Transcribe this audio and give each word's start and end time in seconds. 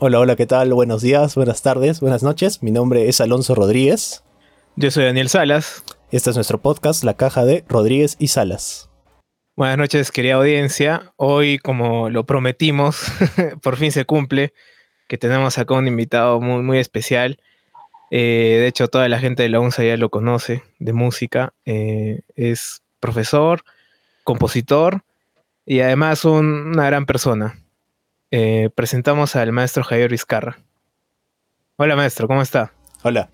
Hola, 0.00 0.20
hola, 0.20 0.36
¿qué 0.36 0.46
tal? 0.46 0.74
Buenos 0.74 1.00
días, 1.00 1.34
buenas 1.34 1.62
tardes, 1.62 2.00
buenas 2.00 2.22
noches. 2.22 2.62
Mi 2.62 2.70
nombre 2.70 3.08
es 3.08 3.22
Alonso 3.22 3.54
Rodríguez. 3.54 4.24
Yo 4.76 4.90
soy 4.90 5.04
Daniel 5.04 5.30
Salas. 5.30 5.84
Este 6.10 6.28
es 6.28 6.36
nuestro 6.36 6.58
podcast, 6.58 7.02
La 7.02 7.14
Caja 7.14 7.46
de 7.46 7.64
Rodríguez 7.66 8.16
y 8.18 8.28
Salas. 8.28 8.87
Buenas 9.58 9.76
noches, 9.76 10.12
querida 10.12 10.34
audiencia. 10.34 11.12
Hoy, 11.16 11.58
como 11.58 12.10
lo 12.10 12.24
prometimos, 12.24 13.06
por 13.60 13.76
fin 13.76 13.90
se 13.90 14.04
cumple, 14.04 14.54
que 15.08 15.18
tenemos 15.18 15.58
acá 15.58 15.74
un 15.74 15.88
invitado 15.88 16.40
muy, 16.40 16.62
muy 16.62 16.78
especial. 16.78 17.40
Eh, 18.12 18.58
de 18.60 18.68
hecho, 18.68 18.86
toda 18.86 19.08
la 19.08 19.18
gente 19.18 19.42
de 19.42 19.48
la 19.48 19.58
UNSA 19.58 19.82
ya 19.82 19.96
lo 19.96 20.10
conoce, 20.10 20.62
de 20.78 20.92
música. 20.92 21.54
Eh, 21.66 22.20
es 22.36 22.82
profesor, 23.00 23.64
compositor 24.22 25.02
y 25.66 25.80
además 25.80 26.24
una 26.24 26.86
gran 26.86 27.04
persona. 27.04 27.58
Eh, 28.30 28.70
presentamos 28.76 29.34
al 29.34 29.50
maestro 29.50 29.82
Javier 29.82 30.12
Vizcarra. 30.12 30.58
Hola 31.74 31.96
maestro, 31.96 32.28
¿cómo 32.28 32.42
está? 32.42 32.74
Hola. 33.02 33.28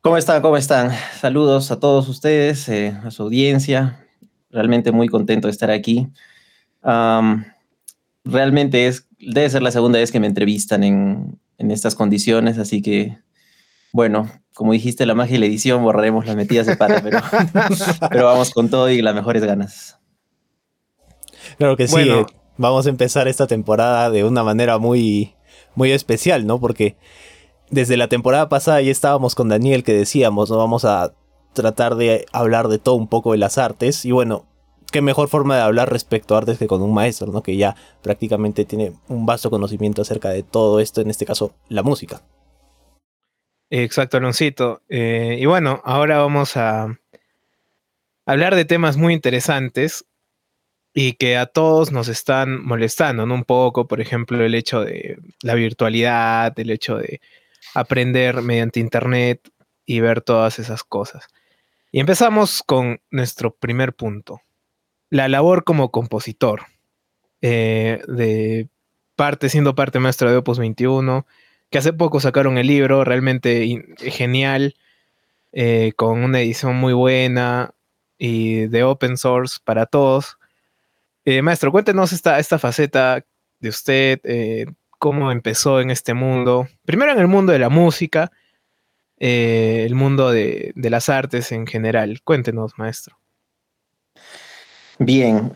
¿Cómo 0.00 0.16
están? 0.16 0.40
¿Cómo 0.40 0.56
están? 0.56 0.92
Saludos 1.20 1.70
a 1.70 1.78
todos 1.78 2.08
ustedes, 2.08 2.70
eh, 2.70 2.96
a 3.04 3.10
su 3.10 3.24
audiencia. 3.24 3.98
Realmente 4.52 4.92
muy 4.92 5.08
contento 5.08 5.48
de 5.48 5.52
estar 5.52 5.70
aquí. 5.70 6.08
realmente 8.24 8.86
es, 8.86 9.08
debe 9.18 9.50
ser 9.50 9.62
la 9.62 9.72
segunda 9.72 9.98
vez 9.98 10.12
que 10.12 10.20
me 10.20 10.26
entrevistan 10.26 10.84
en, 10.84 11.38
estas 11.58 11.94
condiciones, 11.94 12.58
así 12.58 12.82
que, 12.82 13.18
bueno, 13.92 14.28
como 14.52 14.72
dijiste, 14.72 15.06
la 15.06 15.14
magia 15.14 15.36
y 15.36 15.38
la 15.38 15.46
edición, 15.46 15.82
borraremos 15.82 16.26
las 16.26 16.34
metidas 16.34 16.66
de 16.66 16.76
pata, 16.76 17.00
pero, 17.02 17.20
pero 18.10 18.26
vamos 18.26 18.50
con 18.50 18.68
todo 18.68 18.90
y 18.90 19.00
las 19.00 19.14
mejores 19.14 19.44
ganas. 19.44 19.98
Claro 21.56 21.76
que 21.76 21.86
sí 21.86 22.10
vamos 22.56 22.86
a 22.86 22.90
empezar 22.90 23.28
esta 23.28 23.46
temporada 23.46 24.10
de 24.10 24.24
una 24.24 24.42
manera 24.44 24.78
muy, 24.78 25.34
muy 25.74 25.92
especial, 25.92 26.46
¿no? 26.46 26.60
Porque 26.60 26.96
desde 27.70 27.96
la 27.96 28.08
temporada 28.08 28.48
pasada 28.48 28.80
ya 28.80 28.90
estábamos 28.90 29.34
con 29.34 29.48
Daniel 29.48 29.84
que 29.84 29.94
decíamos, 29.94 30.50
¿no? 30.50 30.58
Vamos 30.58 30.84
a 30.84 31.14
tratar 31.52 31.96
de 31.96 32.26
hablar 32.32 32.68
de 32.68 32.78
todo 32.78 32.94
un 32.94 33.08
poco 33.08 33.32
de 33.32 33.38
las 33.38 33.58
artes. 33.58 34.04
Y 34.04 34.12
bueno, 34.12 34.46
qué 34.92 35.02
mejor 35.02 35.28
forma 35.28 35.56
de 35.56 35.62
hablar 35.62 35.90
respecto 35.90 36.34
a 36.34 36.38
artes 36.38 36.58
que 36.58 36.66
con 36.66 36.82
un 36.82 36.94
maestro, 36.94 37.32
¿no? 37.32 37.42
Que 37.42 37.56
ya 37.56 37.76
prácticamente 38.02 38.64
tiene 38.64 38.92
un 39.08 39.26
vasto 39.26 39.50
conocimiento 39.50 40.02
acerca 40.02 40.28
de 40.30 40.42
todo 40.42 40.80
esto, 40.80 41.00
en 41.00 41.10
este 41.10 41.26
caso, 41.26 41.54
la 41.68 41.82
música. 41.82 42.22
Exacto, 43.70 44.18
Aloncito. 44.18 44.82
Eh, 44.88 45.38
y 45.40 45.46
bueno, 45.46 45.80
ahora 45.84 46.18
vamos 46.18 46.56
a 46.56 46.98
hablar 48.26 48.54
de 48.54 48.66
temas 48.66 48.96
muy 48.96 49.14
interesantes 49.14 50.04
y 50.94 51.14
que 51.14 51.38
a 51.38 51.46
todos 51.46 51.90
nos 51.90 52.08
están 52.08 52.62
molestando, 52.62 53.24
¿no? 53.24 53.34
Un 53.34 53.44
poco, 53.44 53.88
por 53.88 54.00
ejemplo, 54.00 54.44
el 54.44 54.54
hecho 54.54 54.82
de 54.82 55.18
la 55.42 55.54
virtualidad, 55.54 56.52
el 56.58 56.70
hecho 56.70 56.98
de 56.98 57.20
aprender 57.74 58.42
mediante 58.42 58.80
Internet 58.80 59.48
y 59.86 60.00
ver 60.00 60.20
todas 60.20 60.58
esas 60.58 60.84
cosas. 60.84 61.28
Y 61.94 62.00
empezamos 62.00 62.62
con 62.62 63.02
nuestro 63.10 63.54
primer 63.54 63.92
punto, 63.92 64.40
la 65.10 65.28
labor 65.28 65.62
como 65.62 65.90
compositor, 65.90 66.62
eh, 67.42 68.00
de 68.08 68.70
parte, 69.14 69.50
siendo 69.50 69.74
parte 69.74 69.98
maestro 69.98 70.30
de 70.30 70.38
Opus 70.38 70.58
21, 70.58 71.26
que 71.68 71.76
hace 71.76 71.92
poco 71.92 72.18
sacaron 72.18 72.56
el 72.56 72.66
libro, 72.66 73.04
realmente 73.04 73.84
genial, 73.98 74.74
eh, 75.52 75.92
con 75.94 76.24
una 76.24 76.40
edición 76.40 76.76
muy 76.76 76.94
buena 76.94 77.74
y 78.16 78.68
de 78.68 78.84
open 78.84 79.18
source 79.18 79.58
para 79.62 79.84
todos 79.84 80.38
eh, 81.26 81.42
maestro, 81.42 81.70
cuéntenos 81.72 82.14
esta, 82.14 82.38
esta 82.38 82.58
faceta 82.58 83.22
de 83.60 83.68
usted, 83.68 84.18
cómo 84.98 85.30
empezó 85.30 85.78
en 85.82 85.90
este 85.90 86.14
mundo. 86.14 86.68
Primero 86.86 87.12
en 87.12 87.18
el 87.18 87.28
mundo 87.28 87.52
de 87.52 87.58
la 87.58 87.68
música, 87.68 88.32
eh, 89.24 89.84
el 89.86 89.94
mundo 89.94 90.32
de, 90.32 90.72
las 90.74 91.08
artes 91.08 91.52
en 91.52 91.64
general. 91.64 92.22
Cuéntenos, 92.24 92.72
maestro. 92.76 93.16
Bien. 94.98 95.52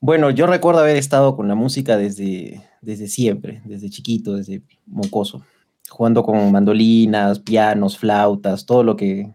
bueno, 0.00 0.30
yo 0.30 0.48
recuerdo 0.48 0.80
haber 0.80 0.96
estado 0.96 1.36
con 1.36 1.46
la 1.46 1.54
música 1.54 1.96
desde, 1.96 2.68
desde 2.80 3.06
siempre, 3.06 3.62
desde 3.64 3.90
chiquito, 3.90 4.34
desde 4.34 4.62
mocoso, 4.86 5.44
jugando 5.88 6.24
con 6.24 6.50
mandolinas, 6.50 7.38
pianos, 7.38 7.96
flautas, 7.96 8.66
todo 8.66 8.82
lo 8.82 8.96
que, 8.96 9.32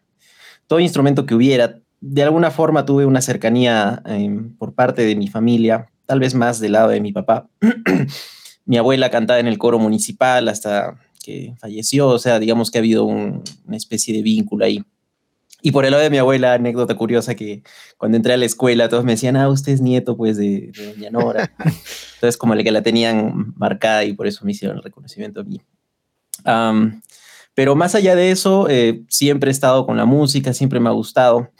todo 0.67 0.81
instrumento 0.81 1.25
que 1.25 1.35
hubiera, 1.35 1.79
de 2.01 2.23
alguna 2.23 2.51
forma 2.51 2.85
tuve 2.85 3.05
una 3.05 3.21
cercanía 3.21 4.01
em, 4.05 4.53
por 4.57 4.73
parte 4.73 5.05
de 5.05 5.15
mi 5.15 5.29
familia, 5.29 5.89
tal 6.05 6.19
vez 6.19 6.35
más 6.35 6.59
del 6.59 6.73
lado 6.73 6.89
de 6.89 6.99
mi 6.99 7.13
papá. 7.13 7.47
mi 8.65 8.75
abuela 8.75 9.09
cantaba 9.09 9.39
en 9.39 9.47
el 9.47 9.57
coro 9.57 9.79
municipal 9.79 10.49
hasta 10.49 10.97
que 11.21 11.55
falleció, 11.59 12.07
o 12.07 12.19
sea, 12.19 12.39
digamos 12.39 12.71
que 12.71 12.77
ha 12.77 12.81
habido 12.81 13.05
una 13.05 13.41
especie 13.71 14.13
de 14.13 14.21
vínculo 14.21 14.65
ahí. 14.65 14.83
Y 15.63 15.71
por 15.71 15.85
el 15.85 15.91
lado 15.91 16.01
de 16.01 16.09
mi 16.09 16.17
abuela, 16.17 16.53
anécdota 16.53 16.95
curiosa 16.95 17.35
que 17.35 17.61
cuando 17.97 18.17
entré 18.17 18.33
a 18.33 18.37
la 18.37 18.45
escuela 18.45 18.89
todos 18.89 19.03
me 19.03 19.11
decían, 19.11 19.35
ah, 19.35 19.47
usted 19.47 19.73
es 19.73 19.81
nieto 19.81 20.17
pues 20.17 20.37
de, 20.37 20.71
de 20.75 20.93
doña 20.93 21.11
Nora. 21.11 21.53
Entonces 22.15 22.37
como 22.37 22.55
que 22.55 22.71
la 22.71 22.81
tenían 22.81 23.53
marcada 23.55 24.03
y 24.03 24.13
por 24.13 24.25
eso 24.25 24.43
me 24.43 24.51
hicieron 24.51 24.77
el 24.77 24.83
reconocimiento 24.83 25.41
a 25.41 25.43
mí. 25.43 25.61
pero 27.53 27.75
más 27.75 27.93
allá 27.93 28.15
de 28.15 28.31
eso, 28.31 28.67
eh, 28.69 29.03
siempre 29.07 29.51
he 29.51 29.53
estado 29.53 29.85
con 29.85 29.97
la 29.97 30.05
música, 30.05 30.53
siempre 30.53 30.79
me 30.79 30.89
ha 30.89 30.93
gustado 30.93 31.51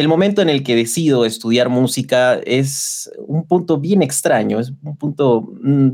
el 0.00 0.08
momento 0.08 0.40
en 0.40 0.48
el 0.48 0.62
que 0.62 0.74
decido 0.74 1.24
estudiar 1.24 1.68
música 1.68 2.40
es 2.44 3.10
un 3.26 3.46
punto 3.46 3.78
bien 3.78 4.02
extraño, 4.02 4.58
es 4.58 4.72
un 4.82 4.96
punto, 4.96 5.52
mm, 5.62 5.88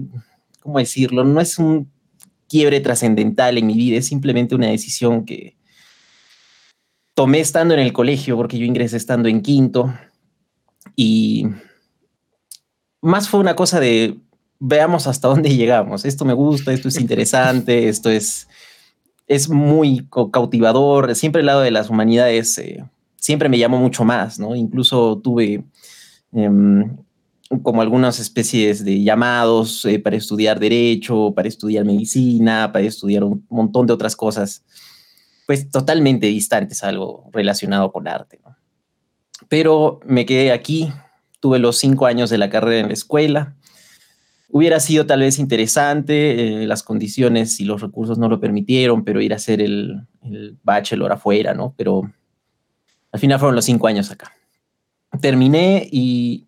¿cómo 0.60 0.78
decirlo? 0.78 1.25
No 1.25 1.41
es 1.41 1.58
un 1.58 1.91
quiebre 2.48 2.80
trascendental 2.80 3.58
en 3.58 3.66
mi 3.66 3.74
vida, 3.74 3.98
es 3.98 4.06
simplemente 4.06 4.54
una 4.54 4.68
decisión 4.68 5.24
que 5.24 5.56
tomé 7.14 7.40
estando 7.40 7.74
en 7.74 7.80
el 7.80 7.92
colegio, 7.92 8.36
porque 8.36 8.58
yo 8.58 8.64
ingresé 8.64 8.96
estando 8.96 9.28
en 9.28 9.42
quinto, 9.42 9.92
y 10.94 11.46
más 13.02 13.28
fue 13.28 13.40
una 13.40 13.56
cosa 13.56 13.80
de, 13.80 14.18
veamos 14.58 15.06
hasta 15.06 15.28
dónde 15.28 15.54
llegamos, 15.54 16.04
esto 16.04 16.24
me 16.24 16.34
gusta, 16.34 16.72
esto 16.72 16.88
es 16.88 17.00
interesante, 17.00 17.88
esto 17.90 18.10
es, 18.10 18.48
es 19.26 19.48
muy 19.48 20.06
cautivador, 20.32 21.14
siempre 21.14 21.40
el 21.40 21.46
lado 21.46 21.60
de 21.60 21.70
las 21.70 21.90
humanidades... 21.90 22.58
Eh, 22.58 22.84
siempre 23.26 23.48
me 23.48 23.58
llamó 23.58 23.78
mucho 23.78 24.04
más, 24.04 24.38
¿no? 24.38 24.54
Incluso 24.54 25.18
tuve 25.18 25.64
em, 26.32 26.96
como 27.62 27.82
algunas 27.82 28.18
especies 28.18 28.84
de 28.84 29.02
llamados 29.02 29.84
eh, 29.84 29.98
para 29.98 30.16
estudiar 30.16 30.58
derecho, 30.58 31.32
para 31.34 31.48
estudiar 31.48 31.84
medicina, 31.84 32.70
para 32.72 32.84
estudiar 32.84 33.24
un 33.24 33.46
montón 33.48 33.86
de 33.86 33.92
otras 33.92 34.16
cosas, 34.16 34.64
pues 35.46 35.70
totalmente 35.70 36.26
distantes 36.26 36.82
a 36.82 36.88
algo 36.88 37.30
relacionado 37.32 37.92
con 37.92 38.08
arte, 38.08 38.40
¿no? 38.44 38.56
Pero 39.48 40.00
me 40.04 40.26
quedé 40.26 40.50
aquí, 40.50 40.92
tuve 41.40 41.58
los 41.58 41.76
cinco 41.76 42.06
años 42.06 42.30
de 42.30 42.38
la 42.38 42.50
carrera 42.50 42.80
en 42.80 42.88
la 42.88 42.94
escuela. 42.94 43.54
Hubiera 44.48 44.80
sido 44.80 45.06
tal 45.06 45.20
vez 45.20 45.38
interesante, 45.38 46.62
eh, 46.62 46.66
las 46.66 46.82
condiciones 46.82 47.60
y 47.60 47.64
los 47.64 47.80
recursos 47.80 48.18
no 48.18 48.28
lo 48.28 48.40
permitieron, 48.40 49.04
pero 49.04 49.20
ir 49.20 49.32
a 49.32 49.36
hacer 49.36 49.60
el, 49.60 50.00
el 50.22 50.58
bachelor 50.62 51.12
afuera, 51.12 51.54
¿no? 51.54 51.74
Pero 51.76 52.10
al 53.12 53.20
final 53.20 53.38
fueron 53.38 53.54
los 53.54 53.64
cinco 53.64 53.86
años 53.86 54.10
acá. 54.10 54.32
Terminé 55.20 55.88
y 55.92 56.45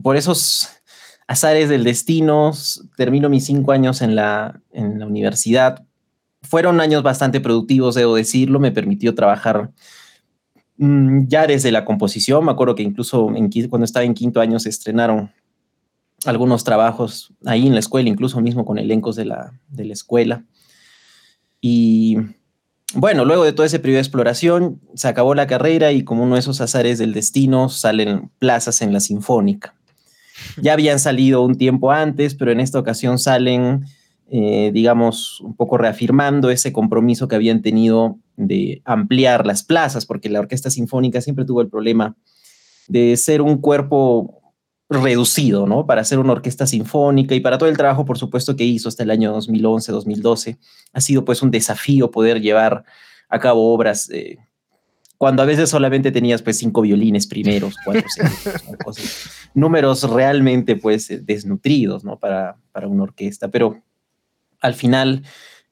por 0.00 0.16
esos 0.16 0.68
azares 1.26 1.68
del 1.68 1.84
destino, 1.84 2.52
termino 2.96 3.28
mis 3.28 3.44
cinco 3.44 3.72
años 3.72 4.02
en 4.02 4.14
la, 4.14 4.60
en 4.72 4.98
la 4.98 5.06
universidad. 5.06 5.84
Fueron 6.42 6.80
años 6.80 7.02
bastante 7.02 7.40
productivos, 7.40 7.94
debo 7.94 8.16
decirlo, 8.16 8.60
me 8.60 8.72
permitió 8.72 9.14
trabajar 9.14 9.70
mm, 10.76 11.26
ya 11.28 11.46
desde 11.46 11.72
la 11.72 11.84
composición. 11.84 12.44
Me 12.44 12.52
acuerdo 12.52 12.74
que 12.74 12.82
incluso 12.82 13.28
cuando 13.70 13.84
estaba 13.84 14.04
en 14.04 14.14
quinto 14.14 14.40
año 14.40 14.58
se 14.58 14.68
estrenaron 14.68 15.32
algunos 16.24 16.64
trabajos 16.64 17.32
ahí 17.44 17.66
en 17.66 17.74
la 17.74 17.80
escuela, 17.80 18.08
incluso 18.08 18.40
mismo 18.40 18.64
con 18.64 18.78
elencos 18.78 19.16
de 19.16 19.24
la, 19.24 19.58
de 19.68 19.84
la 19.84 19.92
escuela. 19.92 20.44
Y 21.60 22.18
bueno, 22.94 23.24
luego 23.24 23.44
de 23.44 23.52
todo 23.52 23.64
ese 23.64 23.78
periodo 23.78 23.96
de 23.96 24.02
exploración, 24.02 24.80
se 24.94 25.08
acabó 25.08 25.34
la 25.34 25.46
carrera 25.46 25.92
y 25.92 26.04
como 26.04 26.24
uno 26.24 26.34
de 26.34 26.40
esos 26.40 26.60
azares 26.60 26.98
del 26.98 27.14
destino, 27.14 27.68
salen 27.68 28.30
plazas 28.38 28.82
en 28.82 28.92
la 28.92 29.00
Sinfónica. 29.00 29.74
Ya 30.60 30.72
habían 30.72 30.98
salido 30.98 31.42
un 31.42 31.56
tiempo 31.56 31.90
antes, 31.90 32.34
pero 32.34 32.52
en 32.52 32.60
esta 32.60 32.78
ocasión 32.78 33.18
salen, 33.18 33.84
eh, 34.30 34.70
digamos, 34.72 35.40
un 35.40 35.54
poco 35.54 35.78
reafirmando 35.78 36.50
ese 36.50 36.72
compromiso 36.72 37.28
que 37.28 37.36
habían 37.36 37.62
tenido 37.62 38.18
de 38.36 38.82
ampliar 38.84 39.46
las 39.46 39.62
plazas, 39.62 40.06
porque 40.06 40.28
la 40.28 40.40
Orquesta 40.40 40.70
Sinfónica 40.70 41.20
siempre 41.20 41.44
tuvo 41.44 41.60
el 41.60 41.68
problema 41.68 42.16
de 42.88 43.16
ser 43.16 43.42
un 43.42 43.58
cuerpo 43.58 44.42
reducido, 44.92 45.66
¿no? 45.66 45.86
Para 45.86 46.02
hacer 46.02 46.18
una 46.18 46.32
orquesta 46.32 46.66
sinfónica 46.66 47.34
y 47.34 47.40
para 47.40 47.58
todo 47.58 47.68
el 47.68 47.76
trabajo, 47.76 48.04
por 48.04 48.18
supuesto, 48.18 48.56
que 48.56 48.64
hizo 48.64 48.88
hasta 48.88 49.02
el 49.02 49.10
año 49.10 49.32
2011, 49.32 49.92
2012. 49.92 50.58
Ha 50.92 51.00
sido 51.00 51.24
pues 51.24 51.42
un 51.42 51.50
desafío 51.50 52.10
poder 52.10 52.40
llevar 52.40 52.84
a 53.28 53.38
cabo 53.38 53.72
obras 53.72 54.10
eh, 54.10 54.38
cuando 55.22 55.40
a 55.40 55.46
veces 55.46 55.70
solamente 55.70 56.10
tenías 56.10 56.42
pues 56.42 56.58
cinco 56.58 56.82
violines 56.82 57.28
primeros, 57.28 57.76
cuatro 57.84 58.02
segundos, 58.08 59.30
números 59.54 60.02
realmente 60.10 60.74
pues 60.74 61.24
desnutridos, 61.24 62.02
¿no? 62.02 62.18
Para, 62.18 62.56
para 62.72 62.88
una 62.88 63.04
orquesta, 63.04 63.46
pero 63.46 63.80
al 64.60 64.74
final 64.74 65.22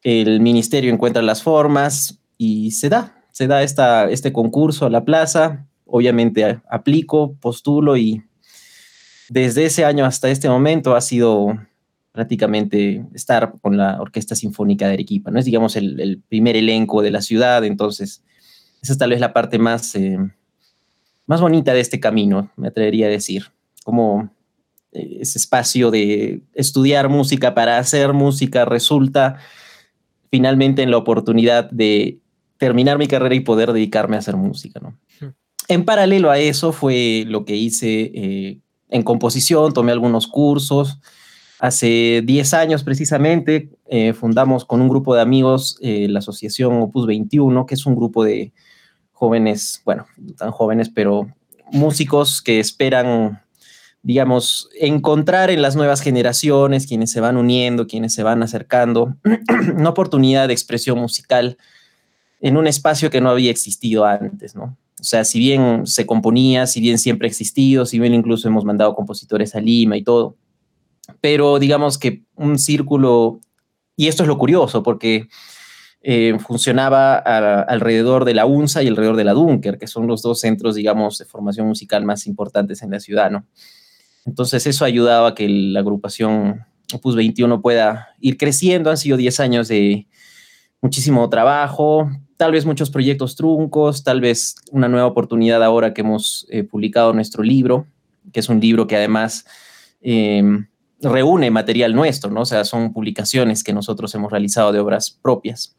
el 0.04 0.38
ministerio 0.38 0.92
encuentra 0.92 1.20
las 1.20 1.42
formas 1.42 2.20
y 2.38 2.70
se 2.70 2.90
da, 2.90 3.24
se 3.32 3.48
da 3.48 3.64
esta, 3.64 4.08
este 4.08 4.32
concurso 4.32 4.86
a 4.86 4.90
la 4.90 5.04
plaza, 5.04 5.66
obviamente 5.84 6.60
aplico, 6.70 7.34
postulo 7.40 7.96
y 7.96 8.22
desde 9.30 9.64
ese 9.64 9.84
año 9.84 10.04
hasta 10.04 10.30
este 10.30 10.48
momento 10.48 10.94
ha 10.94 11.00
sido 11.00 11.58
prácticamente 12.12 13.04
estar 13.14 13.54
con 13.60 13.76
la 13.76 14.00
Orquesta 14.00 14.36
Sinfónica 14.36 14.86
de 14.86 14.92
Arequipa, 14.92 15.32
¿no? 15.32 15.40
Es, 15.40 15.44
digamos, 15.44 15.74
el, 15.74 16.22
primer 16.28 16.54
elenco 16.54 17.02
de 17.02 17.10
la 17.10 17.20
ciudad, 17.20 17.64
entonces 17.64 18.22
esa 18.82 18.92
es 18.92 18.98
tal 18.98 19.10
vez 19.10 19.20
la 19.20 19.32
parte 19.32 19.58
más, 19.58 19.94
eh, 19.94 20.18
más 21.26 21.40
bonita 21.40 21.72
de 21.74 21.80
este 21.80 22.00
camino, 22.00 22.50
me 22.56 22.68
atrevería 22.68 23.06
a 23.06 23.10
decir, 23.10 23.46
como 23.84 24.30
eh, 24.92 25.18
ese 25.20 25.38
espacio 25.38 25.90
de 25.90 26.42
estudiar 26.54 27.08
música 27.08 27.54
para 27.54 27.78
hacer 27.78 28.12
música 28.12 28.64
resulta 28.64 29.38
finalmente 30.30 30.82
en 30.82 30.90
la 30.90 30.96
oportunidad 30.96 31.70
de 31.70 32.20
terminar 32.56 32.98
mi 32.98 33.08
carrera 33.08 33.34
y 33.34 33.40
poder 33.40 33.72
dedicarme 33.72 34.16
a 34.16 34.20
hacer 34.20 34.36
música, 34.36 34.80
¿no? 34.80 34.96
En 35.70 35.84
paralelo 35.84 36.32
a 36.32 36.38
eso 36.40 36.72
fue 36.72 37.24
lo 37.28 37.44
que 37.44 37.54
hice 37.54 38.10
eh, 38.12 38.60
en 38.88 39.02
composición, 39.04 39.72
tomé 39.72 39.92
algunos 39.92 40.26
cursos. 40.26 40.98
Hace 41.60 42.22
10 42.24 42.54
años 42.54 42.82
precisamente 42.82 43.70
eh, 43.88 44.12
fundamos 44.12 44.64
con 44.64 44.80
un 44.80 44.88
grupo 44.88 45.14
de 45.14 45.20
amigos 45.20 45.78
eh, 45.80 46.08
la 46.08 46.18
asociación 46.18 46.82
Opus 46.82 47.06
21, 47.06 47.66
que 47.66 47.74
es 47.74 47.86
un 47.86 47.94
grupo 47.94 48.24
de 48.24 48.52
jóvenes, 49.20 49.82
bueno, 49.84 50.06
no 50.16 50.32
tan 50.32 50.50
jóvenes, 50.50 50.88
pero 50.88 51.28
músicos 51.72 52.40
que 52.40 52.58
esperan, 52.58 53.42
digamos, 54.02 54.70
encontrar 54.80 55.50
en 55.50 55.60
las 55.60 55.76
nuevas 55.76 56.00
generaciones, 56.00 56.86
quienes 56.86 57.12
se 57.12 57.20
van 57.20 57.36
uniendo, 57.36 57.86
quienes 57.86 58.14
se 58.14 58.22
van 58.22 58.42
acercando, 58.42 59.14
una 59.76 59.90
oportunidad 59.90 60.48
de 60.48 60.54
expresión 60.54 60.98
musical 60.98 61.58
en 62.40 62.56
un 62.56 62.66
espacio 62.66 63.10
que 63.10 63.20
no 63.20 63.28
había 63.28 63.50
existido 63.50 64.06
antes, 64.06 64.56
¿no? 64.56 64.78
O 64.98 65.04
sea, 65.04 65.26
si 65.26 65.38
bien 65.38 65.86
se 65.86 66.06
componía, 66.06 66.66
si 66.66 66.80
bien 66.80 66.98
siempre 66.98 67.26
ha 67.26 67.30
existido, 67.30 67.84
si 67.84 67.98
bien 67.98 68.14
incluso 68.14 68.48
hemos 68.48 68.64
mandado 68.64 68.94
compositores 68.94 69.54
a 69.54 69.60
Lima 69.60 69.98
y 69.98 70.02
todo, 70.02 70.38
pero 71.20 71.58
digamos 71.58 71.98
que 71.98 72.22
un 72.36 72.58
círculo, 72.58 73.38
y 73.96 74.08
esto 74.08 74.22
es 74.22 74.28
lo 74.28 74.38
curioso, 74.38 74.82
porque 74.82 75.28
eh, 76.02 76.38
funcionaba 76.38 77.16
alrededor 77.16 78.24
de 78.24 78.34
la 78.34 78.46
UNSA 78.46 78.82
y 78.82 78.88
alrededor 78.88 79.16
de 79.16 79.24
la 79.24 79.34
Dunker, 79.34 79.78
que 79.78 79.86
son 79.86 80.06
los 80.06 80.22
dos 80.22 80.40
centros, 80.40 80.74
digamos, 80.74 81.18
de 81.18 81.26
formación 81.26 81.66
musical 81.66 82.04
más 82.04 82.26
importantes 82.26 82.82
en 82.82 82.90
la 82.90 83.00
ciudad, 83.00 83.30
¿no? 83.30 83.46
Entonces 84.24 84.66
eso 84.66 84.84
ayudaba 84.84 85.28
a 85.28 85.34
que 85.34 85.48
la 85.48 85.80
agrupación 85.80 86.64
Opus 86.92 87.16
21 87.16 87.62
pueda 87.62 88.10
ir 88.20 88.36
creciendo. 88.36 88.90
Han 88.90 88.96
sido 88.96 89.16
10 89.16 89.40
años 89.40 89.68
de 89.68 90.06
muchísimo 90.80 91.28
trabajo, 91.28 92.10
tal 92.36 92.52
vez 92.52 92.64
muchos 92.64 92.90
proyectos 92.90 93.36
truncos, 93.36 94.02
tal 94.02 94.20
vez 94.20 94.56
una 94.70 94.88
nueva 94.88 95.06
oportunidad 95.06 95.62
ahora 95.62 95.92
que 95.92 96.00
hemos 96.00 96.46
eh, 96.50 96.64
publicado 96.64 97.12
nuestro 97.12 97.42
libro, 97.42 97.86
que 98.32 98.40
es 98.40 98.48
un 98.48 98.60
libro 98.60 98.86
que 98.86 98.96
además 98.96 99.44
em, 100.00 100.66
reúne 101.02 101.50
material 101.50 101.94
nuestro, 101.94 102.30
¿no? 102.30 102.42
O 102.42 102.46
sea, 102.46 102.64
son 102.64 102.92
publicaciones 102.92 103.62
que 103.62 103.72
nosotros 103.72 104.14
hemos 104.14 104.30
realizado 104.32 104.72
de 104.72 104.80
obras 104.80 105.10
propias, 105.10 105.76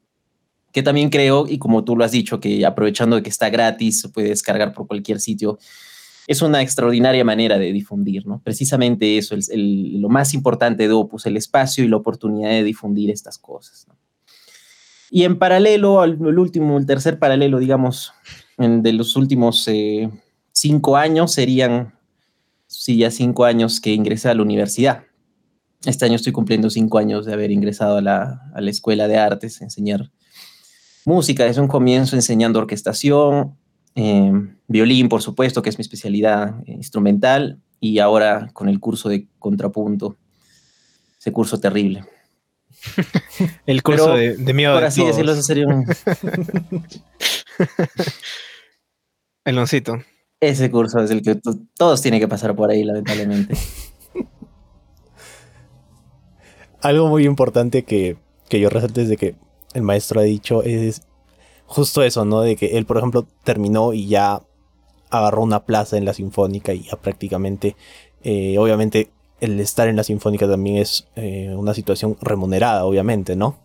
que 0.71 0.83
también 0.83 1.09
creo, 1.09 1.45
y 1.47 1.57
como 1.57 1.83
tú 1.83 1.95
lo 1.95 2.03
has 2.03 2.11
dicho, 2.11 2.39
que 2.39 2.65
aprovechando 2.65 3.15
de 3.15 3.23
que 3.23 3.29
está 3.29 3.49
gratis, 3.49 4.01
se 4.01 4.09
puede 4.09 4.29
descargar 4.29 4.73
por 4.73 4.87
cualquier 4.87 5.19
sitio, 5.19 5.59
es 6.27 6.41
una 6.41 6.61
extraordinaria 6.61 7.25
manera 7.25 7.57
de 7.57 7.73
difundir, 7.73 8.25
¿no? 8.25 8.41
Precisamente 8.43 9.17
eso, 9.17 9.35
es 9.35 9.51
lo 9.53 10.07
más 10.07 10.33
importante 10.33 10.87
de 10.87 10.93
Opus, 10.93 11.25
el 11.25 11.35
espacio 11.35 11.83
y 11.83 11.87
la 11.87 11.97
oportunidad 11.97 12.51
de 12.51 12.63
difundir 12.63 13.09
estas 13.09 13.37
cosas. 13.37 13.87
Y 15.09 15.23
en 15.25 15.37
paralelo, 15.37 16.03
el 16.03 16.39
último, 16.39 16.77
el 16.77 16.85
tercer 16.85 17.19
paralelo, 17.19 17.59
digamos, 17.59 18.13
de 18.57 18.93
los 18.93 19.17
últimos 19.17 19.67
eh, 19.67 20.09
cinco 20.53 20.95
años 20.95 21.33
serían, 21.33 21.93
sí, 22.67 22.97
ya 22.97 23.11
cinco 23.11 23.43
años 23.43 23.81
que 23.81 23.93
ingresé 23.93 24.29
a 24.29 24.35
la 24.35 24.43
universidad. 24.43 25.03
Este 25.83 26.05
año 26.05 26.15
estoy 26.15 26.31
cumpliendo 26.31 26.69
cinco 26.69 26.99
años 26.99 27.25
de 27.25 27.33
haber 27.33 27.51
ingresado 27.51 27.97
a 27.97 28.01
la, 28.01 28.51
a 28.53 28.61
la 28.61 28.69
Escuela 28.69 29.07
de 29.07 29.17
Artes, 29.17 29.61
enseñar 29.61 30.11
música. 31.05 31.45
Es 31.45 31.57
un 31.57 31.67
comienzo 31.67 32.15
enseñando 32.15 32.59
orquestación, 32.59 33.57
eh, 33.95 34.31
violín, 34.67 35.09
por 35.09 35.21
supuesto, 35.21 35.61
que 35.61 35.69
es 35.69 35.77
mi 35.77 35.81
especialidad 35.81 36.55
instrumental, 36.65 37.59
y 37.79 37.99
ahora 37.99 38.49
con 38.53 38.69
el 38.69 38.79
curso 38.79 39.09
de 39.09 39.27
contrapunto, 39.39 40.17
ese 41.19 41.31
curso 41.31 41.59
terrible. 41.59 42.05
El 43.65 43.83
curso 43.83 44.15
de, 44.15 44.37
de, 44.37 44.53
miedo. 44.53 44.73
Por 44.73 44.85
así 44.85 45.05
decirlo, 45.05 45.33
eso 45.33 45.43
sería 45.43 45.67
un. 45.67 45.85
El 49.45 49.55
loncito. 49.55 49.97
Ese 50.39 50.71
curso 50.71 50.99
es 50.99 51.11
el 51.11 51.21
que 51.21 51.39
todos 51.77 52.01
tienen 52.01 52.19
que 52.19 52.27
pasar 52.27 52.55
por 52.55 52.71
ahí, 52.71 52.83
lamentablemente. 52.83 53.55
Algo 56.81 57.09
muy 57.09 57.25
importante 57.25 57.83
que, 57.83 58.17
que 58.49 58.59
yo 58.59 58.69
resalto 58.69 59.01
desde 59.01 59.17
que 59.17 59.35
el 59.73 59.81
maestro 59.81 60.19
ha 60.19 60.23
dicho 60.23 60.63
es 60.63 61.01
justo 61.65 62.03
eso, 62.03 62.25
¿no? 62.25 62.41
De 62.41 62.55
que 62.55 62.77
él, 62.77 62.85
por 62.85 62.97
ejemplo, 62.97 63.25
terminó 63.43 63.93
y 63.93 64.07
ya 64.07 64.41
agarró 65.09 65.41
una 65.41 65.63
plaza 65.63 65.97
en 65.97 66.05
la 66.05 66.13
Sinfónica 66.13 66.73
y 66.73 66.83
ya 66.83 66.95
prácticamente, 66.97 67.75
eh, 68.23 68.57
obviamente, 68.57 69.09
el 69.41 69.59
estar 69.59 69.87
en 69.87 69.95
la 69.95 70.03
sinfónica 70.03 70.47
también 70.47 70.77
es 70.77 71.07
eh, 71.15 71.53
una 71.57 71.73
situación 71.73 72.15
remunerada, 72.21 72.85
obviamente, 72.85 73.35
¿no? 73.35 73.57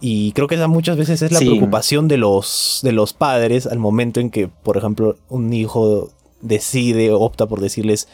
Y 0.00 0.30
creo 0.32 0.46
que 0.46 0.54
esa 0.54 0.68
muchas 0.68 0.96
veces 0.96 1.20
es 1.22 1.32
la 1.32 1.40
preocupación 1.40 2.06
de 2.06 2.16
los, 2.16 2.80
de 2.84 2.92
los 2.92 3.12
padres 3.12 3.66
al 3.66 3.80
momento 3.80 4.20
en 4.20 4.30
que, 4.30 4.46
por 4.46 4.76
ejemplo, 4.76 5.16
un 5.28 5.52
hijo 5.52 6.10
decide, 6.40 7.12
opta 7.12 7.46
por 7.46 7.60
decirles, 7.60 8.06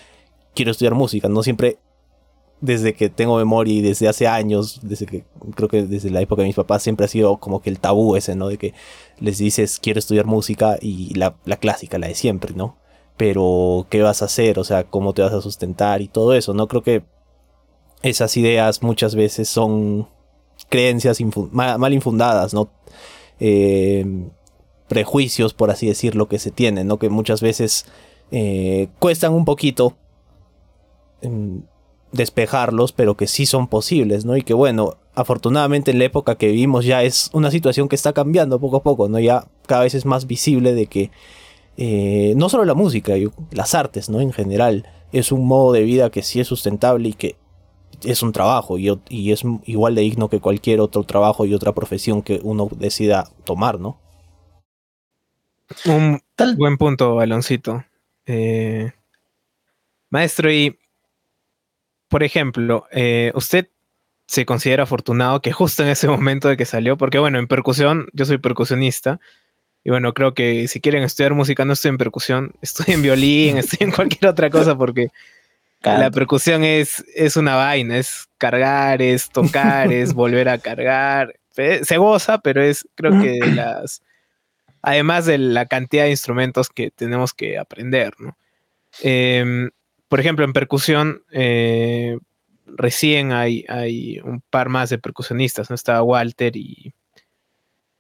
quiero 0.55 0.71
estudiar 0.71 0.95
música. 0.95 1.29
No 1.29 1.43
siempre, 1.43 1.77
desde 2.61 2.95
que 2.95 3.11
tengo 3.11 3.37
memoria 3.37 3.75
y 3.75 3.81
desde 3.83 4.09
hace 4.09 4.27
años, 4.27 4.81
desde 4.83 5.07
que 5.07 5.25
creo 5.55 5.69
que 5.69 5.83
desde 5.83 6.11
la 6.11 6.21
época 6.21 6.43
de 6.43 6.49
mis 6.49 6.57
papás, 6.57 6.83
siempre 6.83 7.07
ha 7.07 7.09
sido 7.09 7.37
como 7.39 7.61
que 7.61 7.71
el 7.71 7.79
tabú 7.79 8.17
ese, 8.17 8.37
¿no? 8.37 8.49
De 8.49 8.59
que 8.59 8.75
les 9.19 9.39
dices, 9.39 9.79
quiero 9.81 9.99
estudiar 9.99 10.27
música 10.27 10.79
y 10.81 11.15
la, 11.15 11.37
la 11.45 11.57
clásica, 11.57 11.99
la 11.99 12.09
de 12.09 12.15
siempre, 12.15 12.55
¿no? 12.55 12.77
pero 13.17 13.87
¿qué 13.91 14.03
vas 14.03 14.23
a 14.23 14.27
hacer? 14.27 14.59
O 14.59 14.65
sea, 14.65 14.85
¿cómo 14.85 15.13
te 15.13 15.23
vas 15.23 15.33
a 15.33 15.41
sustentar 15.41 16.03
y 16.03 16.09
todo 16.09 16.35
eso? 16.35 16.55
No 16.55 16.69
creo 16.69 16.83
que 16.83 17.05
esas 18.03 18.37
ideas 18.37 18.83
muchas 18.83 19.15
veces 19.15 19.49
son 19.49 20.09
creencias 20.69 21.19
mal, 21.53 21.93
infundadas, 21.93 22.55
¿no? 22.55 22.71
Eh, 23.41 24.29
prejuicios, 24.89 25.55
por 25.55 25.71
así 25.71 25.87
decirlo, 25.87 26.29
que 26.29 26.39
se 26.39 26.51
tienen, 26.51 26.87
¿no? 26.87 26.99
Que 26.99 27.09
muchas 27.09 27.41
veces 27.41 27.87
eh, 28.31 28.89
cuestan 28.99 29.33
un 29.33 29.45
poquito 29.45 29.97
em, 31.23 31.63
despejarlos, 32.15 32.93
pero 32.93 33.17
que 33.17 33.27
sí 33.27 33.45
son 33.45 33.69
posibles, 33.69 34.25
¿no? 34.25 34.37
Y 34.37 34.43
que 34.43 34.55
bueno, 34.55 34.97
afortunadamente 35.15 35.91
en 35.91 35.99
la 35.99 36.07
época 36.07 36.37
que 36.37 36.49
vivimos 36.49 36.85
ya 36.85 37.03
es 37.03 37.31
una 37.33 37.51
situación 37.51 37.89
que 37.89 37.97
está 37.97 38.13
cambiando 38.13 38.61
poco 38.61 38.79
a 38.79 38.83
poco, 38.83 39.09
¿no? 39.09 39.19
Ya 39.19 39.47
cada 39.67 39.83
vez 39.83 39.95
es 39.95 40.07
más 40.07 40.27
visible 40.27 40.75
de 40.75 40.87
que 40.87 41.11
eh, 41.77 42.35
no 42.37 42.49
solo 42.49 42.65
la 42.65 42.75
música, 42.75 43.15
las 43.51 43.75
artes, 43.75 44.09
¿no? 44.09 44.21
En 44.21 44.33
general, 44.33 44.87
es 45.13 45.33
un 45.33 45.47
modo 45.47 45.73
de 45.73 45.83
vida 45.83 46.11
que 46.11 46.23
sí 46.23 46.41
es 46.41 46.49
sustentable 46.49 47.11
y 47.11 47.13
que 47.13 47.37
es 48.05 48.23
un 48.23 48.33
trabajo 48.33 48.79
y, 48.79 48.91
es 49.33 49.43
igual 49.65 49.95
de 49.95 50.03
digno 50.03 50.29
que 50.29 50.41
cualquier 50.41 50.81
otro 50.81 51.05
trabajo 51.05 51.47
y 51.47 51.55
otra 51.55 51.73
profesión 51.73 52.23
que 52.23 52.41
uno 52.43 52.69
decida 52.77 53.31
tomar, 53.45 53.81
¿no? 53.81 53.99
Un 55.87 56.21
buen 56.57 56.77
punto, 56.77 57.19
Aloncito. 57.21 57.85
Eh, 58.27 58.93
maestro, 60.11 60.53
y 60.53 60.79
por 62.15 62.23
ejemplo, 62.23 62.87
eh, 62.93 63.33
usted 63.35 63.71
se 64.29 64.47
considera 64.47 64.85
afortunado 64.85 65.43
que 65.43 65.51
justo 65.51 65.83
en 65.83 65.89
ese 65.89 66.07
momento 66.07 66.47
de 66.47 66.57
que 66.57 66.65
salió, 66.65 66.97
porque 66.97 67.19
bueno, 67.19 67.41
en 67.41 67.49
percusión, 67.49 68.07
yo 68.13 68.25
soy 68.25 68.39
percusionista, 68.39 69.19
y 69.83 69.91
bueno, 69.91 70.15
creo 70.15 70.33
que 70.33 70.69
si 70.69 70.81
quieren 70.81 71.03
estudiar 71.03 71.35
música, 71.35 71.65
no 71.65 71.73
estoy 71.73 71.89
en 71.89 71.99
percusión, 71.99 72.53
estoy 72.63 72.95
en 72.95 73.03
violín, 73.03 73.59
estoy 73.59 73.79
en 73.81 73.91
cualquier 73.91 74.29
otra 74.29 74.49
cosa 74.49 74.79
porque 74.79 75.09
la 75.83 76.09
percusión 76.13 76.63
es, 76.63 77.05
es 77.17 77.37
una 77.37 77.57
vaina, 77.57 77.99
es 77.99 78.29
cargar, 78.39 79.03
es 79.03 79.29
tocar, 79.31 79.93
es 79.93 80.15
volver 80.15 80.49
a 80.49 80.59
cargar. 80.59 81.35
Se 81.51 81.97
goza, 81.97 82.39
pero 82.39 82.63
es, 82.63 82.87
creo 82.95 83.21
que 83.21 83.41
las, 83.57 84.05
además 84.83 85.27
de 85.27 85.39
la 85.39 85.67
cantidad 85.67 86.05
de 86.05 86.11
instrumentos 86.11 86.69
que 86.69 86.93
tenemos 86.93 87.35
que 87.35 87.59
aprender, 87.59 88.15
¿no? 88.21 88.39
Em, 89.03 89.73
por 90.15 90.21
ejemplo, 90.21 90.45
en 90.45 90.53
percusión, 90.53 91.25
eh, 91.33 92.17
recién 92.67 93.33
hay, 93.33 93.65
hay, 93.69 94.21
un 94.21 94.43
par 94.49 94.69
más 94.69 94.91
de 94.91 94.99
percusionistas, 94.99 95.71
¿no? 95.71 95.75
Está 95.75 96.01
Walter 96.05 96.57
y, 96.57 96.95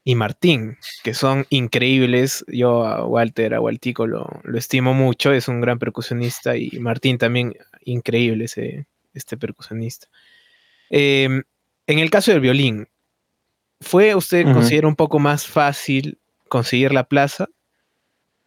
y 0.04 0.14
Martín, 0.14 0.78
que 1.02 1.12
son 1.12 1.44
increíbles. 1.50 2.44
Yo 2.46 2.86
a 2.86 3.04
Walter, 3.04 3.52
a 3.54 3.60
Waltico 3.60 4.06
lo, 4.06 4.28
estimo 4.54 4.94
mucho, 4.94 5.32
es 5.32 5.48
un 5.48 5.60
gran 5.60 5.80
percusionista 5.80 6.56
y 6.56 6.70
Martín 6.78 7.18
también 7.18 7.56
increíble 7.84 8.44
ese, 8.44 8.86
este 9.12 9.36
percusionista. 9.36 10.06
Em, 10.90 11.42
en 11.88 11.98
el 11.98 12.10
caso 12.10 12.30
del 12.30 12.40
violín, 12.40 12.86
¿fue 13.80 14.14
usted 14.14 14.44
considera 14.44 14.86
un 14.86 14.94
poco 14.94 15.18
más 15.18 15.48
fácil 15.48 16.20
conseguir 16.48 16.92
la 16.92 17.08
plaza? 17.08 17.48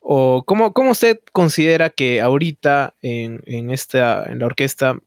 ¿O 0.09 0.45
cómo, 0.45 0.71
usted 0.89 1.19
considera 1.33 1.89
que 1.89 2.21
ahorita 2.21 2.95
en, 3.01 3.71
esta, 3.71 4.23
en 4.23 4.39
la 4.39 4.45
orquesta 4.45 4.97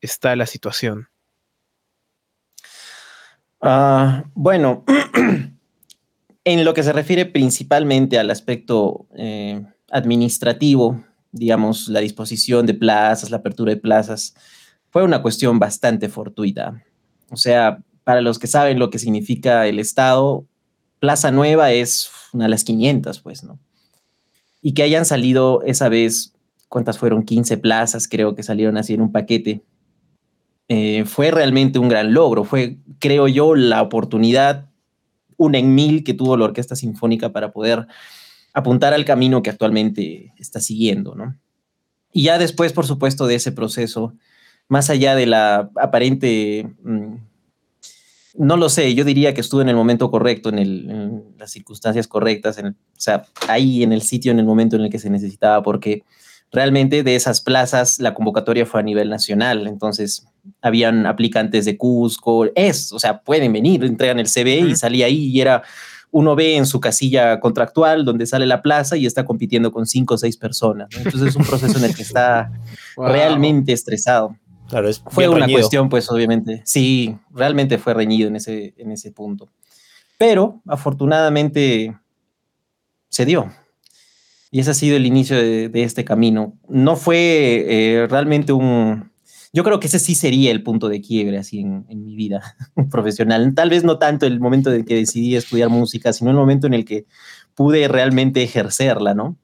está 0.00 0.36
la 0.36 0.46
situación? 0.46 1.08
Ah, 3.60 4.22
bueno, 4.32 4.84
en 6.44 6.64
lo 6.64 6.72
que 6.72 6.84
se 6.84 6.92
refiere 6.92 7.26
principalmente 7.26 8.16
al 8.16 8.30
aspecto 8.30 9.08
eh, 9.16 9.60
administrativo, 9.90 11.02
digamos, 11.32 11.88
la 11.88 11.98
disposición 11.98 12.64
de 12.64 12.74
plazas, 12.74 13.32
la 13.32 13.38
apertura 13.38 13.74
de 13.74 13.80
plazas, 13.80 14.36
fue 14.88 15.02
una 15.02 15.20
cuestión 15.20 15.58
bastante 15.58 16.08
fortuita. 16.08 16.80
O 17.28 17.36
sea, 17.36 17.82
para 18.04 18.20
los 18.20 18.38
que 18.38 18.46
saben 18.46 18.78
lo 18.78 18.90
que 18.90 19.00
significa 19.00 19.66
el 19.66 19.80
Estado, 19.80 20.46
Plaza 21.00 21.32
Nueva 21.32 21.72
es 21.72 22.08
una 22.32 22.44
de 22.44 22.50
las 22.50 22.62
500, 22.62 23.18
pues, 23.18 23.42
¿no? 23.42 23.58
Y 24.66 24.72
que 24.72 24.82
hayan 24.82 25.04
salido 25.04 25.60
esa 25.66 25.90
vez, 25.90 26.32
¿cuántas 26.70 26.96
fueron? 26.96 27.24
15 27.24 27.58
plazas, 27.58 28.08
creo 28.08 28.34
que 28.34 28.42
salieron 28.42 28.78
así 28.78 28.94
en 28.94 29.02
un 29.02 29.12
paquete. 29.12 29.62
Eh, 30.68 31.04
fue 31.04 31.30
realmente 31.30 31.78
un 31.78 31.90
gran 31.90 32.14
logro. 32.14 32.44
Fue, 32.44 32.78
creo 32.98 33.28
yo, 33.28 33.54
la 33.54 33.82
oportunidad, 33.82 34.70
una 35.36 35.58
en 35.58 35.74
mil 35.74 36.02
que 36.02 36.14
tuvo 36.14 36.38
la 36.38 36.46
Orquesta 36.46 36.76
Sinfónica 36.76 37.30
para 37.30 37.52
poder 37.52 37.86
apuntar 38.54 38.94
al 38.94 39.04
camino 39.04 39.42
que 39.42 39.50
actualmente 39.50 40.32
está 40.38 40.60
siguiendo, 40.60 41.14
¿no? 41.14 41.36
Y 42.10 42.22
ya 42.22 42.38
después, 42.38 42.72
por 42.72 42.86
supuesto, 42.86 43.26
de 43.26 43.34
ese 43.34 43.52
proceso, 43.52 44.14
más 44.68 44.88
allá 44.88 45.14
de 45.14 45.26
la 45.26 45.70
aparente, 45.76 46.74
mm, 46.82 47.16
no 48.36 48.56
lo 48.56 48.68
sé, 48.68 48.94
yo 48.94 49.04
diría 49.04 49.34
que 49.34 49.40
estuve 49.40 49.62
en 49.62 49.68
el 49.68 49.76
momento 49.76 50.10
correcto, 50.10 50.48
en, 50.48 51.34
las 51.38 51.52
circunstancias 51.52 52.08
correctas, 52.08 52.58
en 52.58 52.68
o 52.68 52.74
sea, 52.96 53.24
ahí 53.48 53.82
en 53.82 53.92
el 53.92 54.02
sitio, 54.02 54.32
en 54.32 54.38
el 54.38 54.46
momento 54.46 54.76
en 54.76 54.82
el 54.82 54.90
que 54.90 54.98
se 54.98 55.10
necesitaba, 55.10 55.62
porque 55.62 56.02
realmente 56.50 57.02
de 57.02 57.16
esas 57.16 57.40
plazas 57.40 57.98
la 57.98 58.14
convocatoria 58.14 58.66
fue 58.66 58.80
a 58.80 58.82
nivel 58.82 59.08
nacional, 59.08 59.66
entonces 59.66 60.26
habían 60.62 61.06
aplicantes 61.06 61.64
de 61.64 61.76
Cusco, 61.76 62.46
es, 62.54 62.92
o 62.92 62.98
sea, 62.98 63.20
pueden 63.20 63.52
venir, 63.52 63.84
entregan 63.84 64.18
el 64.18 64.28
CV 64.28 64.60
y 64.60 64.76
salí 64.76 65.02
ahí 65.02 65.26
y 65.26 65.40
era 65.40 65.62
uno 66.14 66.36
ve 66.36 66.56
en 66.56 66.64
su 66.64 66.78
casilla 66.78 67.40
contractual 67.40 68.04
donde 68.04 68.24
sale 68.26 68.46
la 68.46 68.62
plaza 68.62 68.96
y 68.96 69.04
está 69.04 69.24
compitiendo 69.24 69.72
con 69.72 69.84
cinco 69.84 70.14
o 70.14 70.16
seis 70.16 70.36
personas. 70.36 70.88
Entonces 70.96 71.30
es 71.30 71.36
un 71.36 71.44
proceso 71.44 71.76
en 71.76 71.84
el 71.84 71.92
que 71.92 72.02
está 72.02 72.52
realmente 72.96 73.72
estresado. 73.72 74.36
Claro, 74.74 74.88
es 74.88 75.04
fue 75.06 75.28
una 75.28 75.46
cuestión, 75.46 75.88
pues 75.88 76.10
obviamente, 76.10 76.60
sí, 76.64 77.16
realmente 77.30 77.78
fue 77.78 77.94
reñido 77.94 78.26
en 78.26 78.34
ese, 78.34 78.74
en 78.76 78.90
ese 78.90 79.12
punto. 79.12 79.48
Pero 80.18 80.62
afortunadamente 80.66 81.96
se 83.08 83.24
dio. 83.24 83.52
Y 84.50 84.58
ese 84.58 84.72
ha 84.72 84.74
sido 84.74 84.96
el 84.96 85.06
inicio 85.06 85.36
de, 85.36 85.70
este 85.84 86.04
camino. 86.04 86.58
No 86.68 86.96
fue 86.96 87.64
eh, 87.68 88.06
realmente 88.08 88.52
un, 88.52 89.12
yo 89.52 89.62
creo 89.62 89.78
que 89.78 89.86
ese 89.86 90.00
sí 90.00 90.16
sería 90.16 90.50
el 90.50 90.64
punto 90.64 90.88
de 90.88 91.00
quiebre 91.00 91.38
así 91.38 91.60
en, 91.60 91.86
mi 91.88 92.16
vida 92.16 92.56
profesional. 92.90 93.54
Tal 93.54 93.70
vez 93.70 93.84
no 93.84 93.98
tanto 93.98 94.26
el 94.26 94.40
momento 94.40 94.72
en 94.72 94.84
que 94.84 94.96
decidí 94.96 95.36
estudiar 95.36 95.68
música, 95.68 96.12
sino 96.12 96.32
el 96.32 96.36
momento 96.36 96.66
en 96.66 96.74
el 96.74 96.84
que 96.84 97.06
pude 97.54 97.86
realmente 97.86 98.42
ejercerla, 98.42 99.14
¿no? 99.14 99.36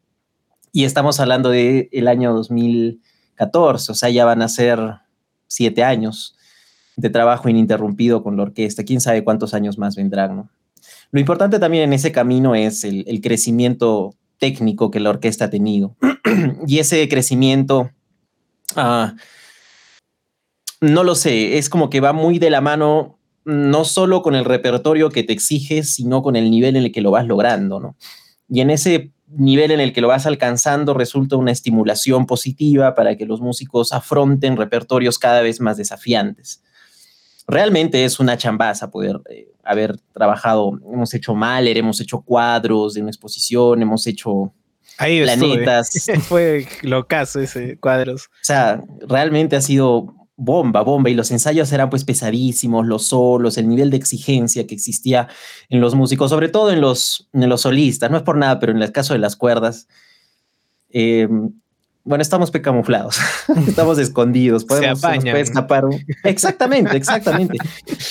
Y 0.73 0.87
estamos 0.87 1.21
hablando 1.21 1.51
del 1.51 1.89
el 1.93 2.09
año 2.09 2.35
2014, 2.35 3.93
o 3.93 3.95
sea, 3.95 4.11
ya 4.11 4.25
van 4.25 4.43
a 4.43 4.49
ser 4.49 4.81
siete 5.51 5.83
años 5.83 6.37
de 6.97 7.11
trabajo 7.11 7.49
ininterrumpido 7.49 8.23
con 8.23 8.37
la 8.37 8.45
orquesta. 8.45 8.85
Quién 8.85 9.01
sabe 9.01 9.25
cuántos 9.25 9.53
años 9.53 9.79
más 9.79 9.97
vendrán, 9.97 10.37
¿no? 10.37 10.51
Lo 11.11 11.21
importante 11.21 11.59
también 11.59 11.85
en 11.85 11.93
ese 11.93 12.13
camino 12.13 12.55
es 12.55 12.85
el, 12.85 13.21
crecimiento 13.21 14.15
técnico 14.39 14.91
que 14.91 15.01
la 15.01 15.11
orquesta 15.11 15.47
ha 15.47 15.51
tenido. 15.51 15.97
y 16.67 16.79
ese 16.79 17.07
crecimiento... 17.09 17.91
Uh, 18.77 19.17
no 20.81 21.05
lo 21.05 21.15
sé, 21.15 21.59
es 21.59 21.69
como 21.69 21.91
que 21.91 22.01
va 22.01 22.15
muy 22.15 22.39
de 22.39 22.49
la 22.49 22.63
mano 22.63 23.19
no 23.45 23.85
solo 23.85 24.23
con 24.23 24.35
el 24.35 24.45
repertorio 24.45 25.11
que 25.11 25.23
te 25.23 25.33
exiges, 25.33 25.91
sino 25.91 26.23
con 26.23 26.37
el 26.37 26.51
nivel 26.51 26.77
en 26.77 26.85
el 26.85 26.93
que 26.93 27.01
lo 27.03 27.11
vas 27.11 27.27
logrando, 27.27 27.81
¿no? 27.81 27.97
Y 28.49 28.61
en 28.61 28.71
ese 28.71 29.13
nivel 29.37 29.71
en 29.71 29.81
el 29.81 29.93
que 29.93 30.01
lo 30.01 30.09
vas 30.09 30.27
alcanzando 30.27 30.95
resulta 30.95 31.37
una 31.37 31.53
estimulación 31.53 32.27
positiva 32.27 32.95
para 32.95 33.17
que 33.17 33.27
los 33.27 33.41
músicos 33.41 33.93
afronten 33.93 34.57
repertorios 34.57 35.19
cada 35.19 35.43
vez 35.43 35.61
más 35.61 35.77
desafiantes. 35.77 36.63
Realmente 37.47 38.05
es 38.05 38.21
una 38.21 38.37
chambaza 38.37 38.91
poder 38.91 39.21
eh, 39.31 39.49
haber 39.65 39.99
trabajado, 40.13 40.79
hemos 40.93 41.13
hecho 41.15 41.35
Mahler, 41.35 41.79
hemos 41.79 42.01
hecho 42.01 42.21
cuadros 42.21 42.95
de 42.95 43.03
una 43.03 43.11
exposición, 43.11 43.83
hemos 43.83 44.07
hecho 44.07 44.53
Ahí 44.99 45.23
planetas. 45.23 45.91
Fue 46.29 46.67
locazo 46.83 47.41
ese 47.41 47.79
cuadros. 47.79 48.27
O 48.27 48.45
sea, 48.45 48.85
realmente 49.01 49.57
ha 49.57 49.61
sido 49.63 50.15
bomba, 50.41 50.81
bomba, 50.81 51.11
y 51.11 51.15
los 51.15 51.31
ensayos 51.31 51.71
eran 51.71 51.91
pues 51.91 52.05
pesadísimos, 52.05 52.87
los 52.87 53.09
solos, 53.09 53.59
el 53.59 53.69
nivel 53.69 53.91
de 53.91 53.99
exigencia 53.99 54.67
que 54.67 54.75
existía 54.75 55.29
en 55.69 55.81
los 55.81 55.95
músicos, 55.95 56.31
sobre 56.31 56.49
todo 56.49 56.71
en 56.71 56.81
los, 56.81 57.29
en 57.35 57.49
los 57.49 57.61
solistas, 57.61 58.11
no 58.11 58.17
es 58.17 58.23
por 58.23 58.39
nada, 58.39 58.59
pero 58.59 58.73
en 58.73 58.83
el 58.83 58.91
caso 58.91 59.13
de 59.13 59.19
las 59.19 59.37
cuerdas, 59.37 59.87
eh, 60.89 61.29
bueno, 62.05 62.23
estamos 62.23 62.51
pecamuflados, 62.51 63.19
estamos 63.69 63.99
escondidos, 63.99 64.65
podemos 64.65 65.05
escapar. 65.05 65.85
Exactamente, 66.25 66.97
exactamente. 66.97 67.59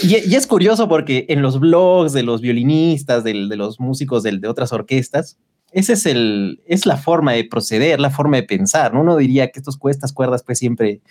Y, 0.03 0.35
es 0.35 0.45
curioso 0.45 0.87
porque 0.87 1.25
en 1.29 1.41
los 1.41 1.59
blogs 1.59 2.13
de 2.13 2.21
los 2.21 2.41
violinistas, 2.41 3.23
de, 3.23 3.33
los 3.33 3.79
músicos 3.79 4.21
de, 4.21 4.37
de 4.37 4.47
otras 4.47 4.71
orquestas, 4.71 5.37
esa 5.71 5.93
es, 5.93 6.05
el, 6.05 6.61
es 6.67 6.85
la 6.85 6.97
forma 6.97 7.33
de 7.33 7.43
proceder, 7.43 7.99
la 7.99 8.11
forma 8.11 8.37
de 8.37 8.43
pensar. 8.43 8.93
¿no? 8.93 9.01
Uno 9.01 9.17
diría 9.17 9.49
que 9.49 9.59
estos, 9.59 9.79
estas 9.89 10.13
cuerdas 10.13 10.43
pues 10.43 10.59
siempre 10.59 11.01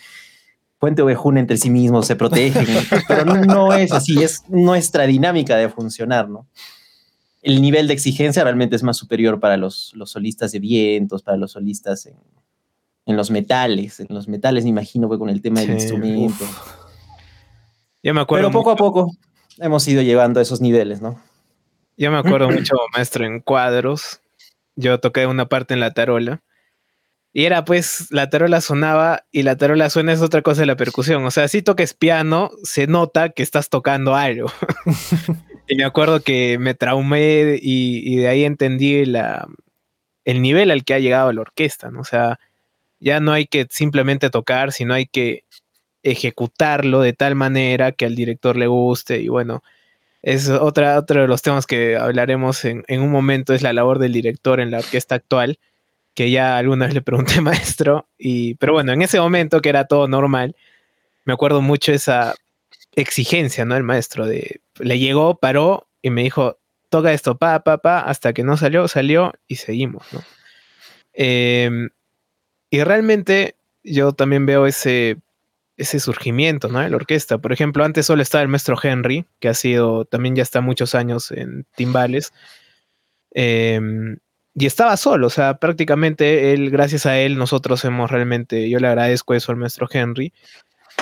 Puente 0.79 1.03
Ovejuna 1.03 1.41
entre 1.41 1.57
sí 1.57 1.71
mismos 1.71 2.07
se 2.07 2.17
protegen, 2.17 2.67
pero 3.09 3.25
no, 3.25 3.73
es 3.73 3.93
así, 3.93 4.23
es 4.23 4.45
nuestra 4.49 5.07
dinámica 5.07 5.57
de 5.57 5.69
funcionar, 5.69 6.29
¿no? 6.29 6.47
El 7.43 7.61
nivel 7.63 7.89
de 7.89 7.95
exigencia 7.95 8.45
realmente 8.45 8.77
es 8.77 8.83
más 8.83 8.97
superior 8.97 9.41
para 9.41 9.57
los, 9.57 9.93
los 9.95 10.11
solistas 10.11 10.53
de 10.53 10.61
vientos, 10.61 11.23
para 11.23 11.37
los 11.37 11.53
solistas 11.53 12.07
en, 12.07 12.17
en, 13.07 13.17
los 13.17 13.31
metales. 13.31 14.01
En 14.01 14.09
los 14.11 14.29
metales, 14.29 14.65
me 14.65 14.71
imagino, 14.71 15.09
fue 15.09 15.19
con 15.19 15.31
el 15.31 15.41
tema 15.41 15.61
del 15.61 15.71
instrumento. 15.71 16.45
Yo 18.03 18.15
me 18.15 18.21
acuerdo. 18.21 18.49
Pero 18.49 18.59
poco 18.59 18.71
a 18.73 18.77
poco 18.77 19.17
hemos 19.59 19.87
ido 19.89 20.03
llevando 20.03 20.41
a 20.41 20.43
esos 20.43 20.61
niveles, 20.61 21.01
¿no? 21.01 21.21
Yo 21.97 22.11
me 22.11 22.19
acuerdo 22.19 22.51
mucho, 22.51 22.77
maestro, 22.93 23.25
en 23.25 23.41
cuadros. 23.41 24.21
Yo 24.77 25.01
toqué 25.01 25.27
una 25.27 25.49
parte 25.49 25.75
en 25.75 25.81
la 25.81 25.93
tarola 25.93 26.43
y 27.39 27.47
era 27.47 27.65
pues, 27.65 28.09
la 28.11 28.29
tarola 28.29 28.61
sonaba 28.61 29.25
y 29.31 29.45
la 29.45 29.57
tarola 29.57 29.91
suena 29.91 30.13
es 30.13 30.23
otra 30.23 30.43
cosa 30.43 30.63
de 30.63 30.67
la 30.67 30.75
percusión. 30.75 31.25
O 31.25 31.31
sea, 31.31 31.47
si 31.47 31.63
toques 31.63 31.95
piano, 31.95 32.51
se 32.65 32.89
nota 32.89 33.29
que 33.29 33.45
estás 33.45 33.69
tocando 33.69 34.17
algo. 34.17 34.51
y 35.69 35.77
me 35.77 35.85
acuerdo 35.85 36.21
que 36.21 36.59
me 36.59 36.75
traumé 36.75 37.57
y, 37.63 38.17
de 38.17 38.27
ahí 38.27 38.43
entendí 38.43 39.05
la, 39.05 39.47
el 40.25 40.43
nivel 40.43 40.73
al 40.73 40.83
que 40.85 40.95
ha 40.95 40.99
llegado 40.99 41.33
la 41.33 41.43
orquesta, 41.43 41.93
¿no? 41.93 42.01
O 42.01 42.05
sea, 42.05 42.41
ya 42.99 43.21
no 43.21 43.31
hay 43.31 43.47
que 43.47 43.69
simplemente 43.71 44.31
tocar, 44.31 44.73
sino 44.73 44.95
hay 44.95 45.07
que 45.07 45.45
ejecutarlo 46.03 47.03
de 47.03 47.13
tal 47.13 47.37
manera 47.37 47.93
que 47.93 48.07
al 48.07 48.17
director 48.17 48.57
le 48.57 48.67
guste 48.67 49.21
y 49.21 49.29
bueno, 49.29 49.63
es 50.23 50.49
otra, 50.49 50.99
otro 50.99 51.21
de 51.21 51.29
los 51.29 51.43
temas 51.43 51.67
que 51.67 51.97
hablaremos 51.97 52.65
en, 52.65 52.83
en 52.89 53.01
un 53.01 53.13
momento, 53.13 53.55
es 53.55 53.63
la 53.63 53.73
labor 53.73 54.01
del 54.01 54.13
director 54.13 54.59
en 54.59 54.73
la 54.73 54.79
orquesta 54.79 55.15
actual 55.15 55.61
que 56.19 56.33
ya 56.33 56.59
alguna 56.59 56.87
vez 56.87 56.95
le 56.95 57.01
pregunté 57.01 57.41
maestro, 57.41 58.09
y, 58.19 58.57
pero 58.57 58.73
bueno, 58.73 58.93
en 58.93 59.03
ese 59.03 59.21
momento 59.21 59.61
que 59.61 59.69
era 59.69 59.85
todo 59.85 60.09
normal, 60.09 60.57
me 61.25 61.33
acuerdo 61.33 61.63
mucho 61.63 61.93
esa 61.93 62.35
exigencia, 62.91 63.65
¿no? 63.65 63.77
El 63.77 63.85
maestro 63.85 64.27
de, 64.27 64.61
le 64.81 64.99
llegó, 64.99 65.39
paró 65.39 65.87
y 66.03 66.11
me 66.11 66.25
dijo, 66.25 66.59
toca 66.89 67.13
esto, 67.13 67.39
pa, 67.39 67.63
pa, 67.63 67.79
pa, 67.79 68.01
hasta 68.01 68.33
que 68.33 68.43
no 68.43 68.57
salió, 68.57 68.89
salió 68.89 69.33
y 69.47 69.57
seguimos, 69.57 70.13
¿no? 70.13 70.25
Em, 71.13 71.91
y 72.69 72.83
realmente 72.83 73.55
yo 73.85 74.13
también 74.13 74.45
veo 74.45 74.67
ese, 74.67 75.19
ese 75.77 76.01
surgimiento, 76.01 76.67
¿no? 76.67 76.81
De 76.81 76.91
la 76.91 76.97
orquesta. 76.97 77.39
Por 77.39 77.53
ejemplo, 77.53 77.85
antes 77.85 78.07
solo 78.07 78.23
estaba 78.23 78.43
el 78.43 78.49
maestro 78.49 78.77
Henry, 78.83 79.25
que 79.39 79.51
ha 79.51 79.55
sido, 79.55 80.05
también 80.05 80.35
ya 80.35 80.43
está 80.43 80.63
muchos 80.63 80.97
años 80.97 81.31
en 81.31 81.65
timbales. 81.77 82.33
Eh, 83.37 84.19
y 84.59 84.67
estaba 84.67 84.97
solo, 84.97 85.29
o 85.29 85.31
sea, 85.31 85.59
prácticamente 85.59 86.53
él, 86.53 86.71
gracias 86.71 87.07
a 87.07 87.19
él, 87.19 87.39
nosotros 87.39 87.85
hemos 87.85 88.11
realmente, 88.11 88.69
yo 88.69 88.81
le 88.81 88.89
agradezco 88.89 89.35
eso 89.35 89.53
al 89.53 89.59
maestro 89.59 89.87
Henry, 89.91 90.33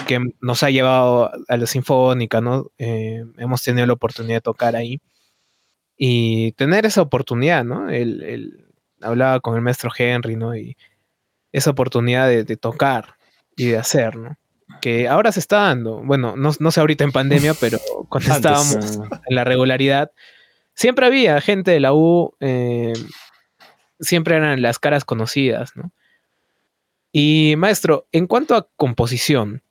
que 0.06 0.20
nos 0.40 0.62
ha 0.62 0.70
llevado 0.70 1.30
a 1.48 1.56
la 1.56 1.66
Sinfónica, 1.66 2.40
¿no? 2.40 2.70
Eh, 2.76 3.24
hemos 3.38 3.62
tenido 3.62 3.86
la 3.86 3.94
oportunidad 3.94 4.36
de 4.36 4.42
tocar 4.42 4.76
ahí. 4.76 5.00
Y 5.96 6.52
tener 6.52 6.84
esa 6.84 7.00
oportunidad, 7.00 7.64
¿no? 7.64 7.88
Él, 7.88 8.66
hablaba 9.00 9.40
con 9.40 9.56
el 9.56 9.62
maestro 9.62 9.90
Henry, 9.96 10.36
¿no? 10.36 10.54
Y 10.54 10.76
esa 11.52 11.70
oportunidad 11.70 12.28
de, 12.28 12.56
tocar 12.56 13.14
y 13.56 13.68
de 13.68 13.78
hacer, 13.78 14.16
¿no? 14.16 14.36
Que 14.82 15.08
ahora 15.08 15.32
se 15.32 15.40
está 15.40 15.62
dando. 15.62 16.02
Bueno, 16.04 16.34
no, 16.36 16.52
sé 16.52 16.80
ahorita 16.80 17.04
en 17.04 17.12
pandemia, 17.12 17.54
pero 17.60 17.78
cuando 18.10 18.34
estábamos 18.34 19.00
en 19.26 19.34
la 19.34 19.44
regularidad, 19.44 20.10
siempre 20.74 21.06
había 21.06 21.40
gente 21.40 21.70
de 21.70 21.80
la 21.80 21.94
U, 21.94 22.34
eh, 22.40 22.92
siempre 24.00 24.36
eran 24.36 24.62
las 24.62 24.78
caras 24.78 25.04
conocidas, 25.04 25.76
¿no? 25.76 25.92
Y 27.12 27.54
maestro, 27.56 28.06
en 28.12 28.26
cuanto 28.26 28.54
a 28.54 28.68
composición, 28.76 29.62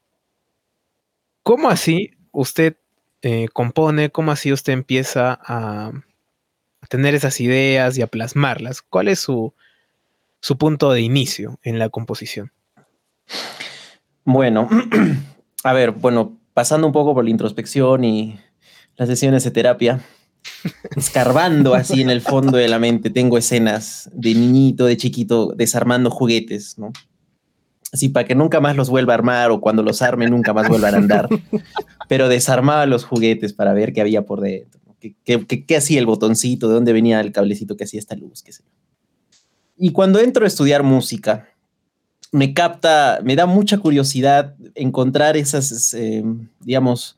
¿cómo 1.43 1.69
así 1.69 2.11
usted 2.31 2.77
eh, 3.21 3.49
compone? 3.53 4.09
¿Cómo 4.09 4.31
así 4.31 4.51
usted 4.51 4.73
empieza 4.73 5.39
a, 5.43 5.91
tener 6.89 7.13
esas 7.13 7.39
ideas 7.41 7.97
y 7.97 8.01
a 8.01 8.07
plasmarlas? 8.07 8.81
¿Cuál 8.81 9.09
es 9.09 9.19
su, 9.19 9.53
su 10.39 10.57
punto 10.57 10.91
de 10.91 11.01
inicio 11.01 11.59
en 11.61 11.77
la 11.77 11.89
composición? 11.89 12.51
Bueno, 14.23 14.67
a 15.63 15.73
ver, 15.73 15.91
bueno, 15.91 16.39
pasando 16.55 16.87
un 16.87 16.93
poco 16.93 17.13
por 17.13 17.25
la 17.25 17.29
introspección 17.29 18.03
y 18.03 18.39
las 18.95 19.07
sesiones 19.07 19.43
de 19.43 19.51
terapia, 19.51 19.99
escarbando 20.95 21.73
así 21.73 22.01
en 22.01 22.09
el 22.09 22.21
fondo 22.21 22.57
de 22.57 22.67
la 22.67 22.79
mente, 22.79 23.09
tengo 23.09 23.37
escenas 23.37 24.09
de 24.13 24.33
niñito, 24.33 24.85
de 24.85 24.97
chiquito, 24.97 25.53
desarmando 25.55 26.09
juguetes, 26.09 26.77
¿no? 26.77 26.91
Así 27.91 28.09
para 28.09 28.27
que 28.27 28.35
nunca 28.35 28.59
más 28.59 28.75
los 28.75 28.89
vuelva 28.89 29.13
a 29.13 29.15
armar 29.15 29.51
o 29.51 29.61
cuando 29.61 29.81
los 29.81 30.01
arme 30.01 30.27
nunca 30.27 30.53
más 30.53 30.67
vuelvan 30.67 30.95
a 30.95 30.97
andar. 30.97 31.29
Pero 32.09 32.27
desarmaba 32.27 32.85
los 32.85 33.05
juguetes 33.05 33.53
para 33.53 33.73
ver 33.73 33.93
qué 33.93 34.01
había 34.01 34.25
por 34.25 34.41
dentro. 34.41 34.81
¿Qué, 35.23 35.77
hacía 35.77 35.99
el 35.99 36.05
botoncito? 36.05 36.67
¿De 36.67 36.73
dónde 36.73 36.93
venía 36.93 37.21
el 37.21 37.31
cablecito 37.31 37.77
que 37.77 37.83
hacía 37.83 37.99
esta 37.99 38.15
luz? 38.15 38.43
Qué 38.43 38.51
sé. 38.51 38.63
Y 39.77 39.91
cuando 39.91 40.19
entro 40.19 40.45
a 40.45 40.47
estudiar 40.47 40.83
música, 40.83 41.47
me 42.31 42.53
capta, 42.53 43.19
me 43.23 43.35
da 43.35 43.45
mucha 43.45 43.77
curiosidad 43.77 44.55
encontrar 44.73 45.37
esas, 45.37 45.93
eh, 45.93 46.23
digamos, 46.59 47.17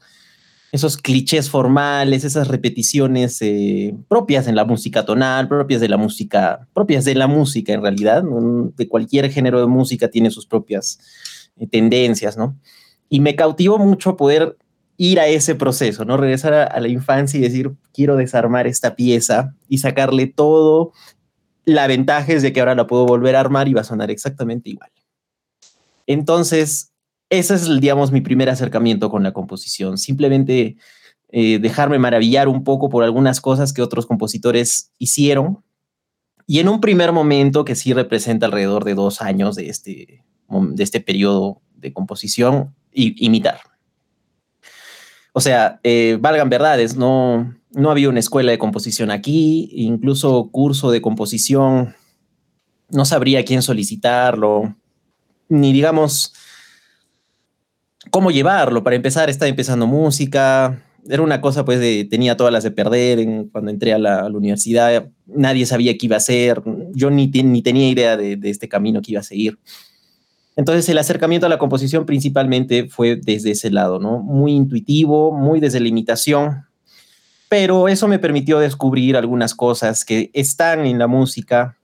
esos 0.72 0.98
clichés 0.98 1.50
formales, 1.50 2.24
esas 2.24 2.48
repeticiones 2.48 3.42
eh, 3.42 3.96
propias 4.10 4.48
en 4.48 4.56
la 4.56 4.66
música 4.66 5.06
tonal, 5.06 5.48
propias 5.48 5.80
de 5.82 5.90
la 5.90 5.98
música, 5.98 6.68
propias 6.74 7.06
de 7.06 7.16
la 7.16 7.28
música 7.28 7.74
en 7.74 7.82
realidad, 7.82 8.24
de 8.24 8.88
cualquier 8.88 9.32
género 9.32 9.62
de 9.62 9.68
música 9.68 10.10
tiene 10.10 10.30
sus 10.30 10.46
propias 10.46 11.00
eh, 11.58 11.68
tendencias, 11.68 12.38
¿no? 12.38 12.58
Y 13.10 13.22
me 13.22 13.36
cautivó 13.36 13.78
mucho 13.78 14.18
poder 14.18 14.58
ir 14.98 15.20
a 15.20 15.28
ese 15.28 15.56
proceso, 15.56 16.04
¿no? 16.04 16.18
Regresar 16.18 16.54
a, 16.54 16.80
la 16.80 16.88
infancia 16.88 17.38
y 17.38 17.44
decir, 17.44 17.72
quiero 17.94 18.18
desarmar 18.18 18.68
esta 18.68 18.96
pieza 18.96 19.54
y 19.70 19.78
sacarle 19.78 20.28
todo. 20.28 20.92
La 21.64 21.88
ventaja 21.88 22.34
es 22.34 22.42
de 22.42 22.52
que 22.52 22.60
ahora 22.60 22.76
la 22.76 22.88
puedo 22.88 23.06
volver 23.06 23.36
a 23.36 23.40
armar 23.40 23.68
y 23.68 23.74
va 23.74 23.82
a 23.82 23.86
sonar 23.86 24.12
exactamente 24.12 24.72
igual. 24.72 24.90
Entonces, 26.08 26.92
ese 27.30 27.56
es, 27.56 27.80
digamos, 27.80 28.12
mi 28.12 28.22
primer 28.22 28.50
acercamiento 28.50 29.10
con 29.10 29.24
la 29.24 29.34
composición. 29.34 29.98
Simplemente 29.98 30.78
eh, 31.30 31.60
dejarme 31.60 32.00
maravillar 32.00 32.48
un 32.48 32.64
poco 32.64 32.90
por 32.90 33.04
algunas 33.04 33.42
cosas 33.42 33.74
que 33.74 33.82
otros 33.82 34.06
compositores 34.06 34.92
hicieron. 34.98 35.64
Y 36.46 36.60
en 36.60 36.70
un 36.70 36.80
primer 36.80 37.12
momento, 37.12 37.66
que 37.66 37.76
sí 37.76 37.94
representa 37.94 38.46
alrededor 38.46 38.86
de 38.86 38.96
dos 38.96 39.22
años 39.22 39.56
de 39.56 39.70
este, 39.70 40.24
de 40.50 40.84
este 40.84 41.02
periodo 41.02 41.62
de 41.76 41.92
composición, 41.92 42.74
imitar. 42.94 43.60
O 45.34 45.42
sea, 45.42 45.80
eh, 45.84 46.18
valgan 46.20 46.50
verdades, 46.50 46.96
no, 46.96 47.54
no 47.72 47.92
había 47.92 48.10
una 48.10 48.22
escuela 48.22 48.52
de 48.52 48.58
composición 48.58 49.12
aquí, 49.12 49.70
incluso 49.74 50.50
curso 50.52 50.90
de 50.90 51.02
composición, 51.02 51.96
no 52.90 53.06
sabría 53.06 53.46
quién 53.46 53.62
solicitarlo, 53.62 54.76
ni 55.50 55.74
digamos 55.74 56.34
cómo 58.12 58.32
llevarlo. 58.32 58.84
Para 58.84 58.96
empezar, 58.96 59.30
estaba 59.30 59.50
empezando 59.50 59.88
música. 59.88 60.82
Era 61.10 61.22
una 61.22 61.42
cosa, 61.42 61.64
pues, 61.66 61.80
de, 61.80 62.06
tenía 62.10 62.36
todas 62.36 62.52
las 62.52 62.64
de 62.64 62.72
perder 62.72 63.26
cuando 63.52 63.72
entré 63.72 63.94
a 63.94 64.00
la, 64.00 64.26
universidad. 64.28 65.10
Nadie 65.26 65.66
sabía 65.66 65.98
qué 65.98 66.06
iba 66.06 66.16
a 66.16 66.18
hacer. 66.18 66.62
Yo 66.94 67.10
ni, 67.10 67.28
ni 67.28 67.62
tenía 67.62 67.90
idea 67.90 68.18
de, 68.18 68.40
este 68.44 68.68
camino 68.68 69.02
que 69.02 69.12
iba 69.14 69.22
a 69.22 69.24
seguir. 69.24 69.58
Entonces, 70.56 70.90
el 70.90 70.98
acercamiento 70.98 71.46
a 71.46 71.50
la 71.50 71.60
composición 71.60 72.06
principalmente 72.06 72.88
fue 72.90 73.16
desde 73.16 73.52
ese 73.52 73.70
lado, 73.70 74.00
¿no? 74.00 74.20
Muy 74.20 74.54
intuitivo, 74.54 75.32
muy 75.32 75.60
desde 75.60 75.80
la 75.80 75.88
imitación. 75.88 76.66
Pero 77.50 77.88
eso 77.88 78.08
me 78.08 78.20
permitió 78.20 78.60
descubrir 78.60 79.16
algunas 79.16 79.54
cosas 79.54 80.04
que 80.04 80.32
están 80.34 80.86
en 80.86 81.00
la 81.00 81.08
música 81.08 81.78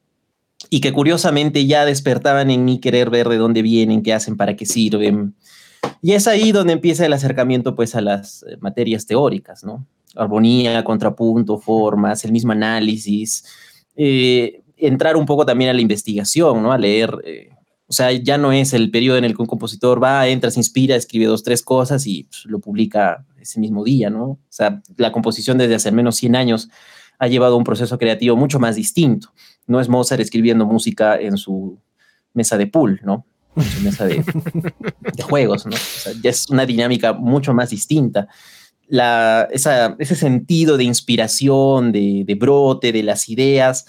y 0.70 0.82
que 0.82 0.92
curiosamente 0.92 1.66
ya 1.66 1.86
despertaban 1.86 2.50
en 2.50 2.66
mí 2.66 2.80
querer 2.80 3.10
ver 3.10 3.30
de 3.30 3.38
dónde 3.38 3.62
vienen, 3.62 4.02
qué 4.02 4.14
hacen, 4.14 4.36
para 4.36 4.56
qué 4.56 4.66
sirven 4.66 5.36
y 6.06 6.12
es 6.12 6.28
ahí 6.28 6.52
donde 6.52 6.74
empieza 6.74 7.06
el 7.06 7.14
acercamiento 7.14 7.76
pues 7.76 7.96
a 7.96 8.02
las 8.02 8.44
eh, 8.44 8.58
materias 8.60 9.06
teóricas, 9.06 9.64
¿no? 9.64 9.88
Armonía, 10.18 10.84
contrapunto, 10.84 11.60
formas, 11.60 12.26
el 12.26 12.34
mismo 12.34 12.52
análisis, 12.52 13.46
eh, 13.96 14.64
entrar 14.76 15.16
un 15.16 15.26
poco 15.26 15.46
también 15.46 15.70
a 15.70 15.74
la 15.74 15.80
investigación, 15.80 16.62
¿no? 16.62 16.74
A 16.74 16.78
leer, 16.78 17.18
eh, 17.24 17.52
o 17.88 17.94
sea, 17.94 18.12
ya 18.12 18.38
no 18.38 18.52
es 18.52 18.74
el 18.74 18.92
periodo 18.92 19.18
en 19.18 19.24
el 19.24 19.34
que 19.34 19.44
un 19.44 19.48
compositor 19.48 20.04
va, 20.04 20.28
entra, 20.28 20.52
se 20.52 20.60
inspira, 20.60 20.98
escribe 20.98 21.26
dos, 21.26 21.42
tres 21.42 21.64
cosas 21.64 22.06
y 22.06 22.26
pues, 22.26 22.44
lo 22.48 22.60
publica 22.60 23.26
ese 23.40 23.62
mismo 23.62 23.86
día, 23.86 24.10
¿no? 24.10 24.26
O 24.26 24.40
sea, 24.50 24.82
la 24.98 25.14
composición 25.14 25.58
desde 25.58 25.76
hace 25.76 25.94
menos 25.94 26.18
100 26.18 26.36
años 26.36 26.70
ha 27.18 27.28
llevado 27.28 27.56
un 27.56 27.64
proceso 27.64 27.98
creativo 27.98 28.36
mucho 28.36 28.60
más 28.60 28.76
distinto. 28.76 29.30
No 29.68 29.80
es 29.80 29.88
Mozart 29.88 30.20
escribiendo 30.20 30.66
música 30.66 31.16
en 31.16 31.38
su 31.38 31.80
mesa 32.34 32.58
de 32.58 32.68
pool, 32.68 33.00
¿no? 33.06 33.26
Mesa 33.84 34.06
de, 34.06 34.24
juegos, 35.24 35.66
¿no? 35.66 35.76
ya 36.22 36.30
es 36.30 36.50
una 36.50 36.66
dinámica 36.66 37.14
mucho 37.14 37.54
más 37.54 37.70
distinta. 37.70 38.28
La, 38.88 39.48
ese 39.52 40.16
sentido 40.16 40.78
de 40.78 40.84
inspiración, 40.84 41.92
de, 41.92 42.38
brote, 42.40 42.92
de 42.92 43.04
las 43.04 43.30
ideas, 43.30 43.86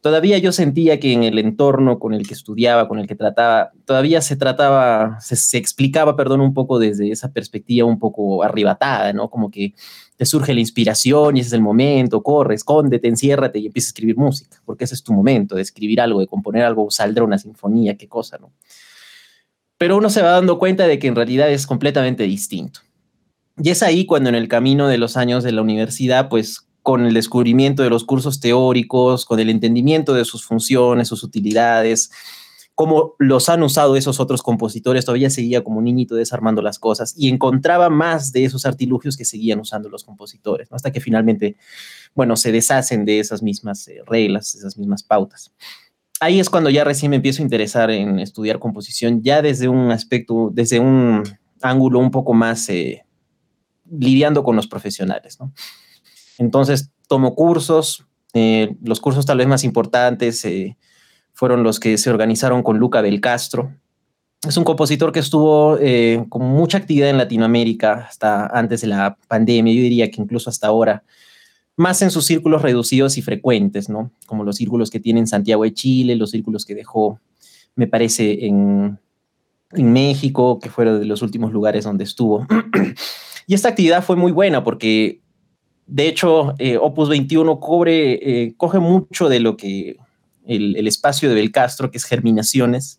todavía 0.00 0.38
yo 0.38 0.52
sentía 0.52 0.98
que 0.98 1.12
en 1.12 1.22
el 1.22 1.38
entorno 1.38 1.98
con 1.98 2.14
el 2.14 2.26
que 2.26 2.34
estudiaba, 2.34 2.88
con 2.88 2.98
el 2.98 3.06
que 3.06 3.14
trataba, 3.14 3.72
todavía 3.84 4.20
se 4.20 4.36
trataba, 4.36 5.20
se, 5.20 5.58
explicaba, 5.58 6.16
perdón, 6.16 6.40
un 6.40 6.54
poco 6.54 6.78
desde 6.78 7.10
esa 7.10 7.32
perspectiva 7.32 7.86
un 7.86 7.98
poco 7.98 8.42
arribatada, 8.42 9.12
¿no? 9.12 9.28
Como 9.28 9.50
que 9.50 9.74
te 10.16 10.24
surge 10.26 10.54
la 10.54 10.60
inspiración 10.60 11.36
y 11.36 11.40
ese 11.40 11.48
es 11.48 11.52
el 11.52 11.60
momento, 11.60 12.22
corre, 12.22 12.54
escóndete, 12.54 13.06
enciérrate 13.06 13.60
y 13.60 13.66
empieza 13.66 13.86
a 13.86 13.90
escribir 13.90 14.16
música, 14.16 14.60
porque 14.64 14.84
ese 14.84 14.94
es 14.94 15.02
tu 15.02 15.12
momento 15.12 15.54
de 15.54 15.62
escribir 15.62 16.00
algo, 16.00 16.20
de 16.20 16.26
componer 16.26 16.64
algo, 16.64 16.90
saldrá 16.90 17.24
una 17.24 17.38
sinfonía, 17.38 17.96
qué 17.96 18.08
cosa, 18.08 18.38
¿no? 18.38 18.50
Pero 19.78 19.96
uno 19.96 20.10
se 20.10 20.22
va 20.22 20.32
dando 20.32 20.58
cuenta 20.58 20.86
de 20.86 20.98
que 20.98 21.06
en 21.06 21.14
realidad 21.14 21.50
es 21.50 21.66
completamente 21.66 22.24
distinto. 22.24 22.80
Y 23.56 23.70
es 23.70 23.82
ahí 23.82 24.06
cuando 24.06 24.28
en 24.28 24.34
el 24.34 24.48
camino 24.48 24.88
de 24.88 24.98
los 24.98 25.16
años 25.16 25.44
de 25.44 25.52
la 25.52 25.62
universidad, 25.62 26.28
pues 26.28 26.66
con 26.82 27.06
el 27.06 27.14
descubrimiento 27.14 27.82
de 27.82 27.90
los 27.90 28.04
cursos 28.04 28.40
teóricos, 28.40 29.24
con 29.24 29.40
el 29.40 29.50
entendimiento 29.50 30.14
de 30.14 30.24
sus 30.24 30.44
funciones, 30.44 31.08
sus 31.08 31.22
utilidades, 31.22 32.10
cómo 32.74 33.14
los 33.18 33.48
han 33.48 33.62
usado 33.62 33.96
esos 33.96 34.20
otros 34.20 34.42
compositores, 34.42 35.04
todavía 35.04 35.30
seguía 35.30 35.64
como 35.64 35.78
un 35.78 35.84
niñito 35.84 36.14
desarmando 36.14 36.62
las 36.62 36.78
cosas 36.78 37.12
y 37.16 37.28
encontraba 37.28 37.90
más 37.90 38.32
de 38.32 38.44
esos 38.44 38.64
artilugios 38.66 39.16
que 39.16 39.24
seguían 39.24 39.58
usando 39.58 39.88
los 39.88 40.04
compositores, 40.04 40.72
hasta 40.72 40.92
que 40.92 41.00
finalmente, 41.00 41.56
bueno, 42.14 42.36
se 42.36 42.52
deshacen 42.52 43.04
de 43.04 43.18
esas 43.18 43.42
mismas 43.42 43.86
eh, 43.88 44.00
reglas, 44.06 44.54
esas 44.54 44.78
mismas 44.78 45.02
pautas 45.02 45.52
ahí 46.20 46.40
es 46.40 46.50
cuando 46.50 46.70
ya 46.70 46.84
recién 46.84 47.10
me 47.10 47.16
empiezo 47.16 47.42
a 47.42 47.44
interesar 47.44 47.90
en 47.90 48.18
estudiar 48.18 48.58
composición, 48.58 49.22
ya 49.22 49.42
desde 49.42 49.68
un 49.68 49.90
aspecto, 49.90 50.50
desde 50.52 50.80
un 50.80 51.22
ángulo 51.62 51.98
un 51.98 52.10
poco 52.10 52.34
más 52.34 52.68
eh, 52.68 53.04
lidiando 53.90 54.42
con 54.42 54.56
los 54.56 54.66
profesionales, 54.66 55.38
¿no? 55.40 55.52
Entonces 56.38 56.90
tomo 57.08 57.34
cursos, 57.34 58.06
eh, 58.34 58.76
los 58.82 59.00
cursos 59.00 59.26
tal 59.26 59.38
vez 59.38 59.48
más 59.48 59.64
importantes 59.64 60.44
eh, 60.44 60.76
fueron 61.32 61.62
los 61.62 61.80
que 61.80 61.98
se 61.98 62.10
organizaron 62.10 62.62
con 62.62 62.78
Luca 62.78 63.00
Belcastro. 63.00 63.74
Es 64.46 64.56
un 64.56 64.64
compositor 64.64 65.10
que 65.10 65.18
estuvo 65.18 65.76
con 66.28 66.42
mucha 66.42 66.78
actividad 66.78 67.10
en 67.10 67.18
Latinoamérica 67.18 68.06
hasta 68.08 68.46
antes 68.46 68.82
de 68.82 68.86
la 68.86 69.18
pandemia, 69.26 69.74
yo 69.74 69.82
diría 69.82 70.10
que 70.12 70.22
incluso 70.22 70.48
hasta 70.48 70.68
ahora 70.68 71.02
más 71.78 72.02
en 72.02 72.10
sus 72.10 72.26
círculos 72.26 72.60
reducidos 72.60 73.16
y 73.18 73.22
frecuentes, 73.22 73.88
¿no? 73.88 74.10
Como 74.26 74.42
los 74.42 74.56
círculos 74.56 74.90
que 74.90 74.98
tiene 74.98 75.20
en 75.20 75.28
Santiago 75.28 75.62
de 75.62 75.72
Chile, 75.72 76.16
los 76.16 76.32
círculos 76.32 76.66
que 76.66 76.74
dejó, 76.74 77.20
me 77.76 77.86
parece, 77.86 78.46
en, 78.46 78.98
México, 79.70 80.58
que 80.58 80.70
fueron 80.70 80.98
de 80.98 81.06
los 81.06 81.22
últimos 81.22 81.52
lugares 81.52 81.84
donde 81.84 82.02
estuvo. 82.02 82.46
y 83.46 83.54
esta 83.54 83.68
actividad 83.68 84.02
fue 84.02 84.16
muy 84.16 84.32
buena 84.32 84.64
porque, 84.64 85.20
de 85.86 86.08
hecho, 86.08 86.54
eh, 86.58 86.78
Opus 86.78 87.10
21 87.10 87.60
cobre, 87.60 88.14
eh, 88.14 88.54
coge 88.56 88.80
mucho 88.80 89.28
de 89.28 89.38
lo 89.38 89.56
que 89.56 89.98
el, 90.46 90.86
espacio 90.88 91.28
de 91.28 91.36
Belcastro, 91.36 91.92
que 91.92 91.98
es 91.98 92.04
Germinaciones, 92.04 92.98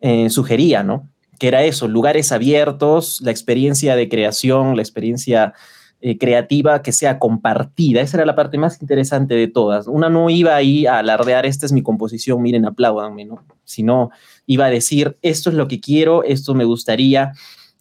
eh, 0.00 0.30
sugería, 0.30 0.84
¿no? 0.84 1.08
Que 1.40 1.48
era 1.48 1.64
eso, 1.64 1.88
lugares 1.88 2.30
abiertos, 2.30 3.20
la 3.22 3.32
experiencia 3.32 3.96
de 3.96 4.08
creación, 4.08 4.76
la 4.76 4.82
experiencia 4.82 5.54
eh, 6.00 6.16
creativa 6.16 6.80
que 6.82 6.92
sea 6.92 7.18
compartida. 7.18 8.00
Esa 8.00 8.18
era 8.18 8.26
la 8.26 8.36
parte 8.36 8.56
más 8.56 8.80
interesante 8.80 9.34
de 9.34 9.48
todas. 9.48 9.88
Una 9.88 10.08
no 10.08 10.30
iba 10.30 10.54
ahí 10.54 10.86
a 10.86 10.98
alardear, 10.98 11.44
esta 11.44 11.66
es 11.66 11.72
mi 11.72 11.82
composición, 11.82 12.40
miren, 12.40 12.66
apláudanme, 12.66 13.24
¿no? 13.24 13.44
Sino 13.64 14.10
iba 14.46 14.66
a 14.66 14.70
decir, 14.70 15.18
esto 15.22 15.50
es 15.50 15.56
lo 15.56 15.66
que 15.66 15.80
quiero, 15.80 16.22
esto 16.22 16.54
me 16.54 16.64
gustaría, 16.64 17.32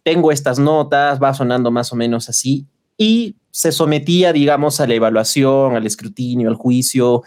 tengo 0.03 0.32
estas 0.32 0.58
notas, 0.58 1.21
va 1.21 1.34
sonando 1.34 1.69
más 1.69 1.93
o 1.93 1.95
menos 1.95 2.27
así, 2.27 2.65
y 2.97 3.36
se 3.51 3.71
sometía, 3.71 4.34
digamos, 4.34 4.80
a 4.80 4.88
la 4.88 4.95
evaluación, 4.95 5.75
al 5.75 5.86
escrutinio, 5.86 6.49
al 6.49 6.56
juicio. 6.56 7.23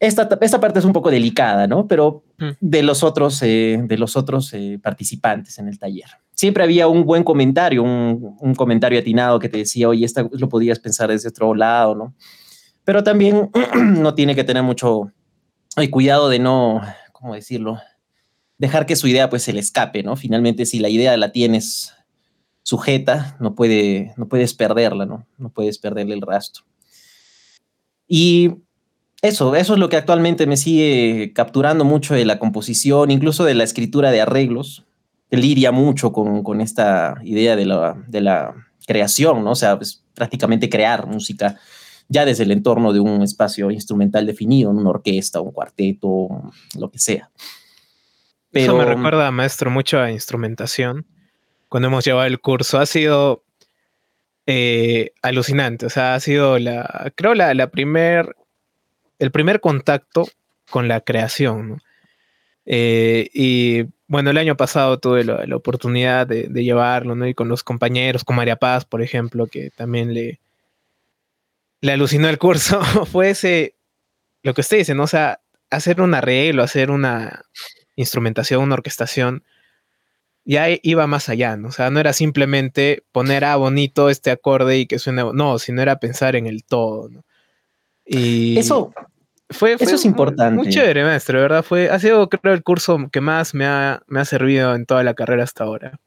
Esta, 0.00 0.28
esta 0.40 0.60
parte 0.60 0.78
es 0.78 0.84
un 0.84 0.92
poco 0.92 1.10
delicada, 1.10 1.66
¿no? 1.66 1.88
Pero 1.88 2.22
mm. 2.38 2.50
de 2.60 2.82
los 2.82 3.02
otros, 3.02 3.42
eh, 3.42 3.80
de 3.82 3.98
los 3.98 4.16
otros 4.16 4.52
eh, 4.54 4.78
participantes 4.80 5.58
en 5.58 5.68
el 5.68 5.78
taller. 5.78 6.06
Siempre 6.34 6.62
había 6.62 6.86
un 6.86 7.04
buen 7.04 7.24
comentario, 7.24 7.82
un, 7.82 8.36
un, 8.38 8.54
comentario 8.54 9.00
atinado 9.00 9.40
que 9.40 9.48
te 9.48 9.58
decía, 9.58 9.88
oye, 9.88 10.04
esto 10.04 10.30
lo 10.32 10.48
podías 10.48 10.78
pensar 10.78 11.10
desde 11.10 11.30
otro 11.30 11.52
lado, 11.52 11.96
¿no? 11.96 12.14
Pero 12.84 13.02
también 13.02 13.50
no 13.74 14.14
tiene 14.14 14.36
que 14.36 14.44
tener 14.44 14.62
mucho 14.62 15.12
cuidado 15.86 16.28
de 16.28 16.40
no, 16.40 16.80
¿cómo 17.12 17.34
decirlo? 17.34 17.80
Dejar 18.58 18.86
que 18.86 18.96
su 18.96 19.06
idea 19.06 19.30
pues 19.30 19.44
se 19.44 19.52
le 19.52 19.60
escape, 19.60 20.02
¿no? 20.02 20.16
Finalmente, 20.16 20.66
si 20.66 20.80
la 20.80 20.88
idea 20.88 21.16
la 21.16 21.30
tienes 21.30 21.94
sujeta, 22.64 23.36
no, 23.38 23.54
puede, 23.54 24.12
no 24.16 24.28
puedes 24.28 24.54
perderla, 24.54 25.06
¿no? 25.06 25.26
No 25.38 25.50
puedes 25.50 25.78
perderle 25.78 26.14
el 26.14 26.22
rastro. 26.22 26.64
Y 28.08 28.56
eso, 29.22 29.54
eso 29.54 29.72
es 29.74 29.78
lo 29.78 29.88
que 29.88 29.96
actualmente 29.96 30.46
me 30.46 30.56
sigue 30.56 31.32
capturando 31.34 31.84
mucho 31.84 32.14
de 32.14 32.24
la 32.24 32.38
composición, 32.38 33.10
incluso 33.10 33.44
de 33.44 33.54
la 33.54 33.64
escritura 33.64 34.10
de 34.10 34.20
arreglos. 34.20 34.84
Lidia 35.30 35.72
mucho 35.72 36.12
con, 36.12 36.42
con 36.42 36.60
esta 36.60 37.16
idea 37.22 37.54
de 37.54 37.66
la, 37.66 37.96
de 38.06 38.22
la 38.22 38.54
creación, 38.86 39.44
¿no? 39.44 39.50
O 39.50 39.54
sea, 39.54 39.76
pues, 39.76 40.02
prácticamente 40.14 40.70
crear 40.70 41.06
música 41.06 41.58
ya 42.08 42.24
desde 42.24 42.44
el 42.44 42.52
entorno 42.52 42.92
de 42.92 43.00
un 43.00 43.22
espacio 43.22 43.70
instrumental 43.70 44.26
definido, 44.26 44.70
en 44.70 44.78
una 44.78 44.90
orquesta, 44.90 45.40
un 45.40 45.52
cuarteto, 45.52 46.28
lo 46.78 46.90
que 46.90 46.98
sea. 46.98 47.30
Pero, 48.50 48.72
Eso 48.72 48.76
me 48.78 48.86
recuerda, 48.86 49.30
maestro, 49.30 49.70
mucho 49.70 50.00
a 50.00 50.10
instrumentación 50.10 51.06
cuando 51.68 51.88
hemos 51.88 52.04
llevado 52.04 52.26
el 52.26 52.40
curso. 52.40 52.78
Ha 52.78 52.86
sido 52.86 53.44
eh, 54.46 55.12
alucinante. 55.20 55.84
O 55.84 55.90
sea, 55.90 56.14
ha 56.14 56.20
sido 56.20 56.58
la, 56.58 57.12
creo, 57.14 57.34
la, 57.34 57.52
la 57.52 57.70
primer, 57.70 58.34
el 59.18 59.30
primer 59.30 59.60
contacto 59.60 60.28
con 60.70 60.88
la 60.88 61.00
creación. 61.00 61.82
Eh, 62.66 63.30
y 63.32 63.84
bueno, 64.06 64.30
el 64.30 64.38
año 64.38 64.56
pasado 64.56 64.98
tuve 64.98 65.24
la, 65.24 65.56
oportunidad 65.56 66.26
de, 66.26 66.48
llevarlo, 66.48 67.14
¿no? 67.14 67.26
Y 67.26 67.34
con 67.34 67.48
los 67.48 67.64
compañeros, 67.64 68.24
con 68.24 68.36
María 68.36 68.56
Paz, 68.56 68.84
por 68.84 69.02
ejemplo, 69.02 69.46
que 69.46 69.70
también 69.70 70.14
le, 70.14 70.40
le 71.80 71.92
alucinó 71.92 72.28
el 72.28 72.38
curso. 72.38 72.80
Fue 73.12 73.30
ese, 73.30 73.74
lo 74.42 74.54
que 74.54 74.60
usted 74.60 74.78
dice, 74.78 74.94
¿no? 74.94 75.04
O 75.04 75.08
sea, 75.08 75.40
hacer 75.70 76.00
un 76.00 76.14
arreglo, 76.14 76.62
hacer 76.62 76.90
una 76.90 77.44
instrumentación, 77.96 78.62
una 78.62 78.74
orquestación 78.74 79.42
ya 80.48 80.66
iba 80.82 81.06
más 81.06 81.28
allá, 81.28 81.58
¿no? 81.58 81.68
O 81.68 81.72
sea, 81.72 81.90
no 81.90 82.00
era 82.00 82.14
simplemente 82.14 83.04
poner 83.12 83.44
a 83.44 83.52
ah, 83.52 83.56
bonito 83.56 84.08
este 84.08 84.30
acorde 84.30 84.78
y 84.78 84.86
que 84.86 84.98
suene, 84.98 85.22
no, 85.34 85.58
sino 85.58 85.82
era 85.82 86.00
pensar 86.00 86.36
en 86.36 86.46
el 86.46 86.64
todo, 86.64 87.10
¿no? 87.10 87.22
Y 88.08 88.58
eso 88.58 88.92
fue, 89.50 89.76
eso 89.78 89.94
es 89.94 90.04
importante. 90.04 90.56
Muy 90.56 90.68
chévere, 90.68 91.04
maestro, 91.04 91.40
¿verdad? 91.40 91.62
Fue, 91.62 91.90
ha 91.90 91.98
sido, 91.98 92.28
creo, 92.28 92.54
el 92.54 92.62
curso 92.62 92.98
que 93.12 93.20
más 93.20 93.54
me 93.54 93.66
ha, 93.66 94.02
me 94.06 94.20
ha 94.20 94.24
servido 94.24 94.74
en 94.74 94.86
toda 94.86 95.02
la 95.04 95.14
carrera 95.14 95.44
hasta 95.44 95.64
ahora. 95.64 96.00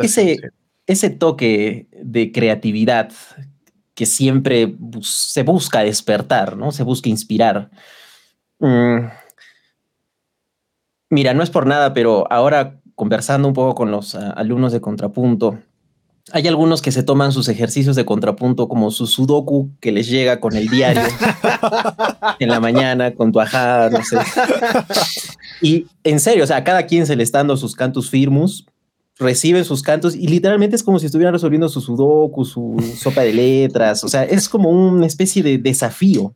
Ese, 0.00 0.38
ese 0.86 1.10
toque 1.10 1.88
de 1.92 2.32
creatividad 2.32 3.12
que 3.94 4.06
siempre 4.06 4.74
se 5.02 5.42
busca 5.42 5.80
despertar, 5.80 6.56
¿no? 6.56 6.72
Se 6.72 6.82
busca 6.82 7.08
inspirar. 7.08 7.70
Mm. 8.58 9.06
Mira, 11.10 11.34
no 11.34 11.42
es 11.42 11.50
por 11.50 11.66
nada, 11.66 11.94
pero 11.94 12.30
ahora 12.30 12.80
conversando 12.94 13.48
un 13.48 13.54
poco 13.54 13.74
con 13.74 13.90
los 13.90 14.14
ah, 14.14 14.30
alumnos 14.32 14.72
de 14.72 14.80
contrapunto, 14.80 15.58
hay 16.32 16.48
algunos 16.48 16.82
que 16.82 16.90
se 16.90 17.04
toman 17.04 17.30
sus 17.32 17.48
ejercicios 17.48 17.94
de 17.94 18.04
contrapunto 18.04 18.68
como 18.68 18.90
su 18.90 19.06
sudoku 19.06 19.70
que 19.80 19.92
les 19.92 20.08
llega 20.08 20.40
con 20.40 20.56
el 20.56 20.68
diario 20.68 21.02
en 22.40 22.48
la 22.48 22.58
mañana, 22.58 23.14
con 23.14 23.30
tu 23.30 23.40
ajá, 23.40 23.88
no 23.90 24.02
sé. 24.02 24.18
Y 25.62 25.86
en 26.02 26.18
serio, 26.18 26.44
o 26.44 26.46
sea, 26.46 26.58
a 26.58 26.64
cada 26.64 26.86
quien 26.86 27.06
se 27.06 27.14
le 27.14 27.22
está 27.22 27.38
dando 27.38 27.56
sus 27.56 27.76
cantos 27.76 28.10
firmus, 28.10 28.66
reciben 29.18 29.64
sus 29.64 29.82
cantos 29.82 30.16
y 30.16 30.26
literalmente 30.26 30.74
es 30.74 30.82
como 30.82 30.98
si 30.98 31.06
estuvieran 31.06 31.32
resolviendo 31.32 31.68
su 31.68 31.80
sudoku, 31.80 32.44
su 32.44 32.76
sopa 32.98 33.22
de 33.22 33.32
letras, 33.32 34.02
o 34.02 34.08
sea, 34.08 34.24
es 34.24 34.48
como 34.48 34.70
una 34.70 35.06
especie 35.06 35.42
de 35.44 35.58
desafío. 35.58 36.34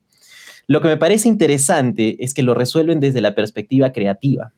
Lo 0.68 0.81
que 0.81 0.87
me 0.87 0.96
parece 0.96 1.29
interesante 1.29 2.16
es 2.22 2.33
que 2.33 2.44
lo 2.44 2.55
resuelven 2.55 3.00
desde 3.00 3.20
la 3.20 3.35
perspectiva 3.35 3.90
creativa 3.90 4.53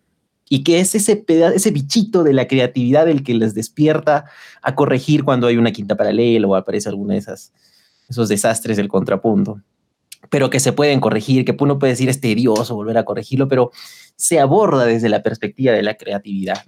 y 0.54 0.64
que 0.64 0.80
es 0.80 0.94
ese, 0.94 1.24
ese 1.28 1.70
bichito 1.70 2.22
de 2.24 2.34
la 2.34 2.46
creatividad 2.46 3.08
el 3.08 3.22
que 3.22 3.32
les 3.32 3.54
despierta 3.54 4.26
a 4.60 4.74
corregir 4.74 5.24
cuando 5.24 5.46
hay 5.46 5.56
una 5.56 5.72
quinta 5.72 5.96
paralela 5.96 6.46
o 6.46 6.54
aparece 6.54 6.90
alguna 6.90 7.14
de 7.14 7.20
esas 7.20 7.54
esos 8.10 8.28
desastres 8.28 8.76
del 8.76 8.88
contrapunto 8.88 9.62
pero 10.28 10.50
que 10.50 10.60
se 10.60 10.74
pueden 10.74 11.00
corregir, 11.00 11.46
que 11.46 11.56
uno 11.58 11.78
puede 11.78 11.94
decir 11.94 12.10
es 12.10 12.20
tedioso 12.20 12.74
volver 12.74 12.98
a 12.98 13.04
corregirlo, 13.06 13.48
pero 13.48 13.70
se 14.14 14.40
aborda 14.40 14.84
desde 14.84 15.08
la 15.08 15.22
perspectiva 15.22 15.72
de 15.72 15.82
la 15.82 15.94
creatividad. 15.94 16.62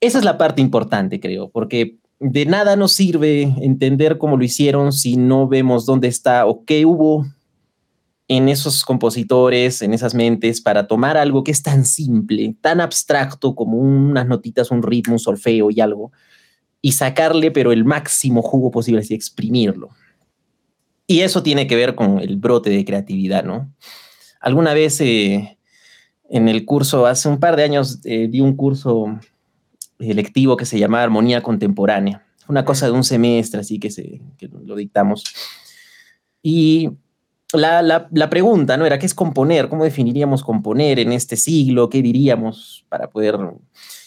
Esa 0.00 0.18
es 0.18 0.24
la 0.24 0.36
parte 0.36 0.60
importante, 0.60 1.18
creo, 1.18 1.48
porque 1.48 1.96
de 2.20 2.44
nada 2.44 2.76
nos 2.76 2.92
sirve 2.92 3.42
entender 3.62 4.18
cómo 4.18 4.36
lo 4.36 4.44
hicieron 4.44 4.92
si 4.92 5.16
no 5.16 5.48
vemos 5.48 5.86
dónde 5.86 6.08
está 6.08 6.46
o 6.46 6.64
qué 6.64 6.84
hubo 6.84 7.26
en 8.28 8.48
esos 8.48 8.84
compositores, 8.84 9.82
en 9.82 9.94
esas 9.94 10.14
mentes, 10.14 10.60
para 10.60 10.88
tomar 10.88 11.16
algo 11.16 11.44
que 11.44 11.52
es 11.52 11.62
tan 11.62 11.84
simple, 11.84 12.56
tan 12.60 12.80
abstracto 12.80 13.54
como 13.54 13.78
unas 13.78 14.26
notitas, 14.26 14.70
un 14.70 14.82
ritmo, 14.82 15.14
un 15.14 15.18
solfeo 15.18 15.70
y 15.70 15.80
algo, 15.80 16.10
y 16.82 16.92
sacarle 16.92 17.50
pero 17.50 17.72
el 17.72 17.84
máximo 17.84 18.42
jugo 18.42 18.70
posible, 18.70 19.00
así 19.00 19.14
exprimirlo. 19.14 19.90
Y 21.06 21.20
eso 21.20 21.42
tiene 21.42 21.68
que 21.68 21.76
ver 21.76 21.94
con 21.94 22.18
el 22.18 22.36
brote 22.36 22.70
de 22.70 22.84
creatividad, 22.84 23.44
¿no? 23.44 23.72
Alguna 24.40 24.74
vez 24.74 25.00
eh, 25.00 25.56
en 26.28 26.48
el 26.48 26.64
curso, 26.64 27.06
hace 27.06 27.28
un 27.28 27.38
par 27.38 27.54
de 27.54 27.62
años, 27.62 28.00
eh, 28.04 28.26
di 28.28 28.40
un 28.40 28.56
curso 28.56 29.18
electivo 30.00 30.56
que 30.56 30.66
se 30.66 30.78
llamaba 30.78 31.04
Armonía 31.04 31.42
Contemporánea. 31.42 32.24
Una 32.48 32.64
cosa 32.64 32.86
de 32.86 32.92
un 32.92 33.04
semestre, 33.04 33.60
así 33.60 33.78
que, 33.78 33.90
se, 33.90 34.20
que 34.36 34.48
lo 34.48 34.74
dictamos. 34.74 35.24
Y 36.42 36.90
la, 37.52 38.30
pregunta, 38.30 38.76
¿no? 38.76 38.86
Era, 38.86 38.98
¿qué 38.98 39.06
es 39.06 39.14
componer? 39.14 39.68
¿Cómo 39.68 39.84
definiríamos 39.84 40.42
componer 40.42 40.98
en 40.98 41.12
este 41.12 41.36
siglo? 41.36 41.88
¿Qué 41.88 42.02
diríamos 42.02 42.84
para 42.88 43.08
poder...? 43.08 43.36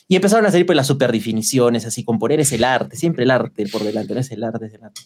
Y 0.07 0.15
empezaron 0.15 0.45
a 0.45 0.51
salir 0.51 0.65
pues 0.65 0.75
las 0.75 0.87
superdefiniciones, 0.87 1.85
así, 1.85 2.03
componer 2.03 2.39
es 2.39 2.51
el 2.51 2.63
arte, 2.63 2.95
siempre 2.95 3.25
el 3.25 3.31
arte 3.31 3.67
por 3.71 3.83
delante, 3.83 4.15
no 4.15 4.19
es 4.19 4.31
el 4.31 4.43
arte, 4.43 4.65
es 4.65 4.73
el 4.73 4.83
arte. 4.83 5.01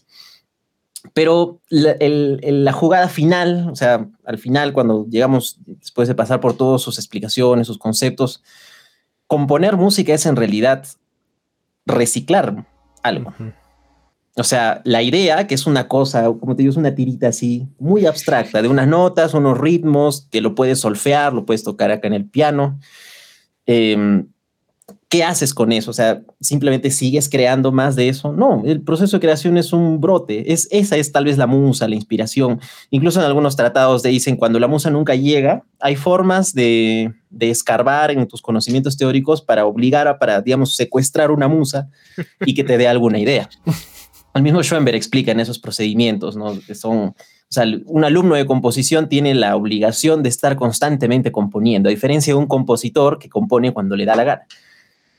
Pero 1.13 1.59
la, 1.69 2.71
jugada 2.71 3.09
final, 3.09 3.69
o 3.69 3.75
sea, 3.75 4.07
al 4.23 4.37
final, 4.37 4.71
cuando 4.71 5.05
llegamos, 5.09 5.59
después 5.65 6.07
de 6.07 6.15
pasar 6.15 6.39
por 6.39 6.55
todas 6.55 6.81
sus 6.81 6.97
explicaciones, 6.97 7.67
sus 7.67 7.77
conceptos, 7.77 8.41
componer 9.27 9.75
música 9.75 10.13
es 10.13 10.25
en 10.25 10.37
realidad 10.37 10.85
reciclar 11.85 12.65
algo. 13.03 13.33
O 14.35 14.43
sea, 14.43 14.81
la 14.83 15.03
idea, 15.03 15.45
que 15.45 15.53
es 15.53 15.67
una 15.67 15.87
cosa, 15.87 16.23
como 16.25 16.55
te 16.55 16.63
digo, 16.63 16.71
es 16.71 16.77
una 16.77 16.95
tirita 16.95 17.27
así, 17.27 17.67
muy 17.77 18.07
abstracta, 18.07 18.63
de 18.63 18.67
unas 18.67 18.87
notas, 18.87 19.35
unos 19.35 19.59
ritmos, 19.59 20.27
que 20.31 20.41
lo 20.41 20.55
puedes 20.55 20.79
solfear, 20.79 21.33
lo 21.33 21.45
puedes 21.45 21.63
tocar 21.63 21.91
acá 21.91 22.07
en 22.07 22.13
el 22.13 22.25
piano. 22.25 22.79
Em, 23.67 24.27
¿Qué 25.07 25.23
haces 25.23 25.53
con 25.53 25.71
eso? 25.71 25.91
O 25.91 25.93
sea, 25.93 26.23
simplemente 26.41 26.89
sigues 26.89 27.29
creando 27.29 27.71
más 27.71 27.95
de 27.95 28.09
eso. 28.09 28.33
No, 28.33 28.63
el 28.65 28.81
proceso 28.81 29.17
de 29.17 29.21
creación 29.21 29.57
es 29.57 29.71
un 29.71 30.01
brote. 30.01 30.51
Es, 30.51 30.67
esa 30.71 30.97
es 30.97 31.11
tal 31.11 31.25
vez 31.25 31.37
la 31.37 31.45
musa, 31.45 31.87
la 31.87 31.93
inspiración. 31.93 32.59
Incluso 32.89 33.19
en 33.19 33.27
algunos 33.27 33.55
tratados 33.55 34.01
te 34.01 34.09
dicen, 34.09 34.35
cuando 34.35 34.59
la 34.59 34.67
musa 34.67 34.89
nunca 34.89 35.13
llega, 35.13 35.63
hay 35.79 35.95
formas 35.95 36.55
de, 36.55 37.13
de 37.29 37.51
escarbar 37.51 38.09
en 38.09 38.27
tus 38.27 38.41
conocimientos 38.41 38.97
teóricos 38.97 39.43
para 39.43 39.67
obligar 39.67 40.07
a, 40.07 40.17
para, 40.17 40.41
digamos, 40.41 40.75
secuestrar 40.75 41.29
una 41.29 41.47
musa 41.47 41.89
y 42.43 42.55
que 42.55 42.63
te 42.63 42.79
dé 42.79 42.87
alguna 42.87 43.19
idea. 43.19 43.47
Al 44.33 44.43
mismo 44.43 44.63
Schoenberg 44.63 44.95
explica 44.95 45.31
en 45.31 45.39
esos 45.39 45.59
procedimientos, 45.59 46.35
¿no? 46.35 46.59
Que 46.65 46.75
son, 46.75 46.97
o 46.97 47.15
sea, 47.49 47.65
un 47.85 48.03
alumno 48.03 48.35
de 48.35 48.45
composición 48.45 49.07
tiene 49.07 49.35
la 49.35 49.55
obligación 49.55 50.23
de 50.23 50.29
estar 50.29 50.55
constantemente 50.55 51.31
componiendo, 51.31 51.89
a 51.89 51.91
diferencia 51.91 52.33
de 52.33 52.39
un 52.39 52.47
compositor 52.47 53.19
que 53.19 53.29
compone 53.29 53.73
cuando 53.73 53.95
le 53.95 54.05
da 54.05 54.15
la 54.15 54.23
gana. 54.23 54.47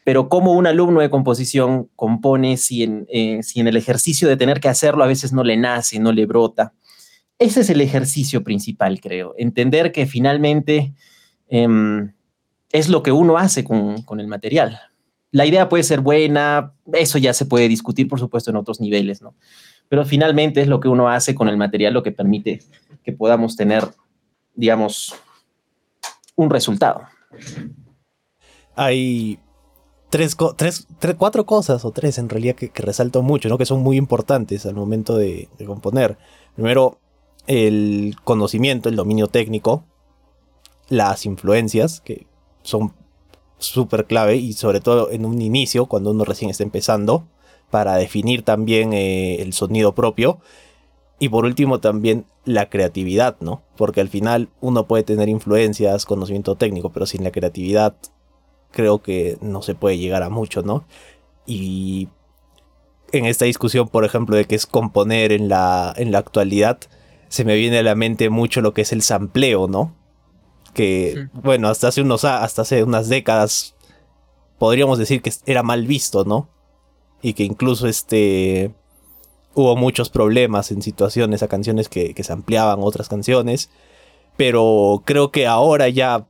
Pero 0.05 0.29
como 0.29 0.53
un 0.53 0.67
alumno 0.67 1.01
de 1.01 1.11
composición 1.11 1.89
compone 1.97 2.57
si 2.57 2.83
en, 2.83 3.07
eh, 3.09 3.43
si 3.43 3.61
en 3.61 3.69
el 3.69 3.77
ejercicio 3.77 4.29
de 4.29 4.37
tener 4.37 4.61
que 4.61 4.69
hacerlo 4.69 5.05
a 5.05 5.07
veces 5.07 5.33
no 5.33 5.45
le 5.45 5.57
nace, 5.57 5.99
no 5.99 6.13
le 6.13 6.27
brota, 6.27 6.75
ese 7.39 7.61
es 7.61 7.71
el 7.71 7.81
ejercicio 7.81 8.45
principal, 8.45 9.01
creo. 9.01 9.35
Entender 9.39 9.93
que 9.93 10.07
finalmente 10.07 10.95
em, 11.49 12.13
es 12.71 12.89
lo 12.89 13.03
que 13.03 13.13
uno 13.13 13.39
hace 13.39 13.65
con, 13.65 14.03
con, 14.03 14.21
el 14.21 14.29
material. 14.29 14.79
La 15.35 15.45
idea 15.45 15.69
puede 15.69 15.83
ser 15.83 16.01
buena, 16.01 16.75
eso 16.93 17.19
ya 17.19 17.35
se 17.35 17.45
puede 17.45 17.69
discutir, 17.69 18.07
por 18.07 18.21
supuesto, 18.21 18.53
en 18.53 18.57
otros 18.57 18.81
niveles, 18.81 19.21
¿no? 19.21 19.35
Pero 19.89 20.05
finalmente 20.05 20.61
es 20.61 20.69
lo 20.69 20.79
que 20.79 20.87
uno 20.87 21.09
hace 21.09 21.35
con 21.35 21.49
el 21.49 21.57
material 21.57 21.93
lo 21.93 22.05
que 22.05 22.13
permite 22.13 22.63
que 23.03 23.11
podamos 23.11 23.57
tener, 23.57 23.85
digamos, 24.55 25.13
un 26.37 26.51
resultado. 26.51 27.03
Hay 28.77 29.41
tres, 30.09 30.37
tres, 30.57 30.87
cuatro 31.19 31.47
cosas, 31.47 31.85
o 31.85 31.91
tres 31.91 32.19
en 32.19 32.29
realidad, 32.29 32.55
que, 32.55 32.71
resalto 32.73 33.21
mucho, 33.23 33.49
¿no? 33.49 33.59
Que 33.59 33.67
son 33.67 33.83
muy 33.83 33.97
importantes 33.97 34.67
al 34.67 34.77
momento 34.77 35.17
de 35.17 35.49
componer. 35.67 36.17
Primero, 36.55 37.01
el 37.49 38.15
conocimiento, 38.23 38.89
el 38.89 38.95
dominio 38.95 39.27
técnico, 39.27 39.85
las 40.89 41.27
influencias, 41.27 42.01
que 42.01 42.29
son 42.63 42.95
súper 43.65 44.07
clave 44.07 44.37
y 44.37 44.53
sobre 44.53 44.81
todo 44.81 45.11
en 45.11 45.25
un 45.25 45.41
inicio, 45.41 45.87
cuando 45.87 46.11
uno 46.11 46.25
recién 46.25 46.51
está 46.51 46.63
empezando, 46.63 47.27
para 47.71 47.97
definir 47.97 48.43
también 48.43 48.93
eh, 48.93 49.43
el 49.43 49.53
sonido 49.53 49.95
propio. 49.95 50.39
Y 51.19 51.29
por 51.29 51.45
último 51.45 51.81
también 51.81 52.27
la 52.45 52.69
creatividad, 52.69 53.37
¿no? 53.41 53.63
Porque 53.77 54.01
al 54.01 54.09
final 54.09 54.49
uno 54.61 54.87
puede 54.87 55.05
tener 55.05 55.29
influencias, 55.29 56.07
conocimiento 56.07 56.57
técnico, 56.57 56.91
pero 56.91 57.07
sin 57.07 57.25
la 57.25 57.31
creatividad 57.31 57.97
creo 58.73 59.01
que 59.03 59.39
no 59.41 59.63
se 59.63 59.75
puede 59.75 59.99
llegar 59.99 60.23
a 60.23 60.29
mucho, 60.31 60.63
¿no? 60.63 60.85
Y 61.47 62.09
en 63.13 63.27
esta 63.27 63.45
discusión, 63.45 63.89
por 63.89 64.05
ejemplo, 64.05 64.37
de 64.37 64.45
qué 64.47 64.57
es 64.57 64.67
componer 64.67 65.33
en 65.33 65.49
la, 65.49 65.95
en 65.97 66.11
la 66.11 66.19
actualidad, 66.19 66.79
se 67.29 67.45
me 67.45 67.55
viene 67.55 67.79
a 67.79 67.83
la 67.83 67.95
mente 67.95 68.29
mucho 68.31 68.61
lo 68.61 68.75
que 68.75 68.83
es 68.83 68.93
el 68.93 69.03
sampleo, 69.03 69.69
¿no? 69.69 69.95
Que, 70.75 71.29
bueno, 71.33 71.69
hasta 71.69 71.89
hace, 71.89 72.03
unos, 72.03 72.25
hasta 72.25 72.63
hace 72.63 72.83
unas 72.83 73.09
décadas 73.09 73.75
podríamos 74.59 74.99
decir 74.99 75.23
que 75.23 75.33
era 75.47 75.63
mal 75.63 75.87
visto, 75.87 76.25
¿no? 76.25 76.49
Y 77.23 77.35
que 77.35 77.45
incluso 77.45 77.87
este 77.87 78.75
hubo 79.55 79.77
muchos 79.77 80.11
problemas 80.11 80.73
en 80.73 80.83
situaciones 80.83 81.43
a 81.43 81.49
canciones 81.49 81.89
que, 81.89 82.13
que 82.13 82.25
se 82.25 82.33
ampliaban 82.33 82.81
otras 82.83 83.09
canciones. 83.09 83.71
Pero 84.37 85.03
creo 85.05 85.31
que 85.31 85.47
ahora 85.47 85.89
ya 85.89 86.27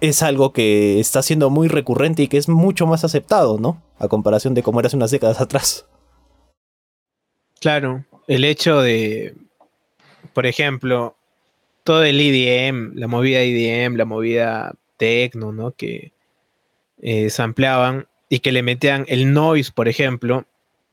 es 0.00 0.22
algo 0.22 0.52
que 0.52 1.00
está 1.00 1.22
siendo 1.22 1.48
muy 1.48 1.68
recurrente 1.68 2.22
y 2.24 2.28
que 2.28 2.38
es 2.38 2.48
mucho 2.48 2.86
más 2.86 3.04
aceptado, 3.04 3.58
¿no? 3.58 3.82
A 3.98 4.08
comparación 4.08 4.54
de 4.54 4.62
cómo 4.62 4.80
era 4.80 4.88
hace 4.88 4.96
unas 4.96 5.10
décadas 5.10 5.40
atrás. 5.40 5.86
Claro, 7.60 8.04
el 8.26 8.44
hecho 8.44 8.80
de, 8.80 9.34
por 10.34 10.46
ejemplo, 10.46 11.16
todo 11.86 12.02
el 12.02 12.20
EDM, 12.20 12.96
la 12.96 13.06
movida 13.06 13.40
EDM, 13.40 13.94
la 13.94 14.04
movida 14.04 14.74
techno, 14.96 15.52
¿no? 15.52 15.70
Que 15.70 16.12
eh, 17.00 17.30
sampleaban 17.30 18.08
y 18.28 18.40
que 18.40 18.50
le 18.50 18.64
metían 18.64 19.04
el 19.06 19.32
noise, 19.32 19.70
por 19.72 19.86
ejemplo, 19.86 20.46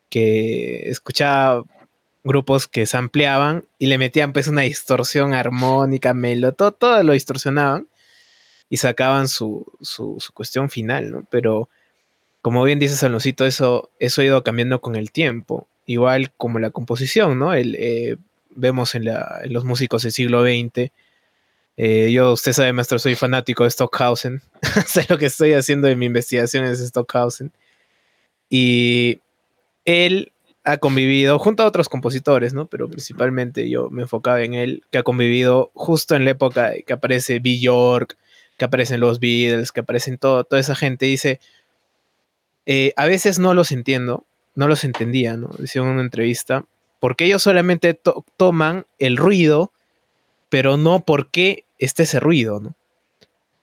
que 0.10 0.88
escuchaba 0.90 1.64
grupos 2.24 2.68
que 2.68 2.86
sampleaban 2.86 3.66
y 3.80 3.88
le 3.88 3.98
metían 3.98 4.34
pues 4.34 4.48
una 4.48 4.62
distorsión 4.62 5.34
armónica, 5.34 6.14
melo, 6.14 6.54
todo, 6.54 6.72
todo 6.74 7.02
lo 7.02 7.14
distorsionaban 7.14 7.88
y 8.70 8.78
sacaban 8.78 9.28
su, 9.28 9.66
su, 9.82 10.20
cuestión 10.36 10.70
final, 10.70 11.12
¿no? 11.12 11.28
Pero 11.32 11.70
como 12.44 12.64
bien 12.64 12.78
dice 12.78 12.96
Salocito, 12.96 13.48
eso, 13.48 13.90
eso 13.98 14.22
ha 14.22 14.26
ido 14.26 14.44
cambiando 14.44 14.80
con 14.80 14.96
el 14.96 15.12
tiempo, 15.12 15.68
igual 15.88 16.32
como 16.38 16.60
la 16.60 16.70
composición, 16.70 17.40
¿no? 17.40 17.56
El, 17.56 17.76
eh, 17.80 18.18
vemos 18.56 18.96
en, 18.96 19.06
los 19.46 19.64
músicos 19.66 20.04
del 20.04 20.12
siglo 20.12 20.44
XX. 20.44 20.92
Eh, 21.76 22.12
yo, 22.12 22.34
usted 22.34 22.54
sabe, 22.54 22.74
maestro, 22.74 23.00
soy 23.00 23.16
fanático 23.16 23.64
de 23.64 23.72
Stockhausen. 23.72 24.42
sé 24.88 25.06
lo 25.10 25.18
que 25.18 25.28
estoy 25.28 25.54
haciendo 25.54 25.88
en 25.88 26.00
mi 26.00 26.06
investigación 26.06 26.66
es 26.66 26.80
Stockhausen. 26.80 27.52
Y 28.50 29.20
él 29.86 30.32
ha 30.64 30.78
convivido 30.78 31.40
junto 31.40 31.64
a 31.64 31.68
otros 31.68 31.90
compositores, 31.90 32.54
¿no? 32.54 32.68
Pero 32.68 32.90
principalmente 32.90 33.70
yo 33.70 33.90
me 33.90 34.04
enfocaba 34.04 34.42
en 34.44 34.54
él, 34.54 34.84
que 34.92 35.00
ha 35.00 35.04
convivido 35.04 35.72
justo 35.74 36.16
en 36.16 36.26
la 36.26 36.32
época 36.32 36.74
que 36.86 36.94
aparece 36.94 37.40
Bill 37.40 37.60
York, 37.60 38.18
que 38.58 38.66
aparecen 38.66 39.00
los 39.00 39.20
Beatles, 39.20 39.72
que 39.72 39.82
aparecen 39.82 40.18
todo, 40.18 40.44
toda 40.44 40.62
esa 40.62 40.76
gente. 40.76 41.06
Dice, 41.06 41.40
eh, 42.66 42.94
a 42.96 43.06
veces 43.08 43.40
no 43.40 43.54
los 43.54 43.72
entiendo, 43.72 44.26
no 44.56 44.68
los 44.68 44.84
entendía, 44.84 45.36
¿no? 45.36 45.50
En 45.58 45.82
una 45.82 46.02
entrevista, 46.02 46.66
porque 47.04 47.26
ellos 47.26 47.44
solamente 47.44 48.00
toman 48.38 48.86
el 48.98 49.18
ruido, 49.18 49.74
pero 50.48 50.78
no 50.78 51.02
porque 51.02 51.66
esté 51.78 52.04
ese 52.04 52.22
ruido, 52.22 52.62
¿no? 52.62 52.76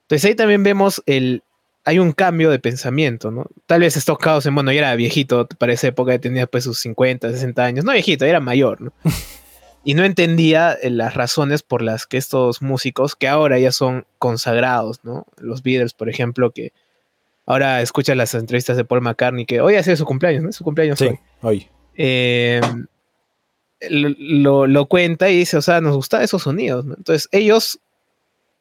Entonces 0.03 0.29
ahí 0.29 0.35
también 0.35 0.61
vemos 0.61 1.01
el, 1.07 1.41
hay 1.83 1.97
un 1.97 2.11
cambio 2.11 2.51
de 2.51 2.59
pensamiento, 2.59 3.31
¿no? 3.31 3.47
Tal 3.65 3.81
vez 3.81 3.97
en 3.97 4.53
bueno, 4.53 4.71
ya 4.71 4.81
era 4.81 4.95
viejito 4.95 5.47
para 5.57 5.73
esa 5.73 5.87
época, 5.87 6.19
tenía 6.19 6.45
pues 6.45 6.65
sus 6.65 6.77
50, 6.81 7.31
60 7.31 7.65
años, 7.65 7.83
no 7.83 7.93
viejito, 7.93 8.25
era 8.25 8.39
mayor, 8.39 8.79
¿no? 8.79 8.93
y 9.83 9.95
no 9.95 10.03
entendía 10.03 10.73
eh, 10.73 10.91
las 10.91 11.15
razones 11.15 11.63
por 11.63 11.81
las 11.81 12.05
que 12.05 12.17
estos 12.17 12.61
músicos, 12.61 13.15
que 13.15 13.27
ahora 13.27 13.57
ya 13.57 13.71
son 13.71 14.05
consagrados, 14.19 15.03
¿no? 15.03 15.25
Los 15.37 15.63
Beatles, 15.63 15.93
por 15.93 16.09
ejemplo, 16.09 16.51
que 16.51 16.73
ahora 17.47 17.81
escuchan 17.81 18.19
las 18.19 18.35
entrevistas 18.35 18.77
de 18.77 18.85
Paul 18.85 19.01
McCartney, 19.01 19.47
que 19.47 19.61
hoy 19.61 19.77
ha 19.77 19.81
sido 19.81 19.97
su 19.97 20.05
cumpleaños, 20.05 20.43
¿no? 20.43 20.51
Su 20.51 20.63
cumpleaños 20.63 20.99
sí, 20.99 21.09
hoy. 21.41 21.67
Eh, 21.95 22.61
lo, 23.89 24.85
cuenta 24.85 25.29
y 25.29 25.39
dice, 25.39 25.57
o 25.57 25.61
sea, 25.61 25.81
nos 25.81 25.95
gustan 25.95 26.21
esos 26.21 26.43
sonidos. 26.43 26.85
Entonces, 26.85 27.27
ellos 27.31 27.79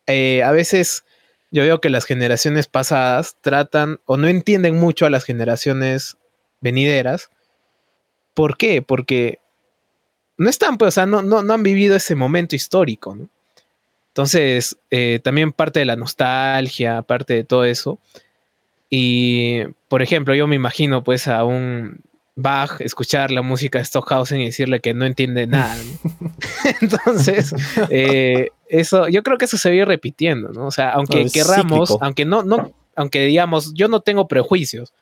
eh, 0.06 0.42
a 0.42 0.52
veces 0.52 1.04
yo 1.50 1.62
veo 1.62 1.80
que 1.80 1.90
las 1.90 2.04
generaciones 2.04 2.68
pasadas 2.68 3.36
tratan 3.40 4.00
o 4.06 4.16
no 4.16 4.28
entienden 4.28 4.76
mucho 4.76 5.06
a 5.06 5.10
las 5.10 5.24
generaciones 5.24 6.16
venideras. 6.60 7.30
¿Por 8.34 8.56
qué? 8.56 8.82
Porque 8.82 9.40
no 10.36 10.48
están, 10.48 10.78
pues, 10.78 10.88
o 10.88 10.92
sea, 10.92 11.06
no, 11.06 11.22
no, 11.22 11.52
han 11.52 11.62
vivido 11.62 11.96
ese 11.96 12.14
momento 12.14 12.56
histórico, 12.56 13.16
Entonces, 14.08 14.78
eh, 14.90 15.20
también 15.22 15.52
parte 15.52 15.80
de 15.80 15.84
la 15.84 15.96
nostalgia, 15.96 17.02
parte 17.02 17.34
de 17.34 17.44
todo 17.44 17.64
eso. 17.64 17.98
Y, 18.88 19.64
por 19.88 20.02
ejemplo, 20.02 20.34
yo 20.34 20.46
me 20.46 20.56
imagino, 20.56 21.04
pues, 21.04 21.28
a 21.28 21.44
un 21.44 22.00
Bach, 22.42 22.80
escuchar 22.80 23.30
la 23.30 23.42
música 23.42 23.78
de 23.78 23.84
Stockhausen 23.84 24.40
y 24.40 24.46
decirle 24.46 24.80
que 24.80 24.94
no 24.94 25.04
entiende 25.04 25.46
nada. 25.46 25.76
Entonces, 26.80 27.54
eh, 27.90 28.48
eso, 28.68 29.08
yo 29.08 29.22
creo 29.22 29.38
que 29.38 29.44
eso 29.44 29.58
se 29.58 29.70
viene 29.70 29.86
repitiendo, 29.86 30.50
¿no? 30.50 30.66
O 30.66 30.70
sea, 30.70 30.90
aunque 30.90 31.26
querramos, 31.32 31.96
aunque 32.00 32.24
no, 32.24 32.42
no, 32.42 32.72
aunque 32.96 33.24
digamos, 33.26 33.74
yo 33.74 33.88
no 33.88 34.00
tengo 34.00 34.28
prejuicios, 34.28 34.92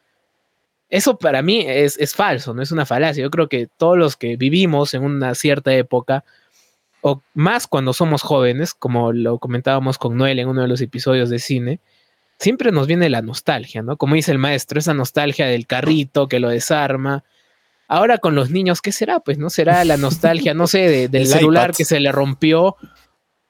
eso 0.90 1.18
para 1.18 1.42
mí 1.42 1.64
es, 1.66 1.98
es, 1.98 2.14
falso, 2.14 2.54
no 2.54 2.62
es 2.62 2.72
una 2.72 2.86
falacia. 2.86 3.22
Yo 3.22 3.30
creo 3.30 3.48
que 3.48 3.68
todos 3.76 3.98
los 3.98 4.16
que 4.16 4.36
vivimos 4.36 4.94
en 4.94 5.02
una 5.02 5.34
cierta 5.34 5.74
época, 5.74 6.24
o 7.02 7.22
más 7.34 7.66
cuando 7.66 7.92
somos 7.92 8.22
jóvenes, 8.22 8.74
como 8.74 9.12
lo 9.12 9.38
comentábamos 9.38 9.98
con 9.98 10.16
Noel 10.16 10.38
en 10.38 10.48
uno 10.48 10.62
de 10.62 10.68
los 10.68 10.80
episodios 10.80 11.28
de 11.28 11.38
cine, 11.38 11.80
siempre 12.38 12.72
nos 12.72 12.86
viene 12.86 13.08
la 13.08 13.22
nostalgia, 13.22 13.82
¿no? 13.82 13.96
Como 13.96 14.14
dice 14.14 14.32
el 14.32 14.38
maestro, 14.38 14.78
esa 14.78 14.94
nostalgia 14.94 15.46
del 15.46 15.66
carrito 15.66 16.28
que 16.28 16.40
lo 16.40 16.48
desarma. 16.48 17.24
Ahora 17.88 18.18
con 18.18 18.34
los 18.34 18.50
niños, 18.50 18.80
¿qué 18.80 18.92
será? 18.92 19.20
Pues 19.20 19.38
no 19.38 19.50
será 19.50 19.84
la 19.84 19.96
nostalgia, 19.96 20.54
no 20.54 20.66
sé, 20.66 21.08
del 21.10 21.26
celular 21.26 21.72
que 21.74 21.84
se 21.84 22.00
le 22.00 22.12
rompió 22.12 22.76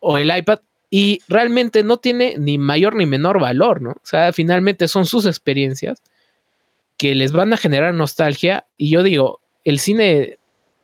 o 0.00 0.18
el 0.18 0.34
iPad 0.36 0.60
y 0.90 1.20
realmente 1.28 1.82
no 1.82 1.98
tiene 1.98 2.36
ni 2.38 2.56
mayor 2.56 2.96
ni 2.96 3.04
menor 3.04 3.40
valor, 3.40 3.82
¿no? 3.82 3.90
O 3.90 4.00
sea, 4.04 4.32
finalmente 4.32 4.88
son 4.88 5.04
sus 5.04 5.26
experiencias 5.26 6.02
que 6.96 7.14
les 7.14 7.32
van 7.32 7.52
a 7.52 7.58
generar 7.58 7.94
nostalgia 7.94 8.66
y 8.76 8.90
yo 8.90 9.02
digo, 9.02 9.40
el 9.64 9.78
cine 9.78 10.38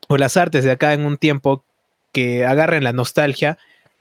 o 0.09 0.19
las 0.19 0.37
artes 0.37 0.65
de 0.65 0.73
acá 0.73 0.93
en 0.93 1.07
un 1.07 1.17
tiempo 1.17 1.65
que 2.13 2.45
agarren 2.45 2.85
la 2.85 2.93
nostalgia 2.93 3.59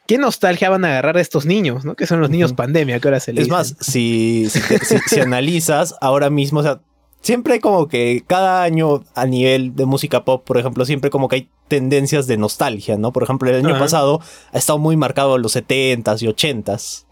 ¿Qué 0.08 0.18
nostalgia 0.18 0.70
van 0.70 0.84
a 0.84 0.90
agarrar 0.90 1.18
estos 1.18 1.46
niños, 1.46 1.86
¿no? 1.86 1.96
Que 1.96 2.08
son 2.08 2.20
los 2.20 2.30
niños 2.30 2.54
pandemia 2.54 3.00
que 3.00 3.08
ahora 3.08 3.20
se 3.20 3.32
les. 3.32 3.44
Es 3.44 3.50
más, 3.50 3.76
si, 3.80 4.48
si, 4.50 5.20
analizas 5.22 5.96
ahora 6.02 6.30
mismo, 6.30 6.60
o 6.60 6.64
sea, 6.64 6.82
siempre 7.22 7.62
como 7.62 7.88
que 7.88 8.24
cada 8.28 8.64
año 8.64 9.06
a 9.16 9.26
nivel 9.26 9.76
de 9.76 9.86
música 9.86 10.26
pop, 10.26 10.44
por 10.46 10.58
ejemplo, 10.58 10.86
siempre 10.86 11.10
como 11.10 11.30
que 11.30 11.36
hay 11.38 11.50
tendencias 11.70 12.28
de 12.28 12.38
nostalgia, 12.38 12.98
¿no? 12.98 13.14
Por 13.14 13.24
ejemplo, 13.24 13.50
el 13.50 13.66
año 13.66 13.80
pasado 13.80 14.20
ha 14.52 14.58
estado 14.58 14.78
muy 14.78 14.98
marcado 14.98 15.38
los 15.38 15.56
70s 15.56 16.22
y 16.22 16.28
80s. 16.28 17.06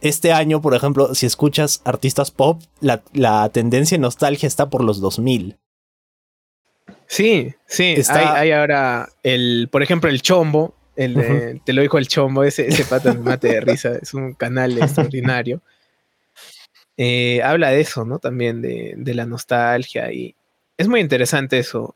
Este 0.00 0.32
año, 0.32 0.60
por 0.60 0.74
ejemplo, 0.74 1.14
si 1.14 1.26
escuchas 1.26 1.82
artistas 1.84 2.30
pop, 2.30 2.60
la, 2.80 3.02
la 3.12 3.48
tendencia 3.48 3.96
de 3.96 4.02
nostalgia 4.02 4.46
está 4.46 4.70
por 4.70 4.82
los 4.82 5.00
2000. 5.00 5.56
Sí, 7.06 7.54
sí, 7.66 7.94
está... 7.96 8.34
hay, 8.34 8.50
hay, 8.50 8.52
ahora 8.52 9.08
el, 9.22 9.68
por 9.72 9.82
ejemplo, 9.82 10.10
el 10.10 10.20
chombo, 10.20 10.74
te 10.98 11.72
lo 11.72 11.82
dijo 11.82 11.96
el 11.98 12.08
chombo, 12.08 12.42
ese, 12.42 12.66
ese 12.66 12.84
pata 12.84 13.14
me 13.14 13.20
mate 13.20 13.48
de 13.48 13.60
risa, 13.60 13.96
es 14.02 14.14
un 14.14 14.34
canal 14.34 14.76
extraordinario. 14.82 15.62
Eh, 16.96 17.40
habla 17.44 17.70
de 17.70 17.80
eso, 17.80 18.04
¿no? 18.04 18.18
También 18.18 18.60
de, 18.60 19.14
la 19.14 19.24
nostalgia 19.24 20.12
y 20.12 20.34
es 20.76 20.88
muy 20.88 21.00
interesante 21.00 21.58
eso. 21.60 21.94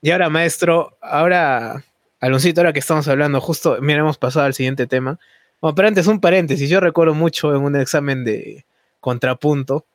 Y 0.00 0.12
ahora, 0.12 0.30
maestro, 0.30 0.96
ahora 1.00 1.84
Aloncito, 2.20 2.60
ahora 2.60 2.72
que 2.72 2.78
estamos 2.78 3.08
hablando, 3.08 3.40
justo, 3.40 3.78
mira, 3.80 4.00
hemos 4.00 4.16
pasado 4.16 4.46
al 4.46 4.54
siguiente 4.54 4.86
tema. 4.86 5.18
Bueno, 5.60 5.74
pero 5.74 5.88
antes 5.88 6.06
un 6.06 6.20
paréntesis, 6.20 6.70
yo 6.70 6.78
recuerdo 6.78 7.14
mucho 7.14 7.54
en 7.54 7.62
un 7.62 7.74
examen 7.74 8.24
de 8.24 8.64
contrapunto 9.00 9.86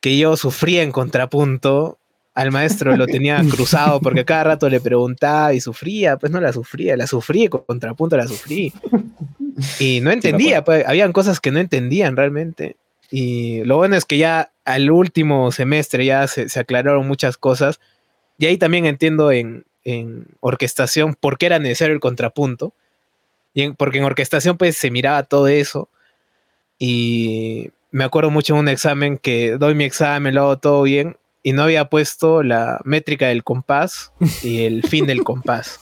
que 0.00 0.16
yo 0.16 0.36
sufría 0.36 0.84
en 0.84 0.92
contrapunto 0.92 1.98
al 2.36 2.52
maestro 2.52 2.94
lo 2.96 3.06
tenía 3.06 3.42
cruzado 3.50 3.98
porque 4.00 4.24
cada 4.24 4.44
rato 4.44 4.68
le 4.68 4.78
preguntaba 4.80 5.54
y 5.54 5.60
sufría, 5.60 6.18
pues 6.18 6.30
no 6.30 6.40
la 6.40 6.52
sufría, 6.52 6.96
la 6.96 7.06
sufrí, 7.06 7.48
con 7.48 7.62
contrapunto 7.62 8.16
la 8.16 8.28
sufrí. 8.28 8.72
Y 9.80 10.00
no 10.02 10.10
entendía, 10.10 10.62
pues 10.62 10.86
habían 10.86 11.12
cosas 11.12 11.40
que 11.40 11.50
no 11.50 11.58
entendían 11.58 12.14
realmente. 12.14 12.76
Y 13.10 13.64
lo 13.64 13.78
bueno 13.78 13.96
es 13.96 14.04
que 14.04 14.18
ya 14.18 14.52
al 14.66 14.90
último 14.90 15.50
semestre 15.50 16.04
ya 16.04 16.28
se, 16.28 16.46
aclararon 16.60 17.08
muchas 17.08 17.38
cosas. 17.38 17.80
Y 18.36 18.44
ahí 18.44 18.58
también 18.58 18.84
entiendo 18.84 19.32
en, 19.32 19.64
orquestación 20.40 21.14
por 21.14 21.38
qué 21.38 21.46
era 21.46 21.58
necesario 21.58 21.94
el 21.94 22.00
contrapunto. 22.00 22.74
Y 23.54 23.70
porque 23.70 23.96
en 23.96 24.04
orquestación 24.04 24.58
pues 24.58 24.76
se 24.76 24.90
miraba 24.90 25.22
todo 25.22 25.48
eso. 25.48 25.88
Y 26.78 27.70
me 27.92 28.04
acuerdo 28.04 28.30
mucho 28.30 28.52
en 28.52 28.60
un 28.60 28.68
examen 28.68 29.16
que 29.16 29.52
doy 29.52 29.74
mi 29.74 29.84
examen, 29.84 30.34
lo 30.34 30.42
hago 30.42 30.58
todo 30.58 30.82
bien 30.82 31.16
y 31.46 31.52
no 31.52 31.62
había 31.62 31.88
puesto 31.88 32.42
la 32.42 32.80
métrica 32.82 33.28
del 33.28 33.44
compás 33.44 34.10
y 34.42 34.64
el 34.64 34.82
fin 34.82 35.06
del 35.06 35.22
compás. 35.24 35.78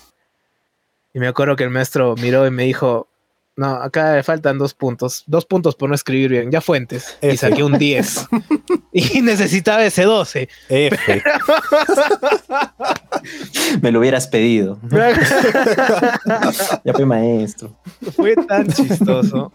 Y 1.15 1.21
me 1.21 1.27
acuerdo 1.27 1.57
que 1.57 1.65
el 1.65 1.71
maestro 1.71 2.15
miró 2.17 2.47
y 2.47 2.51
me 2.51 2.65
dijo, 2.65 3.09
no, 3.57 3.69
acá 3.69 4.15
le 4.15 4.23
faltan 4.23 4.59
dos 4.59 4.75
puntos, 4.75 5.25
dos 5.27 5.47
puntos 5.47 5.75
por 5.75 5.89
no 5.89 5.95
escribir 5.95 6.29
bien, 6.29 6.51
ya 6.51 6.61
fuentes. 6.61 7.17
Y 7.23 7.39
saqué 7.39 7.63
un 7.63 7.79
10. 7.79 8.27
y 8.93 9.23
necesitaba 9.23 9.83
ese 9.87 10.03
12. 10.03 10.51
me 13.81 13.91
lo 13.91 14.01
hubieras 14.01 14.27
pedido. 14.27 14.79
ya 16.85 16.93
fui 16.93 17.07
maestro. 17.07 17.75
Fue 18.15 18.37
tan 18.37 18.69
chistoso. 18.69 19.51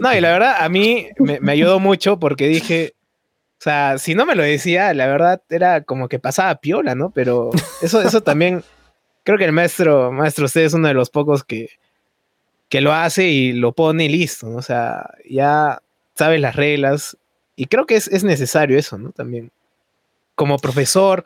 No, 0.00 0.12
y 0.12 0.20
la 0.20 0.30
verdad, 0.30 0.56
a 0.58 0.68
mí 0.68 1.06
me, 1.20 1.38
me 1.38 1.52
ayudó 1.52 1.78
mucho 1.78 2.18
porque 2.18 2.48
dije, 2.48 2.96
o 3.58 3.62
sea, 3.62 3.96
si 3.98 4.14
no 4.14 4.26
me 4.26 4.34
lo 4.34 4.42
decía, 4.42 4.92
la 4.92 5.06
verdad 5.06 5.42
era 5.48 5.82
como 5.82 6.08
que 6.08 6.18
pasaba 6.18 6.56
piola, 6.56 6.94
¿no? 6.94 7.10
Pero 7.10 7.50
eso, 7.80 8.02
eso 8.02 8.20
también, 8.22 8.62
creo 9.24 9.38
que 9.38 9.46
el 9.46 9.52
maestro, 9.52 10.12
maestro, 10.12 10.44
usted 10.44 10.62
es 10.62 10.74
uno 10.74 10.88
de 10.88 10.94
los 10.94 11.08
pocos 11.10 11.42
que, 11.42 11.70
que 12.68 12.82
lo 12.82 12.92
hace 12.92 13.28
y 13.28 13.52
lo 13.52 13.72
pone 13.72 14.04
y 14.04 14.08
listo, 14.08 14.46
¿no? 14.48 14.58
O 14.58 14.62
sea, 14.62 15.10
ya 15.28 15.80
sabes 16.14 16.40
las 16.40 16.54
reglas 16.54 17.16
y 17.56 17.66
creo 17.66 17.86
que 17.86 17.96
es, 17.96 18.08
es 18.08 18.24
necesario 18.24 18.78
eso, 18.78 18.98
¿no? 18.98 19.12
También. 19.12 19.50
Como 20.34 20.58
profesor, 20.58 21.24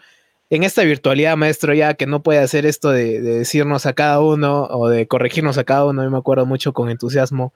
en 0.51 0.63
esta 0.63 0.83
virtualidad, 0.83 1.37
maestro, 1.37 1.75
ya 1.75 1.95
que 1.95 2.07
no 2.07 2.23
puede 2.23 2.39
hacer 2.39 2.65
esto 2.65 2.91
de, 2.91 3.21
de, 3.21 3.39
decirnos 3.39 3.87
a 3.87 3.93
cada 3.93 4.21
uno 4.21 4.67
o 4.71 4.89
de 4.89 5.09
corregirnos 5.09 5.59
a 5.59 5.65
cada 5.65 5.85
uno, 5.85 6.05
yo 6.05 6.11
me 6.11 6.19
acuerdo 6.19 6.47
mucho 6.47 6.73
con 6.73 6.91
entusiasmo, 6.91 7.53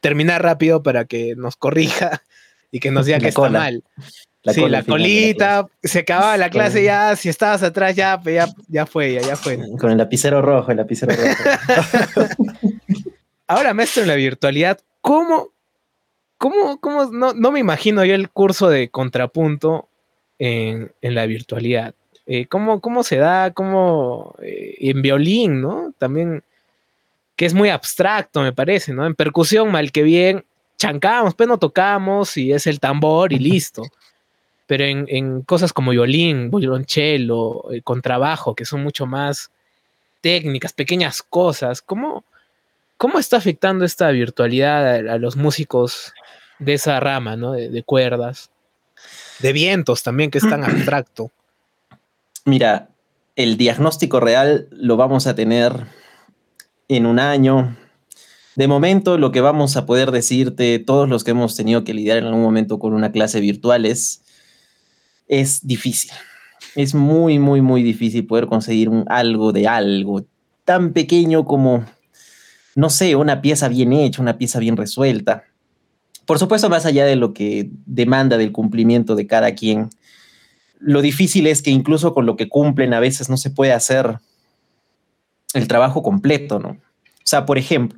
terminar 0.00 0.42
rápido 0.42 0.82
para 0.82 1.06
que 1.06 1.34
nos 1.34 1.56
corrija 1.56 2.22
y 2.70 2.80
que 2.80 2.90
nos 2.90 3.06
diga 3.06 3.18
que 3.18 3.28
está 3.28 3.48
mal. 3.48 3.82
La 4.42 4.52
sí, 4.52 4.68
la 4.68 4.82
colita, 4.82 5.66
se 5.82 6.00
acababa 6.00 6.36
la 6.36 6.48
clase 6.48 6.82
ya, 6.82 7.16
si 7.16 7.28
estabas 7.28 7.62
atrás 7.62 7.96
ya, 7.96 8.20
ya, 8.24 8.46
ya 8.68 8.86
fue, 8.86 9.14
ya, 9.14 9.20
ya 9.20 9.36
fue. 9.36 9.58
Con 9.78 9.90
el 9.90 9.98
lapicero 9.98 10.40
rojo, 10.40 10.70
el 10.70 10.76
lapicero 10.76 11.12
rojo. 11.14 12.28
Ahora, 13.48 13.74
maestro, 13.74 14.02
en 14.02 14.08
la 14.08 14.14
virtualidad, 14.14 14.78
¿cómo, 15.00 15.48
cómo, 16.36 16.78
cómo 16.80 17.06
no, 17.06 17.32
no, 17.32 17.50
me 17.50 17.60
imagino 17.60 18.04
yo 18.04 18.14
el 18.14 18.30
curso 18.30 18.68
de 18.68 18.90
contrapunto 18.90 19.88
en, 20.38 20.92
en 21.02 21.14
la 21.14 21.26
virtualidad? 21.26 21.94
Eh, 22.26 22.46
¿cómo, 22.46 22.80
¿cómo, 22.80 23.02
se 23.02 23.16
da? 23.16 23.52
¿Cómo 23.52 24.34
eh, 24.42 24.76
en 24.80 25.00
violín, 25.00 25.62
no? 25.62 25.94
También, 25.98 26.44
que 27.36 27.46
es 27.46 27.54
muy 27.54 27.70
abstracto, 27.70 28.42
me 28.42 28.52
parece, 28.52 28.92
¿no? 28.92 29.06
En 29.06 29.14
percusión, 29.14 29.72
mal 29.72 29.90
que 29.90 30.02
bien, 30.02 30.44
chancamos, 30.78 31.34
pero 31.34 31.48
no 31.48 31.58
tocamos 31.58 32.36
y 32.36 32.52
es 32.52 32.66
el 32.66 32.80
tambor 32.80 33.32
y 33.32 33.38
listo. 33.38 33.82
Pero 34.66 34.84
en, 34.84 35.42
cosas 35.42 35.72
como 35.72 35.90
violín, 35.90 36.50
violonchelo, 36.50 37.72
eh, 37.72 37.82
contrabajo, 37.82 38.54
que 38.54 38.64
son 38.64 38.82
mucho 38.82 39.06
más 39.06 39.50
técnicas, 40.20 40.72
pequeñas 40.72 41.22
cosas, 41.22 41.80
¿cómo, 41.80 42.24
cómo 42.96 43.18
está 43.18 43.38
afectando 43.38 43.84
esta 43.84 44.10
virtualidad 44.10 45.08
a, 45.08 45.18
los 45.18 45.36
músicos 45.36 46.12
de 46.58 46.74
esa 46.74 47.00
rama, 47.00 47.36
¿no? 47.36 47.52
De, 47.52 47.82
cuerdas, 47.82 48.50
de 49.38 49.52
vientos 49.52 50.02
también, 50.02 50.30
que 50.30 50.38
es 50.38 50.48
tan 50.48 50.64
abstracto. 50.64 51.30
Mira, 52.44 52.88
el 53.36 53.56
diagnóstico 53.56 54.20
real 54.20 54.68
lo 54.70 54.96
vamos 54.96 55.26
a 55.26 55.34
tener 55.34 55.72
en 56.88 57.06
un 57.06 57.20
año, 57.20 57.76
de 58.58 58.66
momento, 58.66 59.18
lo 59.18 59.30
que 59.30 59.40
vamos 59.40 59.76
a 59.76 59.86
poder 59.86 60.10
decirte, 60.10 60.80
todos 60.80 61.08
los 61.08 61.22
que 61.22 61.30
hemos 61.30 61.54
tenido 61.54 61.84
que 61.84 61.94
lidiar 61.94 62.18
en 62.18 62.24
algún 62.24 62.42
momento 62.42 62.80
con 62.80 62.92
una 62.92 63.12
clase 63.12 63.38
virtual 63.38 63.86
es, 63.86 64.24
es 65.28 65.64
difícil. 65.64 66.10
Es 66.74 66.92
muy, 66.92 67.38
muy, 67.38 67.62
muy 67.62 67.84
difícil 67.84 68.26
poder 68.26 68.48
conseguir 68.48 68.90
algo 69.06 69.52
de 69.52 69.68
algo 69.68 70.26
tan 70.64 70.92
pequeño 70.92 71.44
como, 71.44 71.84
no 72.74 72.90
sé, 72.90 73.14
una 73.14 73.42
pieza 73.42 73.68
bien 73.68 73.92
hecha, 73.92 74.20
una 74.20 74.38
pieza 74.38 74.58
bien 74.58 74.76
resuelta. 74.76 75.44
Por 76.26 76.40
supuesto, 76.40 76.68
más 76.68 76.84
allá 76.84 77.06
de 77.06 77.14
lo 77.14 77.34
que 77.34 77.70
demanda 77.86 78.38
del 78.38 78.50
cumplimiento 78.50 79.14
de 79.14 79.28
cada 79.28 79.54
quien, 79.54 79.88
lo 80.80 81.00
difícil 81.00 81.46
es 81.46 81.62
que 81.62 81.70
incluso 81.70 82.12
con 82.12 82.26
lo 82.26 82.34
que 82.34 82.48
cumplen 82.48 82.92
a 82.92 82.98
veces 82.98 83.30
no 83.30 83.36
se 83.36 83.50
puede 83.50 83.72
hacer 83.72 84.18
el 85.54 85.68
trabajo 85.68 86.02
completo, 86.02 86.58
¿no? 86.58 86.70
O 86.70 87.30
sea, 87.30 87.46
por 87.46 87.56
ejemplo, 87.56 87.96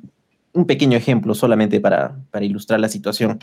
un 0.53 0.65
pequeño 0.65 0.97
ejemplo 0.97 1.33
solamente 1.33 1.79
para, 1.79 2.17
ilustrar 2.41 2.79
la 2.79 2.89
situación. 2.89 3.39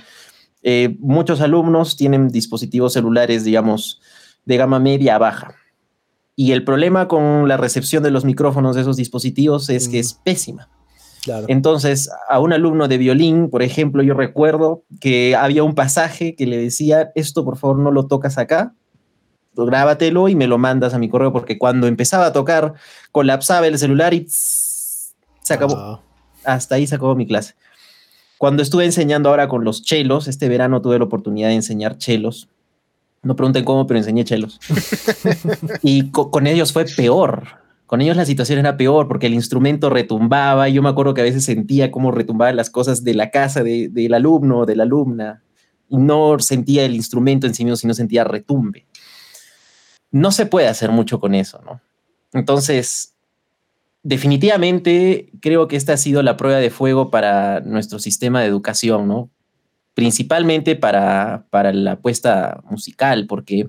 Eh, 0.63 0.97
muchos 1.01 1.41
alumnos 1.41 1.97
tienen 1.97 2.29
dispositivos 2.29 2.93
celulares, 2.93 3.45
digamos, 3.45 4.01
de 4.45 4.57
gama 4.57 4.79
media 4.79 5.17
a 5.17 5.19
baja. 5.19 5.55
Y 6.37 6.53
el 6.53 6.65
problema 6.65 7.09
con 7.09 7.49
la 7.49 7.57
recepción 7.57 8.03
de 8.03 8.11
los 8.11 8.25
micrófonos 8.25 8.77
de 8.77 8.83
esos 8.83 8.97
dispositivos 8.97 9.69
es 9.71 9.89
que 9.89 9.99
es 9.99 10.15
pésima. 10.15 10.69
Entonces, 11.49 12.09
a 12.29 12.41
un 12.41 12.53
alumno 12.53 12.89
de 12.89 12.97
violín, 12.97 13.51
por 13.51 13.63
ejemplo, 13.63 14.03
yo 14.03 14.15
recuerdo 14.15 14.85
que 15.01 15.37
había 15.37 15.65
un 15.65 15.75
pasaje 15.75 16.37
que 16.37 16.47
le 16.47 16.57
decía, 16.57 17.11
esto 17.17 17.45
por 17.45 17.59
favor 17.59 17.79
no 17.79 17.91
lo 17.91 18.07
tocas 18.07 18.39
acá, 18.39 18.73
grábatelo 19.55 20.29
y 20.29 20.37
me 20.37 20.47
lo 20.47 20.57
mandas 20.57 20.95
a 20.95 20.99
mi 20.99 21.09
correo, 21.09 21.33
porque 21.33 21.59
cuando 21.59 21.87
empezaba 21.87 22.27
a 22.27 22.33
tocar, 22.33 22.75
colapsaba 23.11 23.67
el 23.67 23.77
celular 23.79 24.15
y 24.15 24.27
se 24.29 25.53
acabó. 25.53 25.75
Ah 25.77 26.01
hasta 26.49 26.77
ahí 26.77 26.87
sacó 26.87 27.15
mi 27.15 27.27
clase. 27.27 27.55
Cuando 28.39 28.63
estuve 28.63 28.85
enseñando 28.85 29.29
ahora 29.29 29.49
con 29.49 29.65
los 29.65 29.83
chelos, 29.83 30.29
este 30.29 30.49
verano 30.49 30.81
tuve 30.81 30.99
la 30.99 31.05
oportunidad 31.05 31.49
de 31.49 31.57
enseñar 31.57 31.99
chelos. 31.99 32.49
No 33.23 33.35
pregunten 33.35 33.65
cómo, 33.65 33.87
pero 33.87 33.99
enseñé 33.99 34.25
chelos. 34.25 34.61
y 35.83 36.11
con 36.11 36.47
ellos 36.47 36.73
fue 36.73 36.85
peor. 36.85 37.45
Con 37.87 38.01
ellos 38.01 38.17
la 38.17 38.25
situación 38.25 38.59
era 38.59 38.77
peor 38.77 39.09
porque 39.09 39.27
el 39.27 39.35
instrumento 39.35 39.91
retumbaba 39.91 40.69
y 40.69 40.75
yo 40.75 40.83
me 40.83 40.89
acuerdo 40.89 41.15
que 41.15 41.23
a 41.23 41.25
veces 41.25 41.45
sentía 41.45 41.91
cómo 41.91 42.13
retumbaban 42.13 42.55
las 42.55 42.71
cosas 42.71 43.03
de 43.03 43.15
la 43.15 43.31
casa 43.31 43.63
del 43.63 44.15
alumno 44.15 44.59
o 44.61 44.67
de 44.67 44.77
la 44.77 44.83
alumna 44.85 45.43
y 45.89 45.97
no 45.97 46.39
sentía 46.39 46.85
el 46.85 46.95
instrumento 46.95 47.47
en 47.47 47.55
sí 47.55 47.65
mismo, 47.65 47.77
sino 47.77 47.95
sentía 47.95 48.25
retumbe. 48.25 48.87
No 50.11 50.33
se 50.33 50.47
puede 50.47 50.69
hacer 50.69 50.91
mucho 50.91 51.19
con 51.19 51.35
eso, 51.35 51.61
¿no? 51.65 51.81
Entonces, 52.33 53.15
definitivamente 54.03 55.31
creo 55.41 55.69
que 55.69 55.77
esta 55.77 55.95
ha 55.95 55.97
sido 55.97 56.23
la 56.23 56.37
prueba 56.37 56.59
de 56.59 56.71
fuego 56.71 57.11
para 57.11 57.61
nuestro 57.61 57.99
sistema 57.99 58.41
de 58.41 58.47
educación, 58.47 59.09
¿no? 59.09 59.31
Principalmente 59.95 60.77
para, 60.77 61.47
para 61.51 61.73
la 61.73 61.93
apuesta 61.93 62.63
musical, 62.71 63.27
porque, 63.27 63.69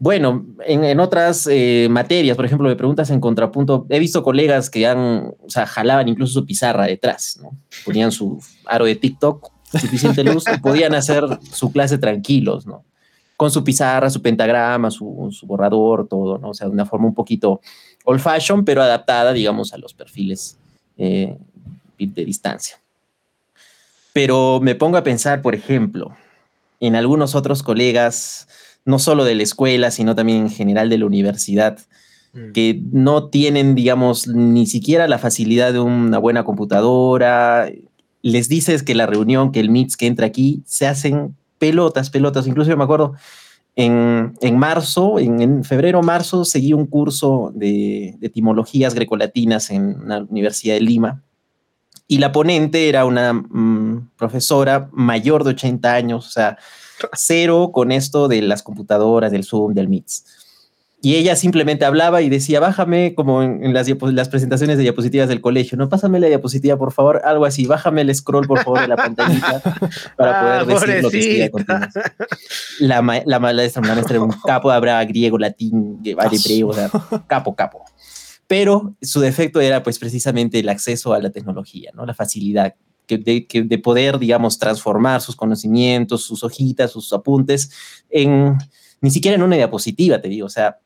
bueno, 0.00 0.46
en, 0.66 0.98
otras 0.98 1.48
eh, 1.50 1.86
materias, 1.90 2.36
por 2.36 2.44
ejemplo, 2.44 2.68
de 2.68 2.76
preguntas 2.76 3.10
en 3.10 3.20
contrapunto, 3.20 3.86
he 3.88 4.00
visto 4.00 4.24
colegas 4.24 4.68
que 4.68 4.86
han, 4.86 5.32
o 5.38 5.48
sea, 5.48 5.66
jalaban 5.66 6.08
incluso 6.08 6.40
su 6.40 6.46
pizarra 6.46 6.86
detrás, 6.86 7.38
¿no? 7.40 7.56
Ponían 7.84 8.10
su 8.10 8.42
aro 8.66 8.84
de 8.84 8.96
TikTok, 8.96 9.48
suficiente 9.80 10.24
luz, 10.24 10.44
y 10.52 10.58
podían 10.58 10.94
hacer 10.94 11.24
su 11.52 11.70
clase 11.70 11.98
tranquilos, 11.98 12.66
¿no? 12.66 12.84
Con 13.36 13.50
su 13.50 13.62
pizarra, 13.62 14.10
su 14.10 14.22
pentagrama, 14.22 14.90
su, 14.90 15.28
su 15.30 15.46
borrador, 15.46 16.08
todo, 16.08 16.38
¿no? 16.38 16.50
O 16.50 16.54
sea, 16.54 16.66
de 16.66 16.72
una 16.72 16.86
forma 16.86 17.06
un 17.06 17.14
poquito 17.14 17.60
old 18.06 18.20
fashion, 18.20 18.64
pero 18.64 18.82
adaptada, 18.82 19.32
digamos, 19.32 19.72
a 19.72 19.78
los 19.78 19.92
perfiles 19.92 20.56
eh, 20.96 21.36
de 21.98 22.24
distancia. 22.24 22.78
Pero 24.12 24.60
me 24.62 24.74
pongo 24.74 24.96
a 24.96 25.02
pensar, 25.02 25.42
por 25.42 25.54
ejemplo, 25.54 26.16
en 26.80 26.94
algunos 26.94 27.34
otros 27.34 27.62
colegas, 27.62 28.48
no 28.84 28.98
solo 28.98 29.24
de 29.24 29.34
la 29.34 29.42
escuela, 29.42 29.90
sino 29.90 30.14
también 30.14 30.38
en 30.38 30.50
general 30.50 30.88
de 30.88 30.98
la 30.98 31.06
universidad, 31.06 31.78
mm. 32.32 32.52
que 32.52 32.80
no 32.92 33.28
tienen, 33.28 33.74
digamos, 33.74 34.28
ni 34.28 34.66
siquiera 34.66 35.08
la 35.08 35.18
facilidad 35.18 35.72
de 35.72 35.80
una 35.80 36.18
buena 36.18 36.44
computadora. 36.44 37.68
Les 38.22 38.48
dices 38.48 38.84
que 38.84 38.94
la 38.94 39.06
reunión, 39.06 39.50
que 39.50 39.60
el 39.60 39.68
Meets 39.68 39.96
que 39.96 40.06
entra 40.06 40.26
aquí, 40.26 40.62
se 40.64 40.86
hacen 40.86 41.34
pelotas, 41.58 42.10
pelotas. 42.10 42.46
Incluso 42.46 42.70
yo 42.70 42.76
me 42.76 42.84
acuerdo, 42.84 43.14
En, 43.78 44.58
marzo, 44.58 45.18
en, 45.18 45.62
febrero, 45.62 46.02
marzo, 46.02 46.46
seguí 46.46 46.72
un 46.72 46.86
curso 46.86 47.52
de, 47.54 48.16
etimologías 48.22 48.94
grecolatinas 48.94 49.70
en 49.70 50.08
la 50.08 50.20
Universidad 50.20 50.74
de 50.74 50.80
Lima. 50.80 51.22
Y 52.08 52.18
la 52.18 52.32
ponente 52.32 52.88
era 52.88 53.04
una 53.04 53.34
mm, 53.34 54.12
profesora 54.16 54.88
mayor 54.92 55.44
de 55.44 55.50
80 55.50 55.92
años, 55.92 56.26
o 56.26 56.30
sea, 56.30 56.56
cero 57.12 57.70
con 57.72 57.92
esto 57.92 58.28
de 58.28 58.40
las 58.42 58.62
computadoras, 58.62 59.30
del 59.30 59.44
Zoom, 59.44 59.74
del 59.74 59.88
Meet 59.88 60.06
y 61.02 61.16
ella 61.16 61.36
simplemente 61.36 61.84
hablaba 61.84 62.22
y 62.22 62.30
decía, 62.30 62.58
bájame 62.58 63.14
como 63.14 63.42
en, 63.42 63.74
las, 63.74 63.86
las, 63.88 64.28
presentaciones 64.28 64.78
de 64.78 64.82
diapositivas 64.82 65.28
del 65.28 65.42
colegio, 65.42 65.76
no, 65.76 65.88
pásame 65.88 66.18
la 66.18 66.26
diapositiva, 66.28 66.78
por 66.78 66.92
favor, 66.92 67.20
algo 67.24 67.44
así, 67.44 67.66
bájame 67.66 68.00
el 68.00 68.14
scroll, 68.14 68.46
por 68.46 68.64
favor, 68.64 68.80
de 68.80 68.88
la 68.88 68.96
pantallita 68.96 69.60
para 70.16 70.60
ah, 70.60 70.64
poder 70.64 70.80
decir 70.80 71.02
lo 71.02 71.10
que 71.10 71.18
escribía 71.18 71.50
La, 72.80 73.02
la, 73.02 73.22
la, 73.26 73.38
maestra, 73.38 73.82
la 73.82 73.94
maestra 73.94 74.16
era 74.16 74.24
un 74.24 74.32
capo, 74.46 74.70
habrá 74.70 75.04
griego, 75.04 75.38
latín, 75.38 76.00
hebreo, 76.02 76.68
o 76.68 76.72
sea, 76.72 76.90
capo, 77.26 77.54
capo. 77.54 77.84
Pero 78.46 78.96
su 79.02 79.20
defecto 79.20 79.60
era 79.60 79.82
pues 79.82 79.98
precisamente 79.98 80.60
el 80.60 80.68
acceso 80.68 81.12
a 81.12 81.20
la 81.20 81.30
tecnología, 81.30 81.90
¿no? 81.94 82.06
La 82.06 82.14
facilidad 82.14 82.74
que 83.06 83.18
de, 83.18 83.46
que 83.46 83.62
de 83.62 83.78
poder, 83.78 84.18
digamos, 84.18 84.58
transformar 84.58 85.20
sus 85.20 85.36
conocimientos, 85.36 86.22
sus 86.22 86.42
hojitas, 86.42 86.90
sus 86.90 87.12
apuntes 87.12 87.70
en 88.08 88.56
ni 89.00 89.10
siquiera 89.10 89.36
en 89.36 89.42
una 89.42 89.56
diapositiva, 89.56 90.20
te 90.20 90.28
digo, 90.28 90.46
o 90.46 90.50
sea, 90.50 90.78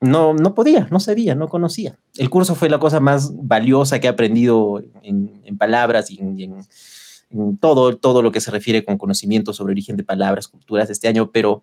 no, 0.00 0.32
no 0.32 0.54
podía, 0.54 0.86
no 0.90 1.00
sabía, 1.00 1.34
no 1.34 1.48
conocía. 1.48 1.98
El 2.16 2.30
curso 2.30 2.54
fue 2.54 2.68
la 2.68 2.78
cosa 2.78 3.00
más 3.00 3.32
valiosa 3.34 3.98
que 3.98 4.06
he 4.06 4.10
aprendido 4.10 4.82
en, 5.02 5.56
palabras 5.58 6.10
y 6.10 6.20
en, 6.20 7.58
todo, 7.60 7.96
todo 7.96 8.22
lo 8.22 8.30
que 8.30 8.40
se 8.40 8.50
refiere 8.50 8.84
con 8.84 8.96
conocimiento 8.96 9.52
sobre 9.52 9.72
origen 9.72 9.96
de 9.96 10.04
palabras, 10.04 10.48
culturas 10.48 10.88
este 10.88 11.08
año, 11.08 11.30
pero 11.32 11.62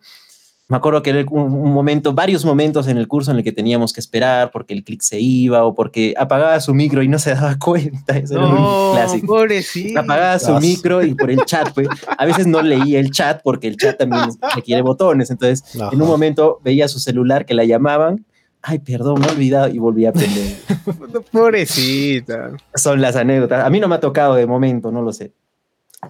me 0.68 0.78
acuerdo 0.78 1.04
que 1.04 1.12
era 1.12 1.26
un, 1.30 1.74
momento, 1.74 2.14
varios 2.14 2.44
momentos 2.44 2.88
en 2.88 2.98
el 2.98 3.08
curso 3.08 3.32
en 3.32 3.38
el 3.38 3.44
que 3.44 3.52
teníamos 3.52 3.94
que 3.94 4.00
esperar 4.00 4.50
porque 4.52 4.74
el 4.74 4.84
clic 4.84 5.02
se 5.02 5.20
iba 5.20 5.64
o 5.64 5.76
porque 5.76 6.16
apagaba 6.18 6.60
su 6.60 6.74
micro 6.74 7.04
y 7.04 7.08
no 7.08 7.20
se 7.20 7.36
daba 7.36 7.58
cuenta. 7.60 8.18
Eso 8.18 8.36
era 8.36 8.48
un 8.48 8.96
clásico. 8.96 9.28
Pobrecito. 9.28 10.00
Apagaba 10.00 10.40
su 10.40 10.54
micro 10.60 11.04
y 11.04 11.14
por 11.14 11.30
el 11.30 11.46
chat, 11.46 11.72
pues, 11.74 11.88
a 12.18 12.26
veces 12.26 12.48
no 12.48 12.62
leía 12.62 13.00
el 13.00 13.12
chat 13.12 13.42
porque 13.44 13.68
el 13.68 13.78
chat 13.78 13.98
también 13.98 14.24
requiere 14.56 14.82
botones. 14.82 15.30
Entonces, 15.30 15.64
en 15.76 16.02
un 16.02 16.08
momento 16.08 16.60
veía 16.64 16.88
su 16.88 17.00
celular 17.00 17.46
que 17.46 17.54
la 17.54 17.64
llamaban 17.64 18.26
ay, 18.68 18.80
perdón, 18.80 19.22
me 19.22 19.28
he 19.28 19.30
olvidado 19.30 19.68
y 19.68 19.78
volví 19.78 20.06
a 20.06 20.10
aprender. 20.10 20.58
Pobrecita. 21.32 22.52
Son 22.74 23.00
las 23.00 23.16
anécdotas. 23.16 23.64
A 23.64 23.70
mí 23.70 23.80
no 23.80 23.88
me 23.88 23.96
ha 23.96 24.00
tocado 24.00 24.34
de 24.34 24.48
momento, 24.48 24.92
no 24.92 25.04
lo 25.04 25.14
sé. 25.14 25.32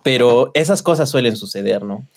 Pero 0.03 0.51
esas 0.53 0.82
cosas 0.82 1.10
suelen 1.10 1.36
suceder, 1.36 1.84
¿no? 1.84 2.08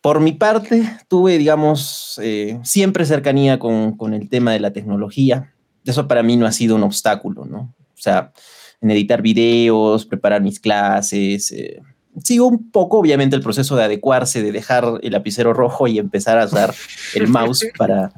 Por 0.00 0.20
mi 0.20 0.32
parte, 0.32 0.98
tuve, 1.08 1.38
digamos, 1.38 2.20
eh, 2.22 2.58
siempre 2.62 3.04
cercanía 3.04 3.58
con, 3.58 3.96
con, 3.96 4.14
el 4.14 4.28
tema 4.28 4.52
de 4.52 4.60
la 4.60 4.72
tecnología. 4.72 5.52
Eso 5.84 6.06
para 6.06 6.22
mí 6.22 6.36
no 6.36 6.46
ha 6.46 6.52
sido 6.52 6.76
un 6.76 6.84
obstáculo, 6.84 7.44
¿no? 7.44 7.74
O 7.80 8.00
sea, 8.00 8.32
en 8.80 8.90
editar 8.90 9.22
videos, 9.22 10.06
preparar 10.06 10.40
mis 10.40 10.60
clases. 10.60 11.50
Eh, 11.50 11.82
sigo 12.22 12.46
un 12.46 12.70
poco, 12.70 12.98
obviamente, 12.98 13.34
el 13.34 13.42
proceso 13.42 13.74
de 13.74 13.84
adecuarse, 13.84 14.42
de 14.42 14.52
dejar 14.52 15.00
el 15.02 15.12
lapicero 15.12 15.52
rojo 15.52 15.88
y 15.88 15.98
empezar 15.98 16.38
a 16.38 16.46
usar 16.46 16.74
el 17.14 17.26
mouse 17.28 17.66
para, 17.76 18.12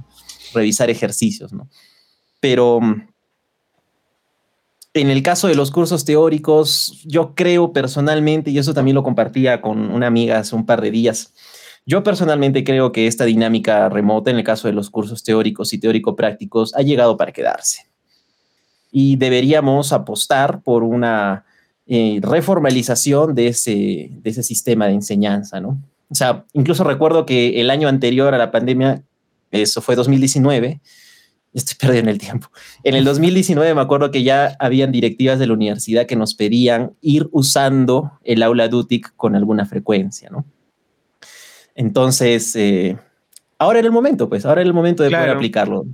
revisar 0.53 0.91
ejercicios, 0.91 1.53
¿no? 1.53 1.69
Pero 2.41 2.81
en 4.95 5.11
el 5.11 5.23
caso 5.23 5.49
de 5.49 5.55
los 5.55 5.71
cursos 5.71 6.05
teóricos, 6.05 7.03
yo 7.05 7.35
creo 7.35 7.73
personalmente, 7.73 8.51
y 8.51 8.59
eso 8.59 8.75
también 8.75 8.95
lo 8.95 9.03
compartía 9.03 9.61
con 9.61 9.91
una 9.91 10.07
amiga 10.07 10.39
hace 10.39 10.57
un 10.57 10.67
par 10.67 10.81
de 10.81 10.91
días, 10.91 11.33
yo 11.87 12.03
personalmente 12.03 12.65
creo 12.65 12.93
que 12.93 13.07
esta 13.07 13.25
dinámica 13.25 13.89
remota 13.89 14.31
en 14.31 14.37
el 14.37 14.45
caso 14.45 14.69
de 14.69 14.75
los 14.75 14.91
cursos 14.91 15.23
teóricos 15.23 15.73
y 15.73 15.79
teórico-prácticos 15.79 16.75
ha 16.75 16.83
llegado 16.83 17.17
para 17.17 17.33
quedarse. 17.33 17.87
Y 18.93 19.17
deberíamos 19.17 19.93
apostar 19.93 20.63
por 20.63 20.83
una 20.83 21.45
eh, 21.87 22.21
reformalización 22.23 23.35
de 23.35 23.49
ese, 23.49 24.11
de 24.11 24.31
ese 24.31 24.43
sistema 24.43 24.87
de 24.87 24.95
enseñanza, 24.95 25.61
¿no? 25.61 25.83
O 26.11 26.15
sea, 26.15 26.45
incluso 26.53 26.83
recuerdo 26.85 27.25
que 27.25 27.61
el 27.61 27.71
año 27.71 27.89
anterior 27.89 28.35
a 28.35 28.39
la 28.39 28.51
pandemia 28.51 29.03
eso 29.51 29.81
fue 29.81 29.97
2019. 29.97 30.81
Estoy 31.53 31.77
perdiendo 31.81 32.11
el 32.11 32.19
tiempo. 32.19 32.49
En 32.85 32.95
el 32.95 33.05
2019 33.05 33.75
me 33.75 33.81
acuerdo 33.81 34.11
que 34.11 34.23
ya 34.23 34.57
habían 34.61 34.93
directivas 34.93 35.39
de 35.39 35.47
la 35.47 35.55
universidad 35.55 36.07
que 36.07 36.17
nos 36.17 36.35
pedían 36.35 36.93
ir 37.01 37.29
usando 37.33 38.13
el 38.23 38.43
aula 38.43 38.69
DUTIC 38.69 39.15
con 39.17 39.35
alguna 39.35 39.67
frecuencia, 39.67 40.31
¿no? 40.31 40.45
Entonces, 41.75 42.55
eh, 42.57 42.97
ahora 43.59 43.79
era 43.79 43.87
el 43.87 43.93
momento, 43.93 44.29
pues, 44.29 44.45
ahora 44.45 44.61
era 44.61 44.69
el 44.69 44.75
momento 44.75 45.03
de 45.03 45.11
poder 45.11 45.31
aplicarlo. 45.31 45.87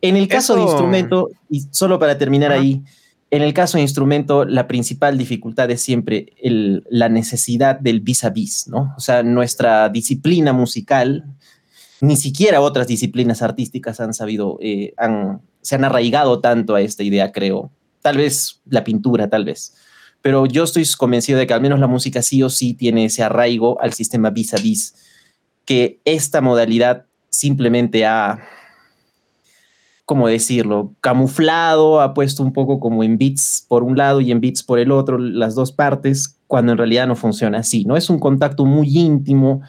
En 0.00 0.16
el 0.16 0.28
caso 0.28 0.56
de 0.56 0.62
instrumento, 0.62 1.30
y 1.48 1.62
solo 1.70 1.98
para 1.98 2.18
terminar 2.18 2.52
ahí, 2.52 2.82
en 3.30 3.42
el 3.42 3.52
caso 3.54 3.78
de 3.78 3.82
instrumento, 3.82 4.44
la 4.44 4.68
principal 4.68 5.18
dificultad 5.18 5.70
es 5.70 5.80
siempre 5.80 6.32
la 6.88 7.08
necesidad 7.08 7.80
del 7.80 8.00
vis 8.00 8.22
a 8.22 8.30
vis, 8.30 8.68
¿no? 8.68 8.94
O 8.96 9.00
sea, 9.00 9.22
nuestra 9.22 9.88
disciplina 9.88 10.52
musical 10.52 11.24
ni 12.00 12.16
siquiera 12.16 12.60
otras 12.60 12.86
disciplinas 12.86 13.42
artísticas 13.42 14.00
han 14.00 14.14
sabido, 14.14 14.58
eh, 14.60 14.94
se 15.62 15.74
han 15.74 15.84
arraigado 15.84 16.40
tanto 16.40 16.74
a 16.74 16.80
esta 16.80 17.02
idea, 17.02 17.32
creo. 17.32 17.70
Tal 18.02 18.18
vez 18.18 18.60
la 18.66 18.84
pintura, 18.84 19.28
tal 19.28 19.44
vez. 19.44 19.74
Pero 20.20 20.46
yo 20.46 20.64
estoy 20.64 20.86
convencido 20.96 21.38
de 21.38 21.46
que 21.46 21.54
al 21.54 21.60
menos 21.60 21.80
la 21.80 21.86
música 21.86 22.22
sí 22.22 22.42
o 22.42 22.50
sí 22.50 22.74
tiene 22.74 23.06
ese 23.06 23.22
arraigo 23.22 23.80
al 23.80 23.94
sistema 23.94 24.30
vis 24.30 24.54
a 24.54 24.58
vis, 24.58 24.94
que 25.64 26.00
esta 26.04 26.40
modalidad 26.40 27.06
simplemente 27.30 28.06
ha, 28.06 28.40
¿cómo 30.04 30.28
decirlo? 30.28 30.94
Camuflado, 31.00 32.00
ha 32.00 32.14
puesto 32.14 32.42
un 32.42 32.52
poco 32.52 32.80
como 32.80 33.02
en 33.02 33.18
bits 33.18 33.64
por 33.68 33.82
un 33.82 33.96
lado 33.96 34.20
y 34.20 34.30
en 34.30 34.40
bits 34.40 34.62
por 34.62 34.78
el 34.78 34.92
otro, 34.92 35.18
las 35.18 35.54
dos 35.54 35.72
partes, 35.72 36.38
cuando 36.46 36.72
en 36.72 36.78
realidad 36.78 37.06
no 37.06 37.16
funciona 37.16 37.58
así, 37.58 37.84
¿no? 37.84 37.96
Es 37.96 38.10
un 38.10 38.18
contacto 38.18 38.64
muy 38.64 38.98
íntimo, 38.98 39.62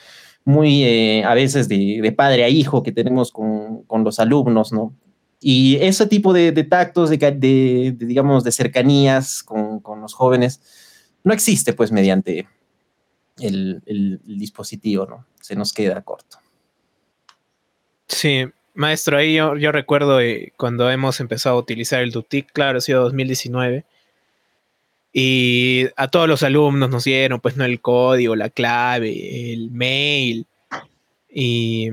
muy 0.43 0.83
eh, 0.83 1.23
a 1.23 1.33
veces 1.33 1.67
de, 1.67 2.13
padre 2.15 2.43
a 2.43 2.49
hijo 2.49 2.83
que 2.83 2.91
tenemos 2.91 3.31
con, 3.31 3.85
los 4.03 4.19
alumnos, 4.19 4.71
¿no? 4.71 4.93
Y 5.41 5.77
ese 5.81 6.07
tipo 6.07 6.33
de, 6.33 6.51
tactos, 6.63 7.09
de, 7.09 7.95
digamos, 7.97 8.43
de 8.43 8.51
cercanías 8.51 9.43
con, 9.43 9.81
los 10.01 10.13
jóvenes, 10.13 10.61
no 11.23 11.33
existe 11.33 11.73
pues 11.73 11.91
mediante 11.91 12.47
el, 13.39 14.19
dispositivo, 14.25 15.05
¿no? 15.05 15.25
Se 15.41 15.55
nos 15.55 15.73
queda 15.73 16.01
corto. 16.01 16.37
Sí, 18.07 18.45
maestro, 18.73 19.17
ahí 19.17 19.35
yo, 19.35 19.71
recuerdo 19.71 20.21
eh, 20.21 20.53
cuando 20.57 20.89
hemos 20.89 21.19
empezado 21.19 21.55
a 21.55 21.59
utilizar 21.59 22.01
el 22.01 22.11
DUTIC, 22.11 22.51
claro, 22.51 22.77
ha 22.77 22.81
sido 22.81 23.03
2019 23.03 23.85
y 25.17 25.87
a 25.95 26.09
todos 26.09 26.27
los 26.27 26.43
alumnos 26.43 26.89
nos 26.89 27.05
dieron, 27.05 27.39
pues, 27.39 27.55
no 27.55 27.63
el 27.63 27.79
código, 27.79 28.35
la 28.35 28.49
clave, 28.49 29.53
el 29.53 29.71
mail. 29.71 30.45
Y, 31.29 31.89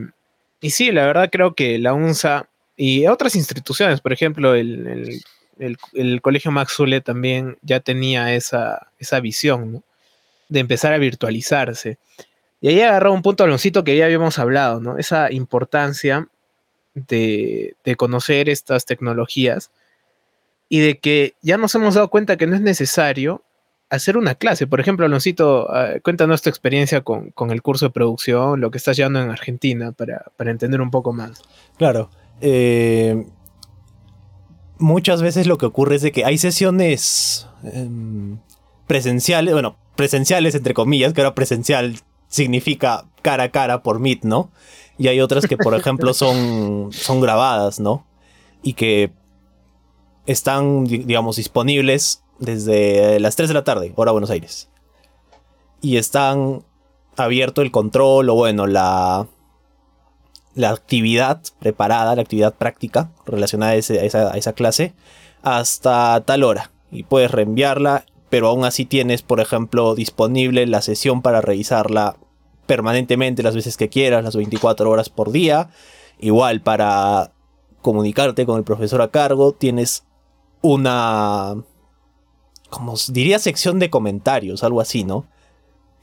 y 0.61 0.71
sí, 0.71 0.91
la 0.91 1.07
verdad 1.07 1.31
creo 1.31 1.55
que 1.55 1.79
la 1.79 1.95
UNSA 1.95 2.49
y 2.77 3.07
otras 3.07 3.37
instituciones, 3.37 4.01
por 4.01 4.13
ejemplo, 4.13 4.55
el, 4.55 5.21
Colegio 6.21 6.51
Maxule 6.51 7.01
también 7.01 7.59
ya 7.63 7.79
tenía 7.79 8.35
esa, 8.35 8.89
esa 8.99 9.21
visión, 9.21 9.73
¿no? 9.75 9.83
De 10.53 10.61
empezar 10.61 10.93
a 10.93 10.99
virtualizarse. 10.99 11.99
Y 12.61 12.69
ahí 12.69 12.81
agarró 12.81 13.13
un 13.13 13.23
punto, 13.23 13.45
Aloncito, 13.45 13.85
que 13.85 13.97
ya 13.97 14.05
habíamos 14.05 14.39
hablado, 14.39 14.81
¿no? 14.81 14.99
Esa 14.99 15.33
importancia 15.33 16.29
de, 16.95 17.75
de 17.85 17.97
conocer 17.97 18.49
estas 18.49 18.85
tecnologías 18.85 19.71
y 20.69 20.81
de 20.81 20.99
que 20.99 21.35
ya 21.43 21.59
nos 21.59 21.75
hemos 21.75 21.95
dado 21.95 22.09
cuenta 22.09 22.37
que 22.37 22.47
no 22.47 22.55
es 22.55 22.61
necesario 22.61 23.43
hacer 23.93 24.17
una 24.17 24.35
clase. 24.35 24.67
Por 24.67 24.81
ejemplo, 24.81 25.05
Aloncito, 25.05 25.67
uh, 25.67 26.01
cuéntanos 26.03 26.41
tu 26.41 26.49
experiencia 26.49 27.03
con, 27.03 27.33
el 27.51 27.61
curso 27.61 27.87
de 27.87 27.91
producción, 27.91 28.59
lo 28.59 28.71
que 28.71 28.79
estás 28.79 28.97
llevando 28.97 29.21
en 29.21 29.29
Argentina, 29.29 29.93
para, 29.93 30.25
entender 30.51 30.81
un 30.81 30.91
poco 30.91 31.13
más. 31.13 31.43
Claro. 31.77 32.09
Eh, 32.41 33.27
muchas 34.79 35.21
veces 35.21 35.47
lo 35.47 35.59
que 35.59 35.67
ocurre 35.67 35.97
es 35.97 36.03
de 36.03 36.11
que 36.11 36.25
hay 36.25 36.39
sesiones 36.39 37.47
em, 37.65 38.39
presenciales, 38.87 39.53
bueno, 39.53 39.77
presenciales 39.97 40.55
entre 40.55 40.75
comillas, 40.75 41.13
que 41.13 41.21
ahora 41.21 41.35
presencial 41.35 41.97
significa 42.29 43.05
cara 43.23 43.45
a 43.45 43.51
cara 43.51 43.83
por 43.83 44.01
Meet, 44.01 44.25
¿no? 44.25 44.51
Y 44.99 45.09
hay 45.09 45.21
otras 45.21 45.47
que, 45.47 45.57
por 45.57 45.75
ejemplo, 45.75 46.15
son, 46.15 46.91
son 46.93 47.21
grabadas, 47.21 47.81
¿no? 47.81 48.07
Y 48.63 48.75
que 48.75 49.13
están, 50.27 50.85
digamos, 50.85 51.37
disponibles 51.37 52.23
desde 52.39 53.21
las 53.21 53.37
3 53.37 53.49
de 53.49 53.55
la 53.55 53.65
tarde, 53.65 53.93
hora 53.97 54.13
Buenos 54.13 54.31
Aires. 54.31 54.69
Y 55.81 55.97
están 55.97 56.65
abierto 57.17 57.63
el 57.63 57.71
control 57.71 58.31
o 58.31 58.35
bueno, 58.35 58.67
la, 58.67 59.27
la 60.55 60.71
actividad 60.71 61.41
preparada, 61.59 62.15
la 62.15 62.23
actividad 62.23 62.55
práctica 62.55 63.11
relacionada 63.27 63.73
a, 63.73 63.77
esa, 63.77 64.53
clase 64.53 64.95
hasta 65.43 66.23
tal 66.25 66.45
hora. 66.45 66.71
Y 66.91 67.05
puedes 67.05 67.31
reenviarla, 67.31 68.05
pero 68.33 68.49
aún 68.49 68.65
así 68.65 68.87
tienes, 68.87 69.21
por 69.21 69.41
ejemplo, 69.41 69.95
disponible 69.95 70.67
la 70.67 70.81
sesión 70.81 71.21
para 71.21 71.43
revisarla 71.43 72.17
permanentemente 72.65 73.43
las 73.43 73.55
veces 73.55 73.77
que 73.77 73.91
quieras, 73.91 74.25
las 74.25 74.37
24 74.37 74.89
horas 74.89 75.11
por 75.11 75.33
día. 75.33 75.69
Igual 76.19 76.63
para 76.63 77.33
comunicarte 77.83 78.47
con 78.47 78.57
el 78.57 78.65
profesor 78.65 79.03
a 79.03 79.11
cargo 79.11 79.53
tienes 79.53 80.05
una, 80.63 81.57
como 82.71 82.95
diría, 83.11 83.39
sección 83.39 83.79
de 83.79 83.91
comentarios, 83.91 84.65
algo 84.65 84.81
así, 84.81 85.05
¿no? 85.05 85.27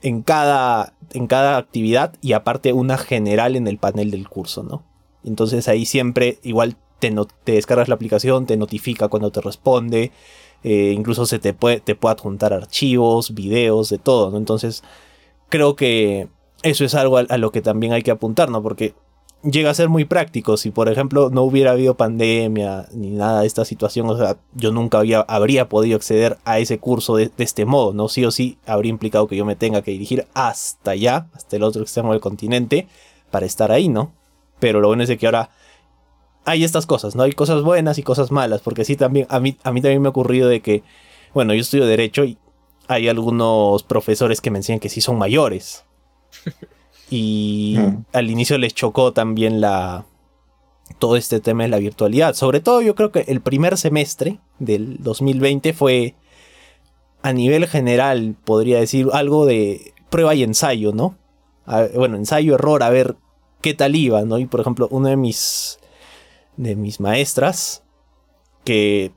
En 0.03 0.21
cada, 0.21 0.93
en 1.13 1.25
cada 1.25 1.57
actividad 1.57 2.13
y 2.21 2.33
aparte 2.33 2.73
una 2.73 2.99
general 2.99 3.55
en 3.55 3.67
el 3.67 3.79
panel 3.79 4.11
del 4.11 4.29
curso, 4.29 4.61
¿no? 4.61 4.83
Entonces 5.23 5.67
ahí 5.67 5.83
siempre 5.87 6.37
igual 6.43 6.77
te, 6.99 7.11
te 7.43 7.53
descargas 7.53 7.87
la 7.87 7.95
aplicación, 7.95 8.45
te 8.45 8.55
notifica 8.55 9.07
cuando 9.07 9.31
te 9.31 9.41
responde, 9.41 10.11
eh, 10.63 10.93
incluso 10.95 11.25
se 11.25 11.39
te 11.39 11.53
puede, 11.53 11.79
te 11.79 11.97
adjuntar 12.01 12.53
archivos, 12.53 13.33
videos, 13.33 13.89
de 13.89 13.97
todo, 13.97 14.31
¿no? 14.31 14.37
Entonces 14.37 14.83
creo 15.49 15.75
que 15.75 16.27
eso 16.63 16.85
es 16.85 16.95
algo 16.95 17.17
a, 17.17 17.37
lo 17.37 17.51
que 17.51 17.61
también 17.61 17.93
hay 17.93 18.03
que 18.03 18.11
apuntar, 18.11 18.49
¿no? 18.49 18.61
Porque 18.61 18.93
llega 19.43 19.69
a 19.69 19.73
ser 19.73 19.89
muy 19.89 20.05
práctico. 20.05 20.57
Si, 20.57 20.71
por 20.71 20.89
ejemplo, 20.89 21.29
no 21.29 21.43
hubiera 21.43 21.71
habido 21.71 21.95
pandemia 21.95 22.87
ni 22.93 23.11
nada 23.11 23.41
de 23.41 23.47
esta 23.47 23.65
situación, 23.65 24.09
o 24.09 24.17
sea, 24.17 24.37
yo 24.53 24.71
nunca 24.71 24.99
había, 24.99 25.21
habría 25.21 25.69
podido 25.69 25.95
acceder 25.95 26.37
a 26.43 26.59
ese 26.59 26.79
curso 26.79 27.15
de, 27.15 27.31
este 27.37 27.65
modo, 27.65 27.93
¿no? 27.93 28.09
Sí 28.09 28.25
o 28.25 28.31
sí 28.31 28.57
habría 28.65 28.89
implicado 28.89 29.27
que 29.27 29.37
yo 29.37 29.45
me 29.45 29.55
tenga 29.55 29.81
que 29.81 29.91
dirigir 29.91 30.27
hasta 30.33 30.91
allá, 30.91 31.27
hasta 31.33 31.55
el 31.55 31.63
otro 31.63 31.81
extremo 31.81 32.11
del 32.11 32.21
continente, 32.21 32.87
para 33.31 33.45
estar 33.45 33.71
ahí, 33.71 33.87
¿no? 33.87 34.13
Pero 34.59 34.81
lo 34.81 34.87
bueno 34.87 35.03
es 35.03 35.17
que 35.17 35.25
ahora 35.25 35.51
hay 36.45 36.63
estas 36.63 36.85
cosas, 36.85 37.15
¿no? 37.15 37.23
Hay 37.23 37.31
cosas 37.31 37.61
buenas 37.61 37.97
y 37.97 38.03
cosas 38.03 38.31
malas, 38.31 38.61
porque 38.61 38.85
sí 38.85 38.95
también, 38.95 39.27
a 39.29 39.39
mí, 39.39 39.57
a 39.63 39.71
mí 39.71 39.81
también 39.81 40.01
me 40.01 40.07
ha 40.07 40.11
ocurrido 40.11 40.49
de 40.49 40.61
que, 40.61 40.83
bueno, 41.33 41.53
yo 41.53 41.61
estudio 41.61 41.85
Derecho 41.85 42.23
y 42.23 42.37
hay 42.87 43.07
algunos 43.07 43.83
profesores 43.83 44.41
que 44.41 44.51
me 44.51 44.59
enseñan 44.59 44.79
que 44.79 44.89
sí 44.89 45.01
son 45.01 45.17
mayores. 45.17 45.85
Y 47.11 47.75
al 48.13 48.29
inicio 48.29 48.59
les 48.59 48.75
chocó 48.75 49.13
también 49.13 49.61
la 49.61 50.05
todo 50.99 51.15
este 51.15 51.39
tema 51.39 51.63
de 51.63 51.69
la 51.69 51.79
virtualidad. 51.79 52.35
Sobre 52.35 52.59
todo 52.59 52.81
yo 52.81 52.95
creo 52.95 53.11
que 53.11 53.21
el 53.21 53.41
primer 53.41 53.77
semestre 53.77 54.39
del 54.59 54.97
2020 55.01 55.73
fue 55.73 56.15
a 57.21 57.33
nivel 57.33 57.67
general, 57.67 58.35
podría 58.45 58.79
decir, 58.79 59.07
algo 59.11 59.45
de 59.45 59.93
prueba 60.09 60.35
y 60.35 60.43
ensayo, 60.43 60.93
¿no? 60.93 61.15
bueno, 61.95 62.15
ensayo, 62.17 62.55
error, 62.55 62.81
a 62.81 62.89
ver 62.89 63.15
qué 63.61 63.75
tal 63.75 63.95
iba, 63.95 64.23
¿no? 64.23 64.39
Y 64.39 64.45
por 64.45 64.59
ejemplo, 64.59 64.87
una 64.89 65.09
de 65.09 65.17
mis, 65.17 65.78
de 66.59 66.75
mis 66.75 66.99
maestras, 66.99 67.83
que 68.65 69.13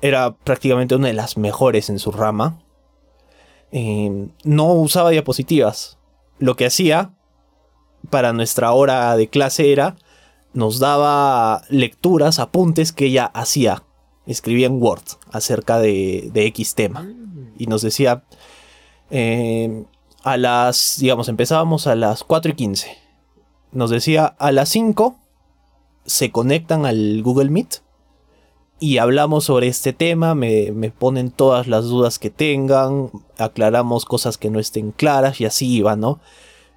era 0.00 0.32
prácticamente 0.32 0.94
una 0.94 1.08
de 1.08 1.12
las 1.12 1.36
mejores 1.36 1.90
en 1.90 1.98
su 1.98 2.12
rama, 2.12 2.62
eh, 3.72 4.28
no 4.44 4.72
usaba 4.74 5.10
diapositivas 5.10 5.98
lo 6.38 6.54
que 6.54 6.66
hacía 6.66 7.14
para 8.10 8.32
nuestra 8.32 8.70
hora 8.72 9.16
de 9.16 9.28
clase 9.28 9.72
era, 9.72 9.96
nos 10.52 10.78
daba 10.78 11.62
lecturas, 11.68 12.38
apuntes 12.38 12.92
que 12.92 13.06
ella 13.06 13.26
hacía, 13.26 13.82
escribía 14.26 14.68
en 14.68 14.80
Word 14.80 15.02
acerca 15.32 15.80
de, 15.80 16.30
X 16.32 16.76
tema. 16.76 17.08
Y 17.58 17.66
nos 17.66 17.82
decía, 17.82 18.22
eh, 19.10 19.84
a 20.22 20.36
las, 20.36 20.98
digamos, 21.00 21.28
empezábamos 21.28 21.88
a 21.88 21.96
las 21.96 22.22
4 22.22 22.52
y 22.52 22.54
15. 22.54 22.98
Nos 23.72 23.90
decía, 23.90 24.26
a 24.26 24.52
las 24.52 24.68
5 24.68 25.18
se 26.04 26.30
conectan 26.30 26.86
al 26.86 27.22
Google 27.22 27.50
Meet 27.50 27.82
y 28.78 28.98
hablamos 28.98 29.44
sobre 29.44 29.68
este 29.68 29.92
tema, 29.92 30.34
me, 30.34 30.72
me, 30.72 30.90
ponen 30.90 31.30
todas 31.30 31.68
las 31.68 31.84
dudas 31.84 32.18
que 32.18 32.30
tengan, 32.30 33.10
aclaramos 33.38 34.04
cosas 34.04 34.38
que 34.38 34.50
no 34.50 34.58
estén 34.58 34.90
claras 34.90 35.40
y 35.40 35.44
así 35.44 35.72
iba, 35.72 35.94
¿no? 35.94 36.20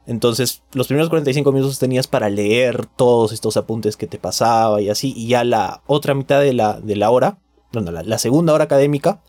Entonces, 0.08 0.62
los 0.74 0.88
primeros 0.88 1.10
45 1.10 1.52
minutos 1.52 1.80
tenías 1.80 2.08
para 2.08 2.30
leer 2.30 2.86
todos 2.86 3.34
estos 3.34 3.58
apuntes 3.58 3.98
que 3.98 4.06
te 4.06 4.20
pasaba 4.20 4.82
y 4.82 4.90
así, 4.90 5.14
y 5.16 5.30
ya 5.30 5.44
la 5.44 5.82
otra 5.88 6.14
mitad 6.14 6.42
de 6.42 6.54
la, 6.54 6.80
de 6.80 6.96
la 6.96 7.10
hora, 7.10 7.40
bueno, 7.74 7.92
la, 7.92 8.18
segunda 8.20 8.54
hora 8.54 8.66
académica, 8.66 9.22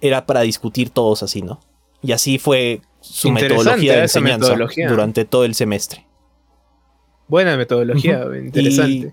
era 0.00 0.24
para 0.24 0.42
discutir 0.42 0.90
todos 0.90 1.22
así, 1.22 1.42
¿no? 1.42 1.60
Y 2.02 2.12
así 2.12 2.38
fue 2.38 2.82
su 3.00 3.32
metodología 3.32 3.96
de 3.96 4.02
enseñanza 4.02 4.54
durante 4.88 5.24
todo 5.24 5.44
el 5.44 5.56
semestre. 5.56 6.06
Buena 7.26 7.56
metodología, 7.56 8.24
interesante. 8.44 9.12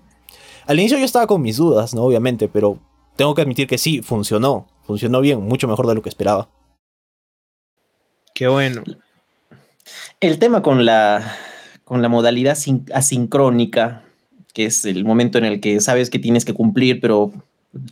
Al 0.70 0.78
inicio 0.78 0.98
yo 0.98 1.04
estaba 1.04 1.26
con 1.26 1.42
mis 1.42 1.56
dudas, 1.56 1.94
¿no? 1.94 2.02
Obviamente, 2.04 2.46
pero 2.46 2.78
tengo 3.16 3.34
que 3.34 3.42
admitir 3.42 3.66
que 3.66 3.76
sí, 3.76 4.02
funcionó. 4.02 4.68
Funcionó 4.84 5.20
bien, 5.20 5.42
mucho 5.42 5.66
mejor 5.66 5.88
de 5.88 5.96
lo 5.96 6.02
que 6.02 6.08
esperaba. 6.08 6.48
Qué 8.36 8.46
bueno. 8.46 8.84
El 10.20 10.38
tema 10.38 10.62
con 10.62 10.84
la, 10.84 11.36
con 11.82 12.02
la 12.02 12.08
modalidad 12.08 12.56
asincrónica, 12.94 14.04
que 14.54 14.66
es 14.66 14.84
el 14.84 15.04
momento 15.04 15.38
en 15.38 15.44
el 15.44 15.60
que 15.60 15.80
sabes 15.80 16.08
que 16.08 16.20
tienes 16.20 16.44
que 16.44 16.54
cumplir, 16.54 17.00
pero 17.00 17.32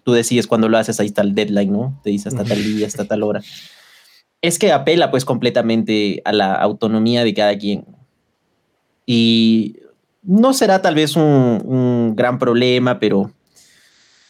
tú 0.04 0.12
decides 0.12 0.46
cuando 0.46 0.68
lo 0.68 0.78
haces, 0.78 1.00
ahí 1.00 1.06
está 1.06 1.22
el 1.22 1.34
deadline, 1.34 1.72
¿no? 1.72 2.00
Te 2.04 2.10
dice 2.10 2.28
hasta 2.28 2.44
tal 2.44 2.62
día, 2.62 2.86
hasta 2.86 3.06
tal 3.06 3.24
hora. 3.24 3.42
Es 4.40 4.56
que 4.56 4.70
apela 4.70 5.10
pues 5.10 5.24
completamente 5.24 6.22
a 6.24 6.32
la 6.32 6.54
autonomía 6.54 7.24
de 7.24 7.34
cada 7.34 7.58
quien. 7.58 7.84
Y 9.04 9.78
no 10.22 10.52
será 10.52 10.82
tal 10.82 10.94
vez 10.94 11.16
un 11.16 12.14
gran 12.16 12.38
problema, 12.38 12.98
pero 12.98 13.32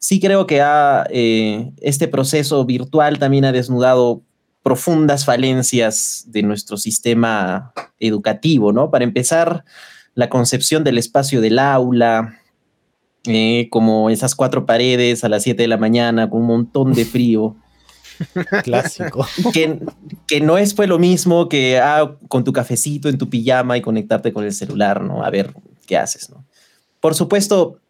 sí 0.01 0.21
creo 0.21 0.47
que 0.47 0.63
eh, 1.11 1.71
este 1.81 2.09
proceso 2.09 2.65
virtual 2.65 3.19
también 3.19 3.45
ha 3.45 3.53
desnudado 3.53 4.23
profundas 4.63 5.25
falencias 5.25 6.25
de 6.29 6.43
nuestro 6.43 6.77
sistema 6.77 7.73
educativo, 8.01 8.73
¿no? 8.73 8.91
Para 8.91 9.05
empezar, 9.05 9.65
la 10.15 10.29
concepción 10.29 10.85
del 10.85 10.99
espacio 10.99 11.41
del 11.41 11.59
aula, 11.59 12.41
eh, 13.25 13.69
como 13.71 14.11
esas 14.11 14.35
cuatro 14.35 14.67
paredes 14.67 15.25
a 15.25 15.29
las 15.29 15.43
7 15.43 15.63
de 15.63 15.69
la 15.69 15.77
mañana 15.77 16.29
con 16.29 16.41
un 16.41 16.47
montón 16.47 16.93
de 16.93 17.05
frío. 17.05 17.57
Clásico. 18.65 19.27
Que, 19.53 19.79
que, 20.27 20.41
no 20.41 20.59
es 20.59 20.75
pues 20.75 20.89
lo 20.89 20.99
mismo 20.99 21.49
que 21.49 21.79
ah, 21.79 22.17
con 22.27 22.43
tu 22.43 22.53
cafecito 22.53 23.09
en 23.09 23.17
tu 23.17 23.31
pijama 23.31 23.77
y 23.77 23.81
conectarte 23.81 24.33
con 24.33 24.45
el 24.45 24.53
celular, 24.53 25.03
¿no? 25.03 25.25
A 25.25 25.31
ver 25.31 25.55
qué 25.89 25.97
haces, 25.97 26.31
¿no? 26.31 26.45
Por 27.01 27.17
supuesto, 27.17 27.81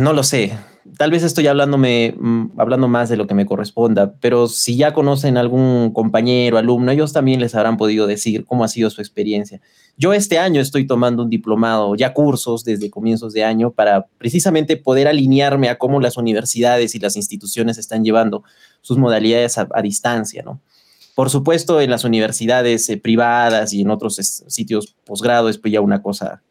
no 0.00 0.14
lo 0.14 0.22
sé 0.22 0.56
tal 0.96 1.10
vez 1.10 1.22
estoy 1.22 1.46
hablándome, 1.46 2.14
mm, 2.18 2.52
hablando 2.56 2.88
más 2.88 3.08
de 3.08 3.16
lo 3.16 3.26
que 3.26 3.34
me 3.34 3.46
corresponda, 3.46 4.14
pero 4.20 4.48
si 4.48 4.76
ya 4.76 4.92
conocen 4.92 5.36
algún 5.36 5.92
compañero, 5.92 6.58
alumno, 6.58 6.92
ellos 6.92 7.12
también 7.12 7.40
les 7.40 7.54
habrán 7.54 7.76
podido 7.76 8.06
decir 8.06 8.44
cómo 8.44 8.64
ha 8.64 8.68
sido 8.68 8.90
su 8.90 9.00
experiencia. 9.00 9.60
Yo 9.96 10.12
este 10.12 10.38
año 10.38 10.60
estoy 10.60 10.86
tomando 10.86 11.24
un 11.24 11.30
diplomado, 11.30 11.94
ya 11.96 12.14
cursos 12.14 12.64
desde 12.64 12.90
comienzos 12.90 13.32
de 13.32 13.44
año, 13.44 13.70
para 13.72 14.06
precisamente 14.18 14.76
poder 14.76 15.08
alinearme 15.08 15.68
a 15.68 15.78
cómo 15.78 16.00
las 16.00 16.16
universidades 16.16 16.94
y 16.94 16.98
las 16.98 17.16
instituciones 17.16 17.78
están 17.78 18.04
llevando 18.04 18.44
sus 18.80 18.96
modalidades 18.98 19.58
a, 19.58 19.66
distancia, 19.82 20.42
¿no? 20.42 20.60
Por 21.14 21.30
supuesto, 21.30 21.80
en 21.80 21.90
las 21.90 22.04
universidades 22.04 22.88
eh, 22.88 22.96
privadas 22.96 23.72
y 23.72 23.80
en 23.80 23.90
otros 23.90 24.16
sitios 24.46 24.94
posgrado 25.04 25.48
es 25.48 25.58
pues 25.58 25.72
ya 25.72 25.80
una 25.80 26.00
cosa 26.00 26.42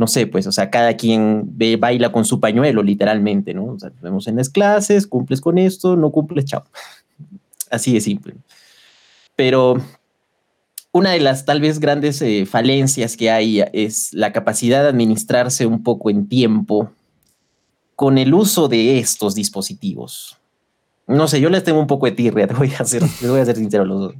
no 0.00 0.06
sé, 0.06 0.26
pues, 0.26 0.46
o 0.46 0.52
sea, 0.52 0.70
cada 0.70 0.96
quien 0.96 1.44
baila 1.78 2.10
con 2.10 2.24
su 2.24 2.40
pañuelo, 2.40 2.82
literalmente, 2.82 3.52
¿no? 3.52 3.66
O 3.66 3.78
sea, 3.78 3.92
vemos 4.00 4.26
en 4.28 4.36
las 4.36 4.48
clases, 4.48 5.06
cumples 5.06 5.42
con 5.42 5.58
esto, 5.58 5.94
no 5.94 6.10
cumples, 6.10 6.46
chao. 6.46 6.64
Así 7.70 7.92
de 7.92 8.00
simple. 8.00 8.32
Pero 9.36 9.76
una 10.90 11.10
de 11.10 11.20
las 11.20 11.44
tal 11.44 11.60
vez 11.60 11.80
grandes 11.80 12.22
eh, 12.22 12.46
falencias 12.46 13.14
que 13.14 13.30
hay 13.30 13.62
es 13.74 14.14
la 14.14 14.32
capacidad 14.32 14.82
de 14.84 14.88
administrarse 14.88 15.66
un 15.66 15.82
poco 15.82 16.08
en 16.08 16.30
tiempo 16.30 16.90
con 17.94 18.16
el 18.16 18.32
uso 18.32 18.68
de 18.68 19.00
estos 19.00 19.34
dispositivos. 19.34 20.38
No 21.06 21.28
sé, 21.28 21.42
yo 21.42 21.50
les 21.50 21.62
tengo 21.62 21.78
un 21.78 21.86
poco 21.86 22.06
de 22.06 22.12
tirria, 22.12 22.46
te 22.48 22.54
voy 22.54 22.72
a 22.72 22.78
hacer, 22.78 23.02
les 23.02 23.28
voy 23.28 23.40
a 23.40 23.44
ser 23.44 23.56
sincero 23.56 23.84
los 23.84 24.00
dos. 24.00 24.14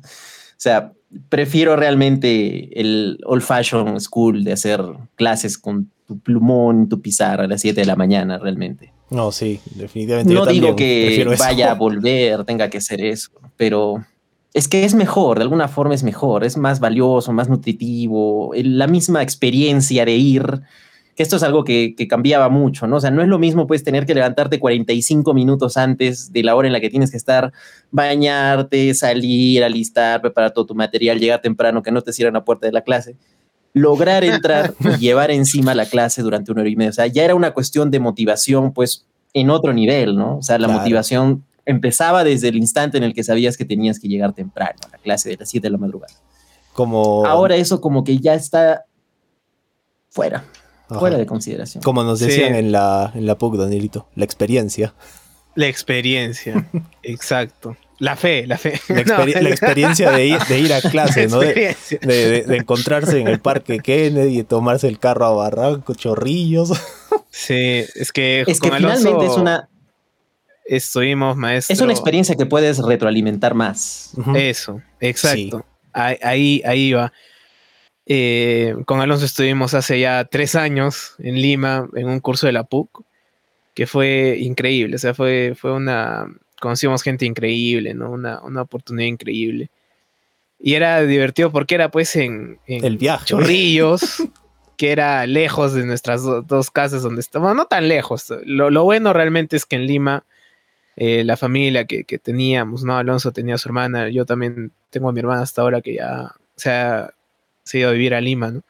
O 0.61 0.63
sea, 0.63 0.93
prefiero 1.31 1.75
realmente 1.75 2.79
el 2.79 3.19
old 3.25 3.41
fashion 3.41 3.99
school 3.99 4.45
de 4.45 4.53
hacer 4.53 4.83
clases 5.15 5.57
con 5.57 5.91
tu 6.07 6.19
plumón, 6.19 6.87
tu 6.87 7.01
pizarra 7.01 7.45
a 7.45 7.47
las 7.47 7.63
7 7.63 7.81
de 7.81 7.87
la 7.87 7.97
mañana, 7.97 8.37
realmente. 8.37 8.93
No, 9.09 9.33
sí, 9.33 9.59
definitivamente. 9.75 10.35
No 10.35 10.45
digo 10.45 10.77
que 10.77 11.25
vaya 11.39 11.71
a 11.71 11.75
volver, 11.77 12.45
tenga 12.45 12.69
que 12.69 12.83
ser 12.83 13.03
eso, 13.03 13.31
pero 13.57 14.05
es 14.53 14.69
que 14.69 14.85
es 14.85 14.93
mejor, 14.93 15.39
de 15.39 15.45
alguna 15.45 15.67
forma 15.67 15.95
es 15.95 16.03
mejor, 16.03 16.45
es 16.45 16.59
más 16.59 16.79
valioso, 16.79 17.33
más 17.33 17.49
nutritivo, 17.49 18.51
la 18.55 18.87
misma 18.87 19.23
experiencia 19.23 20.05
de 20.05 20.17
ir 20.17 20.61
esto 21.17 21.37
es 21.37 21.43
algo 21.43 21.65
que, 21.65 21.95
cambiaba 22.09 22.49
mucho, 22.49 22.87
¿no? 22.87 22.97
O 22.97 23.01
sea, 23.01 23.11
no 23.11 23.23
es 23.23 23.29
lo 23.29 23.39
mismo, 23.39 23.67
pues, 23.67 23.85
tener 23.85 24.07
que 24.07 24.15
levantarte 24.15 24.59
45 24.59 25.35
minutos 25.35 25.77
antes 25.77 26.33
de 26.33 26.43
la 26.43 26.55
hora 26.55 26.67
en 26.67 26.73
la 26.73 26.81
que 26.81 26.91
tienes 26.91 27.11
que 27.11 27.17
estar, 27.17 27.53
bañarte, 27.91 28.95
salir, 28.95 29.63
alistar, 29.63 30.21
preparar 30.23 30.53
todo 30.53 30.67
tu 30.67 30.75
material, 30.75 31.19
llegar 31.19 31.43
temprano, 31.43 31.83
que 31.83 31.91
no 31.91 32.01
te 32.03 32.13
cierren 32.13 32.35
la 32.35 32.45
puerta 32.45 32.67
de 32.67 32.73
la 32.73 32.83
clase, 32.83 33.17
lograr 33.75 34.25
entrar 34.25 34.75
y 34.97 34.99
llevar 34.99 35.31
encima 35.31 35.75
la 35.75 35.87
clase 35.87 36.23
durante 36.23 36.53
una 36.53 36.63
hora 36.63 36.71
y 36.71 36.77
media. 36.77 36.91
O 36.91 36.95
sea, 36.95 37.07
ya 37.07 37.25
era 37.25 37.35
una 37.35 37.53
cuestión 37.53 37.91
de 37.91 38.01
motivación, 38.01 38.73
pues, 38.73 39.07
en 39.35 39.51
otro 39.51 39.73
nivel, 39.73 40.17
¿no? 40.17 40.39
O 40.39 40.43
sea, 40.43 40.59
la 40.59 40.69
motivación 40.69 41.45
empezaba 41.67 42.25
desde 42.25 42.49
el 42.49 42.57
instante 42.57 42.99
en 42.99 43.05
el 43.05 43.15
que 43.15 43.23
sabías 43.23 43.57
que 43.57 43.65
tenías 43.65 44.01
que 44.01 44.09
llegar 44.09 44.33
temprano 44.33 44.79
a 44.87 44.89
la 44.89 44.99
clase 44.99 45.29
de 45.29 45.37
las 45.37 45.51
7 45.51 45.67
de 45.67 45.71
la 45.71 45.79
madrugada. 45.79 46.15
como... 46.73 47.25
Ahora 47.27 47.57
eso 47.57 47.81
como 47.81 48.03
que 48.03 48.19
ya 48.19 48.35
está 48.35 48.87
fuera, 50.09 50.45
fuera 50.99 51.19
de 51.19 51.27
consideración. 51.27 51.83
Como 51.83 52.03
nos 52.05 52.21
decían 52.21 52.55
en, 52.55 52.73
la, 52.73 53.13
en 53.15 53.27
la 53.27 53.37
PUC, 53.37 53.57
Danielito, 53.57 54.09
la 54.15 54.25
experiencia. 54.25 54.95
La 55.55 55.67
experiencia, 55.67 56.69
exacto. 57.03 57.77
La 58.01 58.17
fe, 58.17 58.47
la 58.47 58.57
fe. 58.57 58.81
La, 58.89 59.25
experiencia 59.51 60.11
de 60.11 60.27
ir, 60.27 60.73
a 60.73 60.81
clase, 60.91 61.29
¿no? 61.29 61.41
De, 61.41 61.77
encontrarse 62.49 63.21
en 63.21 63.29
el 63.29 63.41
parque 63.41 63.81
Kennedy 63.81 64.41
y 64.41 64.43
tomarse 64.43 64.89
el 64.89 64.99
carro 64.99 65.27
a 65.27 65.33
Barranco, 65.33 65.95
chorrillos. 65.95 66.73
Sí, 67.31 67.85
es 67.95 68.11
que, 68.11 68.45
es 68.47 68.59
que 68.59 68.71
finalmente 68.71 69.27
es 69.27 69.37
una. 69.37 69.69
Estuvimos, 70.65 71.37
maestro. 71.37 71.75
Es 71.75 71.81
una 71.81 71.93
experiencia 71.93 72.37
que 72.37 72.47
puedes 72.47 72.79
retroalimentar 72.79 73.55
más. 73.55 74.13
Eso, 74.35 74.81
exacto. 75.01 75.67
Ahí, 75.93 76.63
ahí 76.65 76.93
va. 76.93 77.13
Eh, 78.07 78.75
con 78.87 79.01
Alonso 79.01 79.25
estuvimos 79.25 79.75
hace 79.75 80.01
ya 80.01 80.25
tres 80.25 80.55
años 80.55 81.15
en 81.19 81.41
Lima 81.41 81.89
en 81.95 82.09
un 82.09 82.21
curso 82.21 82.47
de 82.47 82.53
la 82.53 82.65
PUC 82.65 83.05
que 83.75 83.87
fue 83.87 84.39
increíble. 84.41 84.97
O 84.97 84.99
sea, 84.99 85.15
fue, 85.15 85.55
fue 85.57 85.73
una, 85.73 86.27
conocimos 86.61 87.03
gente 87.03 87.25
increíble, 87.25 87.95
¿no? 87.95 88.11
Una, 88.11 88.63
oportunidad 88.63 89.09
increíble. 89.09 89.71
Y 90.59 90.75
era 90.75 91.03
divertido 91.03 91.51
porque 91.51 91.75
era 91.75 91.91
pues 91.91 92.15
en, 92.17 92.59
el 92.67 92.99
viaje. 92.99 93.27
Chorrillos, 93.27 94.23
que 94.77 94.93
era 94.93 95.27
lejos 95.27 95.73
de 95.73 95.87
nuestras 95.87 96.23
dos 96.23 96.71
casas 96.71 97.03
donde 97.03 97.21
estábamos, 97.21 97.57
no 97.57 97.65
tan 97.65 97.89
lejos. 97.89 98.27
Lo, 98.45 98.85
bueno 98.85 99.13
realmente 99.13 99.57
es 99.57 99.65
que 99.65 99.77
en 99.77 99.87
Lima, 99.87 100.25
eh, 100.97 101.25
la 101.25 101.37
familia 101.37 101.87
que, 101.87 102.05
teníamos, 102.19 102.85
¿no? 102.85 102.97
Alonso 102.97 103.33
tenía 103.33 103.55
a 103.55 103.59
su 103.59 103.69
hermana, 103.69 104.11
yo 104.11 104.27
también 104.27 104.73
tengo 104.91 105.09
a 105.09 105.13
mi 105.13 105.21
hermana 105.21 105.43
hasta 105.43 105.63
ahora 105.63 105.81
que 105.81 105.95
ya 105.95 106.35
se 106.57 106.71
ha, 106.71 107.15
se 107.65 107.85
a 107.85 107.91
vivir 107.91 108.15
a 108.15 108.21
Lima, 108.21 108.51
¿no? 108.51 108.63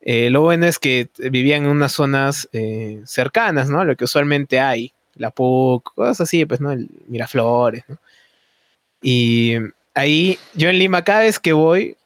Eh, 0.00 0.30
lo 0.30 0.40
bueno 0.40 0.66
es 0.66 0.78
que 0.78 1.08
vivían 1.30 1.64
en 1.64 1.70
unas 1.70 1.92
zonas 1.92 2.48
eh, 2.52 3.00
cercanas, 3.04 3.70
¿no? 3.70 3.84
Lo 3.84 3.96
que 3.96 4.04
usualmente 4.04 4.58
hay 4.58 4.92
la 5.14 5.30
PUC, 5.30 5.94
cosas 5.94 6.22
así, 6.22 6.44
pues, 6.44 6.60
¿no? 6.60 6.72
El 6.72 6.88
Miraflores, 7.06 7.84
¿no? 7.88 7.98
Y 9.00 9.56
ahí, 9.94 10.38
yo 10.54 10.68
en 10.68 10.78
Lima, 10.78 11.02
cada 11.02 11.20
vez 11.20 11.38
que 11.38 11.52
voy, 11.52 11.96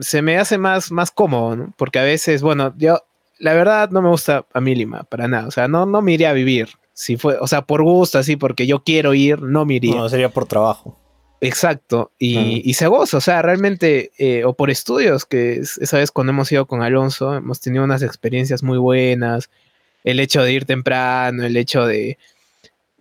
se 0.00 0.22
me 0.22 0.38
hace 0.38 0.58
más, 0.58 0.90
más 0.90 1.10
cómodo, 1.10 1.56
¿no? 1.56 1.74
Porque 1.76 1.98
a 1.98 2.04
veces, 2.04 2.42
bueno, 2.42 2.72
yo, 2.76 3.00
la 3.38 3.54
verdad, 3.54 3.90
no 3.90 4.00
me 4.00 4.08
gusta 4.08 4.44
a 4.52 4.60
mí 4.60 4.74
Lima, 4.74 5.02
para 5.04 5.28
nada. 5.28 5.48
O 5.48 5.50
sea, 5.50 5.68
no, 5.68 5.86
no 5.86 6.02
me 6.02 6.12
iría 6.12 6.30
a 6.30 6.34
vivir. 6.34 6.68
Si 6.92 7.16
fue, 7.16 7.36
o 7.40 7.46
sea, 7.46 7.62
por 7.62 7.82
gusto, 7.82 8.18
así, 8.18 8.36
porque 8.36 8.66
yo 8.66 8.84
quiero 8.84 9.14
ir, 9.14 9.42
no 9.42 9.64
me 9.64 9.74
iría. 9.74 9.96
No, 9.96 10.08
sería 10.08 10.28
por 10.28 10.46
trabajo. 10.46 10.96
Exacto, 11.46 12.10
y, 12.18 12.72
se 12.74 12.86
goza, 12.86 13.18
o 13.18 13.20
sea, 13.20 13.42
realmente, 13.42 14.12
eh, 14.18 14.44
o 14.44 14.54
por 14.54 14.70
estudios, 14.70 15.26
que 15.26 15.56
esa 15.60 15.98
vez 15.98 16.10
cuando 16.10 16.32
hemos 16.32 16.50
ido 16.50 16.66
con 16.66 16.82
Alonso, 16.82 17.34
hemos 17.34 17.60
tenido 17.60 17.84
unas 17.84 18.02
experiencias 18.02 18.62
muy 18.62 18.78
buenas, 18.78 19.50
el 20.04 20.20
hecho 20.20 20.42
de 20.42 20.52
ir 20.52 20.64
temprano, 20.64 21.44
el 21.44 21.56
hecho 21.56 21.86
de, 21.86 22.18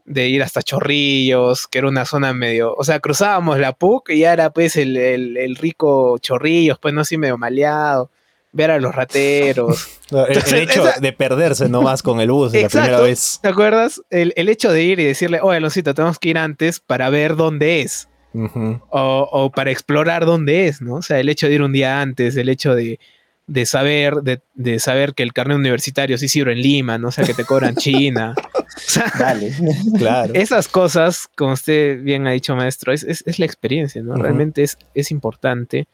ir 0.06 0.44
hasta 0.44 0.62
Chorrillos, 0.62 1.68
que 1.68 1.80
era 1.80 1.88
una 1.88 2.06
zona 2.06 2.34
medio, 2.34 2.76
o 2.76 2.84
sea, 2.84 3.00
cruzábamos 3.00 3.60
la 3.60 3.72
PUC 3.72 4.10
y 4.10 4.20
ya 4.20 4.34
era 4.34 4.50
pues 4.50 4.76
el, 4.76 5.56
rico 5.60 6.18
Chorrillos, 6.18 6.80
pues 6.80 6.94
no 6.94 7.02
así 7.02 7.18
medio 7.18 7.38
maleado, 7.38 8.10
ver 8.52 8.72
a 8.72 8.80
los 8.80 8.94
rateros. 8.94 9.88
el, 10.12 10.54
hecho 10.54 10.86
de 11.00 11.14
perderse 11.14 11.70
nomás 11.70 12.04
con 12.04 12.20
el 12.20 12.30
bus 12.30 12.54
la 12.54 12.68
primera 12.68 13.00
vez. 13.00 13.40
¿Te 13.42 13.48
acuerdas? 13.48 14.02
El, 14.10 14.50
hecho 14.50 14.72
de 14.72 14.84
ir 14.84 15.00
y 15.00 15.06
decirle, 15.06 15.40
oye, 15.42 15.58
Aloncito, 15.58 15.94
tenemos 15.94 16.20
que 16.20 16.30
ir 16.30 16.38
antes 16.38 16.82
para 16.82 17.10
ver 17.10 17.36
dónde 17.36 17.82
es. 17.82 18.10
O, 18.34 19.30
o, 19.32 19.52
para 19.52 19.72
explorar 19.72 20.26
dónde 20.26 20.68
es, 20.68 20.82
¿no? 20.82 20.96
O 20.96 21.02
sea, 21.02 21.20
el 21.20 21.30
hecho 21.30 21.48
de 21.48 21.54
ir 21.54 21.62
un 21.62 21.74
día 21.74 22.02
antes, 22.02 22.36
el 22.36 22.50
hecho 22.50 22.76
de, 22.76 23.00
de 23.48 23.66
saber, 23.66 24.16
de, 24.24 24.80
saber 24.80 25.14
que 25.14 25.24
el 25.24 25.34
carnet 25.34 25.58
universitario 25.58 26.18
sí 26.18 26.28
sirve 26.28 26.54
en 26.54 26.60
Lima, 26.60 26.98
no 26.98 27.10
o 27.10 27.12
sea 27.12 27.26
que 27.26 27.34
te 27.34 27.46
cobran 27.46 27.76
China. 27.76 28.34
claro. 29.98 30.34
Esas 30.34 30.68
cosas, 30.68 31.28
como 31.36 31.54
usted 31.54 32.02
bien 32.02 32.26
ha 32.28 32.32
dicho, 32.32 32.56
maestro, 32.56 32.94
es, 32.94 33.40
la 33.40 33.46
experiencia, 33.46 34.02
¿no? 34.02 34.16
Realmente 34.16 34.64
es, 34.64 34.78
es 34.94 35.12
importante. 35.12 35.88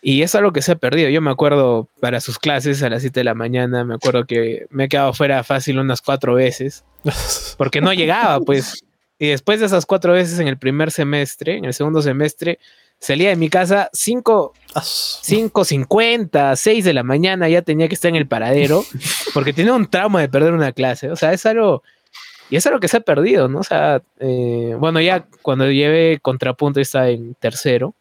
Y 0.00 0.22
es 0.22 0.34
algo 0.34 0.52
que 0.52 0.60
se 0.60 0.72
ha 0.72 0.76
perdido. 0.76 1.08
Yo 1.08 1.22
me 1.22 1.30
acuerdo 1.30 1.88
para 2.00 2.20
sus 2.20 2.38
clases 2.38 2.82
a 2.82 2.90
las 2.90 3.00
7 3.00 3.20
de 3.20 3.24
la 3.24 3.34
mañana, 3.34 3.84
me 3.84 3.94
acuerdo 3.94 4.26
que 4.26 4.66
me 4.68 4.84
he 4.84 4.88
quedado 4.88 5.14
fuera 5.14 5.42
fácil 5.44 5.78
unas 5.78 6.02
cuatro 6.02 6.34
veces, 6.34 6.84
porque 7.56 7.80
no 7.80 7.92
llegaba, 7.92 8.38
pues. 8.40 8.83
Y 9.18 9.28
después 9.28 9.60
de 9.60 9.66
esas 9.66 9.86
cuatro 9.86 10.12
veces 10.12 10.38
en 10.38 10.48
el 10.48 10.58
primer 10.58 10.90
semestre, 10.90 11.56
en 11.56 11.64
el 11.64 11.74
segundo 11.74 12.02
semestre, 12.02 12.58
salía 12.98 13.28
de 13.30 13.36
mi 13.36 13.48
casa 13.48 13.90
5, 13.92 14.54
5.50, 14.74 16.56
6 16.56 16.84
de 16.84 16.94
la 16.94 17.02
mañana, 17.02 17.48
ya 17.48 17.62
tenía 17.62 17.88
que 17.88 17.94
estar 17.94 18.08
en 18.08 18.16
el 18.16 18.26
paradero, 18.26 18.84
porque 19.34 19.52
tenía 19.52 19.74
un 19.74 19.86
trauma 19.86 20.20
de 20.20 20.28
perder 20.28 20.52
una 20.52 20.72
clase. 20.72 21.10
O 21.10 21.16
sea, 21.16 21.32
es 21.32 21.46
algo, 21.46 21.82
y 22.50 22.56
es 22.56 22.66
algo 22.66 22.80
que 22.80 22.88
se 22.88 22.98
ha 22.98 23.00
perdido, 23.00 23.48
¿no? 23.48 23.60
O 23.60 23.64
sea, 23.64 24.02
eh, 24.20 24.76
bueno, 24.78 25.00
ya 25.00 25.26
cuando 25.42 25.70
llevé 25.70 26.18
contrapunto 26.20 26.80
está 26.80 27.08
en 27.08 27.34
tercero. 27.34 27.94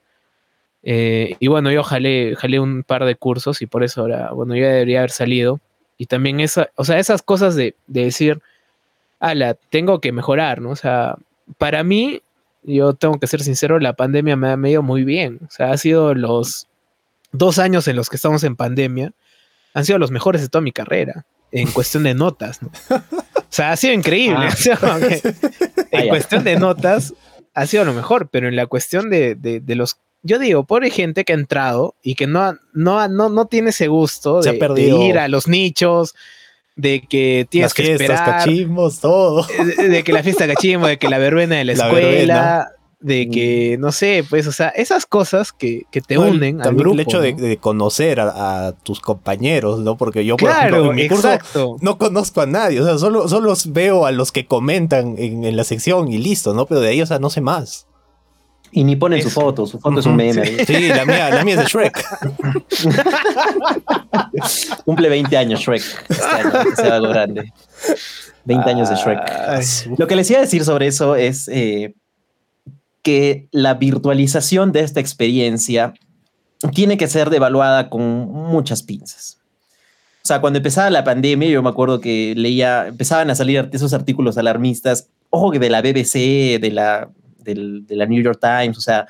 Eh, 0.84 1.38
y 1.40 1.48
bueno, 1.48 1.72
yo 1.72 1.84
jalé, 1.84 2.36
jalé 2.38 2.60
un 2.60 2.84
par 2.84 3.06
de 3.06 3.16
cursos 3.16 3.62
y 3.62 3.68
por 3.68 3.84
eso 3.84 4.02
ahora, 4.02 4.32
bueno, 4.32 4.56
ya 4.56 4.68
debería 4.68 5.00
haber 5.00 5.12
salido. 5.12 5.60
Y 5.98 6.08
también 6.08 6.40
esa, 6.40 6.72
o 6.76 6.84
sea, 6.84 7.00
esas 7.00 7.22
cosas 7.22 7.56
de, 7.56 7.76
de 7.88 8.06
decir, 8.06 8.42
ala, 9.24 9.56
tengo 9.70 10.02
que 10.02 10.12
mejorar, 10.12 10.62
¿no? 10.62 10.72
O 10.72 10.76
sea, 10.76 11.16
para 11.58 11.84
mí, 11.84 12.22
yo 12.64 12.94
tengo 12.94 13.20
que 13.20 13.28
ser 13.28 13.42
sincero, 13.42 13.80
la 13.80 13.94
pandemia 13.94 14.36
me 14.36 14.50
ha 14.50 14.72
ido 14.72 14.84
muy 14.84 15.04
bien. 15.04 15.40
O 15.48 15.52
sea, 15.52 15.72
ha 15.72 15.78
sido 15.78 16.14
los 16.14 16.68
dos 17.32 17.58
años 17.58 17.88
en 17.88 17.96
los 17.96 18.10
que 18.10 18.18
estamos 18.18 18.44
en 18.44 18.56
pandemia, 18.56 19.14
han 19.74 19.86
sido 19.86 19.98
los 19.98 20.12
mejores 20.12 20.42
de 20.42 20.50
toda 20.50 20.62
mi 20.62 20.72
carrera, 20.72 21.26
en 21.52 21.72
cuestión 21.72 22.04
de 22.04 22.14
notas. 22.14 22.62
¿no? 22.62 22.72
O 23.54 23.56
sea, 23.56 23.72
ha 23.72 23.78
sido 23.78 23.94
increíble. 23.94 24.48
Ah. 24.82 25.00
en 25.92 26.10
cuestión 26.10 26.44
de 26.44 26.58
notas, 26.58 27.14
ha 27.54 27.68
sido 27.68 27.86
lo 27.86 27.94
mejor, 27.94 28.30
pero 28.30 28.48
en 28.48 28.56
la 28.56 28.66
cuestión 28.66 29.12
de, 29.12 29.36
de, 29.36 29.76
los 29.76 30.00
yo 30.24 30.40
digo, 30.40 30.64
pobre 30.64 30.90
gente 30.90 31.24
que 31.24 31.34
ha 31.34 31.36
entrado 31.36 31.94
y 32.02 32.16
que 32.16 32.26
no, 32.26 32.58
no, 32.74 33.08
no, 33.08 33.30
no 33.30 33.46
tiene 33.46 33.70
ese 33.70 33.90
gusto 33.90 34.42
de, 34.42 34.58
ir 34.82 35.20
a 35.20 35.28
los 35.28 35.48
nichos, 35.48 36.16
de 36.76 37.02
que 37.02 37.48
tienes 37.50 37.74
que 37.74 37.92
esperar. 37.92 38.26
cachimos, 38.26 39.00
todo. 39.00 39.46
De, 39.78 40.04
que 40.04 40.14
la 40.14 40.24
fiesta 40.24 40.48
cachimos, 40.48 40.88
de 40.88 40.98
que 40.98 41.10
la 41.10 41.18
verbena 41.18 41.56
de 41.56 41.66
la, 41.66 41.74
escuela, 41.74 42.72
de 43.00 43.30
que, 43.30 43.78
no 43.80 43.92
sé, 43.92 44.26
pues, 44.28 44.48
o 44.48 44.52
sea, 44.52 44.70
esas 44.70 45.06
cosas 45.06 45.52
que, 45.52 45.86
te 46.08 46.18
unen 46.18 46.62
al 46.62 46.76
grupo, 46.76 46.94
el 46.94 47.02
hecho 47.02 47.22
de, 47.22 47.58
conocer 47.58 48.20
a, 48.20 48.74
tus 48.84 49.00
compañeros, 49.00 49.80
¿no? 49.82 49.98
Porque 49.98 50.26
yo, 50.26 50.38
por 50.38 50.50
ejemplo, 50.50 50.90
en 50.90 50.96
mi 50.96 51.08
curso 51.08 51.30
no 51.82 51.98
conozco 51.98 52.42
a 52.42 52.46
nadie, 52.46 52.80
o 52.82 52.86
sea, 52.86 52.98
solo, 52.98 53.28
solo 53.28 53.54
veo 53.68 54.06
a 54.06 54.12
los 54.12 54.32
que 54.32 54.46
comentan 54.46 55.16
en, 55.18 55.44
en 55.44 55.56
la 55.56 55.64
sección 55.64 56.12
y 56.12 56.18
listo, 56.18 56.54
¿no? 56.54 56.66
Pero 56.66 56.82
de 56.82 56.90
ahí, 56.90 57.02
o 57.02 57.06
sea, 57.06 57.20
no 57.20 57.30
sé 57.30 57.42
más. 57.42 57.88
Y 58.76 58.84
ni 58.84 58.96
ponen 58.96 59.22
su 59.22 59.30
foto, 59.30 59.68
su 59.68 59.80
foto 59.80 60.00
es 60.00 60.06
un 60.08 60.16
meme. 60.16 60.66
Sí, 60.66 60.88
la 60.88 61.06
mía, 61.06 61.30
la 61.30 61.44
mía 61.44 61.54
es 61.54 61.60
de 61.62 61.66
Shrek. 61.66 62.04
Cumple 64.86 65.10
20 65.10 65.38
años 65.38 65.60
Shrek. 65.60 65.84
Este 66.10 66.26
año, 66.26 66.52
se 66.76 66.90
va 66.90 67.00
lo 67.00 67.10
grande. 67.10 67.54
20 68.46 68.70
años 68.70 68.90
de 68.90 68.96
Shrek. 68.96 70.00
Lo 70.00 70.08
que 70.08 70.16
les 70.16 70.30
iba 70.32 70.40
a 70.40 70.42
decir 70.42 70.66
sobre 70.66 70.88
eso 70.88 71.16
es 71.16 71.48
eh, 71.50 71.94
que 73.04 73.48
la 73.52 73.76
virtualización 73.76 74.72
de 74.72 74.80
esta 74.80 75.00
experiencia 75.00 75.94
tiene 76.74 76.98
que 76.98 77.08
ser 77.08 77.30
devaluada 77.30 77.92
con 77.92 78.02
muchas 78.02 78.82
pinzas. 78.82 79.38
O 80.24 80.26
sea, 80.26 80.42
cuando 80.42 80.58
empezaba 80.58 80.90
la 80.90 81.04
pandemia, 81.04 81.50
yo 81.50 81.62
me 81.62 81.70
acuerdo 81.70 82.00
que 82.00 82.34
leía, 82.36 82.88
empezaban 82.88 83.30
a 83.30 83.36
salir 83.36 83.70
esos 83.72 83.94
artículos 83.94 84.38
alarmistas, 84.38 85.10
ojo, 85.30 85.52
que 85.52 85.60
de 85.60 85.70
la 85.70 85.82
BBC, 85.82 86.60
de 86.60 86.72
la 86.72 87.10
de 87.44 87.96
la 87.96 88.06
New 88.06 88.22
York 88.24 88.40
Times, 88.42 88.78
o 88.78 88.82
sea, 88.82 89.08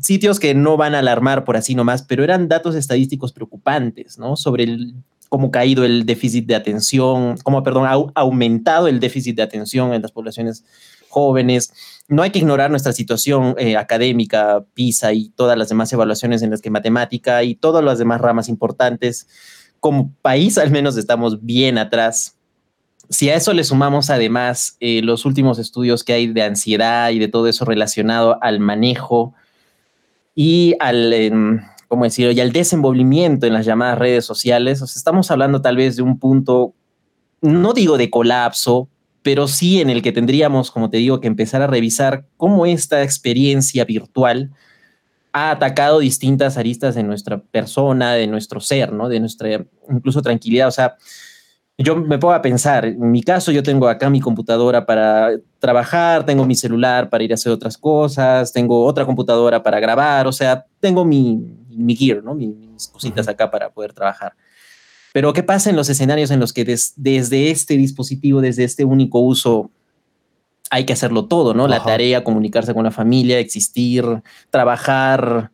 sitios 0.00 0.38
que 0.38 0.54
no 0.54 0.76
van 0.76 0.94
a 0.94 1.00
alarmar 1.00 1.44
por 1.44 1.56
así 1.56 1.74
nomás, 1.74 2.02
pero 2.02 2.24
eran 2.24 2.48
datos 2.48 2.74
estadísticos 2.74 3.32
preocupantes, 3.32 4.18
¿no? 4.18 4.36
Sobre 4.36 4.64
el, 4.64 4.94
cómo 5.28 5.48
ha 5.48 5.50
caído 5.50 5.84
el 5.84 6.06
déficit 6.06 6.46
de 6.46 6.54
atención, 6.54 7.36
cómo, 7.42 7.62
perdón, 7.62 7.86
ha 7.86 8.20
aumentado 8.20 8.88
el 8.88 9.00
déficit 9.00 9.36
de 9.36 9.42
atención 9.42 9.92
en 9.92 10.02
las 10.02 10.12
poblaciones 10.12 10.64
jóvenes. 11.08 11.72
No 12.08 12.22
hay 12.22 12.30
que 12.30 12.38
ignorar 12.38 12.70
nuestra 12.70 12.92
situación 12.92 13.54
eh, 13.58 13.76
académica, 13.76 14.64
PISA 14.74 15.12
y 15.12 15.30
todas 15.30 15.56
las 15.56 15.68
demás 15.68 15.92
evaluaciones 15.92 16.42
en 16.42 16.50
las 16.50 16.60
que 16.60 16.70
matemática 16.70 17.42
y 17.42 17.54
todas 17.54 17.84
las 17.84 17.98
demás 17.98 18.20
ramas 18.20 18.48
importantes. 18.48 19.26
Como 19.80 20.12
país 20.22 20.58
al 20.58 20.70
menos 20.70 20.96
estamos 20.96 21.44
bien 21.44 21.78
atrás 21.78 22.35
si 23.10 23.30
a 23.30 23.34
eso 23.34 23.52
le 23.52 23.64
sumamos 23.64 24.10
además 24.10 24.76
eh, 24.80 25.02
los 25.02 25.24
últimos 25.24 25.58
estudios 25.58 26.04
que 26.04 26.12
hay 26.12 26.26
de 26.28 26.42
ansiedad 26.42 27.10
y 27.10 27.18
de 27.18 27.28
todo 27.28 27.48
eso 27.48 27.64
relacionado 27.64 28.38
al 28.42 28.60
manejo 28.60 29.34
y 30.34 30.74
al, 30.80 31.12
em, 31.12 31.60
¿cómo 31.88 32.04
decirlo? 32.04 32.32
Y 32.32 32.40
al 32.40 32.52
desenvolvimiento 32.52 33.46
en 33.46 33.52
las 33.52 33.66
llamadas 33.66 33.98
redes 33.98 34.24
sociales, 34.24 34.82
estamos 34.82 35.30
hablando 35.30 35.62
tal 35.62 35.76
vez 35.76 35.96
de 35.96 36.02
un 36.02 36.18
punto, 36.18 36.74
no 37.40 37.72
digo 37.72 37.96
de 37.96 38.10
colapso, 38.10 38.88
pero 39.22 39.48
sí 39.48 39.80
en 39.80 39.90
el 39.90 40.02
que 40.02 40.12
tendríamos, 40.12 40.70
como 40.70 40.90
te 40.90 40.98
digo, 40.98 41.20
que 41.20 41.26
empezar 41.26 41.62
a 41.62 41.66
revisar 41.66 42.26
cómo 42.36 42.66
esta 42.66 43.02
experiencia 43.02 43.84
virtual 43.84 44.52
ha 45.32 45.50
atacado 45.50 45.98
distintas 45.98 46.56
aristas 46.56 46.94
de 46.94 47.02
nuestra 47.02 47.38
persona, 47.38 48.14
de 48.14 48.26
nuestro 48.26 48.60
ser, 48.60 48.92
¿no? 48.92 49.08
De 49.08 49.20
nuestra 49.20 49.66
incluso 49.90 50.22
tranquilidad. 50.22 50.68
O 50.68 50.70
sea, 50.70 50.96
yo 51.78 51.96
me 51.96 52.18
pongo 52.18 52.32
a 52.32 52.40
pensar, 52.40 52.86
en 52.86 53.10
mi 53.10 53.22
caso 53.22 53.52
yo 53.52 53.62
tengo 53.62 53.88
acá 53.88 54.08
mi 54.08 54.20
computadora 54.20 54.86
para 54.86 55.32
trabajar, 55.58 56.24
tengo 56.24 56.46
mi 56.46 56.54
celular 56.54 57.10
para 57.10 57.22
ir 57.22 57.32
a 57.32 57.34
hacer 57.34 57.52
otras 57.52 57.76
cosas, 57.76 58.52
tengo 58.52 58.84
otra 58.84 59.04
computadora 59.04 59.62
para 59.62 59.78
grabar, 59.78 60.26
o 60.26 60.32
sea, 60.32 60.64
tengo 60.80 61.04
mi, 61.04 61.36
mi 61.68 61.94
gear, 61.94 62.24
¿no? 62.24 62.34
Mis 62.34 62.88
cositas 62.88 63.28
acá 63.28 63.50
para 63.50 63.70
poder 63.70 63.92
trabajar. 63.92 64.32
Pero 65.12 65.32
¿qué 65.34 65.42
pasa 65.42 65.68
en 65.68 65.76
los 65.76 65.90
escenarios 65.90 66.30
en 66.30 66.40
los 66.40 66.52
que 66.52 66.64
desde 66.64 67.50
este 67.50 67.76
dispositivo, 67.76 68.40
desde 68.40 68.64
este 68.64 68.84
único 68.84 69.18
uso, 69.18 69.70
hay 70.70 70.84
que 70.84 70.94
hacerlo 70.94 71.26
todo, 71.26 71.52
¿no? 71.52 71.68
La 71.68 71.82
tarea, 71.82 72.24
comunicarse 72.24 72.74
con 72.74 72.84
la 72.84 72.90
familia, 72.90 73.38
existir, 73.38 74.04
trabajar, 74.50 75.52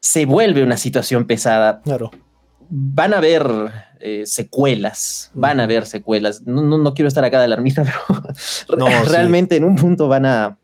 se 0.00 0.26
vuelve 0.26 0.62
una 0.62 0.76
situación 0.76 1.26
pesada. 1.26 1.80
Claro. 1.82 2.10
Van 2.68 3.14
a 3.14 3.18
haber 3.18 3.89
eh, 4.00 4.24
secuelas, 4.26 5.30
van 5.34 5.60
a 5.60 5.64
haber 5.64 5.86
secuelas. 5.86 6.42
No, 6.46 6.62
no, 6.62 6.94
quiero 6.94 7.08
estar 7.08 7.24
acá 7.24 7.38
de 7.38 7.44
alarmista, 7.44 7.84
pero 8.68 8.86
realmente 9.04 9.56
en 9.56 9.64
un 9.64 9.76
punto 9.76 10.08
van 10.08 10.26
a, 10.26 10.58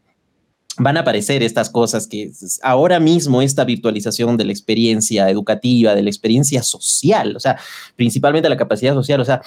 van 0.79 0.97
a 0.97 1.01
aparecer 1.01 1.43
estas 1.43 1.71
cosas 1.71 2.07
que 2.07 2.33
ahora 2.63 3.01
mismo 3.01 3.43
esta 3.43 3.65
virtualización 3.65 4.37
de 4.37 4.45
la 4.45 4.53
experiencia 4.53 5.29
educativa, 5.31 5.95
de 5.95 6.03
la 6.03 6.11
experiencia 6.11 6.63
social, 6.63 7.37
o 7.37 7.41
sea, 7.41 7.59
principalmente 7.97 8.49
la 8.49 8.57
capacidad 8.57 8.95
social, 8.95 9.21
o 9.21 9.25
sea, 9.25 9.43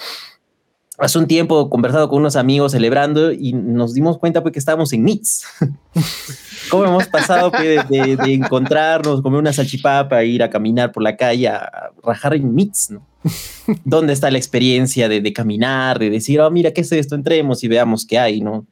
hace 0.98 1.18
un 1.18 1.26
tiempo 1.26 1.70
conversado 1.70 2.08
con 2.08 2.18
unos 2.18 2.36
amigos 2.36 2.72
celebrando 2.72 3.32
y 3.32 3.52
nos 3.52 3.94
dimos 3.94 4.18
cuenta 4.18 4.42
pues 4.42 4.52
que 4.52 4.58
estábamos 4.58 4.92
en 4.92 5.02
Meets. 5.02 5.46
¿Cómo 6.70 6.84
hemos 6.84 7.06
pasado 7.06 7.50
pues, 7.50 7.88
de, 7.88 8.34
encontrarnos, 8.34 9.22
comer 9.22 9.40
una 9.40 9.52
salchipapa, 9.52 10.22
ir 10.22 10.42
a 10.42 10.50
caminar 10.50 10.92
por 10.92 11.02
la 11.02 11.16
calle, 11.16 11.48
a 11.48 11.90
rajar 12.04 12.34
en 12.34 12.54
Meets, 12.54 12.90
¿no? 12.90 13.09
¿Dónde 13.84 14.12
está 14.12 14.30
la 14.30 14.38
experiencia 14.38 15.08
de, 15.08 15.20
de, 15.20 15.32
caminar, 15.32 15.98
de 15.98 16.10
decir, 16.10 16.40
oh, 16.40 16.50
mira, 16.50 16.72
¿qué 16.72 16.80
es 16.80 16.92
esto? 16.92 17.14
Entremos 17.14 17.62
y 17.64 17.68
veamos 17.68 18.06
qué 18.06 18.18
hay, 18.18 18.40
¿no? 18.40 18.66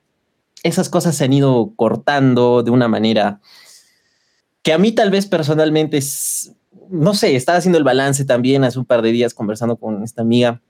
Esas 0.63 0.89
cosas 0.89 1.17
se 1.17 1.25
han 1.25 1.33
ido 1.33 1.73
cortando 1.77 2.63
de 2.63 2.71
una 2.71 2.89
manera 2.89 3.41
que 4.63 4.73
a 4.73 4.79
mí 4.79 4.93
tal 4.93 5.11
vez 5.11 5.27
personalmente, 5.27 5.99
es, 5.99 6.53
no 6.91 7.15
sé, 7.15 7.37
estaba 7.37 7.59
haciendo 7.59 7.79
el 7.79 7.85
balance 7.85 8.25
también 8.25 8.65
hace 8.65 8.79
un 8.79 8.85
par 8.85 9.03
de 9.03 9.13
días 9.13 9.35
conversando 9.35 9.77
con 9.77 10.03
esta 10.03 10.23
amiga 10.23 10.61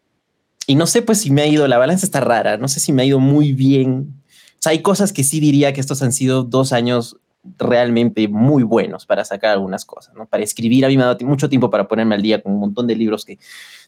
y 0.68 0.74
no 0.74 0.87
sé 0.87 1.01
pues 1.01 1.22
si 1.22 1.31
me 1.31 1.41
ha 1.41 1.47
ido, 1.47 1.66
la 1.66 1.79
balanza 1.79 2.05
está 2.05 2.20
rara, 2.20 2.59
no 2.59 2.68
sé 2.68 2.79
si 2.79 2.93
me 2.93 3.03
ha 3.03 3.07
ido 3.07 3.18
muy 3.18 3.55
bien. 3.55 4.22
O 4.64 4.68
hay 4.68 4.83
cosas 4.83 5.14
que 5.14 5.24
sí 5.24 5.41
diría 5.41 5.72
que 5.72 5.81
estos 5.81 6.03
han 6.03 6.12
sido 6.12 6.43
dos 6.43 6.74
años 6.74 7.16
realmente 7.43 8.28
muy 8.28 8.62
buenos 8.62 9.07
para 9.07 9.24
sacar 9.24 9.53
algunas 9.53 9.84
cosas, 9.84 10.14
¿no? 10.14 10.26
Para 10.26 10.43
escribir, 10.43 10.84
a 10.84 10.89
mí 10.89 10.97
me 10.97 11.05
ha 11.05 11.07
dado 11.07 11.26
mucho 11.26 11.49
tiempo 11.49 11.70
para 11.70 11.89
ponerme 11.89 12.14
al 12.14 12.22
día 12.22 12.43
con 12.43 12.53
un 12.53 12.61
montón 12.61 12.86
de 12.86 12.97
libros 12.97 13.24
que 13.24 13.39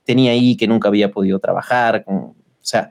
tenía 0.04 0.32
ahí 0.32 0.56
que 0.56 0.66
nunca 0.66 0.88
había 0.88 1.10
podido 1.10 1.38
trabajar, 1.38 2.04
con, 2.04 2.16
o 2.16 2.34
sea, 2.60 2.90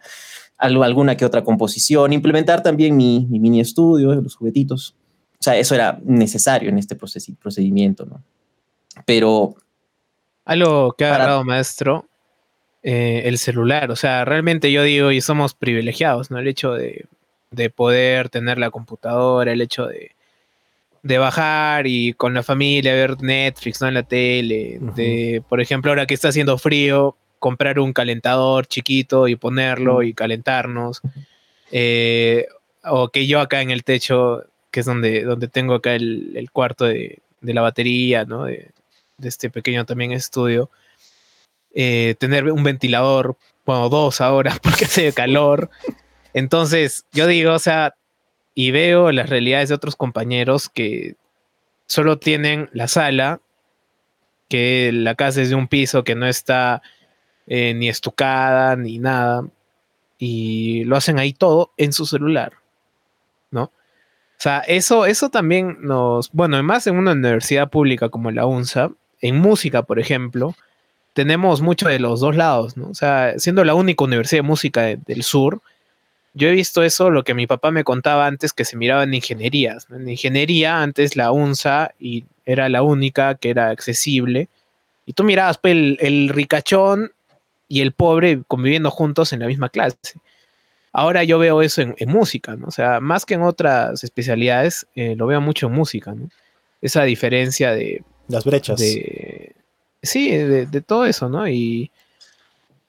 algo, 0.58 0.84
alguna 0.84 1.16
que 1.16 1.26
otra 1.26 1.44
composición, 1.44 2.14
implementar 2.14 2.62
también 2.62 2.96
mi, 2.98 3.26
mi 3.30 3.40
mini 3.40 3.62
estudio, 3.62 4.14
los 4.16 4.36
juguetitos. 4.36 4.96
O 5.40 5.44
sea, 5.44 5.58
eso 5.58 5.74
era 5.74 6.00
necesario 6.04 6.70
en 6.70 6.78
este 6.78 6.96
procedimiento, 6.96 8.06
¿no? 8.06 8.22
Pero... 9.06 9.56
Algo 10.44 10.94
que 10.94 11.06
ha 11.06 11.16
agarrado, 11.16 11.46
maestro, 11.46 12.10
eh, 12.84 13.24
el 13.26 13.38
celular. 13.38 13.92
O 13.92 13.96
sea, 13.96 14.26
realmente 14.26 14.72
yo 14.72 14.84
digo, 14.84 15.12
y 15.12 15.22
somos 15.22 15.54
privilegiados, 15.54 16.32
¿no? 16.32 16.40
El 16.40 16.48
hecho 16.48 16.74
de, 16.74 17.08
poder 17.76 18.30
tener 18.30 18.58
la 18.58 18.70
computadora, 18.70 19.52
el 19.52 19.62
hecho 19.62 19.88
de, 19.88 20.12
de, 21.04 21.18
bajar 21.18 21.88
y 21.88 22.14
con 22.14 22.34
la 22.34 22.44
familia 22.44 22.94
ver 22.94 23.22
Netflix, 23.22 23.82
¿no? 23.82 23.88
En 23.88 23.94
la 23.96 24.04
tele. 24.04 24.80
De, 24.96 25.44
por 25.48 25.62
ejemplo, 25.62 25.92
ahora 25.92 26.06
que 26.06 26.14
está 26.14 26.30
haciendo 26.30 26.58
frío, 26.58 27.16
comprar 27.40 27.80
un 27.80 27.94
calentador 27.94 28.68
chiquito 28.68 29.28
y 29.28 29.36
ponerlo 29.36 30.04
y 30.04 30.14
calentarnos. 30.14 31.02
Eh, 31.72 32.48
o 32.84 33.10
que 33.10 33.28
yo 33.28 33.40
acá 33.40 33.62
en 33.62 33.72
el 33.72 33.84
techo, 33.84 34.44
que 34.72 34.82
es 34.82 34.86
donde, 34.86 35.24
donde 35.24 35.48
tengo 35.48 35.76
acá 35.76 35.96
el, 35.96 36.50
cuarto 36.52 36.86
de, 36.86 37.22
la 37.42 37.62
batería, 37.62 38.26
¿no? 38.26 38.46
De, 38.46 38.72
de 39.18 39.30
este 39.30 39.50
pequeño 39.50 39.86
también 39.86 40.12
estudio 40.12 40.70
eh, 41.74 42.16
tener 42.20 42.52
un 42.52 42.64
ventilador, 42.64 43.38
bueno, 43.66 43.90
dos 43.90 44.22
ahora 44.22 44.58
porque 44.64 44.86
hace 44.86 45.14
calor. 45.14 45.70
Entonces, 46.34 47.06
yo 47.12 47.28
digo, 47.28 47.54
o 47.54 47.60
sea, 47.60 47.96
y 48.60 48.72
veo 48.72 49.14
las 49.14 49.30
realidades 49.30 49.70
de 49.70 49.76
otros 49.76 49.96
compañeros 49.96 50.68
que 50.68 51.16
solo 51.88 52.20
tienen 52.20 52.70
la 52.74 52.90
sala, 52.90 53.40
que 54.50 54.92
la 54.92 55.16
casa 55.16 55.42
es 55.42 55.48
de 55.48 55.56
un 55.56 55.70
piso 55.70 56.04
que 56.04 56.14
no 56.14 56.28
está 56.28 56.82
eh, 57.48 57.74
ni 57.74 57.88
estucada 57.88 58.76
ni 58.76 59.00
nada, 59.00 59.48
y 60.18 60.84
lo 60.84 60.98
hacen 60.98 61.20
ahí 61.20 61.32
todo 61.32 61.72
en 61.78 61.94
su 61.94 62.06
celular, 62.06 62.52
¿no? 63.50 63.64
O 63.64 63.72
sea, 64.40 64.60
eso, 64.68 65.06
eso 65.06 65.30
también 65.30 65.78
nos, 65.80 66.30
bueno, 66.34 66.58
además 66.58 66.86
en 66.86 66.98
una 66.98 67.14
universidad 67.14 67.70
pública 67.70 68.10
como 68.10 68.30
la 68.30 68.46
UNSA, 68.46 68.92
en 69.22 69.38
música, 69.38 69.84
por 69.84 70.00
ejemplo, 70.00 70.54
tenemos 71.14 71.62
mucho 71.62 71.88
de 71.88 72.00
los 72.00 72.20
dos 72.20 72.36
lados, 72.36 72.76
¿no? 72.76 72.90
O 72.90 72.94
sea, 72.94 73.40
siendo 73.40 73.64
la 73.64 73.76
única 73.76 74.04
universidad 74.04 74.40
de 74.40 74.50
música 74.50 74.82
del 74.82 75.24
sur, 75.24 75.62
yo 76.34 76.48
he 76.48 76.52
visto 76.52 76.84
eso, 76.84 77.10
lo 77.10 77.24
que 77.24 77.34
mi 77.34 77.48
papá 77.48 77.72
me 77.72 77.84
contaba 77.84 78.28
antes, 78.28 78.54
que 78.54 78.66
se 78.66 78.78
miraba 78.78 79.04
en 79.04 79.14
ingenierías. 79.14 79.88
En 79.90 80.08
ingeniería, 80.08 80.82
antes 80.82 81.16
la 81.16 81.32
UNSA 81.32 81.94
y 82.00 82.26
era 82.46 82.70
la 82.70 82.82
única 82.82 83.36
que 83.36 83.50
era 83.50 83.70
accesible. 83.70 84.50
Y 85.06 85.14
tú 85.14 85.24
mirabas 85.24 85.58
pues, 85.58 85.76
el, 86.00 86.30
ricachón 86.30 87.12
y 87.68 87.82
el 87.82 87.94
pobre 87.94 88.42
conviviendo 88.48 88.92
juntos 88.92 89.34
en 89.34 89.40
la 89.40 89.48
misma 89.48 89.70
clase. 89.70 89.98
Ahora 90.92 91.24
yo 91.24 91.38
veo 91.38 91.62
eso 91.62 91.82
en, 91.82 92.10
música, 92.10 92.56
¿no? 92.56 92.68
O 92.68 92.72
sea, 92.72 93.00
más 93.00 93.26
que 93.26 93.36
en 93.36 93.44
otras 93.44 94.04
especialidades, 94.04 94.88
eh, 94.96 95.16
lo 95.16 95.28
veo 95.28 95.42
mucho 95.42 95.68
en 95.68 95.74
música, 95.74 96.14
¿no? 96.14 96.30
Esa 96.82 97.04
diferencia 97.04 97.72
de... 97.72 98.04
Las 98.28 98.46
brechas. 98.46 98.80
De, 98.80 99.56
sí, 100.02 100.30
de, 100.32 100.82
todo 100.82 101.06
eso, 101.06 101.30
¿no? 101.30 101.48
Y, 101.48 101.92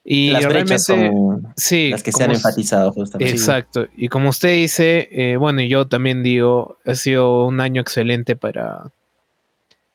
y 0.03 0.31
las 0.31 0.43
realmente, 0.43 0.79
son 0.79 1.53
sí, 1.55 1.89
las 1.89 2.01
que 2.01 2.11
se 2.11 2.23
han 2.23 2.31
enfatizado 2.31 2.91
justamente. 2.91 3.31
Exacto. 3.31 3.87
Y 3.95 4.07
como 4.07 4.29
usted 4.29 4.55
dice, 4.55 5.07
eh, 5.11 5.37
bueno, 5.37 5.61
y 5.61 5.69
yo 5.69 5.87
también 5.87 6.23
digo, 6.23 6.77
ha 6.85 6.95
sido 6.95 7.45
un 7.45 7.61
año 7.61 7.81
excelente 7.81 8.35
para, 8.35 8.91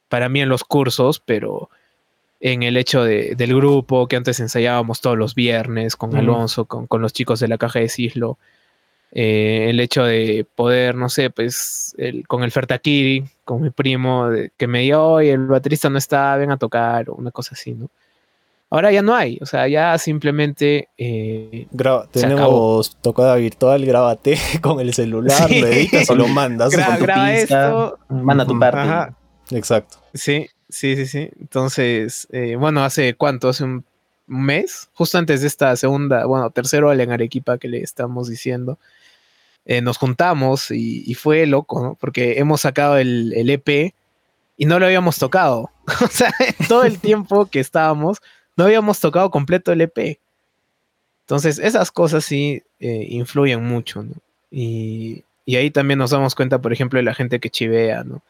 para 0.09 0.29
mí 0.29 0.41
en 0.41 0.49
los 0.49 0.63
cursos, 0.63 1.21
pero 1.25 1.71
en 2.39 2.63
el 2.63 2.77
hecho 2.77 3.03
de, 3.03 3.35
del 3.35 3.57
grupo 3.57 4.07
que 4.07 4.17
antes 4.17 4.39
ensayábamos 4.39 5.01
todos 5.01 5.19
los 5.19 5.35
viernes 5.35 5.97
con 5.97 6.15
Alonso, 6.15 6.67
con, 6.67 6.87
con, 6.87 7.03
los 7.03 7.13
chicos 7.13 7.41
de 7.41 7.49
la 7.49 7.59
caja 7.59 7.81
de 7.81 7.89
Cislo, 7.89 8.39
eh, 9.11 9.71
el 9.71 9.81
hecho 9.81 10.05
de 10.05 10.47
poder, 10.55 10.95
no 10.95 11.09
sé, 11.09 11.31
pues 11.31 11.95
el, 11.99 12.29
con 12.29 12.45
el 12.45 12.53
Fertakiri, 12.53 13.25
con 13.45 13.63
mi 13.63 13.71
primo, 13.71 14.29
que 14.57 14.67
me 14.67 14.83
dio, 14.83 15.05
oye, 15.05 15.33
el 15.33 15.47
baterista 15.47 15.91
no 15.91 15.99
está, 15.99 16.37
ven 16.37 16.51
a 16.51 16.59
tocar, 16.59 17.11
o 17.11 17.15
una 17.15 17.33
cosa 17.33 17.55
así, 17.55 17.73
¿no? 17.73 17.89
Ahora 18.69 18.91
ya 18.91 19.01
no 19.01 19.15
hay, 19.15 19.39
o 19.41 19.47
sea, 19.47 19.69
ya 19.69 19.97
simplemente. 19.99 20.89
Eh, 20.99 21.69
tenemos 22.11 22.97
tocada 23.01 23.37
virtual, 23.37 23.85
grábate 23.85 24.39
con 24.61 24.81
el 24.81 24.93
celular, 24.93 25.49
lo 25.51 25.67
editas 25.69 26.11
o 26.11 26.17
lo 26.17 26.27
mandas. 26.29 26.75
con 26.75 26.99
tu 26.99 27.03
graba 27.05 27.35
esto. 27.35 27.99
Manda 28.09 28.45
tu 28.45 28.59
parte. 28.59 29.15
Exacto. 29.51 29.99
Sí, 30.15 30.49
sí, 30.69 30.97
sí, 30.97 31.07
sí. 31.07 31.31
Entonces, 31.41 32.27
eh, 32.33 32.57
bueno, 32.57 32.85
hace 32.85 33.15
cuánto, 33.15 33.49
hace 33.49 33.65
un 33.65 33.85
mes, 34.27 34.89
justo 34.93 35.19
antes 35.19 35.41
de 35.41 35.47
esta 35.47 35.77
segunda, 35.77 36.27
bueno, 36.27 36.51
tercero 36.51 36.93
en 36.93 37.13
Arequipa 37.13 37.59
que 37.59 37.69
le 37.69 37.83
estamos 37.83 38.29
diciendo, 38.29 38.79
eh, 39.65 39.81
nos 39.81 39.99
juntamos 39.99 40.71
y, 40.71 41.13
fue 41.15 41.47
loco, 41.47 41.97
Porque 42.01 42.39
hemos 42.39 42.61
sacado 42.61 42.99
el, 42.99 43.33
EP 43.51 43.95
y 44.57 44.65
no 44.65 44.79
lo 44.79 44.87
habíamos 44.87 45.19
tocado. 45.19 45.71
o 46.05 46.09
sea, 46.09 46.33
todo 46.69 46.85
el 46.85 46.99
tiempo 46.99 47.47
que 47.47 47.61
estábamos, 47.61 48.19
no 48.57 48.65
habíamos 48.65 49.01
tocado 49.01 49.31
completo 49.31 49.73
el 49.73 49.83
EP. 49.83 50.19
Entonces, 51.27 51.59
esas 51.59 51.91
cosas 51.91 52.25
sí 52.25 52.63
eh, 52.81 53.07
influyen 53.11 53.65
mucho, 53.65 54.03
¿no? 54.03 54.15
Y, 54.51 55.25
ahí 55.49 55.71
también 55.71 55.99
nos 55.99 56.11
damos 56.11 56.35
cuenta, 56.35 56.61
por 56.61 56.73
ejemplo, 56.73 56.99
de 56.99 57.05
la 57.05 57.15
gente 57.15 57.41
que 57.41 57.51
chivea, 57.51 58.05
¿no? 58.05 58.23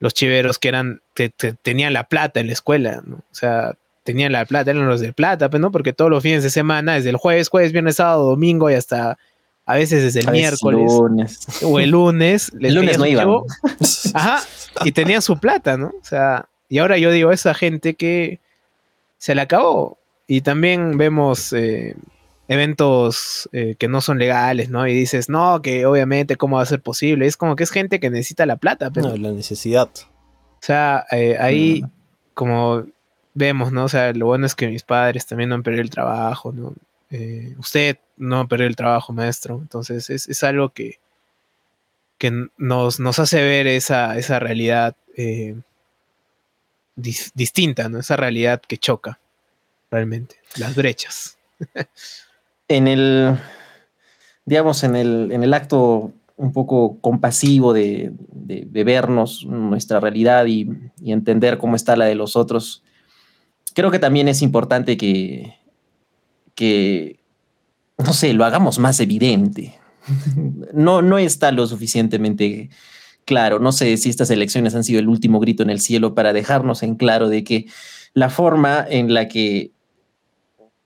Los 0.00 0.14
chiveros 0.14 0.58
que 0.58 0.68
eran, 0.68 1.00
que, 1.14 1.30
tenían 1.62 1.92
la 1.92 2.04
plata 2.04 2.40
en 2.40 2.48
la 2.48 2.52
escuela, 2.52 3.02
¿no? 3.04 3.16
O 3.16 3.34
sea, 3.34 3.74
tenían 4.02 4.32
la 4.32 4.44
plata, 4.44 4.70
eran 4.70 4.86
los 4.86 5.00
de 5.00 5.12
plata, 5.12 5.48
pues, 5.48 5.60
¿no? 5.60 5.70
Porque 5.70 5.92
todos 5.92 6.10
los 6.10 6.22
fines 6.22 6.42
de 6.42 6.50
semana, 6.50 6.94
desde 6.94 7.10
el 7.10 7.16
jueves, 7.16 7.48
jueves, 7.48 7.72
viernes, 7.72 7.96
sábado, 7.96 8.24
domingo 8.24 8.70
y 8.70 8.74
hasta 8.74 9.18
a 9.66 9.74
veces 9.76 10.02
desde 10.02 10.20
el 10.20 10.30
miércoles 10.30 10.90
o 11.62 11.78
el 11.78 11.90
lunes. 11.90 12.52
el 12.60 12.74
lunes 12.74 12.98
no 12.98 13.06
iban. 13.06 13.28
Ajá, 14.12 14.42
y 14.84 14.92
tenían 14.92 15.22
su 15.22 15.38
plata, 15.38 15.76
¿no? 15.76 15.88
O 15.88 16.04
sea, 16.04 16.46
y 16.68 16.78
ahora 16.78 16.98
yo 16.98 17.10
digo, 17.10 17.32
esa 17.32 17.54
gente 17.54 17.94
que 17.94 18.40
se 19.18 19.34
le 19.34 19.42
acabó. 19.42 19.98
Y 20.26 20.40
también 20.40 20.96
vemos 20.96 21.52
eh, 21.52 21.96
eventos 22.48 23.48
eh, 23.52 23.76
que 23.78 23.88
no 23.88 24.00
son 24.00 24.18
legales, 24.18 24.70
¿no? 24.70 24.86
Y 24.86 24.94
dices, 24.94 25.28
no, 25.28 25.60
que 25.62 25.86
obviamente, 25.86 26.36
¿cómo 26.36 26.56
va 26.56 26.62
a 26.62 26.66
ser 26.66 26.80
posible? 26.80 27.26
Es 27.26 27.36
como 27.36 27.56
que 27.56 27.64
es 27.64 27.70
gente 27.70 28.00
que 28.00 28.10
necesita 28.10 28.46
la 28.46 28.56
plata. 28.56 28.90
Pero... 28.90 29.08
No, 29.08 29.16
la 29.16 29.32
necesidad. 29.32 29.90
sea, 30.60 31.06
eh, 31.10 31.36
ahí 31.38 31.84
como 32.32 32.86
vemos, 33.34 33.72
¿no? 33.72 33.84
O 33.84 33.88
sea, 33.88 34.12
lo 34.12 34.26
bueno 34.26 34.46
es 34.46 34.54
que 34.54 34.68
mis 34.68 34.82
padres 34.82 35.26
también 35.26 35.50
no 35.50 35.56
han 35.56 35.62
perdido 35.62 35.82
el 35.82 35.90
trabajo, 35.90 36.52
¿no? 36.52 36.74
Usted 37.58 37.98
no 38.16 38.40
ha 38.40 38.48
perdido 38.48 38.68
el 38.68 38.74
trabajo, 38.74 39.12
maestro. 39.12 39.58
Entonces 39.60 40.10
es, 40.10 40.42
algo 40.42 40.70
que, 40.70 40.98
que 42.18 42.48
nos, 42.58 42.98
nos, 42.98 43.18
hace 43.20 43.40
ver 43.42 43.68
esa, 43.68 44.18
esa 44.18 44.40
realidad 44.40 44.96
eh, 45.16 45.54
distinta, 46.96 47.88
¿no? 47.88 47.98
Esa 47.98 48.16
realidad 48.16 48.60
que 48.60 48.78
choca 48.78 49.18
realmente, 49.90 50.36
las 50.56 50.74
brechas. 50.74 51.36
en 52.68 52.88
el, 52.88 53.38
digamos, 54.44 54.84
en 54.84 54.96
el, 54.96 55.32
en 55.32 55.42
el 55.42 55.54
acto 55.54 56.12
un 56.36 56.52
poco 56.52 56.98
compasivo 57.00 57.72
de, 57.72 58.12
vernos 58.30 59.44
nuestra 59.46 60.00
realidad 60.00 60.46
y, 60.46 60.68
entender 61.04 61.58
cómo 61.58 61.76
está 61.76 61.96
la 61.96 62.06
de 62.06 62.14
los 62.14 62.36
otros, 62.36 62.82
creo 63.74 63.90
que 63.90 63.98
también 63.98 64.28
es 64.28 64.42
importante 64.42 64.96
que, 64.96 65.54
que 66.54 67.20
no 67.98 68.12
sé, 68.12 68.32
lo 68.34 68.44
hagamos 68.44 68.78
más 68.78 69.00
evidente. 69.00 69.78
No, 70.74 71.00
no 71.00 71.18
está 71.18 71.52
lo 71.52 71.66
suficientemente 71.66 72.68
claro. 73.24 73.58
No 73.58 73.72
sé 73.72 73.96
si 73.96 74.10
estas 74.10 74.30
elecciones 74.30 74.74
han 74.74 74.84
sido 74.84 75.00
el 75.00 75.08
último 75.08 75.40
grito 75.40 75.62
en 75.62 75.70
el 75.70 75.80
cielo 75.80 76.14
para 76.14 76.32
dejarnos 76.32 76.82
en 76.82 76.96
claro 76.96 77.28
de 77.28 77.44
que 77.44 77.66
la 78.12 78.30
forma 78.30 78.84
en 78.88 79.12
la 79.14 79.28
que 79.28 79.72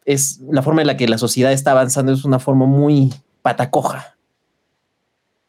es 0.04 0.40
la 0.50 0.62
forma 0.62 0.80
en 0.80 0.86
la 0.86 0.96
que 0.96 1.08
la 1.08 1.18
sociedad 1.18 1.52
está 1.52 1.72
avanzando 1.72 2.12
es 2.12 2.24
una 2.24 2.38
forma 2.38 2.66
muy 2.66 3.12
patacoja 3.42 4.18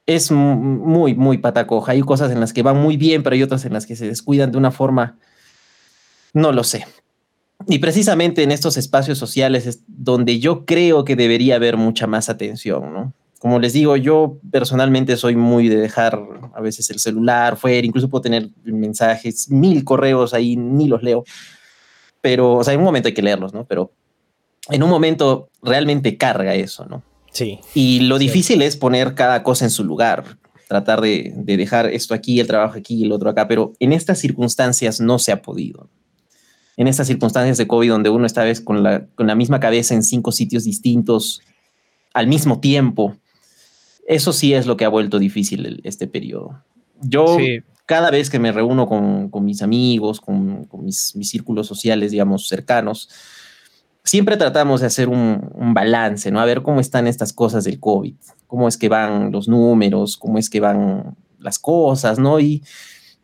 es 0.09 0.31
muy, 0.31 1.13
muy 1.13 1.37
patacoja. 1.37 1.91
Hay 1.91 2.01
cosas 2.01 2.31
en 2.31 2.39
las 2.39 2.51
que 2.51 2.63
van 2.63 2.77
muy 2.77 2.97
bien, 2.97 3.21
pero 3.21 3.35
hay 3.35 3.43
otras 3.43 3.63
en 3.65 3.73
las 3.73 3.85
que 3.85 3.95
se 3.95 4.07
descuidan 4.07 4.51
de 4.51 4.57
una 4.57 4.71
forma, 4.71 5.19
no 6.33 6.51
lo 6.51 6.63
sé. 6.63 6.87
Y 7.67 7.77
precisamente 7.77 8.41
en 8.41 8.51
estos 8.51 8.75
espacios 8.77 9.19
sociales 9.19 9.67
es 9.67 9.83
donde 9.85 10.39
yo 10.39 10.65
creo 10.65 11.05
que 11.05 11.15
debería 11.15 11.57
haber 11.57 11.77
mucha 11.77 12.07
más 12.07 12.27
atención, 12.27 12.91
¿no? 12.91 13.13
Como 13.39 13.57
les 13.57 13.71
digo, 13.71 13.95
yo 13.95 14.37
personalmente 14.51 15.15
soy 15.15 15.35
muy 15.35 15.69
de 15.69 15.77
dejar 15.77 16.21
a 16.53 16.61
veces 16.61 16.89
el 16.89 16.99
celular 16.99 17.55
fuera, 17.55 17.87
incluso 17.87 18.09
puedo 18.09 18.21
tener 18.21 18.49
mensajes, 18.65 19.49
mil 19.49 19.85
correos 19.85 20.33
ahí, 20.33 20.57
ni 20.57 20.89
los 20.89 21.01
leo. 21.01 21.23
Pero, 22.19 22.55
o 22.55 22.63
sea, 22.63 22.73
en 22.73 22.81
un 22.81 22.85
momento 22.85 23.07
hay 23.07 23.13
que 23.13 23.21
leerlos, 23.21 23.53
¿no? 23.53 23.65
Pero 23.65 23.93
en 24.69 24.83
un 24.83 24.89
momento 24.89 25.49
realmente 25.63 26.17
carga 26.17 26.53
eso, 26.53 26.85
¿no? 26.85 27.01
Sí. 27.31 27.59
Y 27.73 28.01
lo 28.01 28.17
difícil 28.17 28.61
es 28.61 28.75
poner 28.75 29.15
cada 29.15 29.41
cosa 29.41 29.63
en 29.63 29.71
su 29.71 29.85
lugar, 29.85 30.37
tratar 30.67 30.99
de, 30.99 31.33
dejar 31.45 31.87
esto 31.87 32.13
aquí, 32.13 32.41
el 32.41 32.47
trabajo 32.47 32.77
aquí, 32.77 33.05
el 33.05 33.13
otro 33.13 33.29
acá, 33.29 33.47
pero 33.47 33.71
en 33.79 33.93
estas 33.93 34.19
circunstancias 34.19 34.99
no 34.99 35.17
se 35.17 35.31
ha 35.31 35.41
podido. 35.41 35.89
En 36.75 36.87
estas 36.87 37.07
circunstancias 37.07 37.57
de 37.57 37.67
COVID, 37.67 37.89
donde 37.89 38.09
uno 38.09 38.25
está 38.25 38.43
vez 38.43 38.59
con 38.59 38.83
la, 38.83 39.05
con 39.15 39.27
la 39.27 39.35
misma 39.35 39.61
cabeza 39.61 39.93
en 39.93 40.03
cinco 40.03 40.33
sitios 40.33 40.65
distintos 40.65 41.41
al 42.13 42.27
mismo 42.27 42.59
tiempo, 42.59 43.15
eso 44.09 44.33
sí 44.33 44.55
es 44.55 44.65
lo 44.65 44.75
que 44.75 44.85
ha 44.85 44.89
vuelto 44.89 45.19
difícil 45.19 45.81
este 45.83 46.07
periodo. 46.07 46.63
Yo 47.01 47.37
cada 47.85 48.09
vez 48.09 48.31
que 48.31 48.39
me 48.39 48.51
reúno 48.51 48.87
con, 48.87 49.45
mis 49.45 49.61
amigos, 49.61 50.19
con, 50.19 50.67
mis, 50.81 51.15
mis, 51.15 51.29
círculos 51.29 51.67
sociales, 51.67 52.09
digamos, 52.09 52.47
cercanos, 52.47 53.07
siempre 54.03 54.35
tratamos 54.35 54.81
de 54.81 54.87
hacer 54.87 55.09
un, 55.09 55.73
balance, 55.75 56.31
¿no? 56.31 56.39
A 56.39 56.45
ver 56.45 56.63
cómo 56.63 56.79
están 56.79 57.05
estas 57.05 57.33
cosas 57.33 57.65
del 57.65 57.79
COVID, 57.79 58.15
cómo 58.47 58.67
es 58.67 58.77
que 58.77 58.89
van 58.89 59.31
los 59.31 59.47
números, 59.47 60.17
cómo 60.17 60.39
es 60.39 60.49
que 60.49 60.59
van 60.59 61.15
las 61.37 61.59
cosas, 61.59 62.17
¿no? 62.17 62.39
Y 62.39 62.63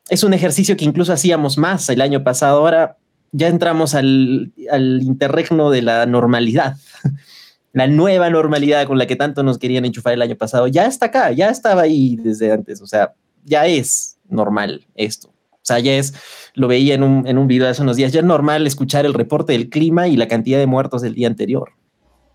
es 0.09 0.23
un 0.23 0.35
ejercicio 0.35 0.77
que 0.77 0.85
incluso 0.85 1.13
hacíamos 1.13 1.57
más 1.57 1.89
el 1.89 1.99
año 1.99 2.23
pasado, 2.23 2.59
ahora 2.59 2.97
ya 3.31 3.47
entramos 3.47 3.95
al, 3.95 4.53
al 4.69 5.01
interregno 5.01 5.71
de 5.71 5.81
la 5.81 6.05
normalidad. 6.05 6.77
La 7.75 7.87
nueva 7.87 8.29
normalidad 8.29 8.87
con 8.87 8.97
la 8.97 9.05
que 9.05 9.17
tanto 9.17 9.43
nos 9.43 9.57
querían 9.57 9.83
enchufar 9.83 10.13
el 10.13 10.21
año 10.21 10.37
pasado 10.37 10.65
ya 10.67 10.85
está 10.85 11.07
acá, 11.07 11.33
ya 11.33 11.49
estaba 11.49 11.81
ahí 11.81 12.15
desde 12.15 12.53
antes, 12.53 12.81
o 12.81 12.87
sea, 12.87 13.13
ya 13.43 13.67
es 13.67 14.17
normal 14.29 14.87
esto. 14.95 15.27
O 15.27 15.67
sea, 15.67 15.79
ya 15.79 15.93
es, 15.93 16.13
lo 16.53 16.69
veía 16.69 16.95
en 16.95 17.03
un, 17.03 17.27
en 17.27 17.37
un 17.37 17.47
video 17.47 17.67
hace 17.67 17.81
unos 17.81 17.97
días, 17.97 18.13
ya 18.13 18.21
es 18.21 18.25
normal 18.25 18.65
escuchar 18.65 19.05
el 19.05 19.13
reporte 19.13 19.51
del 19.51 19.69
clima 19.69 20.07
y 20.07 20.15
la 20.15 20.29
cantidad 20.29 20.57
de 20.57 20.67
muertos 20.67 21.01
del 21.01 21.15
día 21.15 21.27
anterior. 21.27 21.71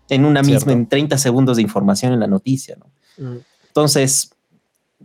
En 0.09 0.25
una 0.25 0.43
misma, 0.43 0.73
en 0.73 0.85
30 0.85 1.17
segundos 1.17 1.57
de 1.57 1.63
información 1.63 2.13
en 2.13 2.19
la 2.19 2.27
noticia, 2.27 2.77
¿no? 2.77 2.91
Mm. 3.17 3.37
Entonces, 3.67 4.35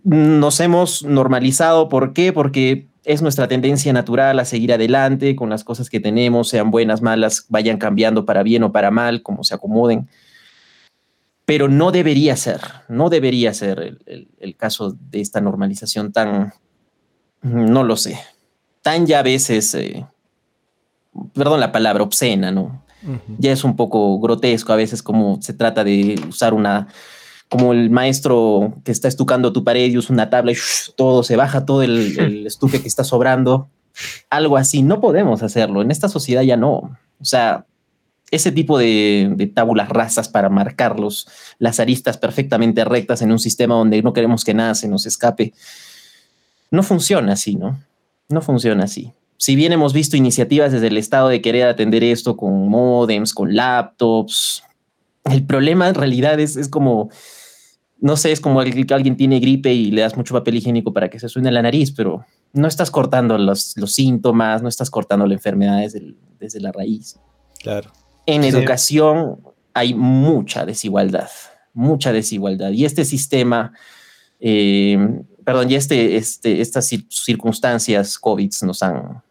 nos 0.05 0.61
hemos 0.61 1.03
normalizado. 1.03 1.89
¿Por 1.89 2.12
qué? 2.12 2.34
Porque 2.34 2.89
es 3.05 3.22
nuestra 3.22 3.49
tendencia 3.49 3.93
natural 3.95 4.39
a 4.39 4.45
seguir 4.45 4.72
adelante 4.72 5.34
con 5.34 5.49
las 5.49 5.64
cosas 5.64 5.89
que 5.89 6.01
tenemos, 6.01 6.49
sean 6.49 6.70
buenas, 6.70 7.01
malas, 7.01 7.47
vayan 7.49 7.78
cambiando 7.78 8.26
para 8.26 8.43
bien 8.43 8.64
o 8.64 8.72
para 8.72 8.91
mal, 8.91 9.22
como 9.22 9.45
se 9.45 9.55
acomoden. 9.55 10.09
Pero 11.47 11.68
no 11.68 11.92
debería 11.92 12.36
ser, 12.36 12.61
no 12.88 13.09
debería 13.09 13.55
ser 13.55 13.99
el, 14.05 14.28
el 14.38 14.57
caso 14.57 14.97
de 14.99 15.20
esta 15.20 15.40
normalización 15.40 16.12
tan, 16.12 16.53
no 17.40 17.84
lo 17.84 17.97
sé, 17.97 18.18
tan 18.86 19.05
ya 19.05 19.18
a 19.18 19.22
veces, 19.24 19.74
eh, 19.74 20.07
perdón 21.34 21.59
la 21.59 21.72
palabra, 21.72 22.05
obscena, 22.05 22.53
¿no? 22.53 22.84
Ya 23.38 23.51
es 23.51 23.64
un 23.64 23.74
poco 23.74 24.20
grotesco 24.20 24.72
a 24.72 24.76
veces 24.76 25.03
como 25.03 25.42
se 25.42 25.55
trata 25.55 25.82
de 25.82 26.20
usar 26.28 26.55
una, 26.55 26.86
como 27.49 27.72
el 27.72 27.90
maestro 27.90 28.74
que 28.84 28.92
está 28.92 29.09
estucando 29.09 29.53
tu 29.53 29.64
pared 29.64 29.90
y 29.90 29.99
usa 29.99 30.12
una 30.12 30.30
tabla 30.30 30.53
y 30.53 30.57
todo 30.97 31.24
se 31.24 31.34
baja, 31.34 31.66
todo 31.66 31.82
el, 31.82 32.47
estuque 32.47 32.80
que 32.80 32.86
está 32.86 33.03
sobrando, 33.03 33.68
algo 34.30 34.57
así. 34.57 34.82
No 34.84 35.01
podemos 35.01 35.42
hacerlo, 35.42 35.82
en 35.82 35.90
esta 35.90 36.09
sociedad 36.09 36.42
ya 36.42 36.57
no. 36.57 36.97
O 37.20 37.24
sea, 37.24 37.66
ese 38.31 38.53
tipo 38.53 38.79
de, 38.79 39.33
de 39.37 39.53
rasas 39.89 40.29
para 40.29 40.49
marcarlos, 40.49 41.29
las 41.59 41.81
aristas 41.81 42.18
perfectamente 42.18 42.85
rectas 42.85 43.22
en 43.22 43.33
un 43.33 43.39
sistema 43.39 43.74
donde 43.74 44.03
no 44.03 44.12
queremos 44.12 44.45
que 44.45 44.55
nada 44.55 44.74
se 44.74 44.89
nos 44.89 45.07
escape, 45.07 45.53
no 46.70 46.83
funciona 46.83 47.33
así, 47.33 47.55
¿no? 47.55 47.79
No 48.29 48.43
funciona 48.43 48.85
así. 48.85 49.12
Si 49.39 49.55
bien 49.55 49.72
hemos 49.72 49.93
visto 49.93 50.16
iniciativas 50.16 50.72
desde 50.72 50.89
el 50.89 50.97
Estado 50.97 51.29
de 51.29 51.41
querer 51.41 51.68
atender 51.68 52.03
esto 52.03 52.37
con 52.37 52.68
modems, 52.68 53.35
con 53.35 53.55
laptops, 53.55 54.62
el 55.24 55.45
problema 55.45 55.89
en 55.89 55.95
realidad 55.95 56.41
es, 56.41 56.57
es 56.57 56.68
como, 56.68 57.11
no 58.01 58.16
sé, 58.16 58.33
es 58.33 58.41
como 58.41 58.61
alguien 58.61 59.16
tiene 59.16 59.41
gripe 59.41 59.72
y 59.72 59.91
le 59.91 60.03
das 60.03 60.16
mucho 60.16 60.35
papel 60.35 60.57
higiénico 60.57 60.93
para 60.93 61.09
que 61.11 61.20
se 61.20 61.29
suene 61.29 61.53
la 61.53 61.62
nariz, 61.62 61.93
pero 61.93 62.24
no 62.53 62.68
estás 62.68 62.91
cortando 62.91 63.37
los, 63.39 63.77
los 63.77 63.93
síntomas, 63.95 64.62
no 64.62 64.68
estás 64.68 64.91
cortando 64.91 65.27
la 65.27 65.35
enfermedad 65.35 65.81
desde, 66.41 66.61
la 66.61 66.72
raíz. 66.72 67.18
Claro. 67.61 67.93
En 68.27 68.45
educación 68.45 69.41
hay 69.72 69.95
mucha 69.95 70.66
desigualdad, 70.66 71.31
mucha 71.72 72.12
desigualdad. 72.12 72.70
Y 72.70 72.85
este 72.85 73.05
sistema 73.05 73.72
eh, 74.41 74.99
perdón, 75.47 75.70
y 75.70 75.77
este, 75.77 76.16
este, 76.16 76.61
estas 76.61 76.89
circunstancias 77.09 78.18
COVID 78.18 78.51
nos 78.62 78.83
han, 78.83 79.22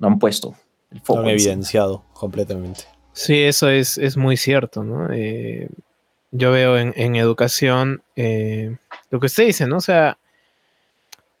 han 0.00 0.18
puesto 0.20 0.54
el 0.92 1.00
foco. 1.00 1.20
Han 1.20 1.30
evidenciado 1.30 2.04
completamente. 2.12 2.84
Sí, 3.12 3.42
eso 3.42 3.68
es, 3.68 3.98
es 3.98 4.16
muy 4.16 4.36
cierto, 4.36 4.84
¿no? 4.84 5.12
Eh, 5.12 5.68
yo 6.30 6.52
veo 6.52 6.78
en, 6.78 7.16
educación 7.16 8.02
eh, 8.14 8.76
lo 9.10 9.18
que 9.18 9.26
usted 9.26 9.46
dice, 9.46 9.66
¿no? 9.66 9.78
O 9.78 9.80
sea, 9.80 10.16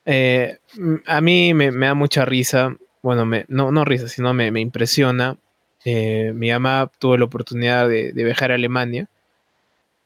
eh, 0.04 0.58
a 1.06 1.20
mí 1.20 1.54
me, 1.54 1.70
da 1.70 1.94
mucha 1.94 2.24
risa, 2.24 2.76
bueno, 3.02 3.24
no, 3.46 3.70
no 3.70 3.84
risa, 3.84 4.08
sino 4.08 4.34
me, 4.34 4.48
impresiona. 4.60 5.36
Mi 5.84 6.50
mamá 6.50 6.90
tuvo 6.98 7.16
la 7.16 7.24
oportunidad 7.24 7.88
de, 7.88 8.12
de 8.12 8.24
viajar 8.24 8.50
a 8.50 8.54
Alemania 8.54 9.06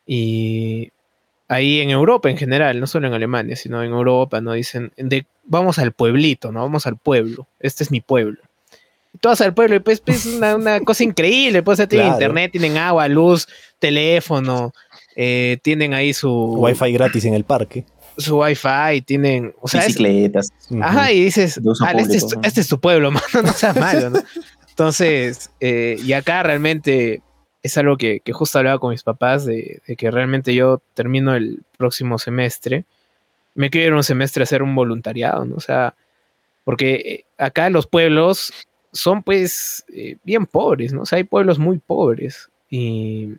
y 0.07 0.91
ahí 1.49 1.81
en 1.81 1.91
Europa 1.91 2.31
en 2.31 2.37
general, 2.37 2.79
no 2.79 2.87
solo 2.87 3.09
en 3.09 3.15
Alemania, 3.15 3.57
sino 3.57 3.83
en 3.83 3.91
Europa, 3.91 4.41
¿no? 4.41 4.53
Dicen, 4.53 4.93
de, 4.97 5.27
vamos 5.45 5.79
al 5.79 5.93
pueblito, 5.93 6.53
¿no? 6.53 6.61
Vamos 6.61 6.87
al 6.87 6.97
pueblo, 6.97 7.47
este 7.59 7.83
es 7.83 7.91
mi 7.91 8.01
pueblo. 8.01 8.39
Todos 9.21 9.41
al 9.41 9.55
pueblo, 9.55 9.77
y 9.77 9.81
pues, 9.81 10.01
pues 10.01 10.27
es 10.27 10.35
una, 10.35 10.81
cosa 10.85 11.03
increíble, 11.03 11.63
pues 11.63 11.87
tienen 11.89 12.13
internet, 12.13 12.53
tienen 12.53 12.77
agua, 12.77 13.09
luz, 13.09 13.49
teléfono, 13.79 14.73
eh, 15.17 15.59
tienen 15.63 15.95
ahí 15.95 16.13
su... 16.13 16.31
Wi-Fi 16.31 16.93
gratis 16.93 17.25
en 17.25 17.35
el 17.35 17.45
parque. 17.45 17.85
Su 18.19 18.39
Wi-Fi, 18.39 19.03
tienen... 19.05 19.55
O 19.61 19.69
sea, 19.69 19.87
Bicicletas. 19.87 20.51
ajá, 20.83 21.13
y 21.13 21.25
dices, 21.25 21.57
este, 21.59 22.17
es, 22.17 22.27
este, 22.43 22.61
es, 22.61 22.69
tu 22.69 22.79
pueblo, 22.79 23.11
mano, 23.13 23.43
no 23.43 23.53
seas 23.53 23.77
malo, 23.77 24.11
¿no? 24.11 24.21
Entonces, 24.79 25.51
eh, 25.59 25.97
y 26.05 26.13
acá 26.13 26.45
realmente 26.45 27.21
es 27.65 27.77
algo 27.77 27.97
que, 27.97 28.23
justo 28.31 28.59
hablaba 28.59 28.79
con 28.79 28.91
mis 28.93 29.03
papás 29.03 29.45
de, 29.45 29.83
que 29.99 30.09
realmente 30.13 30.55
yo 30.55 30.81
termino 30.95 31.35
el 31.35 31.65
próximo 31.77 32.17
semestre. 32.17 32.85
Me 33.57 33.71
quiero 33.71 33.89
ir 33.89 33.95
un 33.95 34.05
semestre 34.05 34.43
a 34.43 34.45
hacer 34.45 34.63
un 34.63 34.77
voluntariado, 34.77 35.45
¿no? 35.45 35.57
O 35.57 35.61
sea, 35.61 35.97
porque 36.63 36.95
eh, 36.95 37.25
acá 37.39 37.71
los 37.71 37.89
pueblos 37.89 38.53
son 38.93 39.25
pues 39.25 39.85
eh, 39.93 40.17
bien 40.23 40.47
pobres, 40.47 40.93
¿no? 40.93 41.03
O 41.03 41.07
sea, 41.07 41.17
hay 41.17 41.25
pueblos 41.25 41.59
muy 41.59 41.79
pobres 41.79 42.49
y 42.71 43.33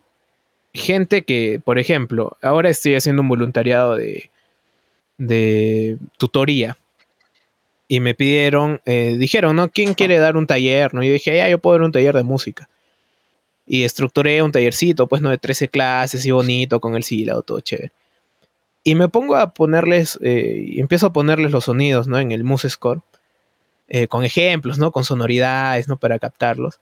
gente 0.74 1.22
que, 1.22 1.58
por 1.64 1.78
ejemplo, 1.78 2.36
ahora 2.42 2.68
estoy 2.68 2.96
haciendo 2.96 3.22
un 3.22 3.28
voluntariado 3.28 3.96
de, 3.96 4.30
de 5.16 5.96
tutoría. 6.18 6.76
Y 7.90 7.98
me 7.98 8.14
pidieron, 8.14 8.80
eh, 8.86 9.16
dijeron, 9.18 9.56
¿no? 9.56 9.68
¿Quién 9.68 9.94
quiere 9.94 10.18
dar 10.18 10.36
un 10.36 10.46
taller? 10.46 10.94
¿no? 10.94 11.02
Yo 11.02 11.12
dije, 11.12 11.36
ya, 11.36 11.48
yo 11.48 11.58
puedo 11.58 11.76
dar 11.76 11.84
un 11.86 11.90
taller 11.90 12.14
de 12.14 12.22
música. 12.22 12.68
Y 13.66 13.82
estructuré 13.82 14.40
un 14.44 14.52
tallercito, 14.52 15.08
pues, 15.08 15.20
¿no? 15.22 15.28
De 15.28 15.38
13 15.38 15.66
clases 15.66 16.24
y 16.24 16.30
bonito, 16.30 16.80
con 16.80 16.94
el 16.94 17.02
sílabo, 17.02 17.42
todo 17.42 17.58
chévere. 17.58 17.90
Y 18.84 18.94
me 18.94 19.08
pongo 19.08 19.34
a 19.34 19.52
ponerles, 19.54 20.20
eh, 20.22 20.66
y 20.68 20.80
empiezo 20.80 21.06
a 21.08 21.12
ponerles 21.12 21.50
los 21.50 21.64
sonidos, 21.64 22.06
¿no? 22.06 22.20
En 22.20 22.30
el 22.30 22.44
MuseScore, 22.44 23.00
eh, 23.88 24.06
con 24.06 24.22
ejemplos, 24.22 24.78
¿no? 24.78 24.92
Con 24.92 25.02
sonoridades, 25.02 25.88
¿no? 25.88 25.96
Para 25.96 26.20
captarlos. 26.20 26.78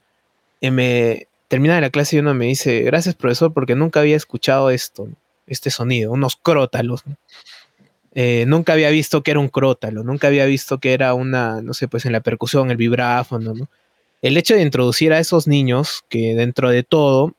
Y 0.60 0.70
me 0.70 1.26
termina 1.48 1.80
la 1.80 1.88
clase 1.88 2.16
y 2.16 2.18
uno 2.18 2.34
me 2.34 2.44
dice, 2.44 2.82
gracias 2.82 3.14
profesor, 3.14 3.54
porque 3.54 3.74
nunca 3.74 4.00
había 4.00 4.16
escuchado 4.16 4.68
esto, 4.68 5.08
este 5.46 5.70
sonido, 5.70 6.12
unos 6.12 6.36
crótalos, 6.36 7.06
¿no? 7.06 7.16
Eh, 8.20 8.46
nunca 8.48 8.72
había 8.72 8.90
visto 8.90 9.22
que 9.22 9.30
era 9.30 9.38
un 9.38 9.48
crótalo, 9.48 10.02
nunca 10.02 10.26
había 10.26 10.44
visto 10.44 10.78
que 10.78 10.92
era 10.92 11.14
una, 11.14 11.62
no 11.62 11.72
sé, 11.72 11.86
pues 11.86 12.04
en 12.04 12.10
la 12.10 12.18
percusión, 12.18 12.68
el 12.68 12.76
vibráfono, 12.76 13.54
¿no? 13.54 13.68
El 14.22 14.36
hecho 14.36 14.56
de 14.56 14.62
introducir 14.62 15.12
a 15.12 15.20
esos 15.20 15.46
niños, 15.46 16.02
que 16.08 16.34
dentro 16.34 16.68
de 16.68 16.82
todo, 16.82 17.36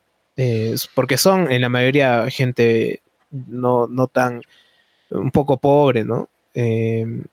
porque 0.96 1.18
son 1.18 1.52
en 1.52 1.60
la 1.60 1.68
mayoría 1.68 2.30
gente 2.30 3.02
no, 3.30 3.88
no 3.88 4.08
tan, 4.08 4.42
un 5.10 5.32
poco 5.32 5.58
pobre, 5.58 6.06
¿no? 6.06 6.30
Eh, 6.54 7.24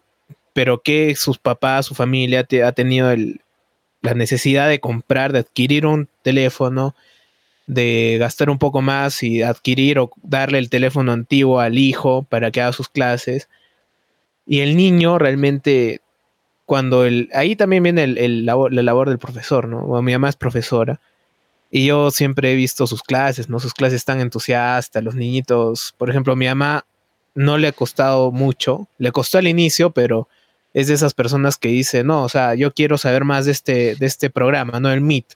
pero 0.53 0.82
que 0.82 1.14
sus 1.14 1.38
papás, 1.38 1.86
su 1.86 1.94
familia 1.94 2.44
ha 2.64 2.72
tenido 2.72 3.14
la 4.03 4.14
necesidad 4.14 4.68
de 4.68 4.80
comprar, 4.80 5.32
de 5.32 5.38
adquirir 5.38 5.86
un 5.86 6.09
teléfono, 6.22 6.97
de 7.67 8.17
gastar 8.19 8.51
un 8.51 8.59
poco 8.59 8.83
más 8.83 9.23
y 9.23 9.43
adquirir 9.43 9.99
o 9.99 10.11
darle 10.23 10.59
el 10.59 10.71
teléfono 10.71 11.12
antiguo 11.12 11.61
al 11.61 11.79
hijo 11.79 12.23
para 12.23 12.51
que 12.51 12.61
haga 12.61 12.73
sus 12.73 12.89
clases. 12.89 13.49
Y 14.47 14.61
el 14.61 14.77
niño 14.77 15.19
realmente, 15.19 16.01
cuando 16.64 17.05
el, 17.05 17.29
ahí 17.33 17.57
también 17.57 17.83
viene 17.83 18.05
el, 18.05 18.47
la 18.47 18.55
labor 18.71 19.09
del 19.09 19.19
profesor, 19.19 19.69
¿no? 19.69 20.03
mi 20.03 20.12
mamá 20.12 20.29
es 20.29 20.37
profesora 20.37 21.01
y 21.71 21.87
yo 21.87 22.11
siempre 22.11 22.53
he 22.53 22.55
visto 22.55 22.87
sus 22.87 23.03
clases, 23.03 23.49
¿no? 23.49 23.59
Sus 23.59 23.75
clases 23.75 24.05
tan 24.05 24.21
entusiastas, 24.21 25.03
los 25.03 25.14
niñitos, 25.14 25.95
por 25.99 26.11
ejemplo, 26.11 26.37
mi 26.37 26.47
mamá 26.47 26.87
no 27.35 27.59
le 27.59 27.69
ha 27.69 27.73
costado 27.73 28.31
mucho, 28.33 28.89
le 28.99 29.12
costó 29.12 29.39
al 29.39 29.49
inicio, 29.49 29.91
pero 29.91 30.29
es 30.75 30.89
de 30.89 30.95
esas 30.95 31.14
personas 31.14 31.59
que 31.59 31.69
dice, 31.69 32.05
no, 32.05 32.23
o 32.23 32.29
sea, 32.29 32.55
yo 32.55 32.73
quiero 32.73 32.99
saber 32.99 33.25
más 33.25 33.47
de 33.47 33.53
este, 33.53 33.95
de 33.97 34.07
este 34.07 34.31
programa, 34.31 34.79
¿no? 34.81 34.91
El 34.91 35.01
Meet. 35.01 35.35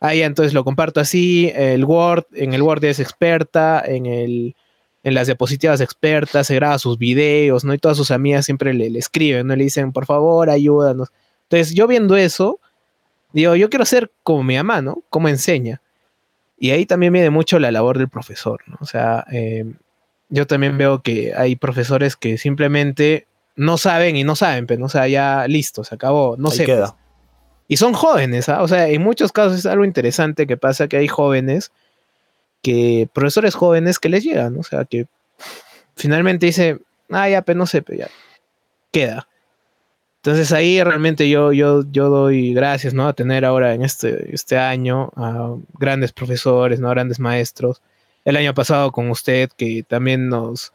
Ah, 0.00 0.14
ya, 0.14 0.26
entonces 0.26 0.52
lo 0.52 0.64
comparto 0.64 1.00
así, 1.00 1.50
el 1.54 1.84
Word, 1.84 2.26
en 2.34 2.52
el 2.54 2.62
Word 2.62 2.84
es 2.84 3.00
experta, 3.00 3.82
en 3.84 4.06
el 4.06 4.54
en 5.02 5.14
las 5.14 5.28
diapositivas 5.28 5.80
expertas, 5.80 6.48
se 6.48 6.56
graba 6.56 6.80
sus 6.80 6.98
videos, 6.98 7.64
¿no? 7.64 7.72
Y 7.72 7.78
todas 7.78 7.96
sus 7.96 8.10
amigas 8.10 8.44
siempre 8.44 8.74
le, 8.74 8.90
le 8.90 8.98
escriben, 8.98 9.46
¿no? 9.46 9.54
Le 9.54 9.62
dicen, 9.62 9.92
por 9.92 10.04
favor, 10.04 10.50
ayúdanos. 10.50 11.10
Entonces, 11.44 11.76
yo 11.76 11.86
viendo 11.86 12.16
eso, 12.16 12.58
Digo, 13.36 13.54
yo 13.54 13.68
quiero 13.68 13.84
ser 13.84 14.10
como 14.22 14.42
mi 14.42 14.56
mamá, 14.56 14.80
¿no? 14.80 15.02
Como 15.10 15.28
enseña. 15.28 15.82
Y 16.58 16.70
ahí 16.70 16.86
también 16.86 17.12
viene 17.12 17.28
mucho 17.28 17.58
la 17.58 17.70
labor 17.70 17.98
del 17.98 18.08
profesor, 18.08 18.62
¿no? 18.66 18.78
O 18.80 18.86
sea, 18.86 19.26
eh, 19.30 19.74
yo 20.30 20.46
también 20.46 20.78
veo 20.78 21.02
que 21.02 21.34
hay 21.36 21.54
profesores 21.54 22.16
que 22.16 22.38
simplemente 22.38 23.26
no 23.54 23.76
saben 23.76 24.16
y 24.16 24.24
no 24.24 24.36
saben, 24.36 24.66
pero, 24.66 24.86
o 24.86 24.88
sea, 24.88 25.06
ya 25.06 25.46
listo, 25.48 25.84
se 25.84 25.94
acabó, 25.94 26.36
no 26.38 26.50
sé. 26.50 26.64
Pues. 26.64 26.94
Y 27.68 27.76
son 27.76 27.94
jóvenes, 27.94 28.48
¿ah? 28.48 28.62
O 28.62 28.68
sea, 28.68 28.88
en 28.88 29.02
muchos 29.02 29.32
casos 29.32 29.58
es 29.58 29.66
algo 29.66 29.84
interesante 29.84 30.46
que 30.46 30.56
pasa 30.56 30.88
que 30.88 30.98
hay 30.98 31.08
jóvenes 31.08 31.72
que, 32.62 33.08
profesores 33.12 33.54
jóvenes 33.54 33.98
que 33.98 34.08
les 34.08 34.24
llegan, 34.24 34.58
o 34.58 34.62
sea, 34.62 34.84
que 34.84 35.06
finalmente 35.96 36.46
dice, 36.46 36.78
ah, 37.10 37.28
ya, 37.28 37.42
pero 37.42 37.58
no 37.58 37.66
sé, 37.66 37.82
pero 37.82 38.00
ya, 38.00 38.08
queda. 38.92 39.28
Entonces 40.26 40.50
ahí 40.52 40.82
realmente 40.82 41.28
yo, 41.28 41.52
yo, 41.52 41.84
yo 41.92 42.08
doy 42.08 42.52
gracias, 42.52 42.94
¿no? 42.94 43.06
A 43.06 43.12
tener 43.12 43.44
ahora 43.44 43.74
en 43.74 43.82
este, 43.84 44.34
este 44.34 44.58
año 44.58 45.12
a 45.14 45.54
grandes 45.78 46.12
profesores, 46.12 46.80
¿no? 46.80 46.90
Grandes 46.90 47.20
maestros. 47.20 47.80
El 48.24 48.36
año 48.36 48.52
pasado 48.52 48.90
con 48.90 49.08
usted 49.10 49.50
que 49.56 49.84
también 49.84 50.28
nos, 50.28 50.72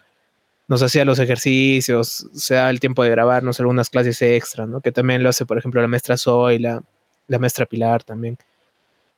nos 0.72 0.82
hacía 0.82 1.04
los 1.04 1.20
ejercicios, 1.20 2.30
se 2.32 2.54
da 2.54 2.70
el 2.70 2.80
tiempo 2.80 3.04
de 3.04 3.10
grabarnos 3.10 3.60
algunas 3.60 3.90
clases 3.90 4.22
extra, 4.22 4.66
¿no? 4.66 4.80
Que 4.80 4.94
también 4.94 5.22
lo 5.22 5.28
hace, 5.28 5.46
por 5.46 5.58
ejemplo, 5.58 5.82
la 5.82 5.90
maestra 5.90 6.16
Zoe, 6.16 6.60
la, 6.60 6.82
la 7.28 7.40
maestra 7.40 7.66
Pilar 7.66 8.06
también. 8.06 8.38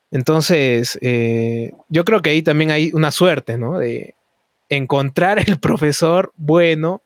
Entonces, 0.10 0.98
eh, 1.04 1.72
yo 1.90 2.06
creo 2.06 2.24
que 2.24 2.32
ahí 2.32 2.42
también 2.42 2.72
hay 2.72 2.90
una 2.94 3.12
suerte, 3.12 3.60
¿no? 3.60 3.78
De 3.78 4.16
encontrar 4.68 5.48
el 5.48 5.60
profesor 5.60 6.34
bueno 6.38 7.04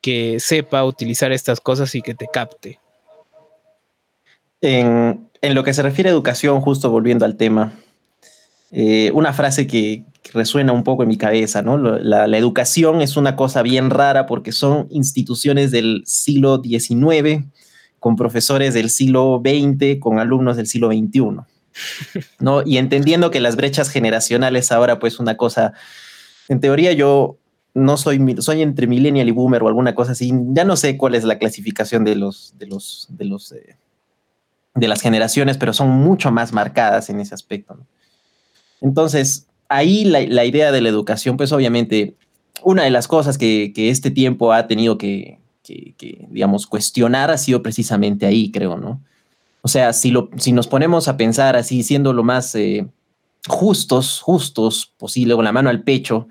que 0.00 0.40
sepa 0.40 0.82
utilizar 0.82 1.30
estas 1.30 1.60
cosas 1.60 1.94
y 1.94 2.00
que 2.00 2.14
te 2.14 2.26
capte. 2.32 2.80
En, 4.62 5.28
lo 5.42 5.62
que 5.62 5.74
se 5.74 5.82
refiere 5.82 6.08
a 6.08 6.12
educación, 6.12 6.62
justo 6.62 6.88
volviendo 6.90 7.26
al 7.26 7.36
tema, 7.36 7.74
eh, 8.70 9.10
una 9.12 9.34
frase 9.34 9.66
que, 9.66 10.04
resuena 10.32 10.72
un 10.72 10.84
poco 10.84 11.02
en 11.02 11.08
mi 11.08 11.16
cabeza, 11.16 11.62
¿no? 11.62 11.78
La, 11.78 12.24
educación 12.38 13.00
es 13.02 13.16
una 13.16 13.36
cosa 13.36 13.62
bien 13.62 13.90
rara 13.90 14.26
porque 14.26 14.52
son 14.52 14.86
instituciones 14.90 15.70
del 15.70 16.02
siglo 16.06 16.62
XIX 16.62 17.44
con 17.98 18.16
profesores 18.16 18.74
del 18.74 18.90
siglo 18.90 19.42
XX, 19.44 19.98
con 19.98 20.18
alumnos 20.18 20.56
del 20.56 20.66
siglo 20.66 20.88
XXI, 20.88 21.20
¿no? 22.38 22.62
Y 22.64 22.78
entendiendo 22.78 23.30
que 23.30 23.40
las 23.40 23.56
brechas 23.56 23.90
generacionales 23.90 24.70
ahora, 24.72 24.98
pues 24.98 25.18
una 25.18 25.36
cosa, 25.36 25.72
en 26.48 26.60
teoría 26.60 26.92
yo 26.92 27.38
no 27.74 27.96
soy, 27.96 28.20
soy 28.40 28.62
entre 28.62 28.86
millennial 28.86 29.28
y 29.28 29.32
boomer 29.32 29.62
o 29.62 29.68
alguna 29.68 29.94
cosa 29.94 30.12
así. 30.12 30.32
Ya 30.52 30.64
no 30.64 30.76
sé 30.76 30.96
cuál 30.96 31.14
es 31.14 31.24
la 31.24 31.38
clasificación 31.38 32.04
de 32.04 32.16
los, 32.16 32.54
de 32.58 32.66
los, 32.66 33.06
de 33.10 33.24
los, 33.24 33.52
eh, 33.52 33.76
de 34.74 34.88
las 34.88 35.00
generaciones, 35.00 35.56
pero 35.56 35.72
son 35.72 35.90
mucho 35.90 36.30
más 36.30 36.52
marcadas 36.52 37.10
en 37.10 37.20
ese 37.20 37.34
aspecto. 37.34 37.78
Entonces, 38.80 39.47
ahí 39.68 40.04
la, 40.04 40.44
idea 40.44 40.72
de 40.72 40.80
la 40.80 40.88
educación, 40.88 41.36
pues 41.36 41.52
obviamente, 41.52 42.16
una 42.62 42.84
de 42.84 42.90
las 42.90 43.08
cosas 43.08 43.38
que, 43.38 43.72
este 43.76 44.10
tiempo 44.10 44.52
ha 44.52 44.66
tenido 44.66 44.98
que, 44.98 45.38
digamos, 46.30 46.66
cuestionar 46.66 47.30
ha 47.30 47.38
sido 47.38 47.62
precisamente 47.62 48.26
ahí, 48.26 48.50
creo, 48.50 48.76
¿no? 48.76 49.02
O 49.62 49.68
sea, 49.68 49.92
si, 49.92 50.10
lo, 50.10 50.30
si 50.36 50.52
nos 50.52 50.68
ponemos 50.68 51.08
a 51.08 51.16
pensar 51.16 51.56
así, 51.56 51.82
siendo 51.82 52.12
lo 52.12 52.22
más 52.22 52.54
eh, 52.54 52.86
justos, 53.46 54.20
justos 54.20 54.94
posible, 54.96 55.34
con 55.34 55.44
la 55.44 55.52
mano 55.52 55.68
al 55.68 55.82
pecho, 55.82 56.28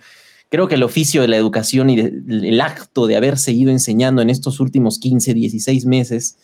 Creo 0.50 0.68
que 0.68 0.76
el 0.76 0.84
oficio 0.84 1.22
de 1.22 1.28
la 1.28 1.36
educación 1.36 1.90
y 1.90 2.00
el 2.00 2.62
acto 2.62 3.06
de 3.06 3.18
haber 3.18 3.38
seguido 3.38 3.70
enseñando 3.70 4.22
en 4.22 4.30
estos 4.30 4.60
últimos 4.60 4.98
15, 5.00 5.34
16 5.34 5.86
meses 5.86 6.38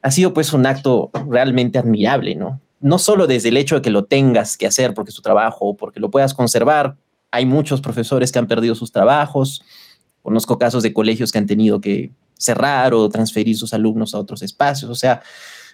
ha 0.00 0.10
sido 0.10 0.32
pues 0.32 0.54
un 0.54 0.64
acto 0.64 1.10
realmente 1.28 1.78
admirable, 1.78 2.34
¿no? 2.34 2.60
No 2.80 2.98
solo 2.98 3.26
desde 3.26 3.50
el 3.50 3.56
hecho 3.56 3.76
de 3.76 3.82
que 3.82 3.90
lo 3.90 4.04
tengas 4.04 4.56
que 4.56 4.66
hacer 4.66 4.94
porque 4.94 5.10
es 5.10 5.14
tu 5.14 5.22
trabajo 5.22 5.66
o 5.66 5.76
porque 5.76 6.00
lo 6.00 6.10
puedas 6.10 6.34
conservar. 6.34 6.96
Hay 7.30 7.46
muchos 7.46 7.80
profesores 7.80 8.32
que 8.32 8.38
han 8.38 8.48
perdido 8.48 8.74
sus 8.74 8.90
trabajos. 8.90 9.62
Conozco 10.22 10.58
casos 10.58 10.82
de 10.82 10.92
colegios 10.92 11.30
que 11.30 11.38
han 11.38 11.46
tenido 11.46 11.80
que 11.80 12.10
cerrar 12.38 12.94
o 12.94 13.08
transferir 13.08 13.56
sus 13.56 13.74
alumnos 13.74 14.14
a 14.14 14.18
otros 14.18 14.42
espacios. 14.42 14.90
O 14.90 14.94
sea, 14.94 15.22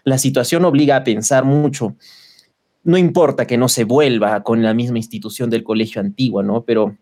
la 0.04 0.18
situación 0.18 0.64
obliga 0.64 0.96
a 0.96 1.04
pensar 1.04 1.44
mucho. 1.44 1.96
No 2.82 2.98
importa 2.98 3.46
que 3.46 3.56
no 3.56 3.68
se 3.68 3.84
vuelva 3.84 4.42
con 4.42 4.62
la 4.62 4.74
misma 4.74 4.98
institución 4.98 5.50
del 5.50 5.64
colegio 5.64 6.00
antiguo, 6.00 6.42
¿no? 6.42 6.62
Pero 6.64 6.96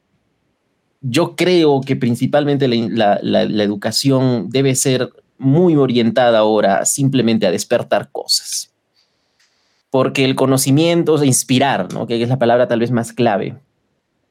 yo 1.03 1.37
creo 1.37 1.83
que 1.83 1.97
principalmente 1.97 2.67
la, 2.67 3.43
educación 3.63 4.49
debe 4.49 4.75
ser 4.75 5.11
muy 5.37 5.77
orientada 5.77 6.39
ahora 6.39 6.87
simplemente 6.87 7.47
a 7.47 7.51
despertar 7.51 8.11
cosas. 8.11 8.74
Porque 9.95 10.25
el 10.25 10.35
conocimiento, 10.35 11.23
inspirar, 11.23 11.93
¿no? 11.93 12.09
que 12.09 12.21
es 12.21 12.29
la 12.29 12.41
palabra 12.41 12.67
tal 12.67 12.81
vez 12.81 12.91
más 12.91 13.13
clave, 13.13 13.55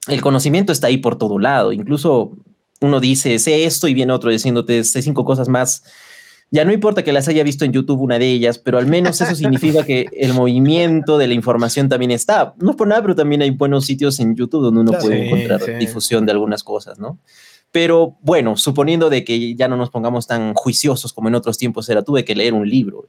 el 0.09 0.19
conocimiento 0.19 0.73
está 0.73 0.87
ahí 0.87 0.97
por 0.97 1.17
todo 1.17 1.39
lado. 1.39 1.71
Incluso 1.71 2.33
uno 2.81 2.99
dice, 2.99 3.39
sé 3.39 3.63
esto 3.63 3.87
y 3.87 3.93
viene 3.93 4.11
otro 4.11 4.29
diciéndote, 4.29 4.83
sé 4.83 5.01
cinco 5.01 5.23
cosas 5.23 5.47
más 5.47 5.83
ya 6.53 6.65
no 6.65 6.71
importa 6.71 7.03
que 7.03 7.11
las 7.11 7.27
haya 7.27 7.43
visto 7.43 7.65
en 7.65 7.71
YouTube 7.71 8.01
una 8.01 8.19
de 8.19 8.29
ellas, 8.29 8.59
pero 8.59 8.77
al 8.77 8.85
menos 8.85 9.19
eso 9.19 9.33
significa 9.33 9.83
que 9.83 10.05
el 10.15 10.35
movimiento 10.35 11.17
de 11.17 11.27
la 11.27 11.33
información 11.33 11.89
también 11.89 12.11
está. 12.11 12.53
No 12.59 12.69
es 12.69 12.77
por 12.77 12.87
nada, 12.87 13.01
pero 13.01 13.15
también 13.15 13.41
hay 13.41 13.49
buenos 13.49 13.87
sitios 13.87 14.19
en 14.19 14.35
YouTube 14.35 14.61
donde 14.61 14.81
uno 14.81 14.91
puede 14.91 15.25
encontrar 15.25 15.79
difusión 15.79 16.27
de 16.27 16.31
algunas 16.31 16.63
cosas, 16.63 16.99
¿no? 16.99 17.17
Pero 17.71 18.17
bueno, 18.21 18.55
suponiendo 18.55 19.09
de 19.09 19.23
que 19.23 19.55
ya 19.55 19.67
no 19.67 19.77
nos 19.77 19.89
pongamos 19.89 20.27
tan 20.27 20.53
juiciosos 20.53 21.11
como 21.11 21.27
en 21.27 21.33
otros 21.33 21.57
tiempos 21.57 21.89
era, 21.89 22.03
tuve 22.03 22.23
que 22.23 22.35
leer 22.35 22.53
un 22.53 22.69
libro. 22.69 23.07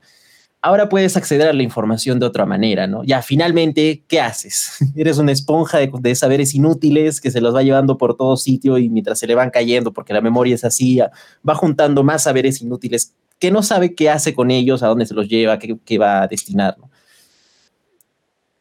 Ahora 0.67 0.89
puedes 0.89 1.15
acceder 1.15 1.47
a 1.47 1.53
la 1.53 1.63
información 1.63 2.19
de 2.19 2.25
otra 2.25 2.47
manera, 2.47 2.87
¿no? 2.87 3.05
Ya 3.05 3.21
finalmente, 3.21 4.03
¿qué 4.09 4.19
haces? 4.19 4.79
Eres 4.97 5.19
una 5.19 5.31
esponja 5.31 5.77
de, 5.77 5.93
de 6.01 6.15
saberes 6.15 6.55
inútiles 6.55 7.21
que 7.21 7.31
se 7.31 7.43
los 7.43 7.55
va 7.55 7.63
llevando 7.63 7.99
por 7.99 8.17
todo 8.17 8.39
sitio 8.39 8.79
y 8.79 8.89
mientras 8.89 9.19
se 9.19 9.27
le 9.27 9.35
van 9.35 9.51
cayendo, 9.51 9.93
porque 9.93 10.15
la 10.15 10.23
memoria 10.23 10.55
es 10.55 10.65
así, 10.65 11.01
va 11.47 11.55
juntando 11.55 12.03
más 12.03 12.23
saberes 12.23 12.63
inútiles 12.63 13.13
que 13.39 13.51
no 13.51 13.63
sabe 13.63 13.95
qué 13.95 14.09
hace 14.09 14.33
con 14.33 14.51
ellos, 14.51 14.83
a 14.83 14.87
dónde 14.87 15.05
se 15.05 15.13
los 15.13 15.29
lleva, 15.29 15.59
qué, 15.59 15.99
va 15.99 16.23
a 16.23 16.29
destinar. 16.29 16.79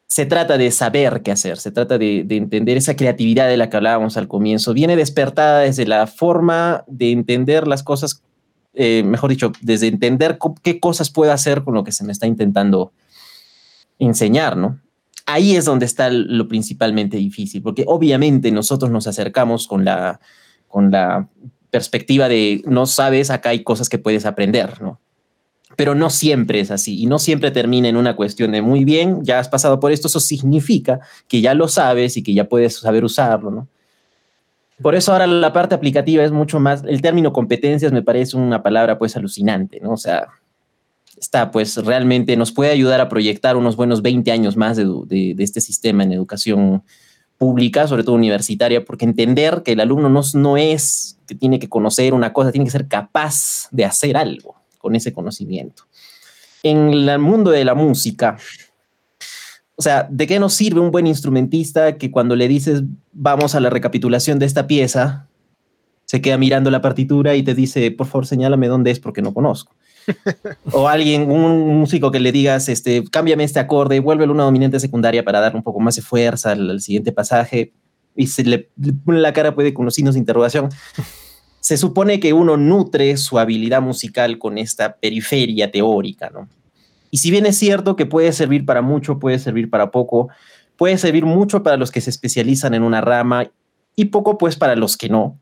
Se 0.08 0.26
trata 0.26 0.58
de 0.58 0.72
saber 0.72 1.22
qué 1.22 1.32
hacer, 1.32 1.58
se 1.58 1.72
trata 1.72 1.97
de, 1.97 2.28
entender 2.30 2.76
esa 2.76 2.97
creatividad 2.97 3.47
de 3.47 3.56
la 3.56 3.70
que 3.70 3.78
hablábamos 3.78 4.18
al 4.18 4.28
comienzo. 4.28 4.74
Viene 4.74 4.97
despertada 4.97 5.62
desde 5.62 5.86
la 5.86 6.06
forma 6.08 6.84
de 6.88 7.12
entender 7.12 7.66
las 7.66 7.82
cosas 7.82 8.22
eh, 8.74 9.03
mejor 9.03 9.30
dicho, 9.30 9.51
desde 9.61 9.88
entender 9.88 10.39
qué 10.63 10.80
cosas 10.80 11.09
puedo 11.09 11.32
hacer 11.32 11.63
con 11.63 11.74
lo 11.74 11.84
que 11.84 11.91
se 11.91 12.03
me 12.03 12.11
está 12.11 12.26
intentando 12.26 12.91
enseñar, 13.99 14.57
¿no? 14.57 14.80
Ahí 15.26 15.55
es 15.55 15.65
donde 15.65 15.86
está 15.86 16.09
lo 16.09 16.47
principalmente 16.47 17.17
difícil, 17.17 17.61
porque 17.61 17.86
obviamente 17.88 18.51
nosotros 18.51 18.91
nos 18.91 19.07
acercamos 19.07 19.67
con 19.67 19.86
la, 19.86 20.19
con 20.67 20.91
la 20.91 21.30
perspectiva 21.69 22.28
de 22.28 22.61
no 22.65 22.86
sabes, 22.86 23.30
acá 23.30 23.49
hay 23.49 23.63
cosas 23.63 23.89
que 23.89 23.99
puedes 23.99 24.26
aprender, 24.26 24.82
¿no? 24.82 24.99
Pero 25.76 25.95
no 25.95 26.09
siempre 26.09 26.59
es 26.59 26.69
así 26.69 27.01
y 27.01 27.05
no 27.05 27.19
siempre 27.19 27.51
termina 27.51 27.88
en 27.88 27.97
una 27.97 28.15
cuestión 28.15 28.51
de 28.51 28.61
muy 28.61 28.84
bien, 28.86 29.24
ya 29.24 29.39
has 29.39 29.49
pasado 29.49 29.80
por 29.80 29.91
esto, 29.91 30.07
eso 30.07 30.19
significa 30.19 30.99
que 31.28 31.41
ya 31.41 31.53
lo 31.53 31.67
sabes 31.67 32.17
y 32.17 32.24
que 32.24 32.34
ya 32.34 32.49
puedes 32.49 32.76
saber 32.76 33.03
usarlo, 33.03 33.49
¿no? 33.49 33.67
Por 34.84 34.95
eso 34.95 35.13
ahora 35.13 35.25
la 35.25 35.53
parte 35.53 35.73
aplicativa 35.73 36.23
es 36.23 36.31
mucho 36.31 36.59
más, 36.59 36.84
el 36.86 37.01
término 37.01 37.31
competencias 37.31 37.93
me 37.93 38.03
parece 38.03 38.36
una 38.36 38.61
palabra 38.61 38.99
pues 38.99 39.15
alucinante, 39.15 39.79
¿no? 39.79 39.91
O 39.91 39.97
sea, 39.97 40.27
está 41.17 41.51
pues 41.51 41.77
realmente 41.77 42.36
nos 42.36 42.51
puede 42.51 42.71
ayudar 42.71 42.99
a 42.99 43.07
proyectar 43.07 43.55
unos 43.55 43.77
buenos 43.77 44.01
20 44.01 44.29
años 44.31 44.57
más 44.57 44.75
de, 44.75 45.36
este 45.39 45.61
sistema 45.61 46.03
en 46.03 46.11
educación 46.11 46.84
pública, 47.38 47.88
sobre 47.88 48.03
todo 48.03 48.15
universitaria, 48.15 48.84
porque 48.84 49.05
entender 49.05 49.63
que 49.63 49.71
el 49.71 49.79
alumno 49.79 50.09
no, 50.09 50.21
no 50.34 50.57
es 50.57 51.17
que 51.27 51.36
tiene 51.36 51.59
que 51.59 51.69
conocer 51.69 52.13
una 52.13 52.34
cosa, 52.34 52.51
tiene 52.51 52.65
que 52.65 52.71
ser 52.71 52.89
capaz 52.89 53.69
de 53.71 53.86
hacer 53.86 54.17
algo 54.17 54.55
con 54.79 54.95
ese 54.95 55.13
conocimiento. 55.13 55.84
En 56.61 56.89
el 56.89 57.19
mundo 57.19 57.51
de 57.51 57.63
la 57.63 57.73
música, 57.73 58.38
o 59.76 59.82
sea, 59.82 60.07
¿de 60.09 60.28
qué 60.28 60.39
nos 60.39 60.53
sirve 60.53 60.80
un 60.80 60.91
buen 60.91 61.07
instrumentista 61.07 61.97
que 61.97 62.11
cuando 62.11 62.36
le 62.36 62.47
dices 62.47 62.84
vamos 63.11 63.55
a 63.55 63.59
la 63.59 63.69
recapitulación 63.69 64.39
de 64.39 64.45
esta 64.45 64.67
pieza, 64.67 65.28
se 66.05 66.21
queda 66.21 66.38
mirando 66.38 66.69
la 66.69 66.82
partitura 66.82 67.36
y 67.36 67.43
te 67.43 67.55
dice, 67.55 67.89
por 67.91 68.07
favor, 68.07 68.28
señálame 68.28 68.67
dónde 68.67 68.91
es 68.91 68.99
porque 68.99 69.21
no 69.21 69.34
conozco? 69.34 69.74
o 70.71 70.88
alguien, 70.88 71.32
un 71.32 71.80
músico 71.80 72.11
que 72.11 72.19
le 72.19 72.32
digas, 72.32 72.69
este, 72.69 73.03
cámbiame 73.09 73.43
este 73.43 73.59
acorde, 73.59 73.99
vuélvelo 73.99 74.34
una 74.34 74.43
dominante 74.43 74.80
secundaria 74.80 75.24
para 75.24 75.39
dar 75.39 75.55
un 75.55 75.63
poco 75.63 75.80
más 75.80 75.95
de 75.95 76.01
fuerza 76.01 76.51
al, 76.51 76.82
siguiente 76.82 77.11
pasaje, 77.11 77.74
y 78.15 78.28
se 78.28 78.43
le, 78.43 78.69
pone 79.03 79.19
la 79.19 79.34
cara 79.34 79.55
puede 79.55 79.74
con 79.74 79.86
los 79.86 79.95
signos 79.95 80.13
de 80.13 80.19
interrogación. 80.19 80.69
se 81.61 81.78
supone 81.78 82.19
que 82.19 82.34
uno 82.34 82.57
nutre 82.57 83.15
su 83.17 83.39
habilidad 83.39 83.82
musical 83.82 84.38
con 84.38 84.57
esta 84.57 84.97
periferia 84.97 85.71
teórica, 85.71 86.30
¿no? 86.30 86.47
Y 87.14 87.18
si 87.18 87.30
bien 87.30 87.45
es 87.45 87.59
cierto 87.59 87.95
que 87.95 88.07
puede 88.07 88.34
servir 88.34 88.66
para 88.66 88.82
mucho, 88.82 89.20
puede 89.20 89.38
servir 89.38 89.70
para 89.70 89.91
poco, 89.91 90.30
puede 90.78 90.97
servir 90.97 91.28
mucho 91.28 91.61
para 91.61 91.78
los 91.78 91.91
que 91.91 92.01
se 92.01 92.09
especializan 92.09 92.74
en 92.74 92.82
una 92.82 93.01
rama 93.01 93.51
y 93.95 94.05
poco 94.05 94.39
pues 94.39 94.55
para 94.55 94.76
los 94.76 94.97
que 94.97 95.09
no, 95.09 95.38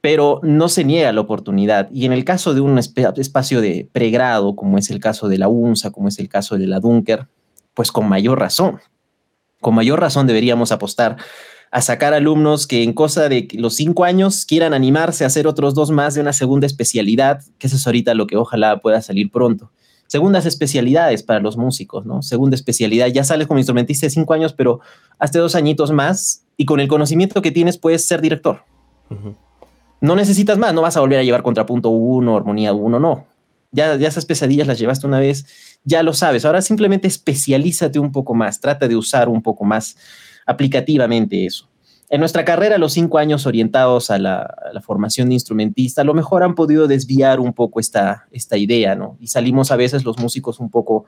pero 0.00 0.40
no 0.42 0.70
se 0.70 0.84
niega 0.84 1.12
la 1.12 1.20
oportunidad. 1.20 1.90
Y 1.92 2.06
en 2.06 2.14
el 2.14 2.24
caso 2.24 2.54
de 2.54 2.62
un 2.62 2.78
espacio 2.78 3.60
de 3.60 3.86
pregrado, 3.92 4.56
como 4.56 4.78
es 4.78 4.88
el 4.88 4.98
caso 4.98 5.28
de 5.28 5.36
la 5.36 5.48
UNSA, 5.48 5.90
como 5.90 6.08
es 6.08 6.18
el 6.18 6.30
caso 6.30 6.56
de 6.56 6.66
la 6.66 6.80
Dunker, 6.80 7.28
pues 7.74 7.92
con 7.92 8.08
mayor 8.08 8.38
razón, 8.38 8.80
con 9.60 9.74
mayor 9.74 10.00
razón 10.00 10.26
deberíamos 10.26 10.72
apostar 10.72 11.18
a 11.70 11.82
sacar 11.82 12.14
alumnos 12.14 12.66
que 12.66 12.82
en 12.82 12.94
cosa 12.94 13.28
de 13.28 13.46
los 13.52 13.74
cinco 13.74 14.04
años 14.04 14.46
quieran 14.46 14.72
animarse 14.72 15.24
a 15.24 15.26
hacer 15.26 15.46
otros 15.46 15.74
dos 15.74 15.90
más 15.90 16.14
de 16.14 16.22
una 16.22 16.32
segunda 16.32 16.66
especialidad, 16.66 17.42
que 17.58 17.66
eso 17.66 17.76
es 17.76 17.86
ahorita 17.86 18.14
lo 18.14 18.26
que 18.26 18.38
ojalá 18.38 18.80
pueda 18.80 19.02
salir 19.02 19.30
pronto. 19.30 19.70
Segundas 20.08 20.46
especialidades 20.46 21.22
para 21.22 21.38
los 21.38 21.56
músicos, 21.56 22.06
¿no? 22.06 22.22
Segunda 22.22 22.56
especialidad, 22.56 23.06
ya 23.08 23.24
sales 23.24 23.46
como 23.46 23.60
instrumentista 23.60 24.06
de 24.06 24.10
cinco 24.10 24.34
años, 24.34 24.52
pero 24.54 24.80
hasta 25.18 25.38
dos 25.38 25.54
añitos 25.54 25.92
más 25.92 26.44
y 26.56 26.64
con 26.64 26.80
el 26.80 26.88
conocimiento 26.88 27.42
que 27.42 27.52
tienes 27.52 27.78
puedes 27.78 28.06
ser 28.06 28.20
director. 28.20 28.64
No 30.00 30.16
necesitas 30.16 30.58
más, 30.58 30.72
no 30.72 30.82
vas 30.82 30.96
a 30.96 31.00
volver 31.00 31.18
a 31.18 31.22
llevar 31.22 31.42
contrapunto 31.42 31.90
1, 31.90 32.36
armonía 32.36 32.72
1, 32.72 32.98
no. 32.98 33.26
Ya, 33.70 33.96
ya 33.96 34.08
esas 34.08 34.24
pesadillas 34.24 34.66
las 34.66 34.78
llevaste 34.78 35.06
una 35.06 35.20
vez, 35.20 35.46
ya 35.84 36.02
lo 36.02 36.14
sabes. 36.14 36.46
Ahora 36.46 36.62
simplemente 36.62 37.06
especialízate 37.06 37.98
un 37.98 38.10
poco 38.10 38.34
más, 38.34 38.60
trata 38.60 38.88
de 38.88 38.96
usar 38.96 39.28
un 39.28 39.42
poco 39.42 39.64
más 39.64 39.96
aplicativamente 40.46 41.44
eso. 41.44 41.67
En 42.10 42.20
nuestra 42.20 42.44
carrera, 42.44 42.78
los 42.78 42.94
cinco 42.94 43.18
años 43.18 43.46
orientados 43.46 44.10
a 44.10 44.18
la, 44.18 44.54
formación 44.82 45.28
de 45.28 45.34
instrumentista, 45.34 46.00
a 46.00 46.04
lo 46.04 46.14
mejor 46.14 46.42
han 46.42 46.54
podido 46.54 46.86
desviar 46.86 47.38
un 47.40 47.52
poco 47.52 47.80
esta, 47.80 48.26
idea, 48.52 48.94
¿no? 48.94 49.16
Y 49.20 49.26
salimos 49.26 49.70
a 49.70 49.76
veces 49.76 50.04
los 50.04 50.18
músicos 50.18 50.60
un 50.60 50.70
poco 50.70 51.04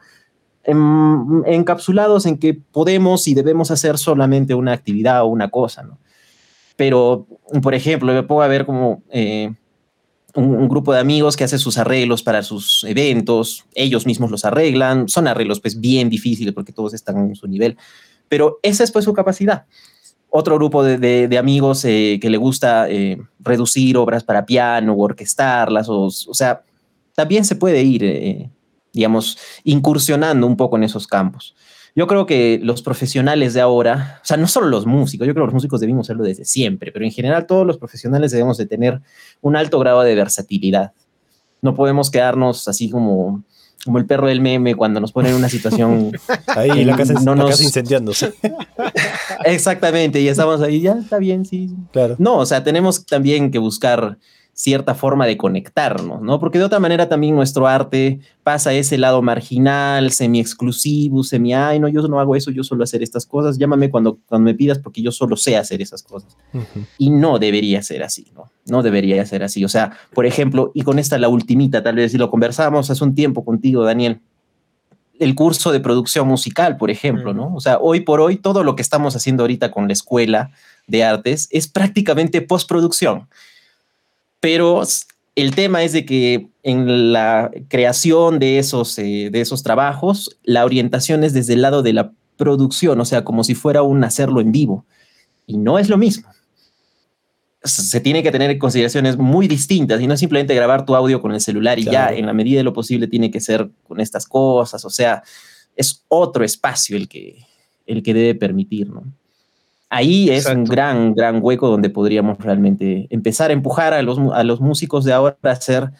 encapsulados 0.62 2.26
en 2.26 2.36
que 2.36 2.52
podemos 2.54 3.26
y 3.26 3.34
debemos 3.34 3.70
hacer 3.70 3.96
solamente 3.96 4.54
una 4.54 4.72
actividad 4.72 5.22
o 5.22 5.26
una 5.26 5.48
cosa, 5.48 5.82
¿no? 5.82 5.98
pero, 6.80 7.26
por 7.62 7.74
ejemplo, 7.74 8.10
me 8.10 8.22
puedo 8.22 8.48
ver 8.48 8.64
como 8.64 9.02
eh, 9.10 9.52
un, 10.34 10.66
grupo 10.66 10.94
de 10.94 11.00
amigos 11.00 11.36
que 11.36 11.44
hace 11.44 11.58
sus 11.58 11.76
arreglos 11.76 12.22
para 12.22 12.42
sus 12.42 12.84
eventos, 12.84 13.66
ellos 13.74 14.06
mismos 14.06 14.30
los 14.30 14.46
arreglan, 14.46 15.06
son 15.06 15.28
arreglos 15.28 15.60
pues 15.60 15.78
bien 15.78 16.08
difíciles 16.08 16.54
porque 16.54 16.72
todos 16.72 16.94
están 16.94 17.18
en 17.18 17.34
su 17.34 17.46
nivel, 17.46 17.76
pero 18.30 18.60
esa 18.62 18.82
es 18.82 18.92
pues 18.92 19.04
su 19.04 19.12
capacidad. 19.12 19.66
Otro 20.30 20.56
grupo 20.56 20.84
de, 20.84 21.38
amigos 21.38 21.84
eh, 21.84 22.18
que 22.20 22.30
le 22.30 22.38
gusta 22.38 22.88
eh, 22.88 23.20
reducir 23.40 23.96
obras 23.96 24.22
para 24.22 24.46
piano 24.46 24.92
o 24.92 25.02
orquestarlas, 25.02 25.88
o, 25.88 26.02
o 26.02 26.34
sea, 26.34 26.62
también 27.14 27.44
se 27.44 27.56
puede 27.56 27.82
ir, 27.82 28.50
digamos, 28.92 29.36
incursionando 29.64 30.46
un 30.46 30.56
poco 30.56 30.76
en 30.76 30.84
esos 30.84 31.06
campos. 31.06 31.54
Yo 31.96 32.06
creo 32.06 32.24
que 32.26 32.60
los 32.62 32.82
profesionales 32.82 33.54
de 33.54 33.60
ahora, 33.60 34.20
o 34.22 34.24
sea, 34.24 34.36
no 34.36 34.46
solo 34.46 34.68
los 34.68 34.86
músicos, 34.86 35.26
yo 35.26 35.34
creo 35.34 35.44
que 35.44 35.48
los 35.48 35.54
músicos 35.54 35.80
debimos 35.80 36.06
serlo 36.06 36.24
desde 36.24 36.44
siempre, 36.44 36.92
pero 36.92 37.04
en 37.04 37.10
general 37.10 37.46
todos 37.46 37.66
los 37.66 37.78
profesionales 37.78 38.30
debemos 38.30 38.56
de 38.58 38.66
tener 38.66 39.00
un 39.40 39.56
alto 39.56 39.78
grado 39.78 40.02
de 40.02 40.14
versatilidad. 40.14 40.92
No 41.62 41.74
podemos 41.74 42.10
quedarnos 42.10 42.68
así 42.68 42.90
como, 42.90 43.42
como 43.84 43.98
el 43.98 44.06
perro 44.06 44.28
del 44.28 44.40
meme 44.40 44.74
cuando 44.74 45.00
nos 45.00 45.12
ponen 45.12 45.32
en 45.32 45.38
una 45.38 45.48
situación... 45.48 46.12
ahí, 46.46 46.84
la 46.84 46.96
casa, 46.96 47.14
no 47.14 47.34
nos... 47.34 47.60
incendiándose. 47.60 48.34
Exactamente, 49.44 50.20
y 50.20 50.28
estamos 50.28 50.60
ahí, 50.60 50.80
ya 50.80 50.92
está 50.92 51.18
bien, 51.18 51.44
sí. 51.44 51.70
Claro. 51.92 52.16
No, 52.18 52.38
o 52.38 52.46
sea, 52.46 52.62
tenemos 52.62 53.06
también 53.06 53.50
que 53.50 53.58
buscar 53.58 54.18
cierta 54.60 54.94
forma 54.94 55.26
de 55.26 55.36
conectarnos, 55.36 56.20
¿no? 56.20 56.38
Porque 56.38 56.58
de 56.58 56.64
otra 56.64 56.78
manera 56.80 57.08
también 57.08 57.34
nuestro 57.34 57.66
arte 57.66 58.20
pasa 58.42 58.70
a 58.70 58.72
ese 58.74 58.98
lado 58.98 59.22
marginal, 59.22 60.12
semi-exclusivo, 60.12 61.24
semi, 61.24 61.54
ay, 61.54 61.80
no, 61.80 61.88
yo 61.88 62.06
no 62.08 62.20
hago 62.20 62.36
eso, 62.36 62.50
yo 62.50 62.62
solo 62.62 62.84
hacer 62.84 63.02
estas 63.02 63.24
cosas, 63.24 63.58
llámame 63.58 63.90
cuando, 63.90 64.18
cuando 64.26 64.44
me 64.44 64.54
pidas 64.54 64.78
porque 64.78 65.00
yo 65.00 65.12
solo 65.12 65.36
sé 65.36 65.56
hacer 65.56 65.80
esas 65.80 66.02
cosas. 66.02 66.36
Y 66.98 67.10
no 67.10 67.38
debería 67.38 67.82
ser 67.82 68.02
así, 68.02 68.26
¿no? 68.34 68.50
No 68.66 68.82
debería 68.82 69.24
ser 69.24 69.42
así. 69.42 69.64
O 69.64 69.68
sea, 69.68 69.92
por 70.12 70.26
ejemplo, 70.26 70.72
y 70.74 70.82
con 70.82 70.98
esta 70.98 71.16
la 71.18 71.28
ultimita, 71.28 71.82
tal 71.82 71.96
vez 71.96 72.12
si 72.12 72.18
lo 72.18 72.30
conversamos 72.30 72.90
hace 72.90 73.02
un 73.02 73.14
tiempo 73.14 73.44
contigo, 73.44 73.84
Daniel, 73.84 74.20
el 75.18 75.34
curso 75.34 75.72
de 75.72 75.80
producción 75.80 76.28
musical, 76.28 76.76
por 76.76 76.90
ejemplo, 76.90 77.32
¿no? 77.32 77.54
O 77.54 77.60
sea, 77.60 77.78
hoy 77.78 78.00
por 78.00 78.20
hoy 78.20 78.36
todo 78.36 78.62
lo 78.62 78.76
que 78.76 78.82
estamos 78.82 79.16
haciendo 79.16 79.42
ahorita 79.42 79.70
con 79.70 79.86
la 79.86 79.92
escuela 79.92 80.50
de 80.86 81.04
artes 81.04 81.48
es 81.50 81.68
prácticamente 81.68 82.42
postproducción 82.42 83.28
pero 84.40 84.82
el 85.36 85.54
tema 85.54 85.82
es 85.82 85.92
de 85.92 86.04
que 86.04 86.48
en 86.62 87.12
la 87.12 87.50
creación 87.68 88.38
de 88.38 88.58
esos, 88.58 88.98
eh, 88.98 89.30
de 89.30 89.40
esos 89.40 89.62
trabajos, 89.62 90.38
la 90.42 90.64
orientación 90.64 91.24
es 91.24 91.32
desde 91.32 91.54
el 91.54 91.62
lado 91.62 91.82
de 91.82 91.92
la 91.92 92.12
producción, 92.36 93.00
o 93.00 93.04
sea, 93.04 93.24
como 93.24 93.44
si 93.44 93.54
fuera 93.54 93.82
un 93.82 94.02
hacerlo 94.02 94.40
en 94.40 94.52
vivo. 94.52 94.86
Y 95.46 95.58
no 95.58 95.78
es 95.78 95.88
lo 95.88 95.98
mismo. 95.98 96.28
Se 97.62 98.00
tiene 98.00 98.22
que 98.22 98.32
tener 98.32 98.56
consideraciones 98.56 99.18
muy 99.18 99.46
distintas 99.46 100.00
y 100.00 100.06
no 100.06 100.16
simplemente 100.16 100.54
grabar 100.54 100.86
tu 100.86 100.96
audio 100.96 101.20
con 101.20 101.32
el 101.32 101.40
celular 101.42 101.78
y 101.78 101.84
ya, 101.84 102.08
en 102.08 102.24
la 102.24 102.32
medida 102.32 102.58
de 102.58 102.64
lo 102.64 102.72
posible, 102.72 103.06
tiene 103.06 103.30
que 103.30 103.40
ser 103.40 103.70
con 103.86 104.00
estas 104.00 104.26
cosas. 104.26 104.82
O 104.86 104.90
sea, 104.90 105.22
es 105.76 106.04
otro 106.08 106.42
espacio 106.42 106.96
el 106.96 107.08
que, 107.08 107.44
el 107.86 108.02
que 108.02 108.14
debe 108.14 108.34
permitir, 108.34 108.88
¿no? 108.88 109.04
Ahí 109.90 110.30
es 110.30 110.46
un 110.46 110.64
gran, 110.64 111.14
gran 111.14 111.40
hueco 111.42 111.68
donde 111.68 111.90
podríamos 111.90 112.38
realmente 112.38 113.06
empezar 113.10 113.50
a 113.50 113.52
empujar 113.52 113.92
a 113.92 114.02
los, 114.02 114.18
a 114.32 114.42
los 114.44 114.60
músicos 114.60 115.04
de 115.04 115.12
ahora 115.12 115.36
a 115.42 115.56
ser 115.56 115.90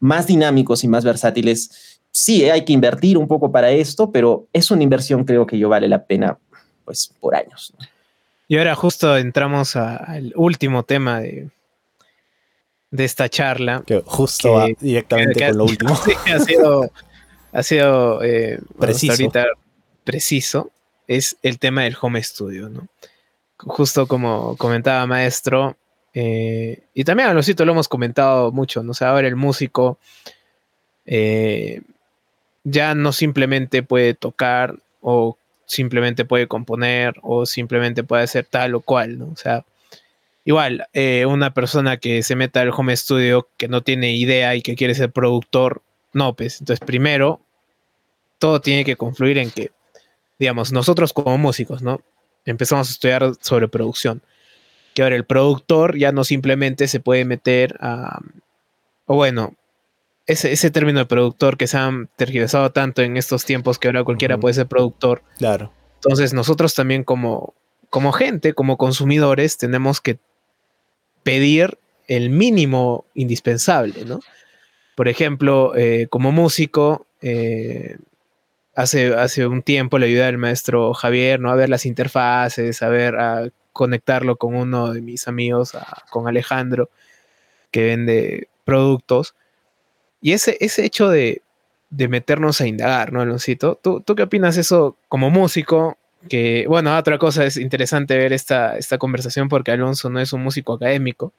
más 0.00 0.26
dinámicos 0.26 0.84
y 0.84 0.88
más 0.88 1.04
versátiles. 1.04 2.00
Sí, 2.10 2.44
hay 2.50 2.64
que 2.64 2.72
invertir 2.72 3.16
un 3.16 3.28
poco 3.28 3.50
para 3.52 3.70
esto, 3.70 4.10
pero 4.10 4.46
es 4.52 4.70
una 4.70 4.82
inversión 4.82 5.24
creo 5.24 5.46
que 5.46 5.58
yo 5.58 5.68
vale 5.68 5.88
la 5.88 6.04
pena 6.04 6.38
pues 6.84 7.12
por 7.20 7.34
años. 7.34 7.72
Y 8.48 8.58
ahora 8.58 8.74
justo 8.74 9.16
entramos 9.16 9.76
al 9.76 10.32
último 10.36 10.82
tema 10.82 11.20
de, 11.20 11.48
de 12.90 13.04
esta 13.04 13.28
charla. 13.28 13.82
Que 13.86 14.02
justo 14.04 14.52
va 14.52 14.68
directamente 14.80 15.46
con 15.46 15.58
lo 15.58 15.64
último. 15.64 15.98
ha 16.34 16.38
sido, 16.40 16.90
ha 17.52 17.62
sido 17.62 18.22
eh, 18.22 18.60
preciso. 18.78 19.30
preciso. 20.04 20.70
Es 21.08 21.36
el 21.42 21.58
tema 21.60 21.82
del 21.82 21.96
home 22.00 22.22
studio, 22.22 22.68
¿no? 22.68 22.88
Justo 23.58 24.06
como 24.06 24.56
comentaba 24.56 25.06
Maestro, 25.06 25.76
eh, 26.18 26.82
y 26.94 27.04
también 27.04 27.28
a 27.28 27.34
Losito 27.34 27.66
lo 27.66 27.72
hemos 27.72 27.88
comentado 27.88 28.50
mucho, 28.50 28.82
¿no? 28.82 28.92
O 28.92 28.94
sea, 28.94 29.10
ahora 29.10 29.28
el 29.28 29.36
músico 29.36 29.98
eh, 31.04 31.82
ya 32.64 32.94
no 32.94 33.12
simplemente 33.12 33.82
puede 33.82 34.14
tocar 34.14 34.76
o 35.02 35.36
simplemente 35.66 36.24
puede 36.24 36.48
componer 36.48 37.16
o 37.22 37.44
simplemente 37.44 38.02
puede 38.02 38.22
hacer 38.22 38.46
tal 38.46 38.74
o 38.74 38.80
cual, 38.80 39.18
¿no? 39.18 39.26
O 39.26 39.36
sea, 39.36 39.66
igual, 40.46 40.86
eh, 40.94 41.26
una 41.26 41.52
persona 41.52 41.98
que 41.98 42.22
se 42.22 42.34
meta 42.34 42.62
al 42.62 42.70
home 42.70 42.96
studio 42.96 43.48
que 43.58 43.68
no 43.68 43.82
tiene 43.82 44.16
idea 44.16 44.54
y 44.54 44.62
que 44.62 44.74
quiere 44.74 44.94
ser 44.94 45.10
productor, 45.10 45.82
no, 46.14 46.34
pues. 46.34 46.60
Entonces, 46.60 46.84
primero, 46.86 47.40
todo 48.38 48.62
tiene 48.62 48.86
que 48.86 48.96
confluir 48.96 49.36
en 49.36 49.50
que, 49.50 49.70
digamos, 50.38 50.72
nosotros 50.72 51.12
como 51.12 51.36
músicos, 51.36 51.82
¿no? 51.82 52.00
Empezamos 52.46 52.88
a 52.88 52.92
estudiar 52.92 53.32
sobre 53.40 53.68
producción. 53.68 54.22
Que 54.94 55.02
ahora 55.02 55.16
el 55.16 55.26
productor 55.26 55.98
ya 55.98 56.12
no 56.12 56.24
simplemente 56.24 56.88
se 56.88 57.00
puede 57.00 57.24
meter 57.24 57.76
a. 57.80 58.20
O 59.04 59.16
bueno, 59.16 59.54
ese, 60.26 60.52
ese 60.52 60.70
término 60.70 61.00
de 61.00 61.06
productor 61.06 61.56
que 61.56 61.66
se 61.66 61.76
han 61.76 62.08
tergiversado 62.16 62.72
tanto 62.72 63.02
en 63.02 63.16
estos 63.16 63.44
tiempos 63.44 63.78
que 63.78 63.88
ahora 63.88 64.04
cualquiera 64.04 64.38
puede 64.38 64.54
ser 64.54 64.66
productor. 64.66 65.22
Claro. 65.38 65.72
Entonces, 65.96 66.32
nosotros 66.32 66.74
también 66.74 67.04
como, 67.04 67.54
como 67.90 68.12
gente, 68.12 68.54
como 68.54 68.76
consumidores, 68.78 69.58
tenemos 69.58 70.00
que 70.00 70.18
pedir 71.22 71.78
el 72.08 72.30
mínimo 72.30 73.04
indispensable, 73.14 74.04
¿no? 74.04 74.20
Por 74.94 75.08
ejemplo, 75.08 75.76
eh, 75.76 76.06
como 76.08 76.32
músico, 76.32 77.06
eh, 77.20 77.96
hace, 78.76 79.14
hace 79.14 79.46
un 79.46 79.62
tiempo 79.62 79.98
le 79.98 80.06
ayudé 80.06 80.24
al 80.24 80.38
maestro 80.38 80.94
Javier, 80.94 81.40
¿no? 81.40 81.50
A 81.50 81.56
ver 81.56 81.68
las 81.68 81.86
interfaces, 81.86 82.82
a 82.82 82.88
ver, 82.88 83.16
a 83.16 83.48
conectarlo 83.72 84.36
con 84.36 84.54
uno 84.54 84.92
de 84.92 85.02
mis 85.02 85.26
amigos, 85.28 85.72
con 86.10 86.28
Alejandro, 86.28 86.90
que 87.70 87.84
vende 87.84 88.48
productos. 88.64 89.34
Y 90.20 90.32
ese, 90.32 90.56
ese 90.60 90.84
hecho 90.84 91.08
de, 91.08 91.42
meternos 91.90 92.60
a 92.60 92.66
indagar, 92.66 93.12
¿no, 93.12 93.20
Aloncito? 93.20 93.78
¿Tú, 93.82 94.00
¿Tú 94.00 94.14
qué 94.14 94.24
opinas 94.24 94.56
eso 94.56 94.96
como 95.08 95.30
músico? 95.30 95.98
que, 96.28 96.66
bueno, 96.68 96.96
otra 96.96 97.18
cosa 97.18 97.44
es 97.44 97.56
interesante 97.56 98.16
ver 98.16 98.32
esta, 98.32 98.76
esta 98.76 98.98
conversación 98.98 99.48
porque 99.48 99.70
Alonso 99.70 100.10
no 100.10 100.20
es 100.20 100.32
un 100.32 100.42
músico 100.42 100.74
académico. 100.74 101.32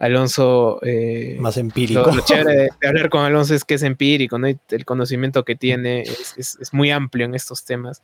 Alonso... 0.00 0.80
Eh, 0.82 1.36
Más 1.38 1.56
empírico. 1.58 2.10
Lo, 2.10 2.20
chévere 2.22 2.56
de, 2.56 2.70
hablar 2.88 3.10
con 3.10 3.22
Alonso 3.22 3.54
es 3.54 3.64
que 3.64 3.74
es 3.74 3.82
empírico, 3.82 4.38
¿no? 4.38 4.48
el 4.48 4.84
conocimiento 4.84 5.44
que 5.44 5.54
tiene 5.54 6.02
es, 6.02 6.58
muy 6.72 6.90
amplio 6.90 7.26
en 7.26 7.34
estos 7.34 7.64
temas 7.64 8.02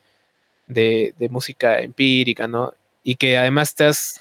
de, 0.68 1.14
música 1.30 1.80
empírica, 1.80 2.46
¿no? 2.46 2.74
Y 3.02 3.16
que 3.16 3.38
además 3.38 3.70
estás... 3.70 4.20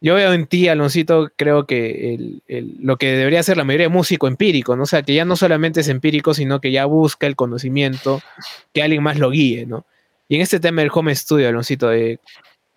Yo 0.00 0.14
veo 0.14 0.32
en 0.32 0.46
ti, 0.46 0.68
Aloncito, 0.68 1.30
creo 1.36 1.66
que 1.66 2.40
lo 2.48 2.96
que 2.96 3.12
debería 3.12 3.42
ser 3.42 3.58
la 3.58 3.64
mayoría 3.64 3.84
de 3.88 3.92
músico 3.92 4.26
empírico, 4.28 4.74
¿no? 4.74 4.84
O 4.84 4.86
sea, 4.86 5.02
que 5.02 5.12
ya 5.12 5.26
no 5.26 5.36
solamente 5.36 5.80
es 5.80 5.88
empírico, 5.88 6.32
sino 6.32 6.62
que 6.62 6.72
ya 6.72 6.86
busca 6.86 7.26
el 7.26 7.36
conocimiento, 7.36 8.22
que 8.72 8.82
alguien 8.82 9.02
más 9.02 9.18
lo 9.18 9.30
guíe, 9.30 9.66
¿no? 9.66 9.84
Y 10.26 10.36
en 10.36 10.40
este 10.40 10.58
tema 10.58 10.80
del 10.80 10.90
home 10.94 11.14
studio, 11.14 11.48
Aloncito, 11.48 11.88
de 11.88 12.18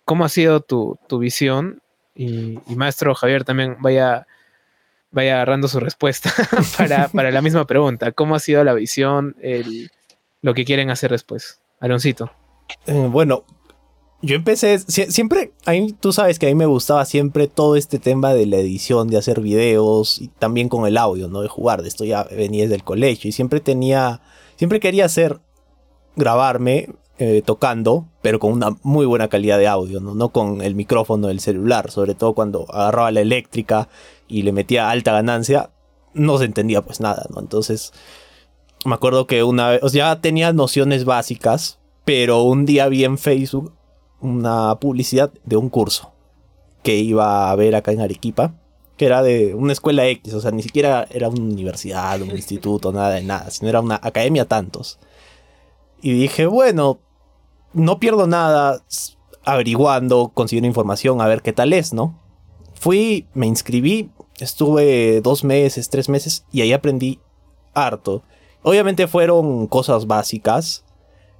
¿cómo 0.04 0.26
ha 0.26 0.28
sido 0.28 0.60
tu, 0.60 0.98
visión? 1.18 1.80
Y, 2.14 2.58
maestro 2.74 3.14
Javier 3.14 3.44
también 3.44 3.76
vaya, 3.80 4.26
vaya 5.10 5.34
agarrando 5.34 5.68
su 5.68 5.80
respuesta 5.80 6.32
para, 7.12 7.30
la 7.30 7.42
misma 7.42 7.66
pregunta. 7.66 8.12
¿Cómo 8.12 8.34
ha 8.34 8.40
sido 8.40 8.62
la 8.64 8.74
visión, 8.74 9.36
lo 10.42 10.54
que 10.54 10.64
quieren 10.64 10.90
hacer 10.90 11.10
después? 11.10 11.60
Aloncito. 11.80 12.30
Eh, 12.86 13.08
bueno, 13.10 13.44
yo 14.22 14.36
empecé, 14.36 14.78
siempre, 14.78 15.52
a 15.66 15.72
tú 16.00 16.12
sabes 16.12 16.38
que 16.38 16.46
a 16.46 16.48
mí 16.48 16.54
me 16.54 16.64
gustaba 16.64 17.04
siempre 17.04 17.46
todo 17.46 17.76
este 17.76 17.98
tema 17.98 18.32
de 18.32 18.46
la 18.46 18.56
edición, 18.56 19.08
de 19.08 19.18
hacer 19.18 19.40
videos 19.40 20.20
y 20.20 20.28
también 20.28 20.70
con 20.70 20.86
el 20.86 20.96
audio, 20.96 21.28
¿no? 21.28 21.42
De 21.42 21.48
jugar, 21.48 21.82
de 21.82 21.88
esto 21.88 22.04
ya 22.04 22.24
venía 22.24 22.62
desde 22.62 22.76
el 22.76 22.84
colegio 22.84 23.28
y 23.28 23.32
siempre 23.32 23.60
tenía, 23.60 24.22
siempre 24.56 24.80
quería 24.80 25.04
hacer, 25.04 25.40
grabarme 26.16 26.88
eh, 27.18 27.42
tocando, 27.44 28.08
pero 28.22 28.38
con 28.40 28.52
una 28.52 28.76
muy 28.82 29.06
buena 29.06 29.28
calidad 29.28 29.58
de 29.58 29.68
audio, 29.68 30.00
¿no? 30.00 30.14
no 30.14 30.30
con 30.30 30.62
el 30.62 30.74
micrófono 30.74 31.28
del 31.28 31.40
celular, 31.40 31.90
sobre 31.90 32.14
todo 32.14 32.34
cuando 32.34 32.66
agarraba 32.72 33.12
la 33.12 33.20
eléctrica 33.20 33.88
y 34.26 34.42
le 34.42 34.52
metía 34.52 34.90
alta 34.90 35.12
ganancia, 35.12 35.70
no 36.12 36.38
se 36.38 36.44
entendía 36.44 36.82
pues 36.82 37.00
nada, 37.00 37.26
¿no? 37.30 37.40
Entonces, 37.40 37.92
me 38.84 38.94
acuerdo 38.94 39.26
que 39.26 39.42
una 39.44 39.70
vez, 39.70 39.82
o 39.82 39.88
sea, 39.88 40.14
ya 40.14 40.20
tenía 40.20 40.52
nociones 40.52 41.04
básicas, 41.04 41.78
pero 42.04 42.42
un 42.42 42.66
día 42.66 42.88
vi 42.88 43.04
en 43.04 43.18
Facebook 43.18 43.72
una 44.20 44.74
publicidad 44.80 45.32
de 45.44 45.56
un 45.56 45.68
curso 45.68 46.12
que 46.82 46.96
iba 46.96 47.50
a 47.50 47.56
ver 47.56 47.76
acá 47.76 47.92
en 47.92 48.00
Arequipa, 48.00 48.54
que 48.96 49.06
era 49.06 49.22
de 49.22 49.54
una 49.54 49.72
escuela 49.72 50.06
X, 50.06 50.34
o 50.34 50.40
sea, 50.40 50.50
ni 50.50 50.62
siquiera 50.62 51.06
era 51.10 51.28
una 51.28 51.42
universidad, 51.42 52.20
un 52.20 52.30
instituto, 52.36 52.92
nada 52.92 53.10
de 53.10 53.22
nada, 53.22 53.50
sino 53.50 53.68
era 53.68 53.80
una 53.80 54.00
academia 54.02 54.44
tantos. 54.44 54.98
Y 56.04 56.12
dije, 56.12 56.44
bueno, 56.44 56.98
no 57.72 57.98
pierdo 57.98 58.26
nada 58.26 58.82
averiguando, 59.42 60.32
consiguiendo 60.34 60.68
información, 60.68 61.22
a 61.22 61.26
ver 61.26 61.40
qué 61.40 61.54
tal 61.54 61.72
es, 61.72 61.94
¿no? 61.94 62.20
Fui, 62.74 63.26
me 63.32 63.46
inscribí, 63.46 64.10
estuve 64.38 65.22
dos 65.22 65.44
meses, 65.44 65.88
tres 65.88 66.10
meses 66.10 66.44
y 66.52 66.60
ahí 66.60 66.74
aprendí 66.74 67.20
harto. 67.72 68.22
Obviamente 68.62 69.06
fueron 69.06 69.66
cosas 69.66 70.06
básicas, 70.06 70.84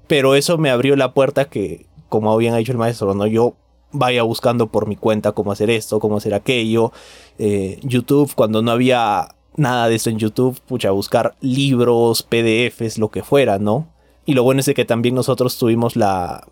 pero 0.06 0.34
eso 0.34 0.56
me 0.56 0.70
abrió 0.70 0.96
la 0.96 1.12
puerta 1.12 1.44
que, 1.44 1.84
como 2.08 2.32
habían 2.32 2.56
dicho 2.56 2.72
el 2.72 2.78
maestro, 2.78 3.12
¿no? 3.12 3.26
Yo 3.26 3.56
vaya 3.92 4.22
buscando 4.22 4.68
por 4.68 4.88
mi 4.88 4.96
cuenta 4.96 5.32
cómo 5.32 5.52
hacer 5.52 5.68
esto, 5.68 6.00
cómo 6.00 6.16
hacer 6.16 6.32
aquello. 6.32 6.90
Eh, 7.38 7.80
YouTube, 7.82 8.34
cuando 8.34 8.62
no 8.62 8.70
había 8.70 9.28
nada 9.56 9.90
de 9.90 9.96
esto 9.96 10.08
en 10.08 10.18
YouTube, 10.18 10.58
pucha, 10.62 10.90
buscar 10.90 11.36
libros, 11.42 12.22
PDFs, 12.22 12.96
lo 12.96 13.10
que 13.10 13.22
fuera, 13.22 13.58
¿no? 13.58 13.92
Y 14.26 14.34
lo 14.34 14.42
bueno 14.42 14.60
es 14.60 14.70
que 14.74 14.84
también 14.84 15.14
nosotros 15.14 15.58
tuvimos 15.58 15.96
la, 15.96 16.46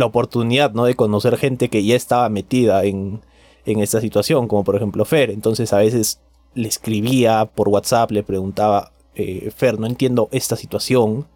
oportunidad, 0.00 0.72
¿no? 0.72 0.84
De 0.84 0.94
conocer 0.94 1.36
gente 1.38 1.68
que 1.68 1.84
ya 1.84 1.96
estaba 1.96 2.28
metida 2.28 2.84
en, 2.84 3.22
esta 3.64 4.00
situación, 4.00 4.46
como 4.46 4.62
por 4.62 4.76
ejemplo 4.76 5.04
Fer. 5.04 5.30
Entonces 5.30 5.72
a 5.72 5.78
veces 5.78 6.20
le 6.54 6.68
escribía 6.68 7.46
por 7.46 7.68
WhatsApp, 7.68 8.12
le 8.12 8.22
preguntaba, 8.22 8.92
eh, 9.14 9.50
Fer, 9.54 9.80
no 9.80 9.86
entiendo 9.86 10.28
esta 10.30 10.54
situación. 10.56 11.26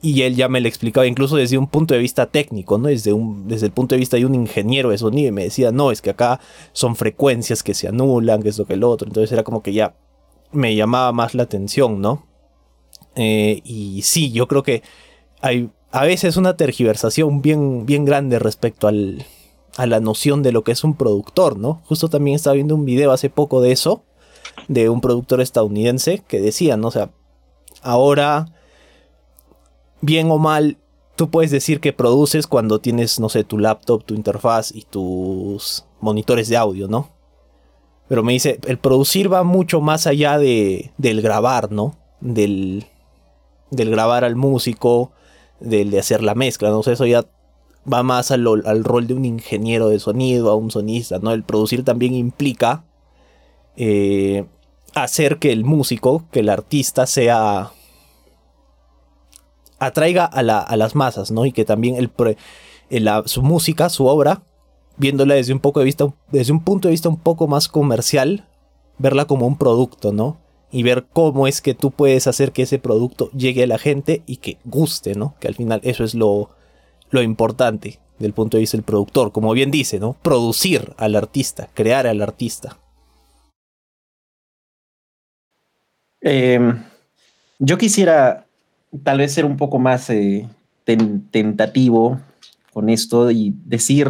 Y 0.00 0.22
él 0.22 0.36
ya 0.36 0.48
me 0.48 0.60
lo 0.60 0.68
explicaba 0.68 1.06
incluso 1.06 1.36
desde 1.36 1.58
un 1.58 1.66
punto 1.66 1.94
de 1.94 2.00
vista 2.00 2.26
técnico, 2.26 2.78
¿no? 2.78 2.88
Desde, 2.88 3.12
un, 3.12 3.48
desde 3.48 3.66
el 3.66 3.72
punto 3.72 3.94
de 3.94 3.98
vista 3.98 4.16
de 4.16 4.26
un 4.26 4.34
ingeniero 4.34 4.90
de 4.90 4.98
sonido. 4.98 5.28
Y 5.28 5.32
me 5.32 5.44
decía, 5.44 5.70
no, 5.72 5.90
es 5.90 6.00
que 6.00 6.10
acá 6.10 6.40
son 6.72 6.96
frecuencias 6.96 7.62
que 7.62 7.74
se 7.74 7.88
anulan, 7.88 8.42
que 8.42 8.50
esto 8.50 8.66
que 8.66 8.74
el 8.74 8.84
otro. 8.84 9.08
Entonces 9.08 9.32
era 9.32 9.44
como 9.44 9.62
que 9.62 9.72
ya 9.72 9.94
me 10.52 10.74
llamaba 10.76 11.12
más 11.12 11.34
la 11.34 11.42
atención, 11.42 12.00
¿no? 12.00 12.26
Eh, 13.16 13.60
y 13.64 14.02
sí, 14.02 14.32
yo 14.32 14.48
creo 14.48 14.62
que 14.62 14.82
hay 15.40 15.70
a 15.90 16.04
veces 16.04 16.36
una 16.36 16.56
tergiversación 16.56 17.40
bien, 17.40 17.86
bien 17.86 18.04
grande 18.04 18.38
respecto 18.38 18.88
al, 18.88 19.24
a 19.76 19.86
la 19.86 20.00
noción 20.00 20.42
de 20.42 20.52
lo 20.52 20.64
que 20.64 20.72
es 20.72 20.84
un 20.84 20.96
productor, 20.96 21.58
¿no? 21.58 21.82
Justo 21.84 22.08
también 22.08 22.36
estaba 22.36 22.54
viendo 22.54 22.74
un 22.74 22.84
video 22.84 23.12
hace 23.12 23.30
poco 23.30 23.60
de 23.60 23.72
eso, 23.72 24.04
de 24.68 24.88
un 24.88 25.00
productor 25.00 25.40
estadounidense 25.40 26.22
que 26.26 26.40
decía, 26.40 26.76
¿no? 26.76 26.88
O 26.88 26.90
sea, 26.90 27.10
ahora, 27.82 28.52
bien 30.00 30.30
o 30.30 30.38
mal, 30.38 30.78
tú 31.16 31.30
puedes 31.30 31.50
decir 31.50 31.80
que 31.80 31.92
produces 31.92 32.46
cuando 32.46 32.80
tienes, 32.80 33.20
no 33.20 33.28
sé, 33.28 33.44
tu 33.44 33.58
laptop, 33.58 34.04
tu 34.04 34.14
interfaz 34.14 34.74
y 34.74 34.82
tus 34.82 35.84
monitores 36.00 36.48
de 36.48 36.56
audio, 36.56 36.88
¿no? 36.88 37.10
Pero 38.08 38.22
me 38.22 38.32
dice, 38.32 38.60
el 38.66 38.78
producir 38.78 39.32
va 39.32 39.44
mucho 39.44 39.80
más 39.80 40.06
allá 40.06 40.38
de, 40.38 40.92
del 40.98 41.22
grabar, 41.22 41.72
¿no? 41.72 41.96
Del, 42.20 42.86
del 43.74 43.90
grabar 43.90 44.24
al 44.24 44.36
músico, 44.36 45.12
del 45.60 45.90
de 45.90 45.98
hacer 45.98 46.22
la 46.22 46.34
mezcla, 46.34 46.70
¿no? 46.70 46.82
sé, 46.82 46.92
eso 46.92 47.06
ya 47.06 47.24
va 47.90 48.02
más 48.02 48.30
al, 48.30 48.44
rol 48.84 49.06
de 49.06 49.14
un 49.14 49.24
ingeniero 49.24 49.88
de 49.88 50.00
sonido, 50.00 50.50
a 50.50 50.56
un 50.56 50.70
sonista, 50.70 51.18
¿no? 51.18 51.32
El 51.32 51.42
producir 51.42 51.84
también 51.84 52.14
implica 52.14 52.84
eh, 53.76 54.46
hacer 54.94 55.38
que 55.38 55.52
el 55.52 55.64
músico, 55.64 56.24
que 56.30 56.40
el 56.40 56.48
artista 56.48 57.06
sea... 57.06 57.72
atraiga 59.78 60.24
a, 60.24 60.42
las 60.42 60.94
masas, 60.94 61.30
¿no? 61.30 61.44
Y 61.44 61.52
que 61.52 61.64
también 61.64 61.96
el, 61.96 62.10
su 63.26 63.42
música, 63.42 63.90
su 63.90 64.06
obra, 64.06 64.42
viéndola 64.96 65.34
desde 65.34 65.52
un, 65.52 65.60
poco 65.60 65.80
de 65.80 65.84
vista, 65.84 66.06
desde 66.30 66.52
un 66.52 66.64
punto 66.64 66.88
de 66.88 66.92
vista 66.92 67.08
un 67.08 67.18
poco 67.18 67.48
más 67.48 67.68
comercial, 67.68 68.48
verla 68.98 69.26
como 69.26 69.46
un 69.46 69.58
producto, 69.58 70.12
¿no? 70.12 70.38
Y 70.74 70.82
ver 70.82 71.06
cómo 71.12 71.46
es 71.46 71.60
que 71.60 71.72
tú 71.72 71.92
puedes 71.92 72.26
hacer 72.26 72.50
que 72.50 72.62
ese 72.62 72.80
producto 72.80 73.30
llegue 73.30 73.62
a 73.62 73.68
la 73.68 73.78
gente 73.78 74.24
y 74.26 74.38
que 74.38 74.58
guste, 74.64 75.14
¿no? 75.14 75.36
Que 75.38 75.46
al 75.46 75.54
final 75.54 75.80
eso 75.84 76.02
es 76.02 76.16
lo, 76.16 76.50
lo 77.10 77.22
importante 77.22 78.00
del 78.18 78.32
punto 78.32 78.56
de 78.56 78.62
vista 78.62 78.76
del 78.76 78.84
productor, 78.84 79.30
como 79.30 79.52
bien 79.52 79.70
dice, 79.70 80.00
¿no? 80.00 80.16
Producir 80.20 80.92
al 80.96 81.14
artista, 81.14 81.68
crear 81.74 82.08
al 82.08 82.20
artista. 82.20 82.76
Em, 86.20 86.82
yo 87.60 87.78
quisiera 87.78 88.44
tal 89.04 89.18
vez 89.18 89.32
ser 89.32 89.44
un 89.44 89.56
poco 89.56 89.78
más 89.78 90.10
eh, 90.10 90.48
tentativo 91.30 92.20
con 92.72 92.88
esto 92.88 93.30
y 93.30 93.54
decir 93.64 94.08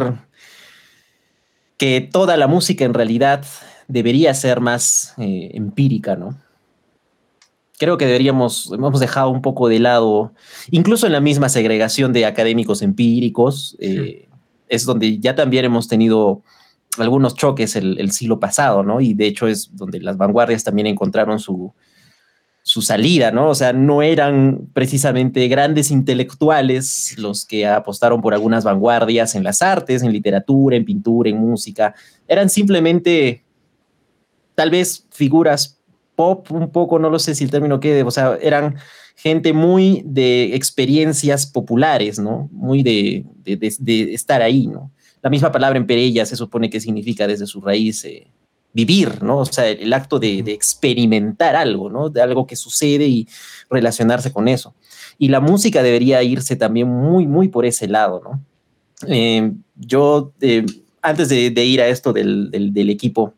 que 1.77 2.01
toda 2.01 2.37
la 2.37 2.47
música 2.47 2.85
en 2.85 2.95
realidad 2.95 3.45
debería 3.87 4.33
ser 4.33 4.61
más 4.61 5.13
eh, 5.19 5.51
empírica, 5.53 6.15
¿no? 6.15 6.43
Creo 7.77 7.97
que 7.97 8.05
deberíamos, 8.05 8.71
hemos 8.73 8.99
dejado 8.99 9.29
un 9.29 9.41
poco 9.41 9.67
de 9.67 9.79
lado, 9.79 10.33
incluso 10.71 11.05
en 11.05 11.13
la 11.13 11.19
misma 11.19 11.49
segregación 11.49 12.13
de 12.13 12.25
académicos 12.25 12.81
empíricos, 12.81 13.75
eh, 13.79 14.27
es 14.67 14.85
donde 14.85 15.19
ya 15.19 15.35
también 15.35 15.65
hemos 15.65 15.87
tenido 15.87 16.41
algunos 16.97 17.35
choques 17.35 17.75
el, 17.75 18.11
siglo 18.11 18.39
pasado, 18.39 18.83
¿no? 18.83 19.01
Y 19.01 19.13
de 19.13 19.27
hecho 19.27 19.47
es 19.47 19.75
donde 19.75 19.99
las 19.99 20.17
vanguardias 20.17 20.63
también 20.63 20.87
encontraron 20.87 21.39
su, 21.39 21.73
su 22.63 22.81
salida, 22.81 23.31
¿no? 23.31 23.49
O 23.49 23.55
sea, 23.55 23.73
no 23.73 24.01
eran 24.01 24.69
precisamente 24.73 25.47
grandes 25.47 25.91
intelectuales 25.91 27.15
los 27.17 27.45
que 27.45 27.67
apostaron 27.67 28.21
por 28.21 28.33
algunas 28.33 28.63
vanguardias 28.63 29.35
en 29.35 29.43
las 29.43 29.61
artes, 29.61 30.03
en 30.03 30.13
literatura, 30.13 30.75
en 30.75 30.85
pintura, 30.85 31.29
en 31.29 31.37
música. 31.37 31.93
Eran 32.27 32.49
simplemente 32.49 33.43
tal 34.55 34.69
vez 34.69 35.05
figuras 35.11 35.74
pop 36.15 36.51
un 36.51 36.71
poco, 36.71 36.99
no 36.99 37.09
lo 37.09 37.19
sé 37.19 37.35
si 37.35 37.43
el 37.43 37.51
término 37.51 37.79
quede, 37.79 38.03
o 38.03 38.11
sea, 38.11 38.37
eran 38.41 38.75
gente 39.15 39.53
muy 39.53 40.03
de 40.05 40.55
experiencias 40.55 41.45
populares, 41.45 42.19
¿no? 42.19 42.49
Muy 42.51 42.83
de, 42.83 43.25
de, 43.43 44.13
estar 44.13 44.41
ahí, 44.41 44.67
¿no? 44.67 44.91
La 45.21 45.29
misma 45.29 45.51
palabra 45.51 45.77
en 45.77 45.87
Perella 45.87 46.25
se 46.25 46.35
supone 46.35 46.69
que 46.69 46.79
significa 46.79 47.25
desde 47.25 47.47
su 47.47 47.61
raíz 47.61 48.03
eh, 48.05 48.27
vivir, 48.73 49.23
¿no? 49.23 49.39
O 49.39 49.45
sea, 49.45 49.67
el 49.69 49.93
acto 49.93 50.19
de, 50.19 50.39
experimentar 50.39 51.55
algo, 51.55 51.89
¿no? 51.89 52.09
De 52.09 52.21
algo 52.21 52.45
que 52.45 52.55
sucede 52.55 53.07
y 53.07 53.27
relacionarse 53.69 54.31
con 54.31 54.47
eso. 54.47 54.75
Y 55.17 55.29
la 55.29 55.39
música 55.39 55.81
debería 55.81 56.21
irse 56.21 56.57
también 56.57 56.89
muy, 56.89 57.25
muy 57.25 57.47
por 57.47 57.65
ese 57.65 57.87
lado, 57.87 58.21
¿no? 58.23 58.43
Eh, 59.07 59.51
yo, 59.75 60.33
eh, 60.41 60.65
antes 61.01 61.29
de, 61.29 61.65
ir 61.65 61.81
a 61.81 61.87
esto 61.87 62.11
del, 62.11 62.51
del 62.51 62.89
equipo, 62.89 63.33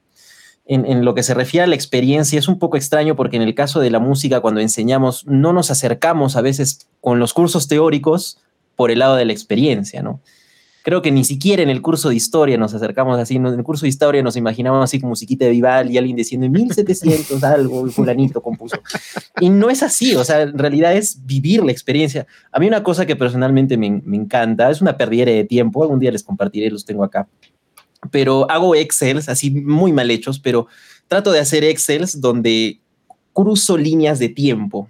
en, 0.68 1.06
lo 1.06 1.15
que 1.15 1.23
se 1.23 1.34
refiere 1.34 1.64
a 1.64 1.68
la 1.68 1.76
experiencia 1.76 2.38
es 2.38 2.48
un 2.48 2.60
poco 2.60 2.77
extraño 2.77 3.15
porque 3.15 3.38
en 3.38 3.41
el 3.41 3.56
caso 3.56 3.80
de 3.80 3.89
la 3.89 3.99
música, 3.99 4.41
cuando 4.41 4.60
enseñamos, 4.60 5.26
no 5.26 5.53
nos 5.53 5.72
acercamos 5.72 6.35
a 6.35 6.41
veces 6.41 6.88
con 6.99 7.19
los 7.19 7.34
cursos 7.34 7.68
teóricos 7.68 8.39
por 8.76 8.91
el 8.91 8.99
lado 8.99 9.15
de 9.15 9.26
la 9.26 9.34
experiencia, 9.34 10.02
¿no? 10.03 10.22
Creo 10.84 11.02
que 11.02 11.11
ni 11.11 11.26
siquiera 11.26 11.61
en 11.61 11.69
el 11.69 11.81
curso 11.81 12.07
de 12.07 12.15
historia 12.15 12.57
nos 12.57 12.73
acercamos 12.73 13.19
así. 13.19 13.35
En 13.35 13.45
el 13.45 13.64
curso 13.64 13.81
de 13.81 13.89
historia 13.89 14.23
nos 14.23 14.38
imaginamos 14.38 14.81
así 14.81 15.02
como 15.02 15.10
musiquita 15.10 15.44
de 15.44 15.52
Vival 15.52 15.91
y 15.91 15.98
alguien 15.98 16.15
diciendo 16.15 16.45
en 16.45 16.53
1700 16.53 17.44
algo, 17.44 17.88
fulanito 17.88 18.41
compuso. 18.41 18.77
Y 19.41 19.49
no 19.49 19.69
es 19.69 19.84
así, 19.84 20.15
o 20.15 20.23
sea, 20.23 20.44
en 20.44 20.57
realidad 20.57 20.95
es 20.95 21.26
vivir 21.26 21.61
la 21.61 21.73
experiencia. 21.73 22.26
A 22.53 22.60
mí 22.60 22.68
una 22.68 22.84
cosa 22.84 23.06
que 23.06 23.18
personalmente 23.18 23.76
me, 23.76 24.02
me 24.06 24.15
encanta, 24.15 24.69
es 24.69 24.81
una 24.81 24.95
pérdida 24.95 25.26
de 25.26 25.44
tiempo, 25.44 25.84
algún 25.84 25.99
día 25.99 26.11
les 26.11 26.23
compartiré, 26.23 26.69
los 26.69 26.85
tengo 26.85 27.03
acá 27.03 27.27
pero 28.12 28.50
hago 28.50 28.76
Excels 28.76 29.30
así 29.30 29.52
muy 29.52 29.92
mal 29.94 30.10
hechos, 30.12 30.40
pero 30.40 30.68
trato 31.08 31.32
de 31.32 31.40
hacer 31.40 31.64
Excels 31.64 32.20
donde 32.20 32.80
cruzo 33.34 33.78
líneas 33.78 34.18
de 34.20 34.30
tiempo. 34.30 34.90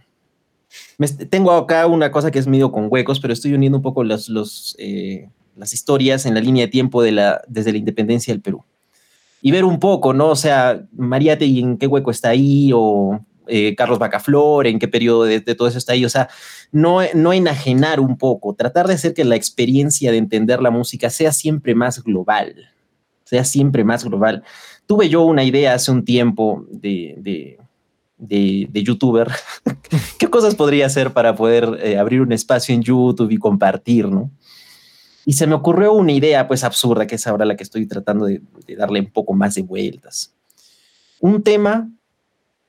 tengo 1.29 1.51
acá 1.51 1.85
una 1.87 2.11
cosa 2.11 2.31
que 2.31 2.39
es 2.39 2.47
medio 2.47 2.71
con 2.71 2.87
huecos, 2.89 3.19
pero 3.19 3.33
estoy 3.33 3.53
uniendo 3.53 3.77
un 3.77 3.81
poco 3.81 4.03
los, 4.05 4.75
eh, 4.79 5.29
las 5.57 5.73
historias 5.73 6.25
en 6.25 6.33
la 6.33 6.39
línea 6.39 6.65
de 6.65 6.71
tiempo 6.71 7.01
de 7.01 7.11
la, 7.11 7.41
desde 7.47 7.73
la 7.73 7.77
independencia 7.77 8.33
del 8.33 8.41
Perú. 8.41 8.63
Y 9.41 9.51
ver 9.51 9.65
un 9.65 9.79
poco, 9.79 10.13
¿no? 10.13 10.29
O 10.29 10.35
sea, 10.35 10.81
Mariate, 10.93 11.45
¿en 11.45 11.77
qué 11.77 11.87
hueco 11.87 12.09
está 12.09 12.29
ahí? 12.29 12.71
O 12.73 13.19
eh, 13.47 13.75
Carlos 13.75 13.99
Bacaflor, 13.99 14.65
¿en 14.65 14.79
qué 14.79 14.87
periodo 14.87 15.25
de, 15.25 15.41
de, 15.41 15.55
todo 15.55 15.67
eso 15.67 15.77
está 15.77 15.93
ahí? 15.93 16.05
O 16.05 16.09
sea, 16.09 16.29
no, 16.71 16.99
no 17.13 17.33
enajenar 17.33 17.99
un 17.99 18.17
poco, 18.17 18.55
tratar 18.55 18.87
de 18.87 18.93
hacer 18.93 19.13
que 19.13 19.25
la 19.25 19.35
experiencia 19.35 20.11
de 20.11 20.17
entender 20.17 20.61
la 20.61 20.71
música 20.71 21.09
sea 21.09 21.31
siempre 21.31 21.75
más 21.75 22.03
global 22.03 22.71
sea 23.27 23.43
siempre 23.43 23.83
más 23.83 24.05
global. 24.05 24.43
Tuve 24.85 25.09
yo 25.09 25.23
una 25.23 25.43
idea 25.43 25.73
hace 25.73 25.91
un 25.91 26.05
tiempo 26.05 26.65
de, 26.71 27.57
de, 28.17 28.83
youtuber. 28.83 29.29
¿Qué 30.17 30.29
cosas 30.29 30.55
podría 30.55 30.85
hacer 30.85 31.11
para 31.11 31.35
poder 31.35 31.77
eh, 31.83 31.97
abrir 31.97 32.21
un 32.21 32.31
espacio 32.31 32.73
en 32.73 32.83
YouTube 32.83 33.31
y 33.31 33.37
compartir, 33.37 34.07
no? 34.07 34.31
Y 35.25 35.33
se 35.33 35.45
me 35.45 35.55
ocurrió 35.55 35.91
una 35.91 36.13
idea 36.13 36.47
pues 36.47 36.63
absurda, 36.63 37.05
que 37.05 37.15
es 37.15 37.27
ahora 37.27 37.43
la 37.43 37.57
que 37.57 37.63
estoy 37.63 37.85
tratando 37.85 38.25
de, 38.27 38.41
de 38.65 38.75
darle 38.77 39.01
un 39.01 39.11
poco 39.11 39.33
más 39.33 39.55
de 39.55 39.61
vueltas. 39.63 40.33
Un 41.19 41.43
tema 41.43 41.89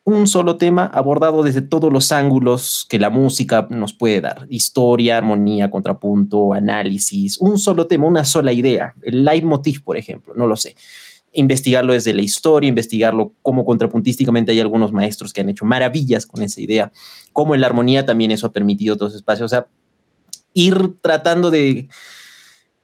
un 0.09 0.27
solo 0.27 0.57
tema 0.57 0.87
abordado 0.87 1.43
desde 1.43 1.61
todos 1.61 1.93
los 1.93 2.13
ángulos 2.13 2.87
que 2.89 2.99
la 2.99 3.11
música 3.11 3.67
nos 3.69 3.93
puede 3.93 4.23
dar. 4.23 4.47
Historia, 4.49 5.19
armonía, 5.19 5.71
contrapunto, 5.71 6.55
análisis. 6.55 7.37
Un 7.39 7.59
solo 7.59 7.87
tema, 7.87 8.07
una 8.07 8.25
sola 8.25 8.53
idea. 8.53 8.95
El 9.03 9.23
leitmotiv, 9.23 9.85
por 9.85 9.99
ejemplo, 9.99 10.33
no 10.35 10.47
lo 10.47 10.57
sé. 10.57 10.77
Investigarlo 11.35 11.93
desde 11.93 12.15
la 12.15 12.23
historia, 12.23 12.69
investigarlo 12.69 13.35
como 13.43 13.67
contrapuntísticamente 13.67 14.53
hay 14.53 14.61
algunos 14.61 14.93
maestros 14.93 15.35
que 15.35 15.43
han 15.43 15.51
hecho 15.51 15.67
maravillas 15.67 16.25
con 16.25 16.43
esa 16.43 16.63
idea. 16.63 16.91
Como 17.35 17.55
en 17.55 17.61
la 17.61 17.67
armonía 17.67 18.07
también 18.07 18.31
eso 18.31 18.47
ha 18.47 18.53
permitido 18.53 18.95
otros 18.95 19.15
espacios. 19.15 19.45
O 19.45 19.49
sea, 19.55 19.67
ir 20.55 20.95
tratando 21.03 21.51
de 21.51 21.91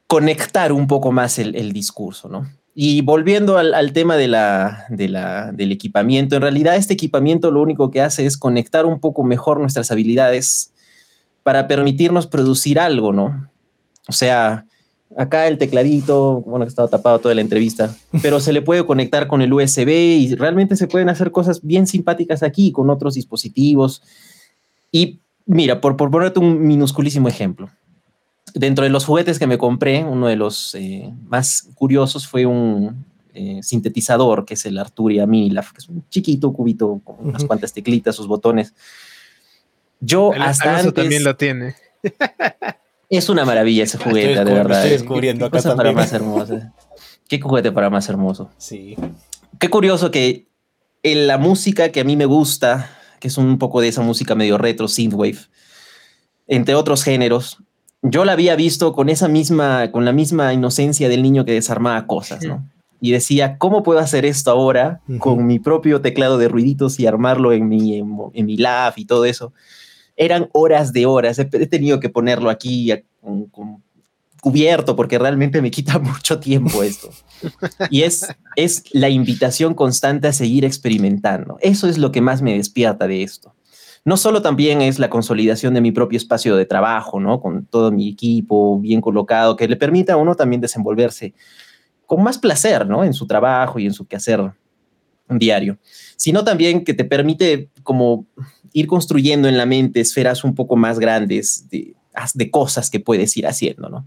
conectar 0.07 0.73
un 0.73 0.87
poco 0.87 1.11
más 1.11 1.39
el, 1.39 1.55
el 1.55 1.73
discurso, 1.73 2.29
¿no? 2.29 2.47
Y 2.77 3.03
volviendo 3.03 3.57
al, 3.57 3.93
tema 3.93 4.17
de 4.17 4.27
la, 4.27 4.87
del 4.89 5.71
equipamiento, 5.71 6.35
en 6.35 6.43
realidad 6.43 6.75
este 6.75 6.95
equipamiento 6.95 7.53
lo 7.53 7.63
único 7.63 7.91
que 7.91 8.01
hace 8.01 8.27
es 8.27 8.37
conectar 8.37 8.85
un 8.85 8.99
poco 8.99 9.23
mejor 9.23 9.61
nuestras 9.61 9.93
habilidades 9.93 10.73
para 11.45 11.69
permitirnos 11.69 12.27
producir 12.27 12.81
algo, 12.81 13.13
¿no? 13.13 13.49
O 14.09 14.13
sea, 14.13 14.67
acá 15.17 15.47
el 15.47 15.59
tecladito, 15.59 16.41
bueno, 16.41 16.65
que 16.65 16.71
estaba 16.71 16.89
tapado 16.89 17.21
toda 17.21 17.35
la 17.37 17.43
entrevista, 17.43 17.95
pero 18.23 18.41
se 18.41 18.53
le 18.53 18.61
puede 18.61 18.85
conectar 18.85 19.29
con 19.29 19.41
el 19.41 19.53
USB 19.53 19.89
y 19.89 20.35
realmente 20.35 20.75
se 20.75 20.89
pueden 20.89 21.09
hacer 21.09 21.31
cosas 21.31 21.61
bien 21.63 21.87
simpáticas 21.87 22.43
aquí 22.43 22.73
con 22.73 22.91
otros 22.91 23.15
dispositivos. 23.15 24.03
Y 24.91 25.21
mira, 25.47 25.81
por, 25.81 25.97
por 25.97 26.11
ponerte 26.11 26.41
un 26.41 26.67
minusculísimo 26.67 27.29
ejemplo, 27.29 27.71
dentro 28.55 28.85
de 28.85 28.91
los 28.91 29.05
juguetes 29.05 29.39
que 29.39 29.47
me 29.47 29.59
compré, 29.59 30.05
uno 30.05 30.29
de 30.29 30.37
los 30.37 30.75
eh, 30.77 31.13
más 31.27 31.69
curiosos 31.75 32.27
fue 32.27 32.47
un 32.47 33.05
eh, 33.35 33.61
sintetizador, 33.63 34.45
que 34.45 34.55
es 34.55 34.65
el 34.65 34.79
Arturia 34.79 35.27
Minilaf, 35.27 35.73
que 35.73 35.79
es 35.79 35.89
un 35.89 36.09
chiquito 36.09 36.53
cubito 36.53 37.01
con 37.03 37.17
unas 37.29 37.45
cuantas 37.45 37.73
teclitas, 37.73 38.15
sus 38.15 38.29
botones. 38.29 38.73
Yo 40.01 40.33
hasta 40.39 40.79
antes... 40.79 40.95
también 40.95 41.25
lo 41.25 41.37
tiene. 41.37 41.75
es 43.09 43.29
una 43.29 43.45
maravilla 43.45 43.85
ese 43.85 43.99
juguete, 43.99 44.45
de 44.45 44.53
verdad. 44.53 44.85
Estoy 44.85 44.99
descubriendo 44.99 45.51
¿Qué 45.51 45.59
acá 45.59 45.75
para 45.75 45.93
más 45.93 46.13
hermosa. 46.13 46.73
Qué 47.29 47.41
juguete 47.41 47.73
para 47.73 47.91
más 47.91 48.09
hermoso. 48.09 48.51
Sí. 48.57 48.97
Qué 49.59 49.69
curioso 49.69 50.11
que 50.11 50.47
en 51.03 51.27
la 51.27 51.39
música 51.39 51.91
que 51.91 52.01
a 52.01 52.05
mí 52.05 52.17
me 52.17 52.27
gusta, 52.27 52.91
que 53.19 53.29
es 53.29 53.37
un 53.37 53.59
poco 53.59 53.81
de 53.81 53.89
esa 53.89 54.03
música 54.03 54.35
medio 54.35 54.59
retro, 54.59 54.87
synthwave, 54.87 55.39
entre 56.47 56.75
otros 56.75 57.03
géneros, 57.03 57.59
yo 58.05 58.25
la 58.27 58.33
había 58.33 58.55
visto 58.55 58.93
con 58.93 59.09
esa 59.09 59.29
misma, 59.29 59.91
con 59.91 60.05
la 60.05 60.13
misma 60.13 60.53
inocencia 60.53 61.09
del 61.09 61.23
niño 61.23 61.45
que 61.45 61.53
desarmaba 61.53 62.07
cosas, 62.07 62.45
¿no? 62.45 62.69
Y 63.01 63.11
decía, 63.13 63.57
¿cómo 63.59 63.83
puedo 63.83 63.99
hacer 63.99 64.25
esto 64.25 64.51
ahora 64.51 65.01
con 65.19 65.47
mi 65.47 65.59
propio 65.59 66.01
teclado 66.01 66.39
de 66.39 66.49
ruiditos 66.49 67.01
y 67.01 67.07
armarlo 67.07 67.53
en 67.53 67.69
mi, 67.69 67.99
en, 67.99 68.47
mi 68.47 68.57
lab 68.57 68.95
y 68.97 69.07
todo 69.07 69.25
eso? 69.25 69.53
Eran 70.17 70.49
horas 70.53 70.93
de 70.93 71.05
horas. 71.07 71.39
He, 71.39 71.45
tenido 71.45 71.99
que 71.99 72.09
ponerlo 72.09 72.51
aquí 72.51 72.93
cubierto 74.41 74.97
porque 74.97 75.19
realmente 75.19 75.61
me 75.61 75.71
quita 75.71 75.99
mucho 75.99 76.39
tiempo 76.41 76.83
esto. 76.83 77.11
Y 77.91 78.03
es, 78.03 78.27
es 78.57 78.85
la 78.93 79.09
invitación 79.09 79.75
constante 79.75 80.29
a 80.29 80.33
seguir 80.33 80.65
experimentando. 80.65 81.59
Eso 81.61 81.89
es 81.89 81.99
lo 81.99 82.13
que 82.13 82.21
más 82.21 82.43
me 82.43 82.57
despierta 82.57 83.07
de 83.07 83.23
esto 83.23 83.55
no 84.05 84.19
solo 84.19 84.43
también 84.43 84.83
es 84.83 84.99
la 84.99 85.09
consolidación 85.09 85.73
de 85.75 85.81
mi 85.81 85.91
propio 85.91 86.19
espacio 86.19 86.57
de 86.57 86.67
trabajo, 86.67 87.21
¿no? 87.21 87.41
Con 87.41 87.65
todo 87.65 87.91
mi 87.91 88.11
equipo 88.11 88.79
bien 88.79 89.01
colocado, 89.01 89.57
que 89.57 89.67
le 89.67 89.77
permita 89.77 90.13
a 90.13 90.17
uno 90.17 90.35
también 90.35 90.61
desenvolverse 90.61 91.35
con 92.07 92.23
más 92.23 92.39
placer, 92.39 92.87
¿no? 92.87 93.03
En 93.03 93.15
su 93.15 93.27
trabajo 93.27 93.79
y 93.79 93.87
en 93.87 93.95
su 93.95 94.07
quehacer 94.07 94.53
diario, 95.31 95.79
sino 96.17 96.45
también 96.45 96.85
que 96.85 96.93
te 96.93 97.07
permite 97.07 97.71
como 97.83 98.27
ir 98.75 98.87
construyendo 98.87 99.49
en 99.49 99.57
la 99.57 99.65
mente 99.65 100.01
esferas 100.01 100.45
un 100.45 100.55
poco 100.55 100.77
más 100.77 100.99
grandes 100.99 101.67
de, 101.71 101.97
cosas 102.51 102.91
que 102.91 103.01
puedes 103.01 103.35
ir 103.39 103.47
haciendo, 103.47 103.89
¿no? 103.89 104.07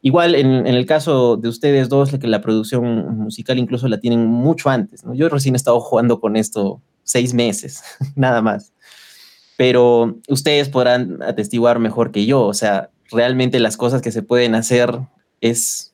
Igual 0.00 0.36
en, 0.36 0.66
el 0.66 0.86
caso 0.86 1.36
de 1.36 1.48
ustedes 1.48 1.88
dos, 1.88 2.12
que 2.18 2.26
la 2.28 2.40
producción 2.40 3.18
musical 3.18 3.58
incluso 3.58 3.88
la 3.88 4.00
tienen 4.00 4.24
mucho 4.26 4.70
antes, 4.70 5.04
¿no? 5.04 5.12
Yo 5.12 5.28
recién 5.28 5.54
he 5.54 5.56
estado 5.56 5.80
jugando 5.80 6.18
con 6.18 6.36
esto 6.36 6.80
seis 7.02 7.34
meses, 7.34 7.82
nada 8.16 8.40
más 8.40 8.72
pero 9.58 10.20
ustedes 10.28 10.68
podrán 10.68 11.20
atestiguar 11.20 11.80
mejor 11.80 12.12
que 12.12 12.26
yo, 12.26 12.42
o 12.42 12.54
sea, 12.54 12.90
realmente 13.10 13.58
las 13.58 13.76
cosas 13.76 14.02
que 14.02 14.12
se 14.12 14.22
pueden 14.22 14.54
hacer 14.54 15.00
es 15.40 15.92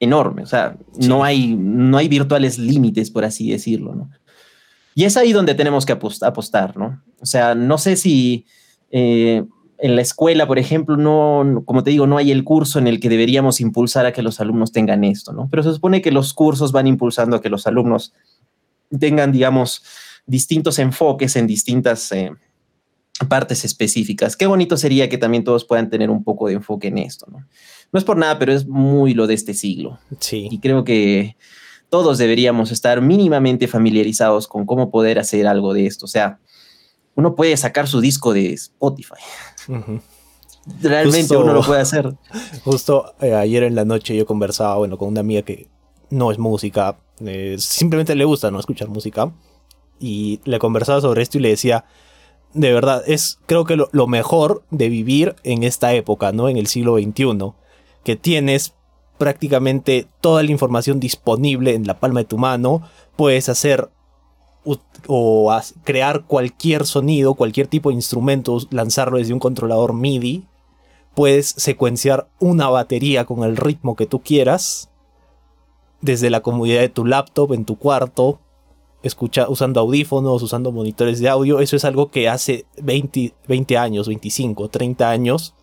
enorme, 0.00 0.42
o 0.42 0.46
sea, 0.46 0.78
no, 0.98 1.22
hay, 1.22 1.54
no 1.54 1.98
hay 1.98 2.08
virtuales 2.08 2.58
límites, 2.58 3.10
por 3.10 3.26
así 3.26 3.50
decirlo, 3.50 3.94
¿no? 3.94 4.10
Y 4.94 5.04
es 5.04 5.18
ahí 5.18 5.34
donde 5.34 5.54
tenemos 5.54 5.84
que 5.84 5.92
apostar, 5.92 6.78
¿no? 6.78 7.02
O 7.20 7.26
sea, 7.26 7.54
no 7.54 7.76
sé 7.76 7.94
si 7.94 8.46
eh, 8.90 9.44
en 9.76 9.94
la 9.94 10.00
escuela, 10.00 10.46
por 10.46 10.58
ejemplo, 10.58 10.96
no, 10.96 11.62
como 11.66 11.82
te 11.82 11.90
digo, 11.90 12.06
no 12.06 12.16
hay 12.16 12.32
el 12.32 12.42
curso 12.42 12.78
en 12.78 12.86
el 12.86 13.00
que 13.00 13.10
deberíamos 13.10 13.60
impulsar 13.60 14.06
a 14.06 14.14
que 14.14 14.22
los 14.22 14.40
alumnos 14.40 14.72
tengan 14.72 15.04
esto, 15.04 15.34
¿no? 15.34 15.48
Pero 15.50 15.62
se 15.62 15.74
supone 15.74 16.00
que 16.00 16.10
los 16.10 16.32
cursos 16.32 16.72
van 16.72 16.86
impulsando 16.86 17.36
a 17.36 17.42
que 17.42 17.50
los 17.50 17.66
alumnos 17.66 18.14
tengan, 18.98 19.30
digamos, 19.30 19.82
distintos 20.26 20.78
enfoques 20.78 21.36
en 21.36 21.46
distintas... 21.46 22.12
Eh, 22.12 22.32
partes 23.28 23.64
específicas. 23.64 24.36
Qué 24.36 24.46
bonito 24.46 24.76
sería 24.76 25.08
que 25.08 25.18
también 25.18 25.42
todos 25.42 25.64
puedan 25.64 25.88
tener 25.88 26.10
un 26.10 26.22
poco 26.22 26.48
de 26.48 26.54
enfoque 26.54 26.88
en 26.88 26.98
esto, 26.98 27.26
¿no? 27.30 27.46
No 27.92 27.98
es 27.98 28.04
por 28.04 28.16
nada, 28.16 28.38
pero 28.38 28.52
es 28.52 28.66
muy 28.66 29.14
lo 29.14 29.26
de 29.26 29.34
este 29.34 29.54
siglo. 29.54 29.98
Sí. 30.20 30.48
Y 30.50 30.58
creo 30.58 30.84
que 30.84 31.36
todos 31.88 32.18
deberíamos 32.18 32.72
estar 32.72 33.00
mínimamente 33.00 33.68
familiarizados 33.68 34.48
con 34.48 34.66
cómo 34.66 34.90
poder 34.90 35.18
hacer 35.18 35.46
algo 35.46 35.72
de 35.72 35.86
esto. 35.86 36.04
O 36.04 36.08
sea, 36.08 36.40
uno 37.14 37.34
puede 37.34 37.56
sacar 37.56 37.88
su 37.88 38.00
disco 38.00 38.32
de 38.32 38.52
Spotify. 38.52 39.14
Realmente 40.82 41.36
uno 41.36 41.52
lo 41.52 41.62
puede 41.62 41.80
hacer. 41.80 42.12
Justo 42.64 43.14
eh, 43.20 43.34
ayer 43.34 43.62
en 43.62 43.74
la 43.76 43.84
noche 43.84 44.16
yo 44.16 44.26
conversaba, 44.26 44.76
bueno, 44.76 44.98
con 44.98 45.08
una 45.08 45.20
amiga 45.20 45.42
que 45.42 45.68
no 46.10 46.30
es 46.30 46.38
música, 46.38 46.98
eh, 47.20 47.56
simplemente 47.58 48.14
le 48.14 48.24
gusta 48.24 48.50
no 48.50 48.58
escuchar 48.58 48.88
música. 48.88 49.32
Y 49.98 50.40
le 50.44 50.58
conversaba 50.58 51.00
sobre 51.00 51.22
esto 51.22 51.38
y 51.38 51.42
le 51.42 51.50
decía, 51.50 51.84
de 52.52 52.72
verdad, 52.72 53.02
es 53.06 53.38
creo 53.46 53.64
que 53.64 53.76
lo, 53.76 53.88
lo 53.92 54.06
mejor 54.06 54.64
de 54.70 54.88
vivir 54.88 55.36
en 55.42 55.62
esta 55.62 55.94
época, 55.94 56.32
¿no? 56.32 56.48
En 56.48 56.56
el 56.56 56.66
siglo 56.66 56.96
XXI, 56.96 57.52
que 58.04 58.16
tienes 58.16 58.74
prácticamente 59.18 60.06
toda 60.20 60.42
la 60.42 60.50
información 60.50 61.00
disponible 61.00 61.74
en 61.74 61.86
la 61.86 61.98
palma 61.98 62.20
de 62.20 62.26
tu 62.26 62.38
mano, 62.38 62.82
puedes 63.16 63.48
hacer 63.48 63.90
o 65.06 65.52
crear 65.84 66.24
cualquier 66.24 66.86
sonido, 66.86 67.34
cualquier 67.34 67.68
tipo 67.68 67.90
de 67.90 67.94
instrumento, 67.94 68.58
lanzarlo 68.70 69.18
desde 69.18 69.32
un 69.32 69.38
controlador 69.38 69.92
MIDI. 69.92 70.46
Puedes 71.14 71.46
secuenciar 71.48 72.28
una 72.40 72.68
batería 72.68 73.24
con 73.24 73.44
el 73.44 73.56
ritmo 73.56 73.96
que 73.96 74.06
tú 74.06 74.20
quieras 74.20 74.90
desde 76.00 76.30
la 76.30 76.40
comodidad 76.40 76.80
de 76.80 76.88
tu 76.88 77.04
laptop 77.04 77.52
en 77.52 77.64
tu 77.64 77.78
cuarto, 77.78 78.40
escucha, 79.02 79.48
usando 79.48 79.80
audífonos, 79.80 80.42
usando 80.42 80.72
monitores 80.72 81.20
de 81.20 81.28
audio. 81.28 81.60
Eso 81.60 81.76
es 81.76 81.84
algo 81.84 82.10
que 82.10 82.28
hace 82.28 82.66
20, 82.82 83.34
20 83.46 83.78
años, 83.78 84.08
25, 84.08 84.68
30 84.68 85.10
años. 85.10 85.54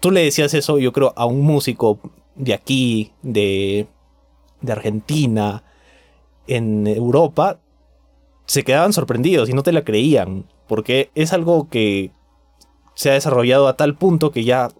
Tú 0.00 0.10
le 0.10 0.22
decías 0.24 0.54
eso, 0.54 0.78
yo 0.78 0.92
creo, 0.92 1.12
a 1.16 1.26
un 1.26 1.42
músico 1.42 1.98
de 2.34 2.54
aquí, 2.54 3.12
de, 3.22 3.86
de 4.60 4.72
Argentina, 4.72 5.62
en 6.46 6.86
Europa, 6.86 7.60
se 8.46 8.64
quedaban 8.64 8.92
sorprendidos 8.92 9.48
y 9.48 9.52
no 9.52 9.62
te 9.62 9.72
la 9.72 9.84
creían, 9.84 10.46
porque 10.66 11.10
es 11.14 11.32
algo 11.32 11.68
que 11.68 12.10
se 12.94 13.10
ha 13.10 13.14
desarrollado 13.14 13.68
a 13.68 13.76
tal 13.76 13.96
punto 13.96 14.32
que 14.32 14.44
ya 14.44 14.70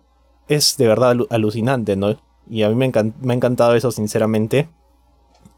es 0.48 0.76
de 0.76 0.88
verdad 0.88 1.16
alucinante, 1.30 1.96
¿no? 1.96 2.16
Y 2.48 2.64
a 2.64 2.68
mí 2.68 2.74
me, 2.74 2.90
me 3.20 3.32
ha 3.32 3.36
encantado 3.36 3.76
eso, 3.76 3.92
sinceramente. 3.92 4.68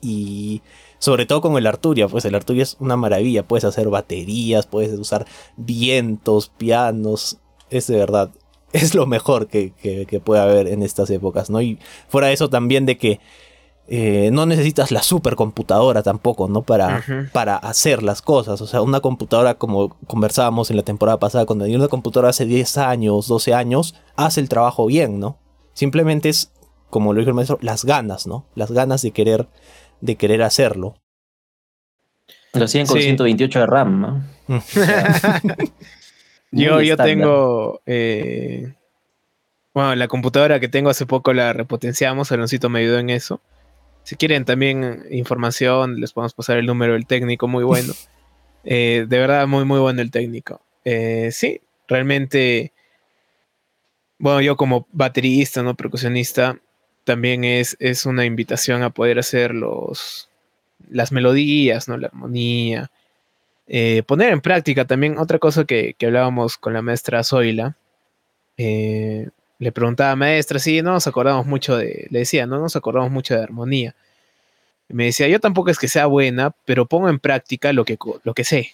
Y 0.03 0.61
sobre 1.03 1.27
todo 1.27 1.41
con 1.41 1.57
el 1.57 1.67
Arturia, 1.67 2.07
pues 2.07 2.25
el 2.25 2.37
Arturia 2.37 2.63
es 2.63 2.77
una 2.79 2.97
maravilla, 2.97 3.43
puedes 3.43 3.65
hacer 3.65 3.89
baterías, 3.89 4.67
puedes 4.67 4.97
usar 4.97 5.27
vientos, 5.57 6.53
pianos, 6.57 7.39
es 7.71 7.89
de 7.89 7.97
verdad, 7.97 8.31
es 8.73 8.95
lo 8.95 9.07
mejor 9.07 9.49
que, 9.49 9.73
que 9.73 10.21
puede 10.21 10.41
haber 10.41 10.69
en 10.69 10.83
estas 10.83 11.11
épocas, 11.11 11.51
¿no? 11.51 11.61
Y 11.61 11.79
fuera 12.09 12.29
de 12.29 12.35
eso 12.35 12.49
también 12.49 12.87
de 12.87 12.99
que 12.99 13.21
eh, 13.89 14.31
no 14.33 14.47
necesitas 14.47 14.93
la 14.93 15.03
supercomputadora 15.03 16.03
tampoco, 16.03 16.49
¿no? 16.49 16.63
Para, 16.63 17.05
para 17.33 17.57
hacer 17.57 18.03
las 18.03 18.23
cosas. 18.23 18.61
O 18.61 18.67
sea, 18.67 18.81
una 18.81 19.01
computadora, 19.01 19.55
como 19.55 19.97
conversábamos 20.07 20.71
en 20.71 20.77
la 20.77 20.83
temporada 20.85 21.19
pasada, 21.19 21.47
cuando 21.47 21.65
hay 21.65 21.75
una 21.75 21.89
computadora 21.89 22.29
hace 22.29 22.47
10 22.47 22.79
años, 22.79 23.27
12 23.27 23.55
años, 23.55 23.95
hace 24.15 24.41
el 24.41 24.49
trabajo 24.49 24.87
bien, 24.87 25.19
¿no? 25.19 25.39
Simplemente 25.73 26.29
es, 26.29 26.53
como 26.91 27.13
lo 27.13 27.19
dijo 27.19 27.31
el 27.31 27.35
maestro, 27.35 27.59
las 27.61 27.85
ganas, 27.85 28.27
¿no? 28.27 28.47
Las 28.55 28.71
ganas 28.71 29.03
de 29.03 29.11
querer, 29.11 29.49
de 30.03 30.17
querer 30.17 30.43
hacerlo. 30.43 30.97
Lo 32.53 32.67
hacían 32.67 32.87
con 32.87 33.01
128 33.01 33.61
de 33.61 33.67
RAM, 33.67 34.01
¿no? 34.01 34.23
yo, 36.51 36.83
yo 36.83 36.97
tengo. 36.99 37.81
Eh, 37.87 38.75
bueno, 39.73 39.95
la 39.95 40.09
computadora 40.09 40.61
que 40.61 40.69
tengo 40.69 40.91
hace 40.91 41.07
poco 41.07 41.33
la 41.33 41.55
repotenciamos, 41.55 42.31
Aloncito 42.31 42.69
me 42.69 42.81
ayudó 42.81 42.99
en 42.99 43.09
eso. 43.09 43.41
Si 44.03 44.17
quieren 44.17 44.45
también 44.45 45.07
información, 45.11 45.99
les 46.01 46.13
podemos 46.13 46.35
pasar 46.35 46.59
el 46.59 46.67
número 46.67 46.93
del 46.93 47.07
técnico, 47.07 47.49
muy 47.49 47.65
bueno. 47.65 47.95
Eh, 48.65 49.07
de 49.09 49.19
verdad, 49.19 49.49
muy, 49.49 49.65
muy 49.65 49.81
bueno 49.81 50.03
el 50.03 50.13
técnico. 50.13 50.61
Eh, 50.85 51.31
sí, 51.33 51.61
realmente, 51.89 52.73
bueno, 54.21 54.41
yo 54.41 54.57
como 54.57 54.87
baterista, 54.93 55.65
¿no? 55.65 55.75
Percusionista, 55.75 56.61
también 57.05 57.45
es, 57.45 57.77
es 57.81 58.07
una 58.07 58.25
invitación 58.25 58.83
a 58.83 58.91
poder 58.91 59.19
hacer 59.19 59.55
los, 59.55 60.29
las 60.91 61.13
melodías, 61.13 61.89
¿no? 61.89 61.97
La 61.97 62.09
armonía. 62.09 62.91
Eh, 63.67 64.03
poner 64.07 64.33
en 64.33 64.41
práctica 64.41 64.85
también 64.85 65.19
otra 65.19 65.39
cosa 65.39 65.65
que, 65.65 65.95
que 65.95 66.07
hablábamos 66.07 66.59
con 66.59 66.73
la 66.75 66.83
maestra 66.83 67.25
Zoila. 67.25 67.77
Eh, 68.57 69.29
le 69.59 69.73
preguntaba, 69.73 70.17
maestra, 70.17 70.59
sí, 70.59 70.83
no 70.83 70.93
nos 70.93 71.07
acordamos 71.07 71.47
mucho 71.47 71.77
de, 71.77 72.07
le 72.11 72.21
decía, 72.21 72.47
no 72.47 72.59
nos 72.59 72.77
acordamos 72.77 73.11
mucho 73.11 73.35
de 73.35 73.43
armonía. 73.43 73.95
me 74.89 75.07
decía, 75.07 75.29
yo 75.29 75.41
tampoco 75.41 75.71
es 75.71 75.79
que 75.79 75.89
sea 75.89 76.07
buena, 76.07 76.55
pero 76.65 76.87
pongo 76.87 77.09
en 77.09 77.19
práctica 77.19 77.73
lo 77.73 77.85
que, 77.85 77.97
lo 78.25 78.35
que 78.35 78.45
sé. 78.45 78.73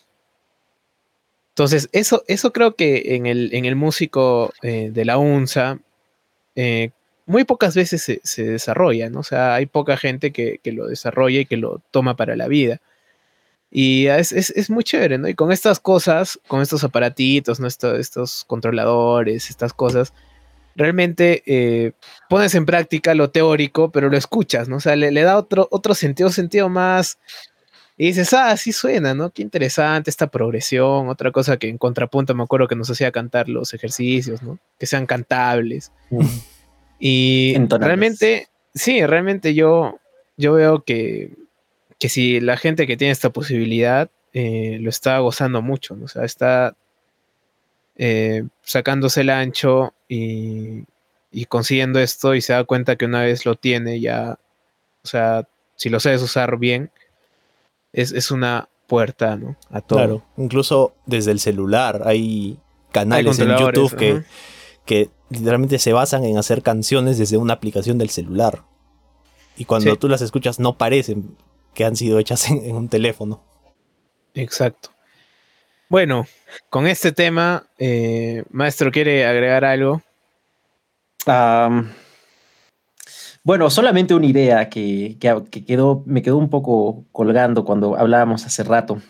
Entonces, 1.51 1.89
eso, 1.93 2.25
eso 2.29 2.53
creo 2.53 2.75
que 2.77 3.17
en 3.17 3.27
el, 3.27 3.51
en 3.53 3.65
el 3.65 3.77
músico 3.77 4.53
eh, 4.63 4.91
de 4.93 5.05
la 5.05 5.19
UNSA, 5.19 5.79
muy 7.29 7.45
pocas 7.45 7.77
veces 7.77 8.21
se, 8.23 8.43
desarrolla, 8.43 9.11
¿no? 9.11 9.21
O 9.21 9.23
sea, 9.23 9.55
hay 9.55 9.67
poca 9.67 9.99
gente 9.99 10.33
que, 10.33 10.61
lo 10.65 10.87
desarrolla 10.87 11.41
y 11.41 11.47
que 11.47 11.59
lo 11.59 11.83
toma 11.91 12.17
para 12.17 12.37
la 12.37 12.49
vida. 12.49 12.81
Y 13.71 14.07
es, 14.07 14.33
es, 14.33 14.71
muy 14.71 14.83
chévere, 14.83 15.19
¿no? 15.19 15.29
Y 15.29 15.35
con 15.35 15.53
estas 15.53 15.79
cosas, 15.79 16.41
con 16.49 16.63
estos 16.63 16.85
aparatitos, 16.85 17.61
¿no? 17.61 17.67
estos 17.67 18.45
controladores, 18.47 19.51
estas 19.51 19.75
cosas, 19.75 20.15
realmente 20.75 21.43
eh, 21.45 21.93
pones 22.31 22.55
en 22.55 22.65
práctica 22.65 23.15
lo 23.15 23.29
teórico, 23.31 23.91
pero 23.91 24.09
lo 24.09 24.17
escuchas, 24.17 24.71
¿no? 24.71 24.77
O 24.77 24.81
sea, 24.81 24.97
le, 24.97 25.13
da 25.23 25.37
otro, 25.37 25.69
otro 25.71 25.95
sentido, 25.95 26.31
sentido 26.31 26.71
más. 26.71 27.19
Y 27.99 28.07
dices, 28.07 28.33
ah, 28.33 28.57
sí 28.57 28.73
suena, 28.73 29.13
¿no? 29.13 29.31
Qué 29.31 29.43
interesante 29.43 30.09
esta 30.09 30.29
progresión. 30.29 31.09
Otra 31.09 31.31
cosa 31.31 31.59
que 31.59 31.69
en 31.69 31.77
contrapunto 31.77 32.35
me 32.35 32.45
acuerdo 32.45 32.69
que 32.69 32.77
nos 32.77 32.89
hacía 32.89 33.13
cantar 33.13 33.51
los 33.51 33.75
ejercicios, 33.75 34.43
¿no? 34.43 34.59
Que 34.79 34.87
sean 34.87 35.05
cantables. 35.05 35.93
Y 36.99 37.57
realmente, 37.69 38.49
sí, 38.75 39.05
realmente 39.07 39.55
yo, 39.55 39.99
yo 40.37 40.53
veo 40.55 40.83
que, 40.83 41.33
que 41.99 42.09
si 42.09 42.41
la 42.41 42.57
gente 42.57 42.87
que 42.87 42.97
tiene 42.97 43.13
esta 43.13 43.31
posibilidad 43.31 44.11
eh, 44.33 44.79
lo 44.81 44.91
está 44.91 45.19
gozando 45.19 45.63
mucho, 45.63 45.97
¿no? 45.97 46.05
O 46.05 46.09
sea, 46.09 46.25
está 46.25 46.77
eh, 47.97 48.45
sacándose 48.63 49.23
el 49.23 49.31
ancho 49.31 49.95
y, 50.09 50.85
consiguiendo 51.49 51.99
esto 51.99 52.35
y 52.35 52.41
se 52.41 52.53
da 52.53 52.65
cuenta 52.65 52.97
que 52.97 53.07
una 53.07 53.23
vez 53.23 53.47
lo 53.47 53.55
tiene 53.55 54.01
ya, 54.01 54.39
o 55.03 55.07
sea, 55.07 55.47
si 55.77 55.89
lo 55.89 56.01
sabes 56.01 56.23
usar 56.23 56.59
bien, 56.59 56.91
es, 57.93 58.31
una 58.31 58.69
puerta, 58.87 59.37
¿no? 59.37 59.57
A 59.71 59.81
todo. 59.81 59.99
Claro, 59.99 60.23
incluso 60.37 60.95
desde 61.07 61.31
el 61.31 61.41
celular 61.41 62.03
hay 62.05 62.59
canales 62.93 63.39
en 63.39 63.57
YouTube 63.57 63.97
que, 63.97 64.23
que 64.85 65.11
literalmente 65.31 65.79
se 65.79 65.93
basan 65.93 66.25
en 66.25 66.39
hacer 66.39 66.63
canciones 66.63 67.19
desde 67.19 67.37
una 67.37 67.55
aplicación 67.55 67.99
del 67.99 68.11
celular. 68.11 68.63
Y 69.57 69.65
cuando 69.65 69.97
tú 69.97 70.09
las 70.09 70.23
escuchas 70.23 70.59
no 70.61 70.79
parecen 70.79 71.37
que 71.75 71.85
han 71.85 71.97
sido 71.97 72.19
hechas 72.19 72.51
en 72.51 72.75
un 72.75 72.89
teléfono. 72.89 73.43
Exacto. 74.35 74.91
Bueno, 75.89 76.27
con 76.69 76.87
este 76.87 77.13
tema, 77.13 77.67
eh, 77.79 78.45
maestro, 78.51 78.91
¿quiere 78.91 79.27
agregar 79.27 79.65
algo? 79.65 80.03
bueno, 83.43 83.69
solamente 83.69 84.15
una 84.15 84.25
idea 84.25 84.71
que, 84.71 85.19
quedó, 85.21 86.03
me 86.07 86.23
quedó 86.23 86.39
un 86.39 86.49
poco 86.49 87.05
colgando 87.13 87.67
cuando 87.67 87.97
hablábamos 87.99 88.47
hace 88.47 88.63
rato. 88.63 89.03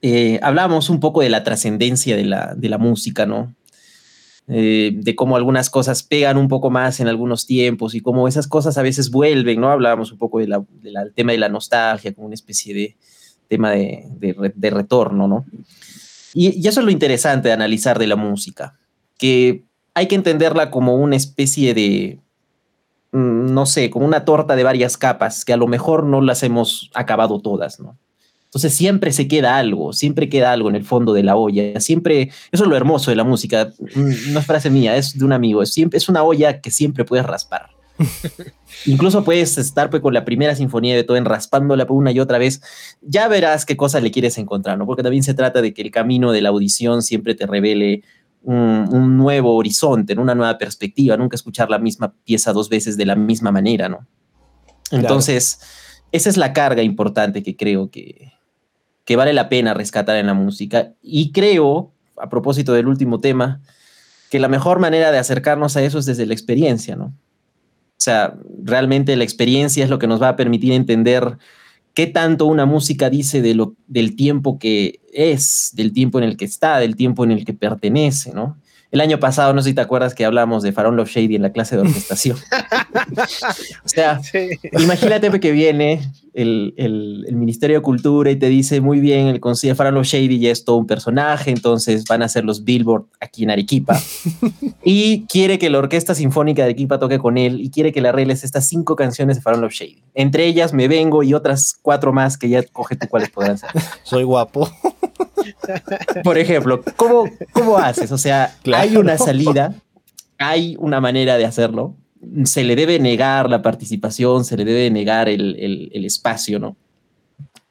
Eh, 0.00 0.38
hablábamos 0.42 0.88
un 0.88 1.00
poco 1.00 1.20
de 1.20 1.28
la 1.28 1.44
trascendencia 1.44 2.16
de 2.16 2.24
la, 2.24 2.54
de 2.54 2.68
la, 2.70 2.78
música, 2.78 3.26
¿no? 3.26 3.54
Eh, 4.48 4.92
de 4.94 5.16
cómo 5.16 5.36
algunas 5.36 5.70
cosas 5.70 6.04
pegan 6.04 6.36
un 6.36 6.46
poco 6.46 6.70
más 6.70 7.00
en 7.00 7.08
algunos 7.08 7.46
tiempos 7.46 7.96
y 7.96 8.00
cómo 8.00 8.28
esas 8.28 8.46
cosas 8.46 8.78
a 8.78 8.82
veces 8.82 9.10
vuelven, 9.10 9.60
¿no? 9.60 9.70
Hablábamos 9.70 10.12
un 10.12 10.18
poco 10.18 10.38
del 10.38 10.54
tema 11.14 11.32
de 11.32 11.38
la 11.38 11.48
nostalgia, 11.48 12.14
como 12.14 12.28
una 12.28 12.34
especie 12.34 12.72
de 12.72 12.96
tema 13.48 13.72
de, 13.72 14.04
de 14.54 14.70
retorno, 14.70 15.26
¿no? 15.26 15.46
Y, 16.38 16.68
eso 16.68 16.80
es 16.80 16.84
lo 16.84 16.92
interesante 16.92 17.48
de 17.48 17.54
analizar 17.54 17.98
de 17.98 18.06
la 18.06 18.14
música, 18.14 18.78
que 19.16 19.64
hay 19.94 20.06
que 20.06 20.16
entenderla 20.16 20.70
como 20.70 20.94
una 20.96 21.16
especie 21.16 21.72
de, 21.72 22.20
mm, 23.12 23.54
no 23.54 23.64
sé, 23.64 23.88
como 23.88 24.04
una 24.04 24.26
torta 24.26 24.54
de 24.54 24.62
varias 24.62 24.98
capas, 24.98 25.46
que 25.46 25.54
a 25.54 25.56
lo 25.56 25.66
mejor 25.66 26.04
no 26.04 26.20
las 26.20 26.42
hemos 26.42 26.90
acabado 26.92 27.40
todas, 27.40 27.80
¿no? 27.80 27.96
Entonces 28.56 28.74
siempre 28.74 29.12
se 29.12 29.28
queda 29.28 29.58
algo, 29.58 29.92
siempre 29.92 30.30
queda 30.30 30.50
algo 30.50 30.70
en 30.70 30.76
el 30.76 30.84
fondo 30.84 31.12
de 31.12 31.22
la 31.22 31.36
olla. 31.36 31.78
Siempre, 31.78 32.30
eso 32.50 32.64
es 32.64 32.70
lo 32.70 32.74
hermoso 32.74 33.10
de 33.10 33.16
la 33.16 33.22
música. 33.22 33.70
Mm, 33.94 34.32
no 34.32 34.40
es 34.40 34.46
frase 34.46 34.70
mía, 34.70 34.96
es 34.96 35.18
de 35.18 35.26
un 35.26 35.34
amigo. 35.34 35.60
Es, 35.60 35.74
siempre, 35.74 35.98
es 35.98 36.08
una 36.08 36.22
olla 36.22 36.62
que 36.62 36.70
siempre 36.70 37.04
puedes 37.04 37.26
raspar. 37.26 37.68
Incluso 38.86 39.24
puedes 39.24 39.58
estar 39.58 39.90
pues, 39.90 40.00
con 40.00 40.14
la 40.14 40.24
primera 40.24 40.56
sinfonía 40.56 40.94
de 40.94 41.02
Beethoven 41.02 41.26
raspándola 41.26 41.86
una 41.90 42.12
y 42.12 42.18
otra 42.18 42.38
vez. 42.38 42.62
Ya 43.02 43.28
verás 43.28 43.66
qué 43.66 43.76
cosa 43.76 44.00
le 44.00 44.10
quieres 44.10 44.38
encontrar, 44.38 44.78
¿no? 44.78 44.86
Porque 44.86 45.02
también 45.02 45.22
se 45.22 45.34
trata 45.34 45.60
de 45.60 45.74
que 45.74 45.82
el 45.82 45.90
camino 45.90 46.32
de 46.32 46.40
la 46.40 46.48
audición 46.48 47.02
siempre 47.02 47.34
te 47.34 47.46
revele 47.46 48.04
un, 48.42 49.18
nuevo 49.18 49.54
horizonte, 49.54 50.14
una 50.14 50.34
nueva 50.34 50.56
perspectiva, 50.56 51.18
nunca 51.18 51.34
escuchar 51.34 51.68
la 51.68 51.78
misma 51.78 52.14
pieza 52.24 52.54
dos 52.54 52.70
veces 52.70 52.96
de 52.96 53.04
la 53.04 53.16
misma 53.16 53.52
manera, 53.52 53.90
¿no? 53.90 54.06
Entonces, 54.90 55.60
esa 56.10 56.30
es 56.30 56.38
la 56.38 56.54
carga 56.54 56.82
importante 56.82 57.42
que 57.42 57.54
creo 57.54 57.90
que, 57.90 58.35
que 59.06 59.16
vale 59.16 59.32
la 59.32 59.48
pena 59.48 59.72
rescatar 59.72 60.16
en 60.16 60.26
la 60.26 60.34
música. 60.34 60.92
Y 61.00 61.32
creo, 61.32 61.92
a 62.18 62.28
propósito 62.28 62.74
del 62.74 62.88
último 62.88 63.20
tema, 63.20 63.62
que 64.30 64.40
la 64.40 64.48
mejor 64.48 64.80
manera 64.80 65.12
de 65.12 65.18
acercarnos 65.18 65.76
a 65.76 65.82
eso 65.82 65.98
es 65.98 66.04
desde 66.04 66.26
la 66.26 66.34
experiencia, 66.34 66.96
¿no? 66.96 67.06
O 67.06 67.98
sea, 68.06 68.36
realmente 68.62 69.16
la 69.16 69.24
experiencia 69.24 69.84
es 69.84 69.90
lo 69.90 69.98
que 69.98 70.08
nos 70.08 70.20
va 70.20 70.30
a 70.30 70.36
permitir 70.36 70.72
entender 70.72 71.38
qué 71.94 72.06
tanto 72.06 72.46
una 72.46 72.66
música 72.66 73.08
dice 73.08 73.40
de 73.40 73.54
lo, 73.54 73.74
del 73.86 74.16
tiempo 74.16 74.58
que 74.58 75.00
es, 75.12 75.70
del 75.74 75.92
tiempo 75.92 76.18
en 76.18 76.24
el 76.24 76.36
que 76.36 76.44
está, 76.44 76.78
del 76.78 76.96
tiempo 76.96 77.24
en 77.24 77.30
el 77.30 77.44
que 77.44 77.54
pertenece, 77.54 78.32
¿no? 78.34 78.58
El 78.90 79.00
año 79.00 79.18
pasado, 79.18 79.52
no 79.52 79.62
sé 79.62 79.70
si 79.70 79.74
te 79.74 79.80
acuerdas 79.80 80.14
que 80.14 80.24
hablamos 80.24 80.62
de 80.62 80.72
Farón 80.72 80.96
Love 80.96 81.10
Shady 81.10 81.34
en 81.34 81.42
la 81.42 81.50
clase 81.50 81.76
de 81.76 81.82
orquestación. 81.82 82.36
o 83.84 83.88
sea, 83.88 84.20
imagínate 84.78 85.40
que 85.40 85.50
viene 85.50 86.00
el, 86.32 87.26
Ministerio 87.32 87.76
de 87.76 87.82
Cultura 87.82 88.30
y 88.30 88.36
te 88.36 88.48
dice 88.48 88.80
muy 88.80 89.00
bien, 89.00 89.26
el 89.26 89.40
Consejo 89.40 89.72
de 89.72 89.74
Farón 89.74 89.94
Love 89.94 90.06
Shady 90.06 90.38
ya 90.38 90.50
es 90.50 90.64
todo 90.64 90.76
un 90.76 90.86
personaje, 90.86 91.50
entonces 91.50 92.04
van 92.04 92.22
a 92.22 92.26
hacer 92.26 92.44
los 92.44 92.64
Billboard 92.64 93.06
aquí 93.20 93.42
en 93.42 93.50
Arequipa. 93.50 94.00
y 94.84 95.26
quiere 95.26 95.58
que 95.58 95.68
la 95.68 95.78
Orquesta 95.78 96.14
Sinfónica 96.14 96.62
de 96.62 96.70
Arequipa 96.70 96.98
toque 96.98 97.18
con 97.18 97.38
él 97.38 97.60
y 97.60 97.70
quiere 97.70 97.92
que 97.92 98.00
le 98.00 98.08
arregles 98.08 98.44
estas 98.44 98.66
cinco 98.68 98.94
canciones 98.94 99.36
de 99.36 99.42
Farón 99.42 99.62
Love 99.62 99.72
Shady. 99.72 100.02
Entre 100.14 100.46
ellas 100.46 100.72
Me 100.72 100.88
Vengo 100.88 101.22
y 101.22 101.34
otras 101.34 101.76
cuatro 101.82 102.12
más 102.12 102.38
que 102.38 102.48
ya 102.48 102.62
coge 102.62 102.96
tú 102.96 103.08
cuáles 103.08 103.30
podrán 103.30 103.58
ser. 103.58 103.70
Soy 104.04 104.22
guapo. 104.22 104.70
Por 106.24 106.38
ejemplo, 106.38 106.82
¿cómo, 106.96 107.30
cómo 107.52 107.78
haces? 107.78 108.12
O 108.12 108.18
sea, 108.18 108.56
hay 108.74 108.96
una 108.96 109.18
salida, 109.18 109.74
hay 110.38 110.76
una 110.78 111.00
manera 111.00 111.36
de 111.36 111.44
hacerlo. 111.44 111.94
Se 112.44 112.64
le 112.64 112.76
debe 112.76 112.98
negar 112.98 113.48
la 113.50 113.62
participación, 113.62 114.44
se 114.44 114.56
le 114.56 114.64
debe 114.64 114.90
negar 114.90 115.28
el, 115.28 116.04
espacio, 116.04 116.58
¿no? 116.58 116.76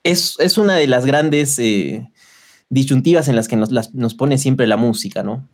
Es, 0.03 0.35
es, 0.39 0.57
una 0.57 0.75
de 0.75 0.87
las 0.87 1.05
grandes 1.05 1.57
eh, 1.57 2.07
disyuntivas 2.69 3.27
en 3.27 3.35
las 3.35 3.47
que 3.47 3.55
nos, 3.55 3.71
nos 3.93 4.13
pone 4.13 4.37
siempre 4.37 4.67
la 4.67 4.77
música, 4.77 5.23
¿no? 5.23 5.47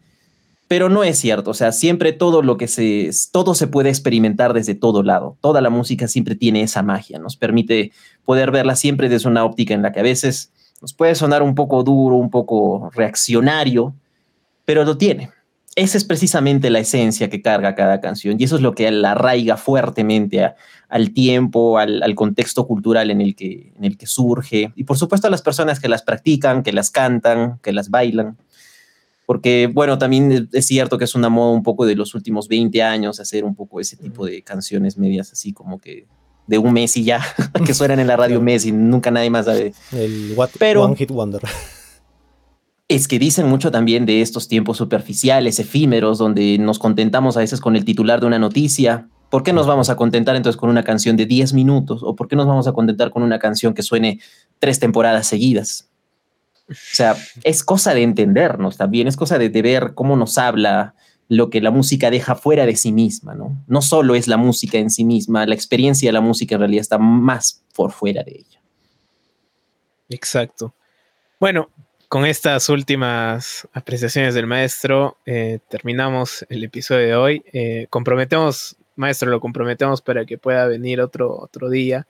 pero 0.72 0.88
no 0.88 1.04
es 1.04 1.20
cierto. 1.20 1.52
O 1.52 1.54
sea, 1.54 1.74
siempre 1.74 2.14
todo 2.14 2.42
lo 2.42 2.56
que 2.56 2.70
se, 2.70 3.10
todo 3.34 3.56
se 3.56 3.68
puede 3.68 3.90
experimentar 3.90 4.54
desde 4.54 4.74
todo 4.74 5.04
lado. 5.04 5.36
Toda 5.42 5.60
la 5.60 5.70
música 5.70 6.08
siempre 6.08 6.34
tiene 6.34 6.62
esa 6.62 6.82
magia. 6.82 7.20
Nos 7.20 7.36
permite 7.36 7.92
poder 8.24 8.52
verla 8.52 8.78
siempre 8.78 9.10
desde 9.10 9.28
una 9.28 9.44
óptica 9.44 9.74
en 9.74 9.82
la 9.82 9.92
que 9.92 10.00
a 10.00 10.04
veces 10.04 10.54
nos 10.82 10.94
puede 10.94 11.16
sonar 11.16 11.44
un 11.44 11.56
poco 11.56 11.84
duro, 11.84 12.16
un 12.16 12.30
poco 12.30 12.90
reaccionario, 12.94 13.94
pero 14.66 14.84
lo 14.84 14.98
tiene. 14.98 15.30
Esa 15.76 15.98
es 15.98 16.04
precisamente 16.04 16.70
la 16.70 16.80
esencia 16.80 17.30
que 17.30 17.42
carga 17.42 17.76
cada 17.76 18.02
canción 18.02 18.36
y 18.38 18.44
eso 18.44 18.58
es 18.58 18.62
lo 18.62 18.76
que 18.76 18.92
la 18.92 19.12
arraiga 19.12 19.56
fuertemente 19.56 20.54
al 20.90 21.14
tiempo, 21.14 21.78
al, 21.78 22.14
contexto 22.16 22.68
cultural 22.68 23.10
en 23.10 23.22
el, 23.22 23.36
que, 23.36 23.72
en 23.78 23.86
el 23.86 23.98
que 23.98 24.06
surge 24.06 24.74
y 24.76 24.84
por 24.84 24.98
supuesto 24.98 25.28
a 25.28 25.30
las 25.30 25.42
personas 25.42 25.80
que 25.80 25.88
las 25.88 26.02
practican, 26.02 26.64
que 26.64 26.74
las 26.74 26.92
cantan, 26.92 27.60
que 27.60 27.72
las 27.72 27.90
bailan. 27.90 28.38
Porque, 29.26 29.70
bueno, 29.74 29.98
también 29.98 30.50
es 30.52 30.66
cierto 30.66 30.98
que 30.98 31.06
es 31.06 31.16
una 31.16 31.30
moda 31.30 31.54
un 31.54 31.64
poco 31.64 31.86
de 31.86 31.96
los 31.96 32.16
últimos 32.16 32.50
20 32.50 32.84
años 32.84 33.22
hacer 33.22 33.46
un 33.46 33.56
poco 33.56 33.80
ese 33.80 33.96
tipo 33.96 34.26
de 34.26 34.42
canciones 34.42 34.98
medias 34.98 35.32
así 35.32 35.54
como 35.54 35.80
que 35.80 36.06
de 36.48 36.58
un 36.58 36.74
Messi 36.74 37.04
ya, 37.04 37.22
que 37.66 37.74
suenan 37.74 38.00
en 38.00 38.08
la 38.08 38.18
radio 38.18 38.42
Messi, 38.42 38.72
nunca 38.72 39.12
nadie 39.12 39.30
más 39.30 39.46
sabe. 39.46 39.74
El 39.92 40.34
what, 40.36 40.50
Pero, 40.60 40.84
One 40.84 40.96
Hit 40.96 41.12
Wonder. 41.12 41.42
Es 42.88 43.08
que 43.08 43.20
dicen 43.20 43.48
mucho 43.48 43.72
también 43.72 44.06
de 44.06 44.22
estos 44.22 44.50
tiempos 44.50 44.76
superficiales, 44.76 45.60
efímeros, 45.60 46.18
donde 46.18 46.58
nos 46.58 46.78
contentamos 46.78 47.38
a 47.38 47.40
veces 47.40 47.62
con 47.62 47.78
el 47.78 47.86
titular 47.86 48.20
de 48.20 48.28
una 48.28 48.38
noticia. 48.38 49.08
¿Por 49.30 49.44
qué 49.44 49.54
nos 49.54 49.66
vamos 49.66 49.90
a 49.90 49.96
contentar 49.96 50.36
entonces 50.36 50.60
con 50.60 50.70
una 50.70 50.84
canción 50.84 51.16
de 51.16 51.26
10 51.26 51.54
minutos? 51.54 52.02
¿O 52.04 52.18
por 52.18 52.28
qué 52.28 52.36
nos 52.36 52.48
vamos 52.48 52.68
a 52.68 52.74
contentar 52.74 53.12
con 53.12 53.24
una 53.24 53.40
canción 53.40 53.74
que 53.74 53.82
suene 53.82 54.20
tres 54.60 54.82
temporadas 54.82 55.26
seguidas? 55.26 55.90
O 56.70 56.74
sea, 56.74 57.16
es 57.46 57.64
cosa 57.64 57.94
de 57.94 58.04
entendernos 58.04 58.76
también, 58.76 59.08
es 59.08 59.16
cosa 59.16 59.38
de, 59.38 59.48
de 59.48 59.62
ver 59.62 59.94
cómo 59.96 60.18
nos 60.18 60.38
habla, 60.38 60.94
lo 61.32 61.50
que 61.50 61.62
la 61.62 61.72
música 61.72 62.12
deja 62.12 62.36
fuera 62.36 62.66
de 62.66 62.76
sí 62.76 62.92
misma, 62.92 63.34
¿no? 63.34 63.64
No 63.66 63.82
solo 63.82 64.16
es 64.16 64.28
la 64.28 64.36
música 64.36 64.80
en 64.80 64.90
sí 64.90 65.06
misma, 65.06 65.46
la 65.46 65.56
experiencia 65.56 66.10
de 66.10 66.12
la 66.12 66.20
música 66.20 66.56
en 66.56 66.60
realidad 66.60 66.82
está 66.82 66.98
más 66.98 67.64
por 67.74 67.94
fuera 67.94 68.22
de 68.22 68.34
ella. 68.34 68.62
Exacto. 70.10 70.76
Bueno, 71.40 71.70
con 72.10 72.26
estas 72.26 72.68
últimas 72.68 73.66
apreciaciones 73.72 74.34
del 74.34 74.46
maestro, 74.46 75.20
eh, 75.26 75.60
terminamos 75.70 76.46
el 76.50 76.66
episodio 76.66 77.08
de 77.08 77.16
hoy. 77.16 77.46
Eh, 77.54 77.88
comprometemos, 77.90 78.76
maestro, 78.98 79.32
lo 79.32 79.40
comprometemos 79.40 80.02
para 80.02 80.26
que 80.26 80.38
pueda 80.38 80.66
venir 80.66 81.00
otro, 81.00 81.34
otro 81.40 81.70
día 81.70 82.08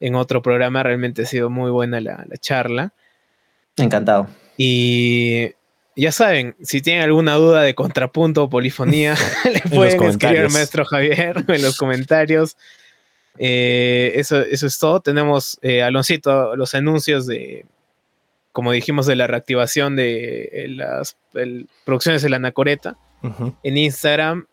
en 0.00 0.14
otro 0.14 0.40
programa. 0.40 0.82
Realmente 0.82 1.24
ha 1.24 1.26
sido 1.26 1.50
muy 1.50 1.70
buena 1.70 2.00
la, 2.00 2.24
la 2.26 2.38
charla. 2.38 2.94
Encantado. 3.76 4.28
Y 4.56 5.52
ya 6.00 6.12
saben, 6.12 6.56
si 6.62 6.80
tienen 6.80 7.02
alguna 7.02 7.34
duda 7.34 7.62
de 7.62 7.74
contrapunto 7.74 8.44
o 8.44 8.50
polifonía, 8.50 9.14
le 9.52 9.60
pueden 9.60 10.02
escribir 10.04 10.40
al 10.40 10.50
maestro 10.50 10.84
Javier 10.84 11.44
en 11.48 11.62
los 11.62 11.76
comentarios. 11.76 12.56
Eh, 13.38 14.12
eso, 14.16 14.40
eso 14.40 14.66
es 14.66 14.78
todo. 14.78 15.00
Tenemos, 15.00 15.58
eh, 15.62 15.82
Aloncito, 15.82 16.56
los 16.56 16.74
anuncios 16.74 17.26
de, 17.26 17.64
como 18.52 18.72
dijimos, 18.72 19.06
de 19.06 19.16
la 19.16 19.26
reactivación 19.26 19.96
de 19.96 20.50
eh, 20.52 20.68
las 20.68 21.16
producciones 21.84 22.22
de 22.22 22.28
la 22.28 22.36
Anacoreta. 22.36 22.96
En 23.62 23.76
Instagram 23.76 24.46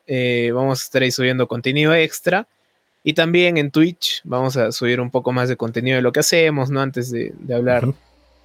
vamos 0.54 0.82
a 0.82 0.84
estar 0.84 1.02
ahí 1.02 1.12
subiendo 1.12 1.48
contenido 1.48 1.96
extra. 1.96 2.48
Y 3.02 3.14
también 3.14 3.56
en 3.56 3.72
Twitch 3.72 4.20
vamos 4.26 4.58
a 4.58 4.74
subir 4.74 5.00
un 5.00 5.10
poco 5.10 5.32
más 5.32 5.48
de 5.48 5.56
contenido 5.56 5.96
de 5.96 6.02
lo 6.02 6.12
que 6.12 6.20
hacemos, 6.20 6.70
¿no? 6.70 6.82
Antes 6.82 7.10
de, 7.10 7.34
hablar. 7.54 7.88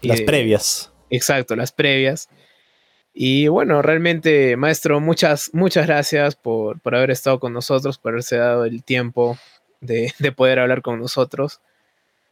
Las 0.00 0.20
previas. 0.20 0.92
Exacto, 1.10 1.56
las 1.56 1.72
previas. 1.72 2.28
Y 3.14 3.48
bueno, 3.48 3.82
realmente, 3.82 4.56
maestro, 4.56 5.00
muchas, 5.00 5.50
muchas 5.52 5.86
gracias 5.86 6.34
por, 6.34 6.80
haber 6.84 7.10
estado 7.10 7.38
con 7.40 7.52
nosotros, 7.52 7.98
por 7.98 8.12
haberse 8.12 8.36
dado 8.36 8.64
el 8.64 8.82
tiempo 8.82 9.38
de, 9.80 10.12
poder 10.36 10.58
hablar 10.58 10.82
con 10.82 10.98
nosotros. 10.98 11.60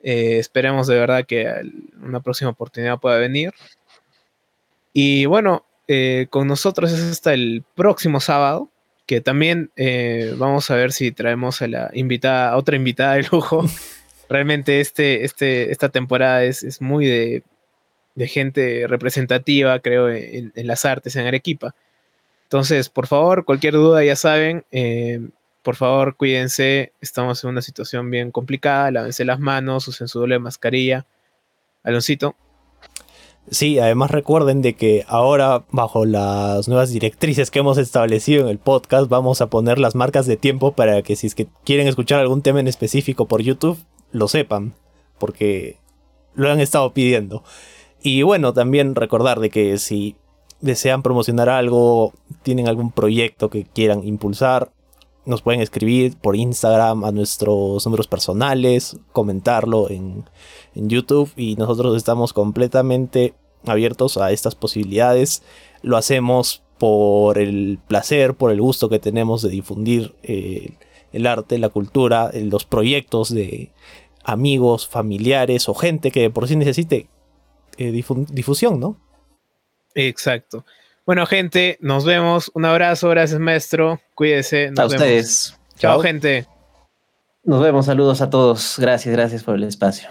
Eh, 0.02 0.38
esperemos 0.38 0.86
de 0.86 0.98
verdad 0.98 1.26
que 1.26 1.46
una 2.02 2.20
próxima 2.20 2.50
oportunidad 2.50 2.98
pueda 2.98 3.18
venir. 3.18 3.52
Y 4.92 5.26
bueno, 5.26 5.66
eh, 5.86 6.26
con 6.30 6.46
nosotros 6.46 6.92
es 6.92 7.00
hasta 7.00 7.34
el 7.34 7.62
próximo 7.74 8.20
sábado, 8.20 8.70
que 9.06 9.20
también 9.20 9.70
eh, 9.76 10.34
vamos 10.38 10.70
a 10.70 10.76
ver 10.76 10.92
si 10.92 11.12
traemos 11.12 11.60
a 11.62 11.68
la 11.68 11.90
invitada, 11.92 12.52
a 12.52 12.56
otra 12.56 12.76
invitada 12.76 13.14
de 13.14 13.24
lujo. 13.30 13.64
Realmente 14.30 14.80
este, 14.80 15.24
este, 15.24 15.72
esta 15.72 15.88
temporada 15.90 16.44
es, 16.44 16.62
es 16.62 16.80
muy 16.80 17.06
de 17.06 17.42
de 18.20 18.28
gente 18.28 18.86
representativa, 18.86 19.78
creo, 19.78 20.10
en, 20.10 20.52
las 20.54 20.84
artes 20.84 21.16
en 21.16 21.26
Arequipa. 21.26 21.74
Entonces, 22.42 22.90
por 22.90 23.06
favor, 23.06 23.46
cualquier 23.46 23.72
duda 23.72 24.04
ya 24.04 24.14
saben, 24.14 24.66
eh, 24.72 25.26
por 25.62 25.74
favor, 25.74 26.16
cuídense, 26.16 26.92
estamos 27.00 27.42
en 27.42 27.50
una 27.50 27.62
situación 27.62 28.10
bien 28.10 28.30
complicada, 28.30 28.90
lávense 28.90 29.24
las 29.24 29.40
manos, 29.40 29.88
usen 29.88 30.06
su 30.06 30.18
doble 30.18 30.38
mascarilla. 30.38 31.06
Aloncito. 31.82 32.36
Sí, 33.50 33.78
además 33.78 34.10
recuerden 34.10 34.60
de 34.60 34.74
que 34.74 35.06
ahora 35.08 35.64
bajo 35.70 36.04
las 36.04 36.68
nuevas 36.68 36.90
directrices 36.90 37.50
que 37.50 37.60
hemos 37.60 37.78
establecido 37.78 38.42
en 38.42 38.48
el 38.48 38.58
podcast 38.58 39.08
vamos 39.08 39.40
a 39.40 39.48
poner 39.48 39.78
las 39.78 39.94
marcas 39.94 40.26
de 40.26 40.36
tiempo 40.36 40.72
para 40.72 41.00
que 41.00 41.16
si 41.16 41.26
es 41.26 41.34
que 41.34 41.48
quieren 41.64 41.88
escuchar 41.88 42.20
algún 42.20 42.42
tema 42.42 42.60
en 42.60 42.68
específico 42.68 43.26
por 43.26 43.40
YouTube, 43.40 43.78
lo 44.12 44.28
sepan, 44.28 44.74
porque 45.18 45.78
lo 46.34 46.50
han 46.50 46.60
estado 46.60 46.92
pidiendo. 46.92 47.42
Y 48.02 48.22
bueno, 48.22 48.52
también 48.52 48.94
recordar 48.94 49.40
de 49.40 49.50
que 49.50 49.78
si 49.78 50.16
desean 50.60 51.02
promocionar 51.02 51.48
algo, 51.48 52.12
tienen 52.42 52.68
algún 52.68 52.92
proyecto 52.92 53.50
que 53.50 53.64
quieran 53.64 54.06
impulsar, 54.06 54.72
nos 55.26 55.42
pueden 55.42 55.60
escribir 55.60 56.16
por 56.16 56.34
Instagram 56.34 57.04
a 57.04 57.12
nuestros 57.12 57.84
números 57.84 58.08
personales, 58.08 58.96
comentarlo 59.12 59.90
en, 59.90 60.24
YouTube 60.74 61.30
y 61.36 61.56
nosotros 61.56 61.96
estamos 61.96 62.32
completamente 62.32 63.34
abiertos 63.66 64.16
a 64.16 64.30
estas 64.30 64.54
posibilidades. 64.54 65.42
Lo 65.82 65.96
hacemos 65.96 66.62
por 66.78 67.38
el 67.38 67.78
placer, 67.86 68.34
por 68.34 68.50
el 68.50 68.60
gusto 68.60 68.88
que 68.88 68.98
tenemos 68.98 69.42
de 69.42 69.50
difundir 69.50 70.14
eh, 70.22 70.74
el 71.12 71.26
arte, 71.26 71.58
la 71.58 71.68
cultura, 71.68 72.30
los 72.32 72.64
proyectos 72.64 73.34
de 73.34 73.72
amigos, 74.24 74.86
familiares 74.86 75.68
o 75.68 75.74
gente 75.74 76.10
que 76.10 76.30
por 76.30 76.48
sí 76.48 76.56
necesite 76.56 77.08
eh, 77.76 77.92
difusión, 77.92 78.80
¿no? 78.80 78.96
Exacto. 79.94 80.64
Bueno, 81.06 81.26
gente, 81.26 81.78
nos 81.80 82.04
vemos. 82.04 82.50
Un 82.54 82.64
abrazo, 82.64 83.08
gracias, 83.08 83.40
maestro. 83.40 84.00
Cuídese. 84.14 84.72
a 84.76 84.86
ustedes. 84.86 85.58
Chao, 85.76 86.00
gente. 86.00 86.46
Nos 87.42 87.62
vemos, 87.62 87.86
saludos 87.86 88.20
a 88.20 88.30
todos. 88.30 88.76
Gracias, 88.78 89.12
gracias 89.14 89.42
por 89.42 89.54
el 89.56 89.64
espacio. 89.64 90.08